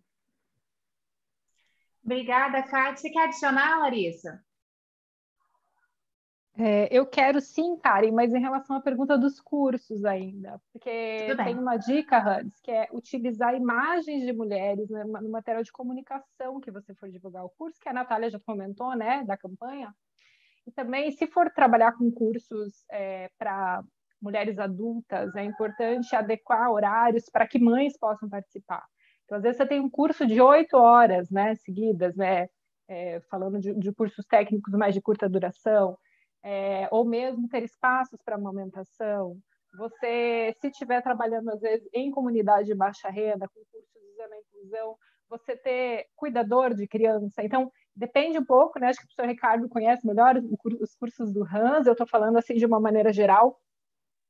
Obrigada, 2.09 2.62
Kátia. 2.62 2.97
Você 2.97 3.10
quer 3.10 3.24
adicionar, 3.24 3.80
Larissa? 3.80 4.43
É, 6.56 6.89
eu 6.90 7.06
quero 7.06 7.39
sim, 7.39 7.76
Karen, 7.76 8.10
mas 8.12 8.32
em 8.32 8.40
relação 8.40 8.76
à 8.76 8.80
pergunta 8.80 9.16
dos 9.16 9.39
cursos 9.40 10.05
ainda, 10.05 10.59
porque 10.72 11.36
tem 11.36 11.56
uma 11.56 11.76
dica, 11.76 12.18
Hans, 12.18 12.59
que 12.62 12.70
é 12.70 12.89
utilizar 12.93 13.55
imagens 13.55 14.24
de 14.24 14.32
mulheres 14.32 14.89
né, 14.89 15.05
no 15.05 15.30
material 15.30 15.62
de 15.62 15.70
comunicação 15.70 16.59
que 16.60 16.70
você 16.70 16.94
for 16.94 17.10
divulgar 17.10 17.44
o 17.44 17.51
curso, 17.51 17.78
que 17.78 17.89
a 17.89 17.93
Natália 17.93 18.30
já 18.30 18.40
comentou, 18.40 18.97
né, 18.97 19.22
da 19.24 19.36
campanha. 19.36 19.94
E 20.66 20.72
também, 20.72 21.12
se 21.12 21.26
for 21.26 21.51
trabalhar 21.51 21.93
com 21.93 22.10
cursos 22.10 22.85
é, 22.90 23.30
para 23.39 23.85
mulheres 24.20 24.59
adultas, 24.59 25.36
é 25.36 25.44
importante 25.44 26.16
adequar 26.16 26.70
horários 26.70 27.28
para 27.30 27.47
que 27.47 27.59
mães 27.59 27.97
possam 27.98 28.28
participar. 28.28 28.82
Então, 29.29 29.37
às 29.37 29.43
vezes, 29.43 29.59
você 29.59 29.67
tem 29.67 29.79
um 29.79 29.91
curso 29.91 30.27
de 30.27 30.41
oito 30.41 30.79
horas 30.79 31.31
né, 31.31 31.55
seguidas, 31.57 32.17
né, 32.17 32.49
é, 32.89 33.21
falando 33.31 33.61
de, 33.61 33.75
de, 33.75 33.93
cursos 33.93 34.25
técnicos 34.25 34.73
mais 34.73 34.95
de 34.95 35.03
curta 35.03 35.29
duração, 35.29 35.99
é, 36.43 36.89
ou 36.91 37.05
mesmo 37.05 37.47
ter 37.47 37.63
espaços 37.63 38.23
para 38.25 38.37
amamentação. 38.37 39.39
Você, 39.77 40.55
se 40.59 40.69
estiver 40.69 41.03
trabalhando, 41.03 41.51
às 41.51 41.61
vezes, 41.61 41.87
em 41.93 42.11
comunidade 42.11 42.69
de 42.69 42.75
baixa 42.75 43.11
renda, 43.11 43.47
com 43.49 43.61
cursos 43.71 43.93
de 43.93 44.39
inclusão, 44.39 44.97
você 45.29 45.55
ter 45.55 46.07
cuidador 46.17 46.73
de 46.73 46.89
criança. 46.89 47.45
Então, 47.45 47.71
depende 47.95 48.39
um 48.39 48.45
pouco, 48.47 48.81
né? 48.81 48.89
Acho 48.89 49.01
que 49.01 49.05
o 49.05 49.09
professor 49.09 49.29
Ricardo 49.29 49.69
conhece 49.69 50.07
melhor 50.07 50.37
os 50.81 50.95
cursos 50.95 51.35
do 51.35 51.45
Hans, 51.45 51.87
eu 51.87 51.93
estou 51.93 52.07
falando 52.07 52.39
assim 52.39 52.55
de 52.55 52.65
uma 52.65 52.81
maneira 52.81 53.13
geral, 53.13 53.61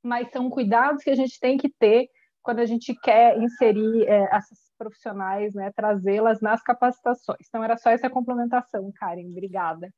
mas 0.02 0.28
são 0.32 0.50
cuidados 0.50 1.04
que 1.04 1.10
a 1.10 1.14
gente 1.14 1.38
tem 1.38 1.56
que 1.56 1.68
ter 1.68 2.08
quando 2.48 2.60
a 2.60 2.64
gente 2.64 2.94
quer 2.94 3.36
inserir 3.36 4.08
é, 4.08 4.26
essas 4.34 4.58
profissionais, 4.78 5.52
né, 5.52 5.70
trazê-las 5.76 6.40
nas 6.40 6.62
capacitações. 6.62 7.46
Então, 7.46 7.62
era 7.62 7.76
só 7.76 7.90
essa 7.90 8.08
complementação, 8.08 8.90
Karen. 8.98 9.26
Obrigada. 9.26 9.92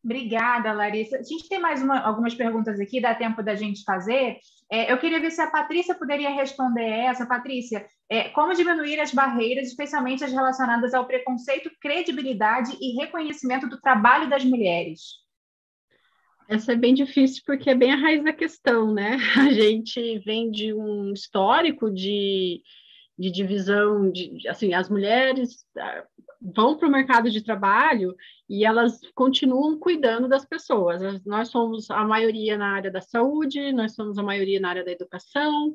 Obrigada, 0.00 0.72
Larissa. 0.72 1.16
A 1.16 1.22
gente 1.24 1.48
tem 1.48 1.58
mais 1.58 1.82
uma, 1.82 1.98
algumas 1.98 2.36
perguntas 2.36 2.78
aqui, 2.78 3.00
dá 3.00 3.16
tempo 3.16 3.42
da 3.42 3.56
gente 3.56 3.82
fazer. 3.82 4.38
É, 4.70 4.92
eu 4.92 4.98
queria 4.98 5.18
ver 5.18 5.32
se 5.32 5.40
a 5.40 5.50
Patrícia 5.50 5.96
poderia 5.96 6.30
responder 6.30 6.88
essa. 6.88 7.26
Patrícia, 7.26 7.84
é, 8.08 8.28
como 8.28 8.54
diminuir 8.54 9.00
as 9.00 9.12
barreiras, 9.12 9.66
especialmente 9.66 10.22
as 10.22 10.30
relacionadas 10.30 10.94
ao 10.94 11.04
preconceito, 11.04 11.68
credibilidade 11.80 12.76
e 12.80 12.96
reconhecimento 12.96 13.68
do 13.68 13.80
trabalho 13.80 14.30
das 14.30 14.44
mulheres? 14.44 15.00
Essa 16.50 16.72
é 16.72 16.76
bem 16.76 16.92
difícil 16.92 17.44
porque 17.46 17.70
é 17.70 17.76
bem 17.76 17.92
a 17.92 17.96
raiz 17.96 18.24
da 18.24 18.32
questão, 18.32 18.92
né? 18.92 19.16
A 19.38 19.52
gente 19.52 20.18
vem 20.18 20.50
de 20.50 20.74
um 20.74 21.12
histórico 21.12 21.88
de 21.88 22.60
de 23.20 23.30
divisão, 23.30 24.10
de, 24.10 24.48
assim, 24.48 24.72
as 24.72 24.88
mulheres 24.88 25.62
ah, 25.76 26.04
vão 26.40 26.78
para 26.78 26.88
o 26.88 26.90
mercado 26.90 27.30
de 27.30 27.44
trabalho 27.44 28.16
e 28.48 28.64
elas 28.64 28.98
continuam 29.14 29.78
cuidando 29.78 30.26
das 30.26 30.46
pessoas. 30.46 31.02
Nós 31.26 31.50
somos 31.50 31.90
a 31.90 32.02
maioria 32.02 32.56
na 32.56 32.72
área 32.72 32.90
da 32.90 33.02
saúde, 33.02 33.74
nós 33.74 33.94
somos 33.94 34.16
a 34.16 34.22
maioria 34.22 34.58
na 34.58 34.70
área 34.70 34.82
da 34.82 34.92
educação, 34.92 35.74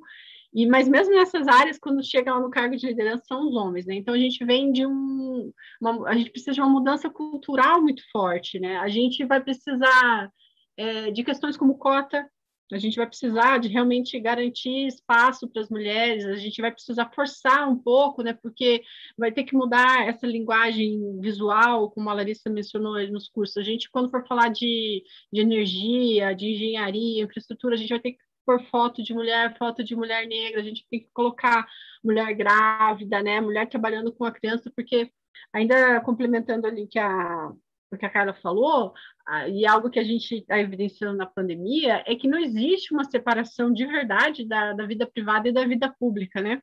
e 0.52 0.66
mas 0.66 0.88
mesmo 0.88 1.14
nessas 1.14 1.48
áreas, 1.48 1.78
quando 1.78 2.04
chegam 2.04 2.42
no 2.42 2.50
cargo 2.50 2.76
de 2.76 2.88
liderança, 2.88 3.26
são 3.28 3.48
os 3.48 3.56
homens, 3.56 3.86
né? 3.86 3.94
Então 3.94 4.16
a 4.16 4.18
gente 4.18 4.44
vem 4.44 4.72
de 4.72 4.84
um, 4.84 5.52
uma, 5.80 6.10
a 6.10 6.16
gente 6.16 6.32
precisa 6.32 6.54
de 6.54 6.62
uma 6.62 6.70
mudança 6.70 7.12
cultural 7.12 7.80
muito 7.80 8.02
forte, 8.12 8.60
né? 8.60 8.78
A 8.78 8.88
gente 8.88 9.24
vai 9.24 9.40
precisar 9.40 10.32
é, 10.78 11.12
de 11.12 11.24
questões 11.24 11.58
como 11.58 11.78
cota, 11.78 12.30
a 12.72 12.78
gente 12.78 12.96
vai 12.96 13.06
precisar 13.06 13.60
de 13.60 13.68
realmente 13.68 14.20
garantir 14.20 14.88
espaço 14.88 15.48
para 15.48 15.62
as 15.62 15.70
mulheres, 15.70 16.26
a 16.26 16.36
gente 16.36 16.60
vai 16.62 16.72
precisar 16.72 17.12
forçar 17.14 17.70
um 17.70 17.78
pouco, 17.78 18.24
né? 18.24 18.34
Porque 18.34 18.82
vai 19.18 19.32
ter 19.32 19.44
que 19.44 19.56
mudar 19.56 20.08
essa 20.08 20.26
linguagem 20.26 21.20
visual, 21.20 21.92
como 21.92 22.10
a 22.10 22.14
Larissa 22.14 22.50
mencionou 22.50 22.96
nos 23.12 23.30
cursos. 23.30 23.58
A 23.58 23.62
gente, 23.62 23.90
quando 23.92 24.10
for 24.10 24.26
falar 24.28 24.50
de, 24.50 25.04
de 25.32 25.42
energia, 25.42 26.34
de 26.34 26.54
engenharia, 26.54 27.24
infraestrutura, 27.24 27.76
a 27.76 27.78
gente 27.78 27.90
vai 27.90 28.00
ter 28.00 28.14
que 28.14 28.20
pôr 28.46 28.60
foto 28.66 29.04
de 29.04 29.14
mulher, 29.14 29.56
foto 29.58 29.84
de 29.84 29.96
mulher 29.96 30.28
negra, 30.28 30.62
a 30.62 30.64
gente 30.64 30.88
tem 30.90 31.02
que 31.02 31.10
colocar 31.14 31.68
mulher 32.04 32.34
grávida, 32.34 33.22
né? 33.22 33.40
Mulher 33.42 33.68
trabalhando 33.68 34.12
com 34.12 34.26
a 34.26 34.32
criança, 34.32 34.72
porque 34.76 35.12
ainda 35.54 36.02
complementando 36.02 36.66
ali 36.68 36.88
que 36.88 37.00
a 37.00 37.52
porque 37.90 38.06
a 38.06 38.10
Carla 38.10 38.34
falou, 38.34 38.94
e 39.49 39.66
algo 39.66 39.90
que 39.90 39.99
a 39.99 40.03
gente 40.03 40.36
está 40.36 40.60
evidenciando 40.60 41.18
na 41.18 41.26
pandemia, 41.26 42.03
é 42.06 42.16
que 42.16 42.28
não 42.28 42.40
existe 42.40 42.94
uma 42.94 43.03
separação 43.03 43.72
de 43.72 43.86
verdade 43.86 44.48
da, 44.48 44.74
da 44.74 44.86
vida 44.86 45.06
privada 45.07 45.48
e 45.48 45.53
da 45.53 45.66
vida 45.66 45.94
pública, 45.99 46.41
né? 46.41 46.62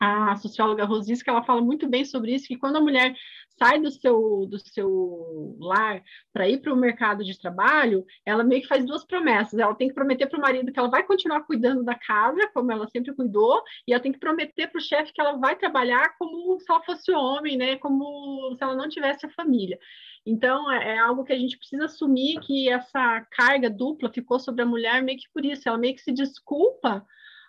A 0.00 0.36
socióloga 0.36 0.84
Rosiska, 0.84 1.30
ela 1.30 1.42
fala 1.42 1.60
muito 1.60 1.88
bem 1.88 2.04
sobre 2.04 2.34
isso, 2.34 2.46
que 2.46 2.56
quando 2.56 2.76
a 2.76 2.80
mulher 2.80 3.14
sai 3.58 3.80
do 3.80 3.90
seu, 3.90 4.46
do 4.48 4.58
seu 4.58 5.56
lar 5.58 6.02
para 6.32 6.48
ir 6.48 6.58
para 6.58 6.72
o 6.72 6.76
mercado 6.76 7.24
de 7.24 7.38
trabalho, 7.38 8.06
ela 8.24 8.44
meio 8.44 8.62
que 8.62 8.68
faz 8.68 8.86
duas 8.86 9.04
promessas. 9.04 9.58
Ela 9.58 9.74
tem 9.74 9.88
que 9.88 9.94
prometer 9.94 10.26
para 10.26 10.38
o 10.38 10.42
marido 10.42 10.72
que 10.72 10.78
ela 10.78 10.88
vai 10.88 11.02
continuar 11.02 11.40
cuidando 11.42 11.82
da 11.82 11.96
casa, 11.96 12.48
como 12.54 12.70
ela 12.70 12.86
sempre 12.88 13.12
cuidou, 13.14 13.60
e 13.86 13.92
ela 13.92 14.02
tem 14.02 14.12
que 14.12 14.20
prometer 14.20 14.68
para 14.68 14.78
o 14.78 14.82
chefe 14.82 15.12
que 15.12 15.20
ela 15.20 15.36
vai 15.36 15.56
trabalhar 15.56 16.16
como 16.16 16.58
se 16.60 16.70
ela 16.70 16.82
fosse 16.82 17.10
homem, 17.10 17.56
né? 17.56 17.76
Como 17.76 18.54
se 18.56 18.62
ela 18.62 18.76
não 18.76 18.88
tivesse 18.88 19.26
a 19.26 19.30
família. 19.30 19.78
Então, 20.24 20.70
é, 20.70 20.94
é 20.94 20.98
algo 20.98 21.24
que 21.24 21.32
a 21.32 21.38
gente 21.38 21.58
precisa 21.58 21.86
assumir 21.86 22.38
que 22.40 22.68
essa 22.68 23.26
carga 23.32 23.68
dupla 23.68 24.12
ficou 24.12 24.38
sobre 24.38 24.62
a 24.62 24.66
mulher 24.66 25.02
meio 25.02 25.18
que 25.18 25.28
por 25.32 25.44
isso. 25.44 25.68
Ela 25.68 25.78
meio 25.78 25.94
que 25.94 26.02
se 26.02 26.12
desculpa 26.12 27.04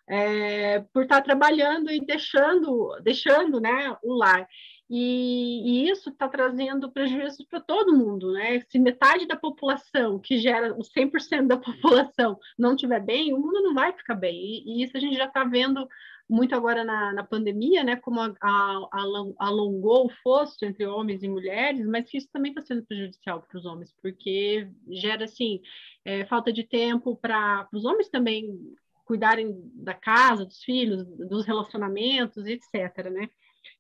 é, 0.10 0.80
por 0.92 1.04
estar 1.04 1.22
trabalhando 1.22 1.92
e 1.92 2.00
deixando, 2.02 3.00
deixando 3.04 3.62
né, 3.62 3.96
o 4.04 4.14
lar. 4.14 4.48
E, 4.90 5.86
e 5.86 5.90
isso 5.92 6.10
está 6.10 6.28
trazendo 6.28 6.92
prejuízos 6.92 7.46
para 7.46 7.60
todo 7.60 7.96
mundo, 7.96 8.32
né? 8.34 8.60
Se 8.62 8.80
metade 8.80 9.28
da 9.28 9.36
população, 9.36 10.18
que 10.18 10.40
gera 10.40 10.74
o 10.74 10.80
100% 10.80 11.46
da 11.46 11.58
população, 11.62 12.40
não 12.58 12.74
estiver 12.74 13.00
bem, 13.00 13.32
o 13.32 13.38
mundo 13.38 13.62
não 13.62 13.76
vai 13.76 13.94
ficar 13.94 14.16
bem. 14.16 14.36
E, 14.36 14.82
e 14.82 14.84
isso 14.84 14.98
a 14.98 15.00
gente 15.00 15.16
já 15.16 15.26
está 15.26 15.44
vendo 15.44 15.88
muito 16.28 16.56
agora 16.56 16.84
na, 16.84 17.14
na 17.14 17.24
pandemia, 17.24 17.84
né? 17.84 17.98
Como 17.98 18.20
a, 18.20 18.34
a, 18.42 18.90
a, 18.92 19.46
alongou 19.46 20.08
o 20.08 20.14
fosso 20.24 20.66
entre 20.66 20.88
homens 20.88 21.22
e 21.22 21.28
mulheres, 21.28 21.86
mas 21.86 22.10
que 22.10 22.18
isso 22.18 22.30
também 22.34 22.52
está 22.52 22.64
sendo 22.64 22.84
prejudicial 22.84 23.44
para 23.44 23.60
os 23.60 23.66
homens, 23.66 23.94
porque 24.02 24.68
gera, 24.90 25.26
assim, 25.26 25.62
é, 26.04 26.26
falta 26.26 26.52
de 26.52 26.64
tempo 26.64 27.16
para 27.16 27.68
os 27.72 27.86
homens 27.86 28.10
também 28.10 28.76
cuidarem 29.10 29.60
da 29.74 29.96
casa, 29.96 30.46
dos 30.46 30.64
filhos, 30.64 31.04
dos 31.04 31.44
relacionamentos, 31.44 32.46
etc. 32.46 33.10
Né? 33.10 33.28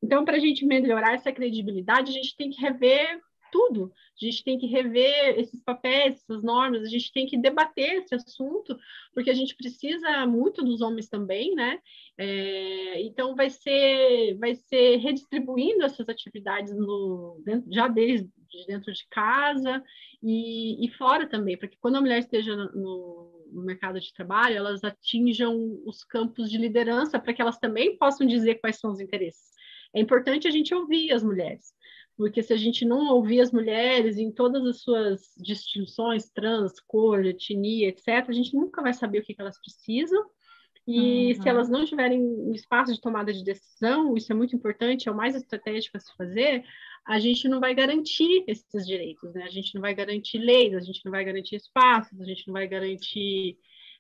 Então, 0.01 0.25
para 0.25 0.37
a 0.37 0.39
gente 0.39 0.65
melhorar 0.65 1.13
essa 1.13 1.31
credibilidade, 1.31 2.09
a 2.09 2.13
gente 2.13 2.35
tem 2.35 2.49
que 2.49 2.59
rever 2.59 3.21
tudo. 3.51 3.91
A 4.21 4.25
gente 4.25 4.43
tem 4.43 4.57
que 4.57 4.65
rever 4.65 5.39
esses 5.39 5.61
papéis, 5.63 6.15
essas 6.15 6.43
normas, 6.43 6.83
a 6.83 6.89
gente 6.89 7.11
tem 7.11 7.25
que 7.25 7.37
debater 7.37 8.01
esse 8.01 8.15
assunto, 8.15 8.77
porque 9.13 9.29
a 9.29 9.33
gente 9.33 9.55
precisa 9.55 10.25
muito 10.25 10.63
dos 10.63 10.81
homens 10.81 11.07
também, 11.07 11.55
né? 11.55 11.79
É, 12.17 13.01
então 13.01 13.35
vai 13.35 13.49
ser, 13.49 14.37
vai 14.37 14.55
ser 14.55 14.97
redistribuindo 14.97 15.83
essas 15.83 16.07
atividades 16.09 16.75
no, 16.75 17.41
dentro, 17.45 17.71
já 17.71 17.87
desde 17.87 18.29
dentro 18.67 18.91
de 18.91 19.07
casa 19.09 19.83
e, 20.21 20.85
e 20.85 20.89
fora 20.93 21.27
também, 21.27 21.57
para 21.57 21.67
que 21.67 21.77
quando 21.77 21.95
a 21.95 22.01
mulher 22.01 22.19
esteja 22.19 22.55
no, 22.55 23.45
no 23.51 23.63
mercado 23.63 23.99
de 23.99 24.13
trabalho, 24.13 24.57
elas 24.57 24.83
atinjam 24.83 25.79
os 25.85 26.03
campos 26.03 26.49
de 26.49 26.57
liderança 26.57 27.19
para 27.19 27.33
que 27.33 27.41
elas 27.41 27.57
também 27.57 27.97
possam 27.97 28.25
dizer 28.25 28.55
quais 28.55 28.79
são 28.79 28.91
os 28.91 28.99
interesses. 28.99 29.49
É 29.93 29.99
importante 29.99 30.47
a 30.47 30.51
gente 30.51 30.73
ouvir 30.73 31.11
as 31.11 31.23
mulheres, 31.23 31.73
porque 32.19 32.43
se 32.43 32.51
a 32.51 32.57
gente 32.57 32.83
não 32.83 33.13
ouvir 33.13 33.39
as 33.39 33.49
mulheres 33.49 34.17
em 34.17 34.29
todas 34.29 34.65
as 34.65 34.81
suas 34.81 35.33
distinções, 35.37 36.29
trans, 36.29 36.77
cor, 36.81 37.25
etnia, 37.25 37.87
etc., 37.87 38.25
a 38.27 38.33
gente 38.33 38.53
nunca 38.53 38.81
vai 38.81 38.93
saber 38.93 39.19
o 39.19 39.23
que, 39.23 39.33
que 39.33 39.39
elas 39.39 39.57
precisam. 39.57 40.21
E 40.85 41.31
uhum. 41.31 41.41
se 41.41 41.47
elas 41.47 41.69
não 41.69 41.85
tiverem 41.85 42.21
um 42.21 42.51
espaço 42.51 42.93
de 42.93 42.99
tomada 42.99 43.31
de 43.31 43.41
decisão, 43.41 44.17
isso 44.17 44.33
é 44.33 44.35
muito 44.35 44.53
importante, 44.53 45.07
é 45.07 45.11
o 45.13 45.15
mais 45.15 45.33
estratégico 45.33 45.95
a 45.95 45.99
se 46.01 46.13
fazer, 46.17 46.65
a 47.07 47.19
gente 47.19 47.47
não 47.47 47.61
vai 47.61 47.73
garantir 47.73 48.43
esses 48.47 48.85
direitos, 48.85 49.33
né? 49.33 49.43
A 49.43 49.49
gente 49.49 49.73
não 49.73 49.81
vai 49.81 49.95
garantir 49.95 50.39
leis, 50.39 50.75
a 50.75 50.81
gente 50.81 50.99
não 51.05 51.13
vai 51.13 51.23
garantir 51.23 51.55
espaços, 51.55 52.19
a 52.19 52.25
gente 52.25 52.45
não 52.47 52.53
vai 52.53 52.67
garantir. 52.67 53.57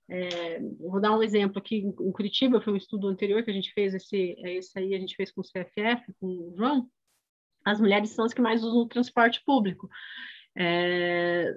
É, 0.09 0.59
vou 0.77 0.99
dar 0.99 1.17
um 1.17 1.23
exemplo 1.23 1.57
aqui 1.59 1.77
em 1.77 2.11
Curitiba, 2.11 2.59
foi 2.59 2.73
um 2.73 2.77
estudo 2.77 3.07
anterior 3.07 3.43
que 3.43 3.51
a 3.51 3.53
gente 3.53 3.71
fez, 3.71 3.93
esse, 3.93 4.35
esse 4.43 4.77
aí 4.77 4.93
a 4.93 4.99
gente 4.99 5.15
fez 5.15 5.31
com 5.31 5.39
o 5.39 5.43
CFF, 5.45 6.13
com 6.19 6.27
o 6.27 6.53
João, 6.57 6.89
as 7.69 7.79
mulheres 7.79 8.09
são 8.11 8.25
as 8.25 8.33
que 8.33 8.41
mais 8.41 8.63
usam 8.63 8.81
o 8.81 8.87
transporte 8.87 9.41
público. 9.45 9.89
É, 10.55 11.55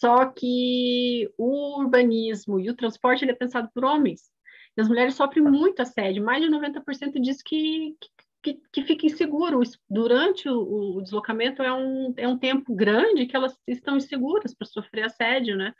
só 0.00 0.26
que 0.26 1.28
o 1.36 1.80
urbanismo 1.80 2.60
e 2.60 2.70
o 2.70 2.74
transporte 2.74 3.24
ele 3.24 3.32
é 3.32 3.34
pensado 3.34 3.68
por 3.74 3.84
homens. 3.84 4.30
E 4.76 4.80
as 4.80 4.88
mulheres 4.88 5.14
sofrem 5.14 5.42
muito 5.42 5.80
assédio. 5.80 6.24
Mais 6.24 6.42
de 6.42 6.48
90% 6.48 7.20
diz 7.20 7.42
que, 7.42 7.96
que, 8.42 8.60
que 8.72 8.82
fica 8.82 9.06
inseguro. 9.06 9.60
Durante 9.90 10.48
o, 10.48 10.96
o, 10.98 11.02
deslocamento 11.02 11.62
é 11.62 11.72
um, 11.72 12.14
é 12.16 12.28
um 12.28 12.38
tempo 12.38 12.74
grande 12.74 13.26
que 13.26 13.34
elas 13.34 13.56
estão 13.66 13.96
inseguras 13.96 14.54
para 14.54 14.68
sofrer 14.68 15.04
assédio, 15.04 15.56
né? 15.56 15.74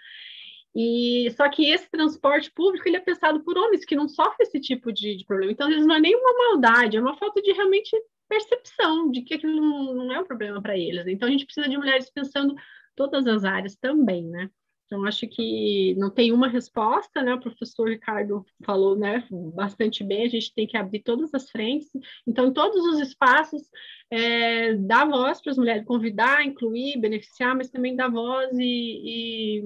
E 0.75 1.31
só 1.37 1.49
que 1.49 1.71
esse 1.71 1.89
transporte 1.91 2.51
público 2.53 2.89
ele 2.89 2.97
é 2.97 3.01
pensado 3.01 3.43
por 3.43 3.57
homens 3.57 3.85
que 3.85 3.97
não 3.97 4.09
sofrem 4.09 4.47
esse 4.47 4.61
tipo 4.61 4.93
de, 4.93 5.17
de 5.17 5.25
problema. 5.25 5.53
Então, 5.53 5.67
às 5.67 5.73
vezes 5.73 5.87
não 5.87 5.95
é 5.95 6.01
nenhuma 6.01 6.37
maldade, 6.37 6.97
é 6.97 7.01
uma 7.01 7.17
falta 7.17 7.41
de 7.41 7.53
realmente 7.53 7.91
percepção 8.29 9.11
de 9.11 9.23
que 9.23 9.35
aquilo 9.35 9.61
não, 9.95 10.13
é 10.13 10.21
um 10.21 10.27
problema 10.27 10.61
para 10.61 10.77
eles. 10.77 11.07
Então, 11.07 11.29
a 11.29 11.31
gente 11.31 11.45
precisa 11.45 11.69
de 11.69 11.77
mulheres 11.77 12.11
pensando 12.11 12.55
todas 12.95 13.27
as 13.27 13.45
áreas 13.45 13.77
também, 13.77 14.27
né? 14.27 14.51
Então, 14.89 15.05
acho 15.05 15.29
que 15.29 15.95
não 15.99 16.11
tem 16.11 16.33
uma 16.33 16.49
resposta, 16.49 17.23
né? 17.23 17.35
O 17.35 17.41
professor 17.41 17.89
Ricardo 17.91 18.45
falou 18.65 18.97
né, 18.97 19.27
bastante 19.55 20.03
bem, 20.03 20.25
a 20.25 20.29
gente 20.31 20.55
tem 20.55 20.67
que 20.67 20.79
abrir 20.79 21.01
todas 21.01 21.35
as 21.35 21.51
frentes. 21.51 21.91
Então, 22.27 22.47
em 22.47 22.53
todos 22.55 22.83
os 22.87 23.01
espaços, 23.01 23.63
é, 24.11 24.75
dar 24.77 25.07
voz 25.07 25.43
para 25.43 25.53
as 25.53 25.59
mulheres, 25.59 25.85
convidar, 25.85 26.43
incluir, 26.45 26.99
beneficiar, 26.99 27.55
mas 27.55 27.69
também 27.71 27.95
dar 27.95 28.09
voz 28.11 28.51
e, 28.59 29.61
e 29.61 29.63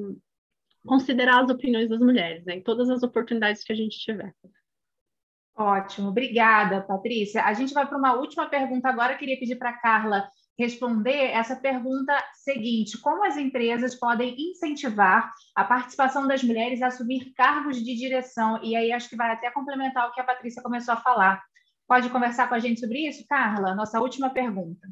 considerar 0.85 1.45
as 1.45 1.51
opiniões 1.51 1.89
das 1.89 2.01
mulheres, 2.01 2.45
né? 2.45 2.57
Em 2.57 2.63
todas 2.63 2.91
as 2.91 3.05
oportunidades 3.05 3.63
que 3.63 3.73
a 3.73 3.77
gente 3.77 3.99
tiver. 3.99 4.35
Ótimo, 5.57 6.09
obrigada, 6.09 6.81
Patrícia. 6.81 7.45
A 7.45 7.53
gente 7.53 7.75
vai 7.75 7.87
para 7.87 7.99
uma 7.99 8.15
última 8.15 8.47
pergunta 8.49 8.89
agora. 8.89 9.13
Eu 9.13 9.19
queria 9.19 9.39
pedir 9.39 9.57
para 9.57 9.71
a 9.71 9.79
Carla 9.79 10.27
responder 10.59 11.31
essa 11.33 11.57
pergunta 11.57 12.13
seguinte: 12.33 12.99
como 13.01 13.25
as 13.25 13.37
empresas 13.37 13.95
podem 13.95 14.35
incentivar 14.39 15.31
a 15.55 15.65
participação 15.65 16.27
das 16.27 16.43
mulheres 16.43 16.81
a 16.81 16.87
assumir 16.87 17.33
cargos 17.35 17.77
de 17.77 17.95
direção? 17.95 18.63
E 18.63 18.75
aí 18.75 18.93
acho 18.93 19.09
que 19.09 19.17
vai 19.17 19.31
até 19.31 19.51
complementar 19.51 20.09
o 20.09 20.13
que 20.13 20.21
a 20.21 20.25
Patrícia 20.25 20.63
começou 20.63 20.95
a 20.95 21.01
falar. 21.01 21.43
Pode 21.87 22.09
conversar 22.09 22.49
com 22.49 22.55
a 22.55 22.59
gente 22.59 22.81
sobre 22.81 23.07
isso, 23.07 23.27
Carla? 23.29 23.75
Nossa 23.75 24.01
última 24.01 24.31
pergunta. 24.31 24.89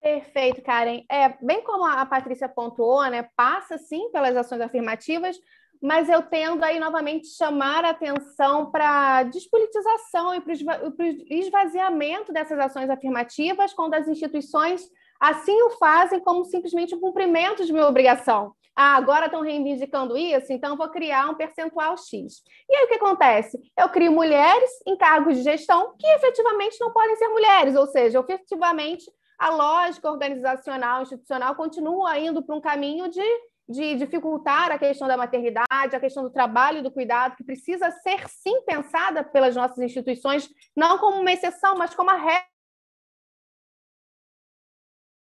Perfeito, 0.00 0.62
Karen. 0.62 1.04
É, 1.10 1.36
bem 1.44 1.62
como 1.64 1.84
a 1.84 2.06
Patrícia 2.06 2.48
pontuou, 2.48 3.04
né, 3.10 3.28
passa 3.36 3.76
sim 3.76 4.10
pelas 4.12 4.36
ações 4.36 4.60
afirmativas, 4.60 5.36
mas 5.82 6.08
eu 6.08 6.22
tendo 6.22 6.64
aí 6.64 6.78
novamente 6.80 7.28
chamar 7.28 7.84
a 7.84 7.90
atenção 7.90 8.70
para 8.70 9.18
a 9.18 9.22
despolitização 9.22 10.34
e 10.34 10.40
para 10.40 10.52
o 10.52 10.94
esvaziamento 11.30 12.32
dessas 12.32 12.58
ações 12.58 12.90
afirmativas, 12.90 13.72
quando 13.72 13.94
as 13.94 14.08
instituições 14.08 14.88
assim 15.20 15.60
o 15.62 15.70
fazem 15.70 16.20
como 16.20 16.44
simplesmente 16.44 16.94
um 16.94 17.00
cumprimento 17.00 17.64
de 17.64 17.72
minha 17.72 17.86
obrigação. 17.86 18.52
Ah, 18.80 18.94
agora 18.94 19.26
estão 19.26 19.40
reivindicando 19.40 20.16
isso, 20.16 20.52
então 20.52 20.76
vou 20.76 20.88
criar 20.88 21.28
um 21.28 21.34
percentual 21.34 21.96
X. 21.96 22.44
E 22.68 22.76
aí 22.76 22.84
o 22.84 22.88
que 22.88 22.94
acontece? 22.94 23.58
Eu 23.76 23.88
crio 23.88 24.12
mulheres 24.12 24.70
em 24.86 24.96
cargos 24.96 25.36
de 25.36 25.42
gestão 25.42 25.94
que 25.98 26.06
efetivamente 26.06 26.76
não 26.80 26.92
podem 26.92 27.16
ser 27.16 27.26
mulheres, 27.26 27.74
ou 27.74 27.88
seja, 27.88 28.24
efetivamente 28.28 29.04
a 29.36 29.50
lógica 29.50 30.10
organizacional, 30.10 31.02
institucional 31.02 31.56
continua 31.56 32.18
indo 32.18 32.40
para 32.40 32.54
um 32.54 32.60
caminho 32.60 33.08
de 33.08 33.22
de 33.68 33.96
dificultar 33.96 34.72
a 34.72 34.78
questão 34.78 35.06
da 35.06 35.16
maternidade, 35.16 35.94
a 35.94 36.00
questão 36.00 36.22
do 36.22 36.30
trabalho 36.30 36.78
e 36.78 36.82
do 36.82 36.90
cuidado, 36.90 37.36
que 37.36 37.44
precisa 37.44 37.90
ser 37.90 38.26
sim 38.28 38.62
pensada 38.62 39.22
pelas 39.22 39.54
nossas 39.54 39.78
instituições, 39.78 40.48
não 40.74 40.98
como 40.98 41.20
uma 41.20 41.32
exceção, 41.32 41.76
mas 41.76 41.94
como 41.94 42.10
a 42.10 42.16
regra. 42.16 42.48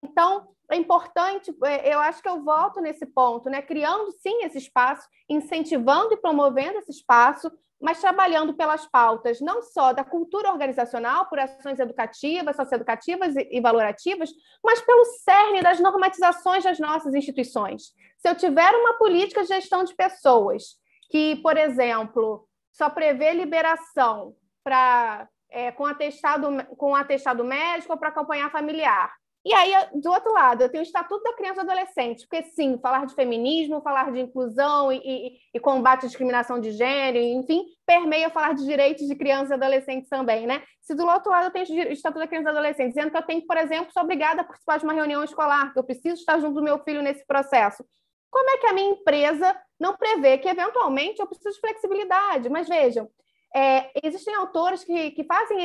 Então, 0.05 0.55
é 0.70 0.77
importante, 0.77 1.51
é, 1.65 1.93
eu 1.93 1.98
acho 1.98 2.23
que 2.23 2.28
eu 2.28 2.44
volto 2.44 2.81
nesse 2.81 3.06
ponto, 3.06 3.48
né? 3.48 3.62
Criando 3.62 4.12
sim 4.12 4.44
esse 4.44 4.59
espaço, 4.59 5.09
incentivando 5.28 6.15
e 6.15 6.16
promovendo 6.16 6.78
esse 6.78 6.93
espaço, 6.93 7.51
mas 7.80 8.00
trabalhando 8.00 8.55
pelas 8.55 8.86
pautas 8.86 9.40
não 9.40 9.62
só 9.62 9.92
da 9.92 10.05
cultura 10.05 10.50
organizacional, 10.50 11.26
por 11.26 11.38
ações 11.38 11.78
educativas, 11.78 12.56
socioeducativas 12.56 13.34
e 13.36 13.60
valorativas, 13.60 14.30
mas 14.64 14.80
pelo 14.80 15.05
cerne 15.05 15.62
das 15.62 15.78
normatizações 15.78 16.64
das 16.64 16.78
nossas 16.78 17.14
instituições. 17.14 17.92
Se 18.18 18.28
eu 18.28 18.34
tiver 18.34 18.70
uma 18.74 18.94
política 18.94 19.42
de 19.42 19.48
gestão 19.48 19.84
de 19.84 19.94
pessoas 19.94 20.76
que, 21.10 21.36
por 21.36 21.56
exemplo, 21.56 22.48
só 22.72 22.90
prevê 22.90 23.32
liberação 23.32 24.34
para 24.62 25.28
é, 25.50 25.72
com 25.72 25.86
atestado 25.86 26.48
com 26.76 26.94
atestado 26.94 27.44
médico 27.44 27.92
ou 27.92 27.98
para 27.98 28.10
acompanhar 28.10 28.50
familiar, 28.50 29.12
e 29.49 29.55
aí, 29.55 29.73
do 29.95 30.11
outro 30.11 30.31
lado, 30.31 30.62
eu 30.62 30.69
tenho 30.69 30.83
o 30.83 30.87
Estatuto 30.87 31.23
da 31.23 31.33
Criança 31.33 31.62
e 31.62 31.65
do 31.65 31.70
Adolescente, 31.70 32.27
porque 32.29 32.51
sim, 32.51 32.79
falar 32.83 33.07
de 33.07 33.15
feminismo, 33.15 33.81
falar 33.81 34.12
de 34.12 34.20
inclusão 34.20 34.93
e, 34.93 34.99
e, 34.99 35.39
e, 35.55 35.59
combate 35.59 36.05
à 36.05 36.07
discriminação 36.07 36.61
de 36.61 36.70
gênero, 36.73 37.19
enfim, 37.19 37.65
permeia 37.87 38.29
falar 38.29 38.55
de 38.55 38.66
direitos 38.66 39.07
de 39.07 39.15
crianças 39.15 39.51
e 39.51 39.55
adolescentes 39.55 40.11
também, 40.11 40.47
né? 40.47 40.62
Se 40.83 40.95
do 40.95 41.07
outro 41.07 41.31
lado 41.31 41.47
eu 41.47 41.51
tenho 41.51 41.89
o 41.89 41.93
Estatuto 41.93 42.20
da 42.20 42.27
Criança 42.27 42.51
e 42.51 42.53
do 42.53 42.59
Adolescente, 42.59 42.89
dizendo 42.89 43.11
que 43.11 43.16
eu 43.16 43.23
tenho, 43.23 43.47
por 43.47 43.57
exemplo, 43.57 43.91
sou 43.91 44.03
obrigada 44.03 44.43
a 44.43 44.45
participar 44.45 44.79
de 44.79 44.85
uma 44.85 44.93
reunião 44.93 45.25
escolar, 45.25 45.73
que 45.73 45.79
eu 45.79 45.85
preciso 45.85 46.16
estar 46.16 46.39
junto 46.39 46.55
do 46.55 46.62
meu 46.62 46.79
filho 46.85 47.01
nesse 47.01 47.27
processo. 47.27 47.83
Como 48.31 48.51
é 48.51 48.59
que 48.59 48.66
a 48.66 48.75
minha 48.75 48.91
empresa 48.91 49.57
não 49.81 49.97
prevê 49.97 50.37
que, 50.37 50.49
eventualmente, 50.49 51.20
eu 51.20 51.27
preciso 51.27 51.55
de 51.55 51.61
flexibilidade? 51.61 52.51
Mas 52.51 52.69
vejam, 52.69 53.09
é, 53.55 53.91
existem 54.03 54.35
autores 54.35 54.85
que, 54.85 55.11
que 55.12 55.25
fazem 55.25 55.59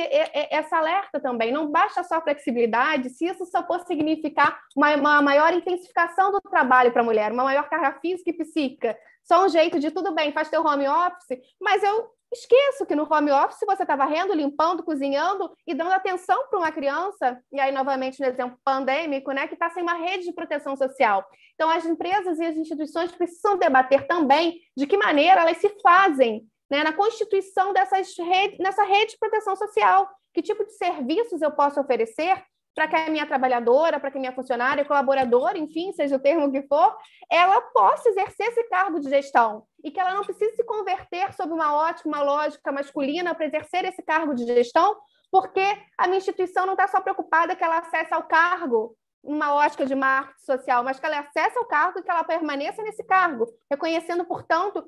essa 0.50 0.78
alerta 0.78 1.20
também. 1.20 1.52
Não 1.52 1.70
basta 1.70 2.02
só 2.02 2.20
flexibilidade, 2.20 3.10
se 3.10 3.26
isso 3.26 3.44
só 3.46 3.66
for 3.66 3.80
significar 3.80 4.58
uma, 4.74 4.94
uma 4.96 5.22
maior 5.22 5.52
intensificação 5.52 6.32
do 6.32 6.40
trabalho 6.40 6.92
para 6.92 7.02
a 7.02 7.04
mulher, 7.04 7.32
uma 7.32 7.44
maior 7.44 7.68
carga 7.68 7.98
física 8.00 8.30
e 8.30 8.34
psíquica. 8.34 8.96
Só 9.22 9.44
um 9.44 9.48
jeito 9.48 9.78
de 9.78 9.90
tudo 9.90 10.14
bem, 10.14 10.32
faz 10.32 10.48
teu 10.48 10.64
home 10.64 10.88
office, 10.88 11.38
mas 11.60 11.82
eu 11.82 12.10
esqueço 12.32 12.84
que 12.84 12.96
no 12.96 13.08
home 13.10 13.30
office 13.30 13.60
você 13.64 13.82
está 13.82 13.94
varrendo, 13.94 14.34
limpando, 14.34 14.82
cozinhando 14.82 15.50
e 15.66 15.72
dando 15.72 15.92
atenção 15.92 16.48
para 16.48 16.58
uma 16.58 16.72
criança, 16.72 17.40
e 17.52 17.60
aí, 17.60 17.70
novamente, 17.72 18.20
no 18.20 18.26
exemplo 18.26 18.58
pandêmico, 18.64 19.30
né, 19.30 19.46
que 19.46 19.54
está 19.54 19.70
sem 19.70 19.82
uma 19.82 19.94
rede 19.94 20.24
de 20.24 20.32
proteção 20.32 20.76
social. 20.76 21.24
Então, 21.54 21.70
as 21.70 21.86
empresas 21.86 22.38
e 22.38 22.44
as 22.44 22.56
instituições 22.56 23.12
precisam 23.12 23.56
debater 23.56 24.06
também 24.06 24.60
de 24.76 24.86
que 24.86 24.96
maneira 24.96 25.42
elas 25.42 25.58
se 25.58 25.68
fazem 25.80 26.44
né, 26.74 26.82
na 26.82 26.92
constituição 26.92 27.72
dessas 27.72 28.16
rede, 28.18 28.58
nessa 28.58 28.82
rede 28.82 29.12
de 29.12 29.18
proteção 29.18 29.54
social. 29.54 30.10
Que 30.32 30.42
tipo 30.42 30.64
de 30.64 30.72
serviços 30.72 31.40
eu 31.40 31.52
posso 31.52 31.80
oferecer 31.80 32.42
para 32.74 32.88
que 32.88 32.96
a 32.96 33.08
minha 33.08 33.24
trabalhadora, 33.24 34.00
para 34.00 34.10
que 34.10 34.18
a 34.18 34.20
minha 34.20 34.34
funcionária, 34.34 34.84
colaboradora, 34.84 35.56
enfim, 35.56 35.92
seja 35.92 36.16
o 36.16 36.18
termo 36.18 36.50
que 36.50 36.62
for, 36.62 36.96
ela 37.30 37.60
possa 37.60 38.08
exercer 38.08 38.48
esse 38.48 38.64
cargo 38.64 38.98
de 38.98 39.08
gestão 39.08 39.62
e 39.84 39.92
que 39.92 40.00
ela 40.00 40.12
não 40.12 40.24
precise 40.24 40.56
se 40.56 40.64
converter 40.64 41.32
sob 41.34 41.52
uma 41.52 41.72
ótica, 41.76 42.08
uma 42.08 42.20
lógica 42.20 42.72
masculina 42.72 43.32
para 43.32 43.46
exercer 43.46 43.84
esse 43.84 44.02
cargo 44.02 44.34
de 44.34 44.44
gestão, 44.44 44.96
porque 45.30 45.64
a 45.96 46.08
minha 46.08 46.18
instituição 46.18 46.66
não 46.66 46.72
está 46.72 46.88
só 46.88 47.00
preocupada 47.00 47.54
que 47.54 47.62
ela 47.62 47.78
acesse 47.78 48.12
ao 48.12 48.24
cargo 48.24 48.96
uma 49.22 49.54
ótica 49.54 49.86
de 49.86 49.94
marketing 49.94 50.44
social, 50.44 50.82
mas 50.82 50.98
que 50.98 51.06
ela 51.06 51.20
acesse 51.20 51.56
ao 51.56 51.64
cargo 51.66 52.00
e 52.00 52.02
que 52.02 52.10
ela 52.10 52.24
permaneça 52.24 52.82
nesse 52.82 53.04
cargo, 53.04 53.46
reconhecendo, 53.70 54.24
portanto, 54.24 54.84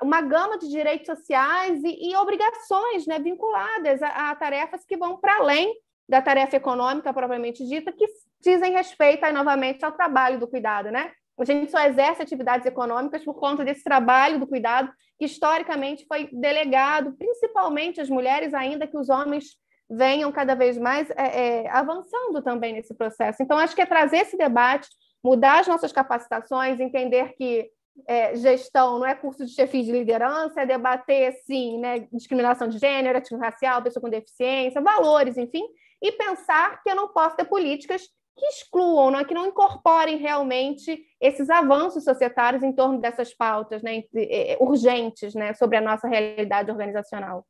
uma 0.00 0.20
gama 0.20 0.58
de 0.58 0.68
direitos 0.68 1.06
sociais 1.06 1.82
e, 1.82 2.10
e 2.10 2.16
obrigações 2.16 3.06
né, 3.06 3.18
vinculadas 3.18 4.02
a, 4.02 4.30
a, 4.30 4.36
tarefas 4.36 4.84
que 4.84 4.96
vão 4.96 5.16
para 5.16 5.36
além 5.36 5.74
da 6.08 6.20
tarefa 6.20 6.56
econômica 6.56 7.12
propriamente 7.12 7.66
dita, 7.66 7.92
que 7.92 8.06
dizem 8.40 8.72
respeito 8.72 9.24
aí, 9.24 9.32
novamente 9.32 9.84
ao 9.84 9.92
trabalho 9.92 10.38
do 10.38 10.48
cuidado. 10.48 10.90
Né? 10.90 11.10
A 11.38 11.44
gente 11.44 11.70
só 11.70 11.80
exerce 11.80 12.22
atividades 12.22 12.66
econômicas 12.66 13.24
por 13.24 13.34
conta 13.34 13.64
desse 13.64 13.82
trabalho 13.82 14.38
do 14.38 14.46
cuidado 14.46 14.92
que 15.18 15.24
historicamente 15.24 16.04
foi 16.06 16.28
delegado 16.32 17.12
principalmente 17.16 18.00
às 18.00 18.10
mulheres, 18.10 18.54
ainda 18.54 18.86
que 18.86 18.96
os 18.96 19.08
homens 19.08 19.56
venham 19.88 20.32
cada 20.32 20.54
vez 20.54 20.78
mais 20.78 21.10
é, 21.10 21.64
é, 21.64 21.70
avançando 21.70 22.42
também 22.42 22.72
nesse 22.72 22.94
processo. 22.94 23.42
Então, 23.42 23.58
acho 23.58 23.74
que 23.74 23.82
é 23.82 23.86
trazer 23.86 24.18
esse 24.18 24.36
debate, 24.36 24.88
mudar 25.22 25.60
as 25.60 25.68
nossas 25.68 25.92
capacitações, 25.92 26.80
entender 26.80 27.34
que 27.34 27.70
é, 28.06 28.34
gestão, 28.36 28.98
não 28.98 29.06
é 29.06 29.14
curso 29.14 29.44
de 29.44 29.52
chefia 29.52 29.82
de 29.82 29.92
liderança, 29.92 30.62
é 30.62 30.66
debater, 30.66 31.32
sim, 31.44 31.78
né, 31.78 32.06
discriminação 32.12 32.68
de 32.68 32.78
gênero, 32.78 33.20
racial, 33.38 33.82
pessoa 33.82 34.02
com 34.02 34.10
deficiência, 34.10 34.80
valores, 34.80 35.36
enfim, 35.36 35.62
e 36.00 36.12
pensar 36.12 36.82
que 36.82 36.90
eu 36.90 36.96
não 36.96 37.08
posso 37.08 37.36
ter 37.36 37.44
políticas 37.44 38.02
que 38.36 38.46
excluam, 38.46 39.10
não 39.10 39.20
é? 39.20 39.24
que 39.24 39.34
não 39.34 39.46
incorporem 39.46 40.16
realmente 40.16 41.04
esses 41.20 41.50
avanços 41.50 42.02
societários 42.02 42.62
em 42.62 42.72
torno 42.72 42.98
dessas 42.98 43.34
pautas 43.34 43.82
né? 43.82 44.02
É, 44.14 44.56
urgentes 44.58 45.34
né? 45.34 45.52
sobre 45.54 45.76
a 45.76 45.80
nossa 45.80 46.08
realidade 46.08 46.70
organizacional. 46.70 47.46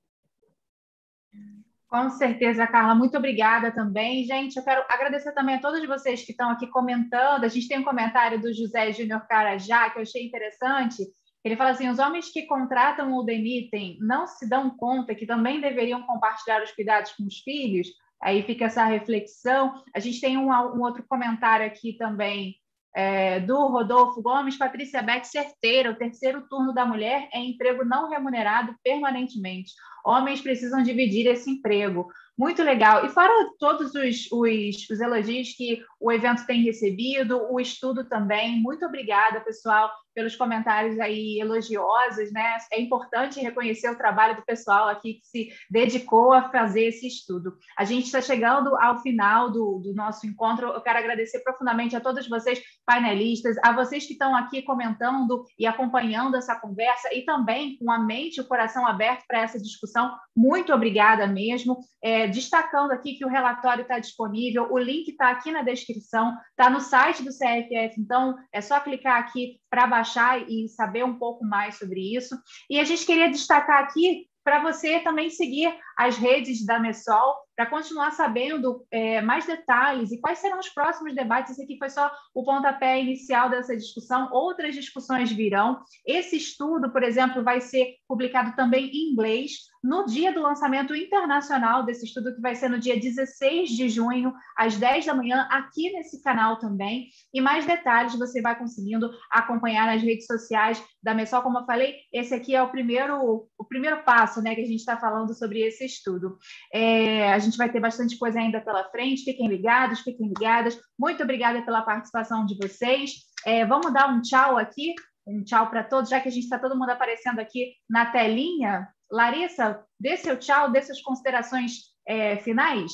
Com 1.92 2.08
certeza, 2.08 2.66
Carla. 2.66 2.94
Muito 2.94 3.18
obrigada 3.18 3.70
também. 3.70 4.24
Gente, 4.24 4.56
eu 4.56 4.64
quero 4.64 4.82
agradecer 4.88 5.30
também 5.32 5.56
a 5.56 5.60
todos 5.60 5.86
vocês 5.86 6.24
que 6.24 6.30
estão 6.30 6.48
aqui 6.48 6.66
comentando. 6.66 7.44
A 7.44 7.48
gente 7.48 7.68
tem 7.68 7.80
um 7.80 7.84
comentário 7.84 8.40
do 8.40 8.50
José 8.50 8.90
Júnior 8.92 9.26
Carajá, 9.28 9.90
que 9.90 9.98
eu 9.98 10.02
achei 10.02 10.24
interessante. 10.24 11.02
Ele 11.44 11.54
fala 11.54 11.68
assim: 11.68 11.90
os 11.90 11.98
homens 11.98 12.32
que 12.32 12.46
contratam 12.46 13.12
ou 13.12 13.22
demitem 13.22 13.98
não 14.00 14.26
se 14.26 14.48
dão 14.48 14.74
conta 14.74 15.14
que 15.14 15.26
também 15.26 15.60
deveriam 15.60 16.02
compartilhar 16.04 16.62
os 16.62 16.72
cuidados 16.72 17.12
com 17.12 17.24
os 17.24 17.40
filhos? 17.40 17.88
Aí 18.22 18.42
fica 18.42 18.64
essa 18.64 18.86
reflexão. 18.86 19.74
A 19.94 20.00
gente 20.00 20.18
tem 20.18 20.38
um, 20.38 20.48
um 20.48 20.80
outro 20.80 21.04
comentário 21.06 21.66
aqui 21.66 21.92
também 21.98 22.54
é, 22.94 23.40
do 23.40 23.66
Rodolfo 23.68 24.20
Gomes, 24.20 24.56
Patrícia 24.56 25.02
Beck, 25.02 25.26
certeira, 25.26 25.90
o 25.90 25.96
terceiro 25.96 26.46
turno 26.48 26.74
da 26.74 26.84
mulher 26.84 27.28
é 27.32 27.38
emprego 27.38 27.84
não 27.84 28.08
remunerado 28.08 28.74
permanentemente. 28.84 29.72
Homens 30.04 30.40
precisam 30.40 30.82
dividir 30.82 31.26
esse 31.26 31.50
emprego. 31.50 32.08
Muito 32.36 32.62
legal. 32.62 33.04
E 33.06 33.08
fora 33.08 33.32
todos 33.58 33.94
os, 33.94 34.30
os, 34.32 34.90
os, 34.90 35.00
elogios 35.00 35.54
que 35.54 35.82
o 36.00 36.10
evento 36.10 36.46
tem 36.46 36.62
recebido, 36.62 37.46
o 37.50 37.60
estudo 37.60 38.04
também. 38.08 38.60
Muito 38.60 38.84
obrigada, 38.84 39.40
pessoal, 39.40 39.90
pelos 40.14 40.36
comentários 40.36 40.98
aí 41.00 41.38
elogiosos, 41.40 42.32
né? 42.32 42.58
É 42.70 42.80
importante 42.80 43.40
reconhecer 43.40 43.90
o 43.90 43.96
trabalho 43.96 44.36
do 44.36 44.44
pessoal 44.44 44.88
aqui 44.88 45.14
que 45.14 45.26
se 45.26 45.48
dedicou 45.70 46.32
a 46.32 46.50
fazer 46.50 46.84
esse 46.84 47.06
estudo. 47.06 47.56
A 47.78 47.84
gente 47.84 48.04
está 48.04 48.20
chegando 48.20 48.76
ao 48.76 49.00
final 49.00 49.50
do, 49.50 49.80
do 49.82 49.94
nosso 49.94 50.26
encontro. 50.26 50.68
Eu 50.68 50.80
quero 50.80 50.98
agradecer 50.98 51.40
profundamente 51.40 51.96
a 51.96 52.00
todos 52.00 52.28
vocês, 52.28 52.60
painelistas, 52.84 53.56
a 53.62 53.72
vocês 53.72 54.06
que 54.06 54.12
estão 54.12 54.36
aqui 54.36 54.62
comentando 54.62 55.44
e 55.58 55.66
acompanhando 55.66 56.36
essa 56.36 56.54
conversa 56.54 57.08
e 57.12 57.24
também 57.24 57.76
com 57.78 57.90
a 57.90 57.98
mente 57.98 58.36
e 58.36 58.40
o 58.40 58.48
coração 58.48 58.86
aberto 58.86 59.24
para 59.26 59.40
essa 59.40 59.58
discussão. 59.58 60.14
Muito 60.36 60.72
obrigada 60.72 61.26
mesmo. 61.26 61.78
É, 62.02 62.26
destacando 62.26 62.92
aqui 62.92 63.14
que 63.14 63.24
o 63.24 63.28
relatório 63.28 63.82
está 63.82 63.98
disponível, 63.98 64.68
o 64.70 64.78
link 64.78 65.08
está 65.08 65.30
aqui 65.30 65.50
na 65.50 65.62
descrição, 65.62 66.36
está 66.50 66.68
no 66.68 66.80
site 66.80 67.22
do 67.22 67.30
CFF, 67.30 68.00
então 68.00 68.36
é 68.52 68.60
só 68.60 68.80
clicar 68.80 69.20
aqui 69.20 69.60
para 69.70 69.86
baixar 69.86 70.01
e 70.48 70.68
saber 70.68 71.04
um 71.04 71.18
pouco 71.18 71.44
mais 71.44 71.78
sobre 71.78 72.14
isso. 72.16 72.36
E 72.68 72.78
a 72.78 72.84
gente 72.84 73.06
queria 73.06 73.30
destacar 73.30 73.82
aqui 73.82 74.26
para 74.44 74.60
você 74.60 75.00
também 75.00 75.30
seguir 75.30 75.72
as 75.96 76.16
redes 76.16 76.64
da 76.64 76.78
Messol 76.78 77.34
para 77.56 77.66
continuar 77.66 78.10
sabendo 78.12 78.84
é, 78.90 79.20
mais 79.20 79.46
detalhes 79.46 80.10
e 80.10 80.20
quais 80.20 80.38
serão 80.38 80.58
os 80.58 80.68
próximos 80.68 81.14
debates. 81.14 81.52
Esse 81.52 81.62
aqui 81.62 81.76
foi 81.78 81.90
só 81.90 82.10
o 82.34 82.44
pontapé 82.44 83.00
inicial 83.00 83.50
dessa 83.50 83.76
discussão, 83.76 84.28
outras 84.32 84.74
discussões 84.74 85.30
virão. 85.30 85.80
Esse 86.06 86.36
estudo, 86.36 86.90
por 86.90 87.02
exemplo, 87.02 87.44
vai 87.44 87.60
ser 87.60 87.96
publicado 88.08 88.56
também 88.56 88.86
em 88.86 89.12
inglês 89.12 89.52
no 89.82 90.06
dia 90.06 90.32
do 90.32 90.40
lançamento 90.40 90.94
internacional 90.94 91.84
desse 91.84 92.06
estudo, 92.06 92.34
que 92.34 92.40
vai 92.40 92.54
ser 92.54 92.68
no 92.68 92.78
dia 92.78 92.98
16 92.98 93.70
de 93.70 93.88
junho, 93.88 94.32
às 94.56 94.76
10 94.76 95.06
da 95.06 95.14
manhã, 95.14 95.48
aqui 95.50 95.92
nesse 95.92 96.22
canal 96.22 96.58
também. 96.58 97.08
E 97.34 97.40
mais 97.40 97.66
detalhes 97.66 98.16
você 98.16 98.40
vai 98.40 98.56
conseguindo 98.56 99.10
acompanhar 99.30 99.86
nas 99.86 100.00
redes 100.00 100.26
sociais 100.26 100.82
da 101.02 101.14
Messol. 101.14 101.42
Como 101.42 101.58
eu 101.58 101.66
falei, 101.66 101.96
esse 102.12 102.32
aqui 102.32 102.54
é 102.54 102.62
o 102.62 102.70
primeiro, 102.70 103.48
o 103.58 103.64
primeiro 103.64 104.04
passo 104.04 104.40
né, 104.40 104.54
que 104.54 104.60
a 104.60 104.66
gente 104.66 104.78
está 104.78 104.96
falando 104.96 105.34
sobre 105.34 105.60
esse 105.60 105.81
estudo. 105.84 106.38
É, 106.72 107.32
a 107.32 107.38
gente 107.38 107.56
vai 107.56 107.70
ter 107.70 107.80
bastante 107.80 108.18
coisa 108.18 108.38
ainda 108.38 108.60
pela 108.60 108.84
frente. 108.90 109.24
Fiquem 109.24 109.48
ligados, 109.48 110.00
fiquem 110.00 110.28
ligadas. 110.28 110.78
Muito 110.98 111.22
obrigada 111.22 111.62
pela 111.62 111.82
participação 111.82 112.44
de 112.46 112.56
vocês. 112.56 113.12
É, 113.44 113.64
vamos 113.64 113.92
dar 113.92 114.08
um 114.08 114.20
tchau 114.20 114.56
aqui, 114.56 114.94
um 115.26 115.42
tchau 115.42 115.68
para 115.68 115.84
todos, 115.84 116.10
já 116.10 116.20
que 116.20 116.28
a 116.28 116.32
gente 116.32 116.44
está 116.44 116.58
todo 116.58 116.78
mundo 116.78 116.90
aparecendo 116.90 117.38
aqui 117.38 117.72
na 117.88 118.06
telinha. 118.06 118.88
Larissa, 119.10 119.84
dê 120.00 120.16
seu 120.16 120.38
tchau, 120.38 120.70
dê 120.70 120.80
suas 120.80 121.02
considerações 121.02 121.92
é, 122.06 122.36
finais. 122.38 122.90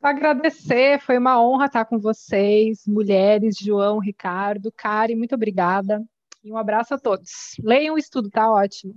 Agradecer, 0.00 1.00
foi 1.00 1.18
uma 1.18 1.42
honra 1.42 1.66
estar 1.66 1.84
com 1.84 1.98
vocês, 1.98 2.86
mulheres, 2.86 3.56
João, 3.58 3.98
Ricardo, 3.98 4.70
Kari, 4.70 5.16
muito 5.16 5.34
obrigada. 5.34 6.04
E 6.44 6.52
um 6.52 6.56
abraço 6.56 6.94
a 6.94 6.98
todos. 6.98 7.56
Leiam 7.58 7.96
o 7.96 7.98
estudo, 7.98 8.30
tá 8.30 8.48
ótimo. 8.48 8.94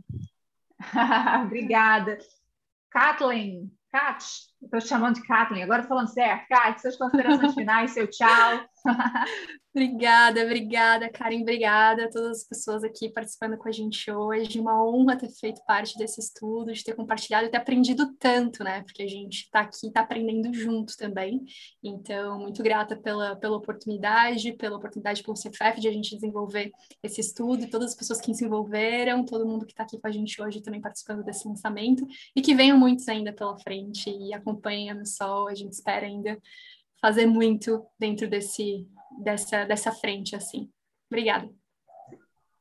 obrigada. 1.46 2.20
Kathleen, 2.92 3.72
Kat, 3.92 4.24
estou 4.62 4.82
chamando 4.82 5.16
de 5.16 5.26
Kathleen, 5.26 5.64
agora 5.64 5.84
falando 5.84 6.08
certo. 6.08 6.48
Kat, 6.50 6.82
suas 6.82 6.98
considerações 6.98 7.54
finais, 7.54 7.92
seu 7.92 8.08
tchau. 8.08 8.66
obrigada, 9.74 10.44
obrigada, 10.44 11.10
Karen, 11.10 11.42
obrigada 11.42 12.06
a 12.06 12.10
todas 12.10 12.40
as 12.40 12.44
pessoas 12.44 12.84
aqui 12.84 13.10
participando 13.10 13.58
com 13.58 13.70
a 13.70 13.72
gente 13.72 14.12
hoje. 14.12 14.60
Uma 14.60 14.84
honra 14.84 15.18
ter 15.18 15.30
feito 15.30 15.62
parte 15.66 15.98
desse 15.98 16.20
estudo, 16.20 16.74
de 16.74 16.84
ter 16.84 16.96
compartilhado 16.96 17.48
e 17.48 17.50
ter 17.50 17.58
aprendido 17.58 18.14
tanto, 18.18 18.64
né? 18.64 18.82
Porque 18.84 19.04
a 19.04 19.08
gente 19.08 19.44
está 19.44 19.62
aqui, 19.62 19.88
está 19.88 20.02
aprendendo 20.02 20.54
junto 20.54 20.96
também. 20.98 21.42
Então, 21.84 22.40
muito 22.40 22.62
grata 22.62 22.96
pela, 22.96 23.36
pela 23.36 23.58
oportunidade, 23.58 24.54
pela 24.54 24.78
oportunidade 24.78 25.24
pelo 25.24 25.36
CFF 25.36 25.80
de 25.80 25.88
a 25.88 25.92
gente 25.92 26.16
desenvolver 26.16 26.72
esse 27.04 27.22
estudo, 27.22 27.64
e 27.64 27.70
todas 27.70 27.92
as 27.92 27.96
pessoas 27.96 28.20
que 28.20 28.34
se 28.34 28.46
envolveram, 28.46 29.26
todo 29.26 29.48
mundo 29.48 29.66
que 29.66 29.72
está 29.72 29.84
aqui 29.84 30.00
com 30.00 30.08
a 30.08 30.12
gente 30.12 30.42
hoje 30.42 30.62
também 30.62 30.82
participando 30.82 31.24
desse 31.24 31.48
lançamento, 31.48 32.06
e 32.36 32.42
que 32.42 32.56
venham 32.56 32.78
muitos 32.78 33.08
ainda 33.08 33.32
pela 33.32 33.58
frente 33.60 34.10
e 34.10 34.34
acompanhem 34.50 34.90
a 34.90 35.06
Sol, 35.06 35.48
a 35.48 35.56
gente 35.56 35.74
espera 35.74 36.06
ainda 36.06 36.38
fazer 37.02 37.26
muito 37.26 37.86
dentro 37.98 38.30
desse, 38.30 38.88
dessa, 39.22 39.66
dessa 39.66 39.92
frente, 39.92 40.36
assim. 40.36 40.70
Obrigada. 41.10 41.50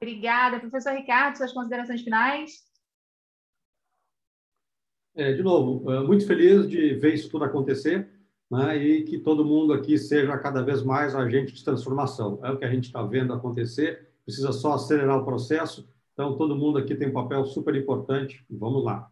Obrigada. 0.01 0.61
Professor 0.61 0.93
Ricardo, 0.93 1.37
suas 1.37 1.53
considerações 1.53 2.03
finais? 2.03 2.69
É, 5.17 5.33
de 5.33 5.43
novo, 5.43 5.91
é, 5.91 6.01
muito 6.01 6.27
feliz 6.27 6.69
de 6.69 6.95
ver 6.95 7.15
isso 7.15 7.29
tudo 7.29 7.45
acontecer 7.45 8.09
né, 8.49 8.77
e 8.77 9.03
que 9.03 9.19
todo 9.19 9.45
mundo 9.45 9.73
aqui 9.73 9.99
seja 9.99 10.39
cada 10.39 10.63
vez 10.63 10.83
mais 10.83 11.15
agente 11.15 11.53
de 11.53 11.65
transformação. 11.65 12.39
É 12.45 12.51
o 12.53 12.59
que 12.59 12.65
a 12.65 12.71
gente 12.71 12.85
está 12.85 13.03
vendo 13.03 13.33
acontecer, 13.33 14.09
precisa 14.25 14.53
só 14.53 14.75
acelerar 14.75 15.19
o 15.19 15.25
processo. 15.25 15.89
Então, 16.13 16.37
todo 16.37 16.57
mundo 16.57 16.79
aqui 16.79 16.95
tem 16.95 17.09
um 17.09 17.13
papel 17.13 17.45
super 17.45 17.75
importante. 17.75 18.45
Vamos 18.49 18.85
lá. 18.85 19.11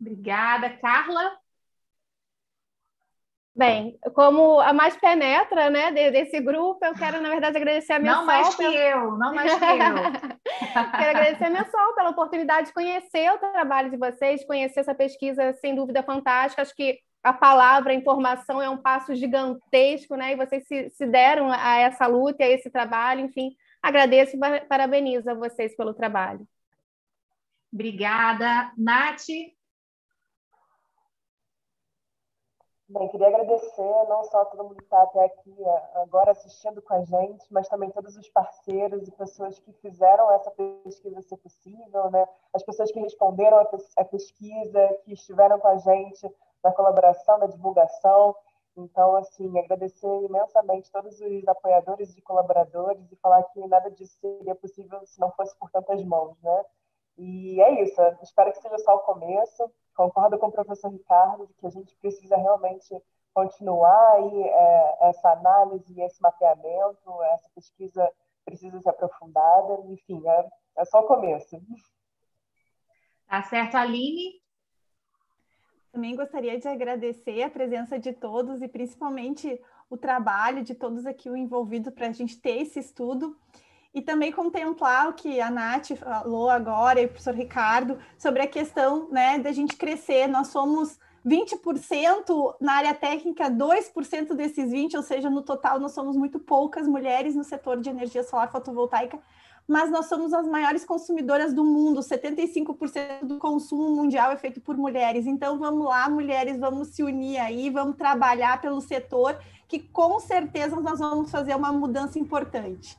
Obrigada. 0.00 0.70
Carla? 0.78 1.38
Bem, 3.56 3.96
como 4.14 4.58
a 4.58 4.72
mais 4.72 4.96
penetra, 4.96 5.70
né, 5.70 5.92
desse 5.92 6.40
grupo, 6.40 6.84
eu 6.84 6.92
quero, 6.92 7.20
na 7.20 7.28
verdade, 7.30 7.56
agradecer 7.56 7.92
a 7.92 7.98
minha 8.00 8.16
Não 8.16 8.26
mais 8.26 8.52
que 8.56 8.64
eu, 8.64 9.16
não 9.16 9.32
mais 9.32 9.54
que 9.54 9.64
eu. 9.64 9.68
quero 10.98 11.10
agradecer 11.10 11.44
a 11.44 11.50
minha 11.50 11.64
Sol 11.70 11.94
pela 11.94 12.10
oportunidade 12.10 12.66
de 12.68 12.74
conhecer 12.74 13.30
o 13.30 13.38
trabalho 13.38 13.90
de 13.90 13.96
vocês, 13.96 14.44
conhecer 14.44 14.80
essa 14.80 14.92
pesquisa, 14.92 15.52
sem 15.60 15.72
dúvida, 15.72 16.02
fantástica. 16.02 16.62
Acho 16.62 16.74
que 16.74 16.98
a 17.22 17.32
palavra, 17.32 17.92
a 17.92 17.96
informação 17.96 18.60
é 18.60 18.68
um 18.68 18.76
passo 18.76 19.14
gigantesco, 19.14 20.16
né, 20.16 20.32
e 20.32 20.36
vocês 20.36 20.66
se, 20.66 20.90
se 20.90 21.06
deram 21.06 21.48
a 21.52 21.76
essa 21.76 22.08
luta, 22.08 22.42
a 22.42 22.48
esse 22.48 22.68
trabalho, 22.68 23.20
enfim, 23.20 23.54
agradeço 23.80 24.36
e 24.36 24.60
parabenizo 24.66 25.30
a 25.30 25.34
vocês 25.34 25.76
pelo 25.76 25.94
trabalho. 25.94 26.44
Obrigada. 27.72 28.72
Nath, 28.76 29.26
Bem, 32.86 33.08
queria 33.08 33.28
agradecer 33.28 34.06
não 34.08 34.22
só 34.24 34.44
todo 34.44 34.62
mundo 34.62 34.76
que 34.76 34.84
está 34.84 35.02
até 35.02 35.24
aqui 35.24 35.56
agora 35.94 36.32
assistindo 36.32 36.82
com 36.82 36.92
a 36.92 37.02
gente, 37.02 37.46
mas 37.50 37.66
também 37.66 37.90
todos 37.90 38.14
os 38.14 38.28
parceiros 38.28 39.08
e 39.08 39.12
pessoas 39.12 39.58
que 39.58 39.72
fizeram 39.72 40.30
essa 40.32 40.50
pesquisa 40.50 41.22
ser 41.22 41.38
possível, 41.38 42.10
né? 42.10 42.28
As 42.52 42.62
pessoas 42.62 42.92
que 42.92 43.00
responderam 43.00 43.66
a 43.96 44.04
pesquisa, 44.04 44.98
que 45.02 45.14
estiveram 45.14 45.58
com 45.58 45.68
a 45.68 45.78
gente 45.78 46.30
na 46.62 46.72
colaboração, 46.72 47.38
na 47.38 47.46
divulgação. 47.46 48.36
Então, 48.76 49.16
assim, 49.16 49.58
agradecer 49.58 50.22
imensamente 50.22 50.92
todos 50.92 51.18
os 51.18 51.48
apoiadores 51.48 52.14
e 52.18 52.20
colaboradores 52.20 53.10
e 53.10 53.16
falar 53.16 53.42
que 53.44 53.66
nada 53.66 53.90
disso 53.90 54.18
seria 54.20 54.54
possível 54.54 55.00
se 55.06 55.18
não 55.18 55.32
fosse 55.32 55.56
por 55.58 55.70
tantas 55.70 56.04
mãos, 56.04 56.36
né? 56.42 56.64
E 57.16 57.62
é 57.62 57.82
isso. 57.82 58.00
Espero 58.22 58.52
que 58.52 58.60
seja 58.60 58.76
só 58.78 58.96
o 58.96 59.00
começo 59.00 59.72
concordo 59.94 60.38
com 60.38 60.46
o 60.46 60.52
professor 60.52 60.90
Ricardo 60.90 61.46
de 61.46 61.54
que 61.54 61.66
a 61.66 61.70
gente 61.70 61.96
precisa 61.96 62.36
realmente 62.36 62.94
continuar 63.32 64.12
aí, 64.12 64.42
é, 64.42 65.08
essa 65.08 65.30
análise, 65.30 66.00
esse 66.00 66.22
mapeamento, 66.22 67.22
essa 67.34 67.48
pesquisa 67.54 68.12
precisa 68.44 68.80
ser 68.80 68.90
aprofundada, 68.90 69.80
enfim, 69.86 70.22
é, 70.26 70.48
é 70.76 70.84
só 70.84 71.00
o 71.00 71.06
começo. 71.06 71.60
Tá 73.26 73.42
certo, 73.42 73.76
Aline? 73.76 74.40
Também 75.90 76.14
gostaria 76.14 76.58
de 76.58 76.68
agradecer 76.68 77.42
a 77.42 77.50
presença 77.50 77.98
de 77.98 78.12
todos 78.12 78.60
e 78.60 78.68
principalmente 78.68 79.60
o 79.88 79.96
trabalho 79.96 80.62
de 80.62 80.74
todos 80.74 81.06
aqui 81.06 81.28
envolvidos 81.28 81.94
para 81.94 82.08
a 82.08 82.12
gente 82.12 82.40
ter 82.40 82.62
esse 82.62 82.80
estudo 82.80 83.36
e 83.94 84.02
também 84.02 84.32
contemplar 84.32 85.08
o 85.08 85.12
que 85.12 85.40
a 85.40 85.48
Nath 85.48 85.92
falou 85.96 86.50
agora 86.50 87.00
e 87.00 87.06
o 87.06 87.08
professor 87.08 87.34
Ricardo 87.34 87.96
sobre 88.18 88.42
a 88.42 88.46
questão 88.46 89.08
né, 89.10 89.38
da 89.38 89.52
gente 89.52 89.76
crescer. 89.76 90.26
Nós 90.26 90.48
somos 90.48 90.98
20% 91.24 92.56
na 92.60 92.74
área 92.74 92.92
técnica, 92.92 93.48
2% 93.48 94.34
desses 94.34 94.70
20%, 94.70 94.96
ou 94.96 95.02
seja, 95.02 95.30
no 95.30 95.42
total 95.42 95.78
nós 95.78 95.92
somos 95.92 96.16
muito 96.16 96.40
poucas 96.40 96.88
mulheres 96.88 97.36
no 97.36 97.44
setor 97.44 97.80
de 97.80 97.88
energia 97.88 98.24
solar 98.24 98.50
fotovoltaica, 98.50 99.18
mas 99.66 99.90
nós 99.90 100.06
somos 100.06 100.34
as 100.34 100.46
maiores 100.46 100.84
consumidoras 100.84 101.54
do 101.54 101.64
mundo, 101.64 102.00
75% 102.00 103.24
do 103.24 103.38
consumo 103.38 103.88
mundial 103.90 104.32
é 104.32 104.36
feito 104.36 104.60
por 104.60 104.76
mulheres. 104.76 105.26
Então 105.26 105.58
vamos 105.58 105.86
lá, 105.86 106.06
mulheres, 106.10 106.58
vamos 106.58 106.88
se 106.88 107.02
unir 107.02 107.38
aí, 107.38 107.70
vamos 107.70 107.96
trabalhar 107.96 108.60
pelo 108.60 108.80
setor, 108.80 109.38
que 109.66 109.78
com 109.78 110.20
certeza 110.20 110.76
nós 110.80 110.98
vamos 110.98 111.30
fazer 111.30 111.54
uma 111.54 111.72
mudança 111.72 112.18
importante. 112.18 112.98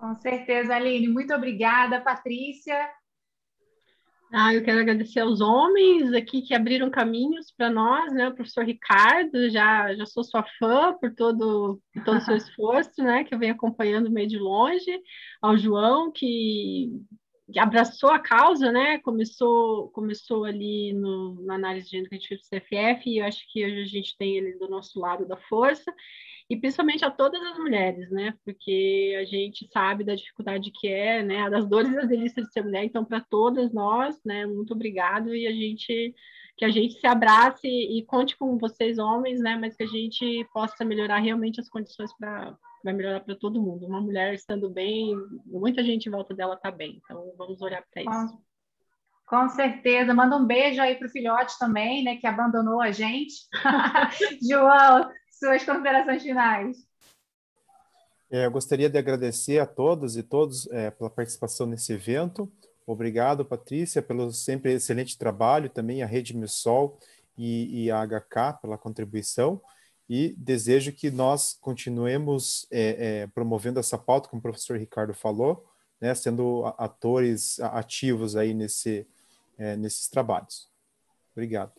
Com 0.00 0.16
certeza, 0.16 0.74
Aline. 0.74 1.08
Muito 1.08 1.34
obrigada, 1.34 2.00
Patrícia. 2.00 2.88
Ah, 4.32 4.54
eu 4.54 4.64
quero 4.64 4.80
agradecer 4.80 5.20
aos 5.20 5.42
homens 5.42 6.14
aqui 6.14 6.40
que 6.40 6.54
abriram 6.54 6.88
caminhos 6.88 7.52
para 7.54 7.68
nós, 7.68 8.10
né? 8.10 8.28
O 8.28 8.34
professor 8.34 8.64
Ricardo, 8.64 9.50
já, 9.50 9.94
já 9.94 10.06
sou 10.06 10.24
sua 10.24 10.42
fã 10.58 10.96
por 10.98 11.14
todo, 11.14 11.82
por 11.92 12.02
todo 12.02 12.16
o 12.16 12.20
seu 12.22 12.34
esforço, 12.38 13.02
né? 13.02 13.24
Que 13.24 13.34
eu 13.34 13.38
venho 13.38 13.52
acompanhando 13.52 14.10
meio 14.10 14.26
de 14.26 14.38
longe. 14.38 15.02
Ao 15.42 15.58
João, 15.58 16.10
que, 16.10 16.90
que 17.52 17.58
abraçou 17.58 18.10
a 18.10 18.18
causa, 18.18 18.72
né? 18.72 18.98
Começou, 19.00 19.90
começou 19.90 20.44
ali 20.46 20.94
no, 20.94 21.42
na 21.44 21.56
análise 21.56 21.86
de 21.86 21.90
gênero 21.90 22.08
que 22.08 22.14
a 22.14 22.18
gente 22.18 22.28
fez 22.28 22.40
do 22.40 22.48
CFF, 22.48 23.10
e 23.10 23.18
eu 23.18 23.26
acho 23.26 23.44
que 23.52 23.66
hoje 23.66 23.82
a 23.82 23.86
gente 23.86 24.16
tem 24.16 24.38
ele 24.38 24.56
do 24.56 24.66
nosso 24.66 24.98
lado 24.98 25.28
da 25.28 25.36
força 25.36 25.92
e 26.50 26.56
principalmente 26.56 27.04
a 27.04 27.10
todas 27.12 27.40
as 27.40 27.56
mulheres, 27.58 28.10
né? 28.10 28.34
Porque 28.44 29.16
a 29.20 29.24
gente 29.24 29.68
sabe 29.72 30.02
da 30.02 30.16
dificuldade 30.16 30.72
que 30.72 30.88
é, 30.88 31.22
né? 31.22 31.48
Das 31.48 31.64
dores 31.64 31.92
e 31.92 31.94
das 31.94 32.08
delícias 32.08 32.46
de 32.46 32.52
ser 32.52 32.64
mulher. 32.64 32.82
Então, 32.82 33.04
para 33.04 33.20
todas 33.20 33.72
nós, 33.72 34.20
né? 34.24 34.44
Muito 34.46 34.74
obrigado 34.74 35.32
e 35.32 35.46
a 35.46 35.52
gente 35.52 36.12
que 36.56 36.64
a 36.64 36.68
gente 36.68 37.00
se 37.00 37.06
abrace 37.06 37.68
e 37.68 38.04
conte 38.04 38.36
com 38.36 38.58
vocês 38.58 38.98
homens, 38.98 39.40
né? 39.40 39.56
Mas 39.56 39.76
que 39.76 39.84
a 39.84 39.86
gente 39.86 40.44
possa 40.52 40.84
melhorar 40.84 41.18
realmente 41.18 41.60
as 41.60 41.68
condições 41.68 42.12
para 42.18 42.52
vai 42.82 42.94
melhorar 42.94 43.20
para 43.20 43.36
todo 43.36 43.62
mundo. 43.62 43.86
Uma 43.86 44.00
mulher 44.00 44.34
estando 44.34 44.68
bem, 44.68 45.14
muita 45.46 45.84
gente 45.84 46.06
em 46.06 46.10
volta 46.10 46.34
dela 46.34 46.54
está 46.54 46.70
bem. 46.70 47.00
Então, 47.04 47.32
vamos 47.38 47.62
olhar 47.62 47.84
para 47.92 48.02
isso. 48.02 48.38
Com 49.24 49.48
certeza. 49.50 50.12
Manda 50.12 50.36
um 50.36 50.44
beijo 50.44 50.82
aí 50.82 50.96
para 50.96 51.06
o 51.06 51.10
filhote 51.10 51.56
também, 51.60 52.02
né? 52.02 52.16
Que 52.16 52.26
abandonou 52.26 52.80
a 52.80 52.90
gente. 52.90 53.46
João, 54.42 55.08
suas 55.40 55.64
considerações 55.64 56.22
finais. 56.22 56.86
É, 58.30 58.46
eu 58.46 58.50
gostaria 58.50 58.88
de 58.88 58.96
agradecer 58.96 59.58
a 59.58 59.66
todas 59.66 60.16
e 60.16 60.22
todos 60.22 60.70
é, 60.70 60.90
pela 60.90 61.10
participação 61.10 61.66
nesse 61.66 61.92
evento. 61.92 62.50
Obrigado, 62.86 63.44
Patrícia, 63.44 64.00
pelo 64.02 64.30
sempre 64.32 64.74
excelente 64.74 65.18
trabalho, 65.18 65.70
também 65.70 66.02
a 66.02 66.06
Rede 66.06 66.36
Missol 66.36 66.98
e, 67.36 67.84
e 67.84 67.90
a 67.90 68.06
HK 68.06 68.60
pela 68.60 68.78
contribuição. 68.78 69.60
E 70.08 70.34
desejo 70.36 70.92
que 70.92 71.10
nós 71.10 71.56
continuemos 71.60 72.66
é, 72.70 73.22
é, 73.22 73.26
promovendo 73.28 73.80
essa 73.80 73.96
pauta, 73.96 74.28
como 74.28 74.40
o 74.40 74.42
professor 74.42 74.76
Ricardo 74.76 75.14
falou, 75.14 75.64
né, 76.00 76.14
sendo 76.14 76.66
atores 76.78 77.60
ativos 77.60 78.34
aí 78.34 78.52
nesse, 78.52 79.06
é, 79.56 79.76
nesses 79.76 80.08
trabalhos. 80.08 80.68
Obrigado. 81.32 81.72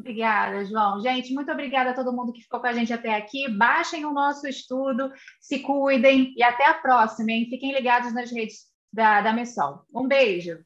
Obrigada, 0.00 0.64
João. 0.64 1.00
Gente, 1.00 1.32
muito 1.34 1.52
obrigada 1.52 1.90
a 1.90 1.94
todo 1.94 2.12
mundo 2.12 2.32
que 2.32 2.42
ficou 2.42 2.58
com 2.58 2.66
a 2.66 2.72
gente 2.72 2.92
até 2.92 3.14
aqui. 3.14 3.48
Baixem 3.48 4.04
o 4.04 4.12
nosso 4.12 4.46
estudo, 4.46 5.12
se 5.38 5.60
cuidem 5.60 6.32
e 6.36 6.42
até 6.42 6.66
a 6.66 6.74
próxima, 6.74 7.30
hein? 7.30 7.46
Fiquem 7.48 7.72
ligados 7.72 8.12
nas 8.14 8.32
redes 8.32 8.66
da, 8.92 9.20
da 9.20 9.32
Messol. 9.32 9.84
Um 9.94 10.08
beijo. 10.08 10.64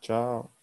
Tchau. 0.00 0.57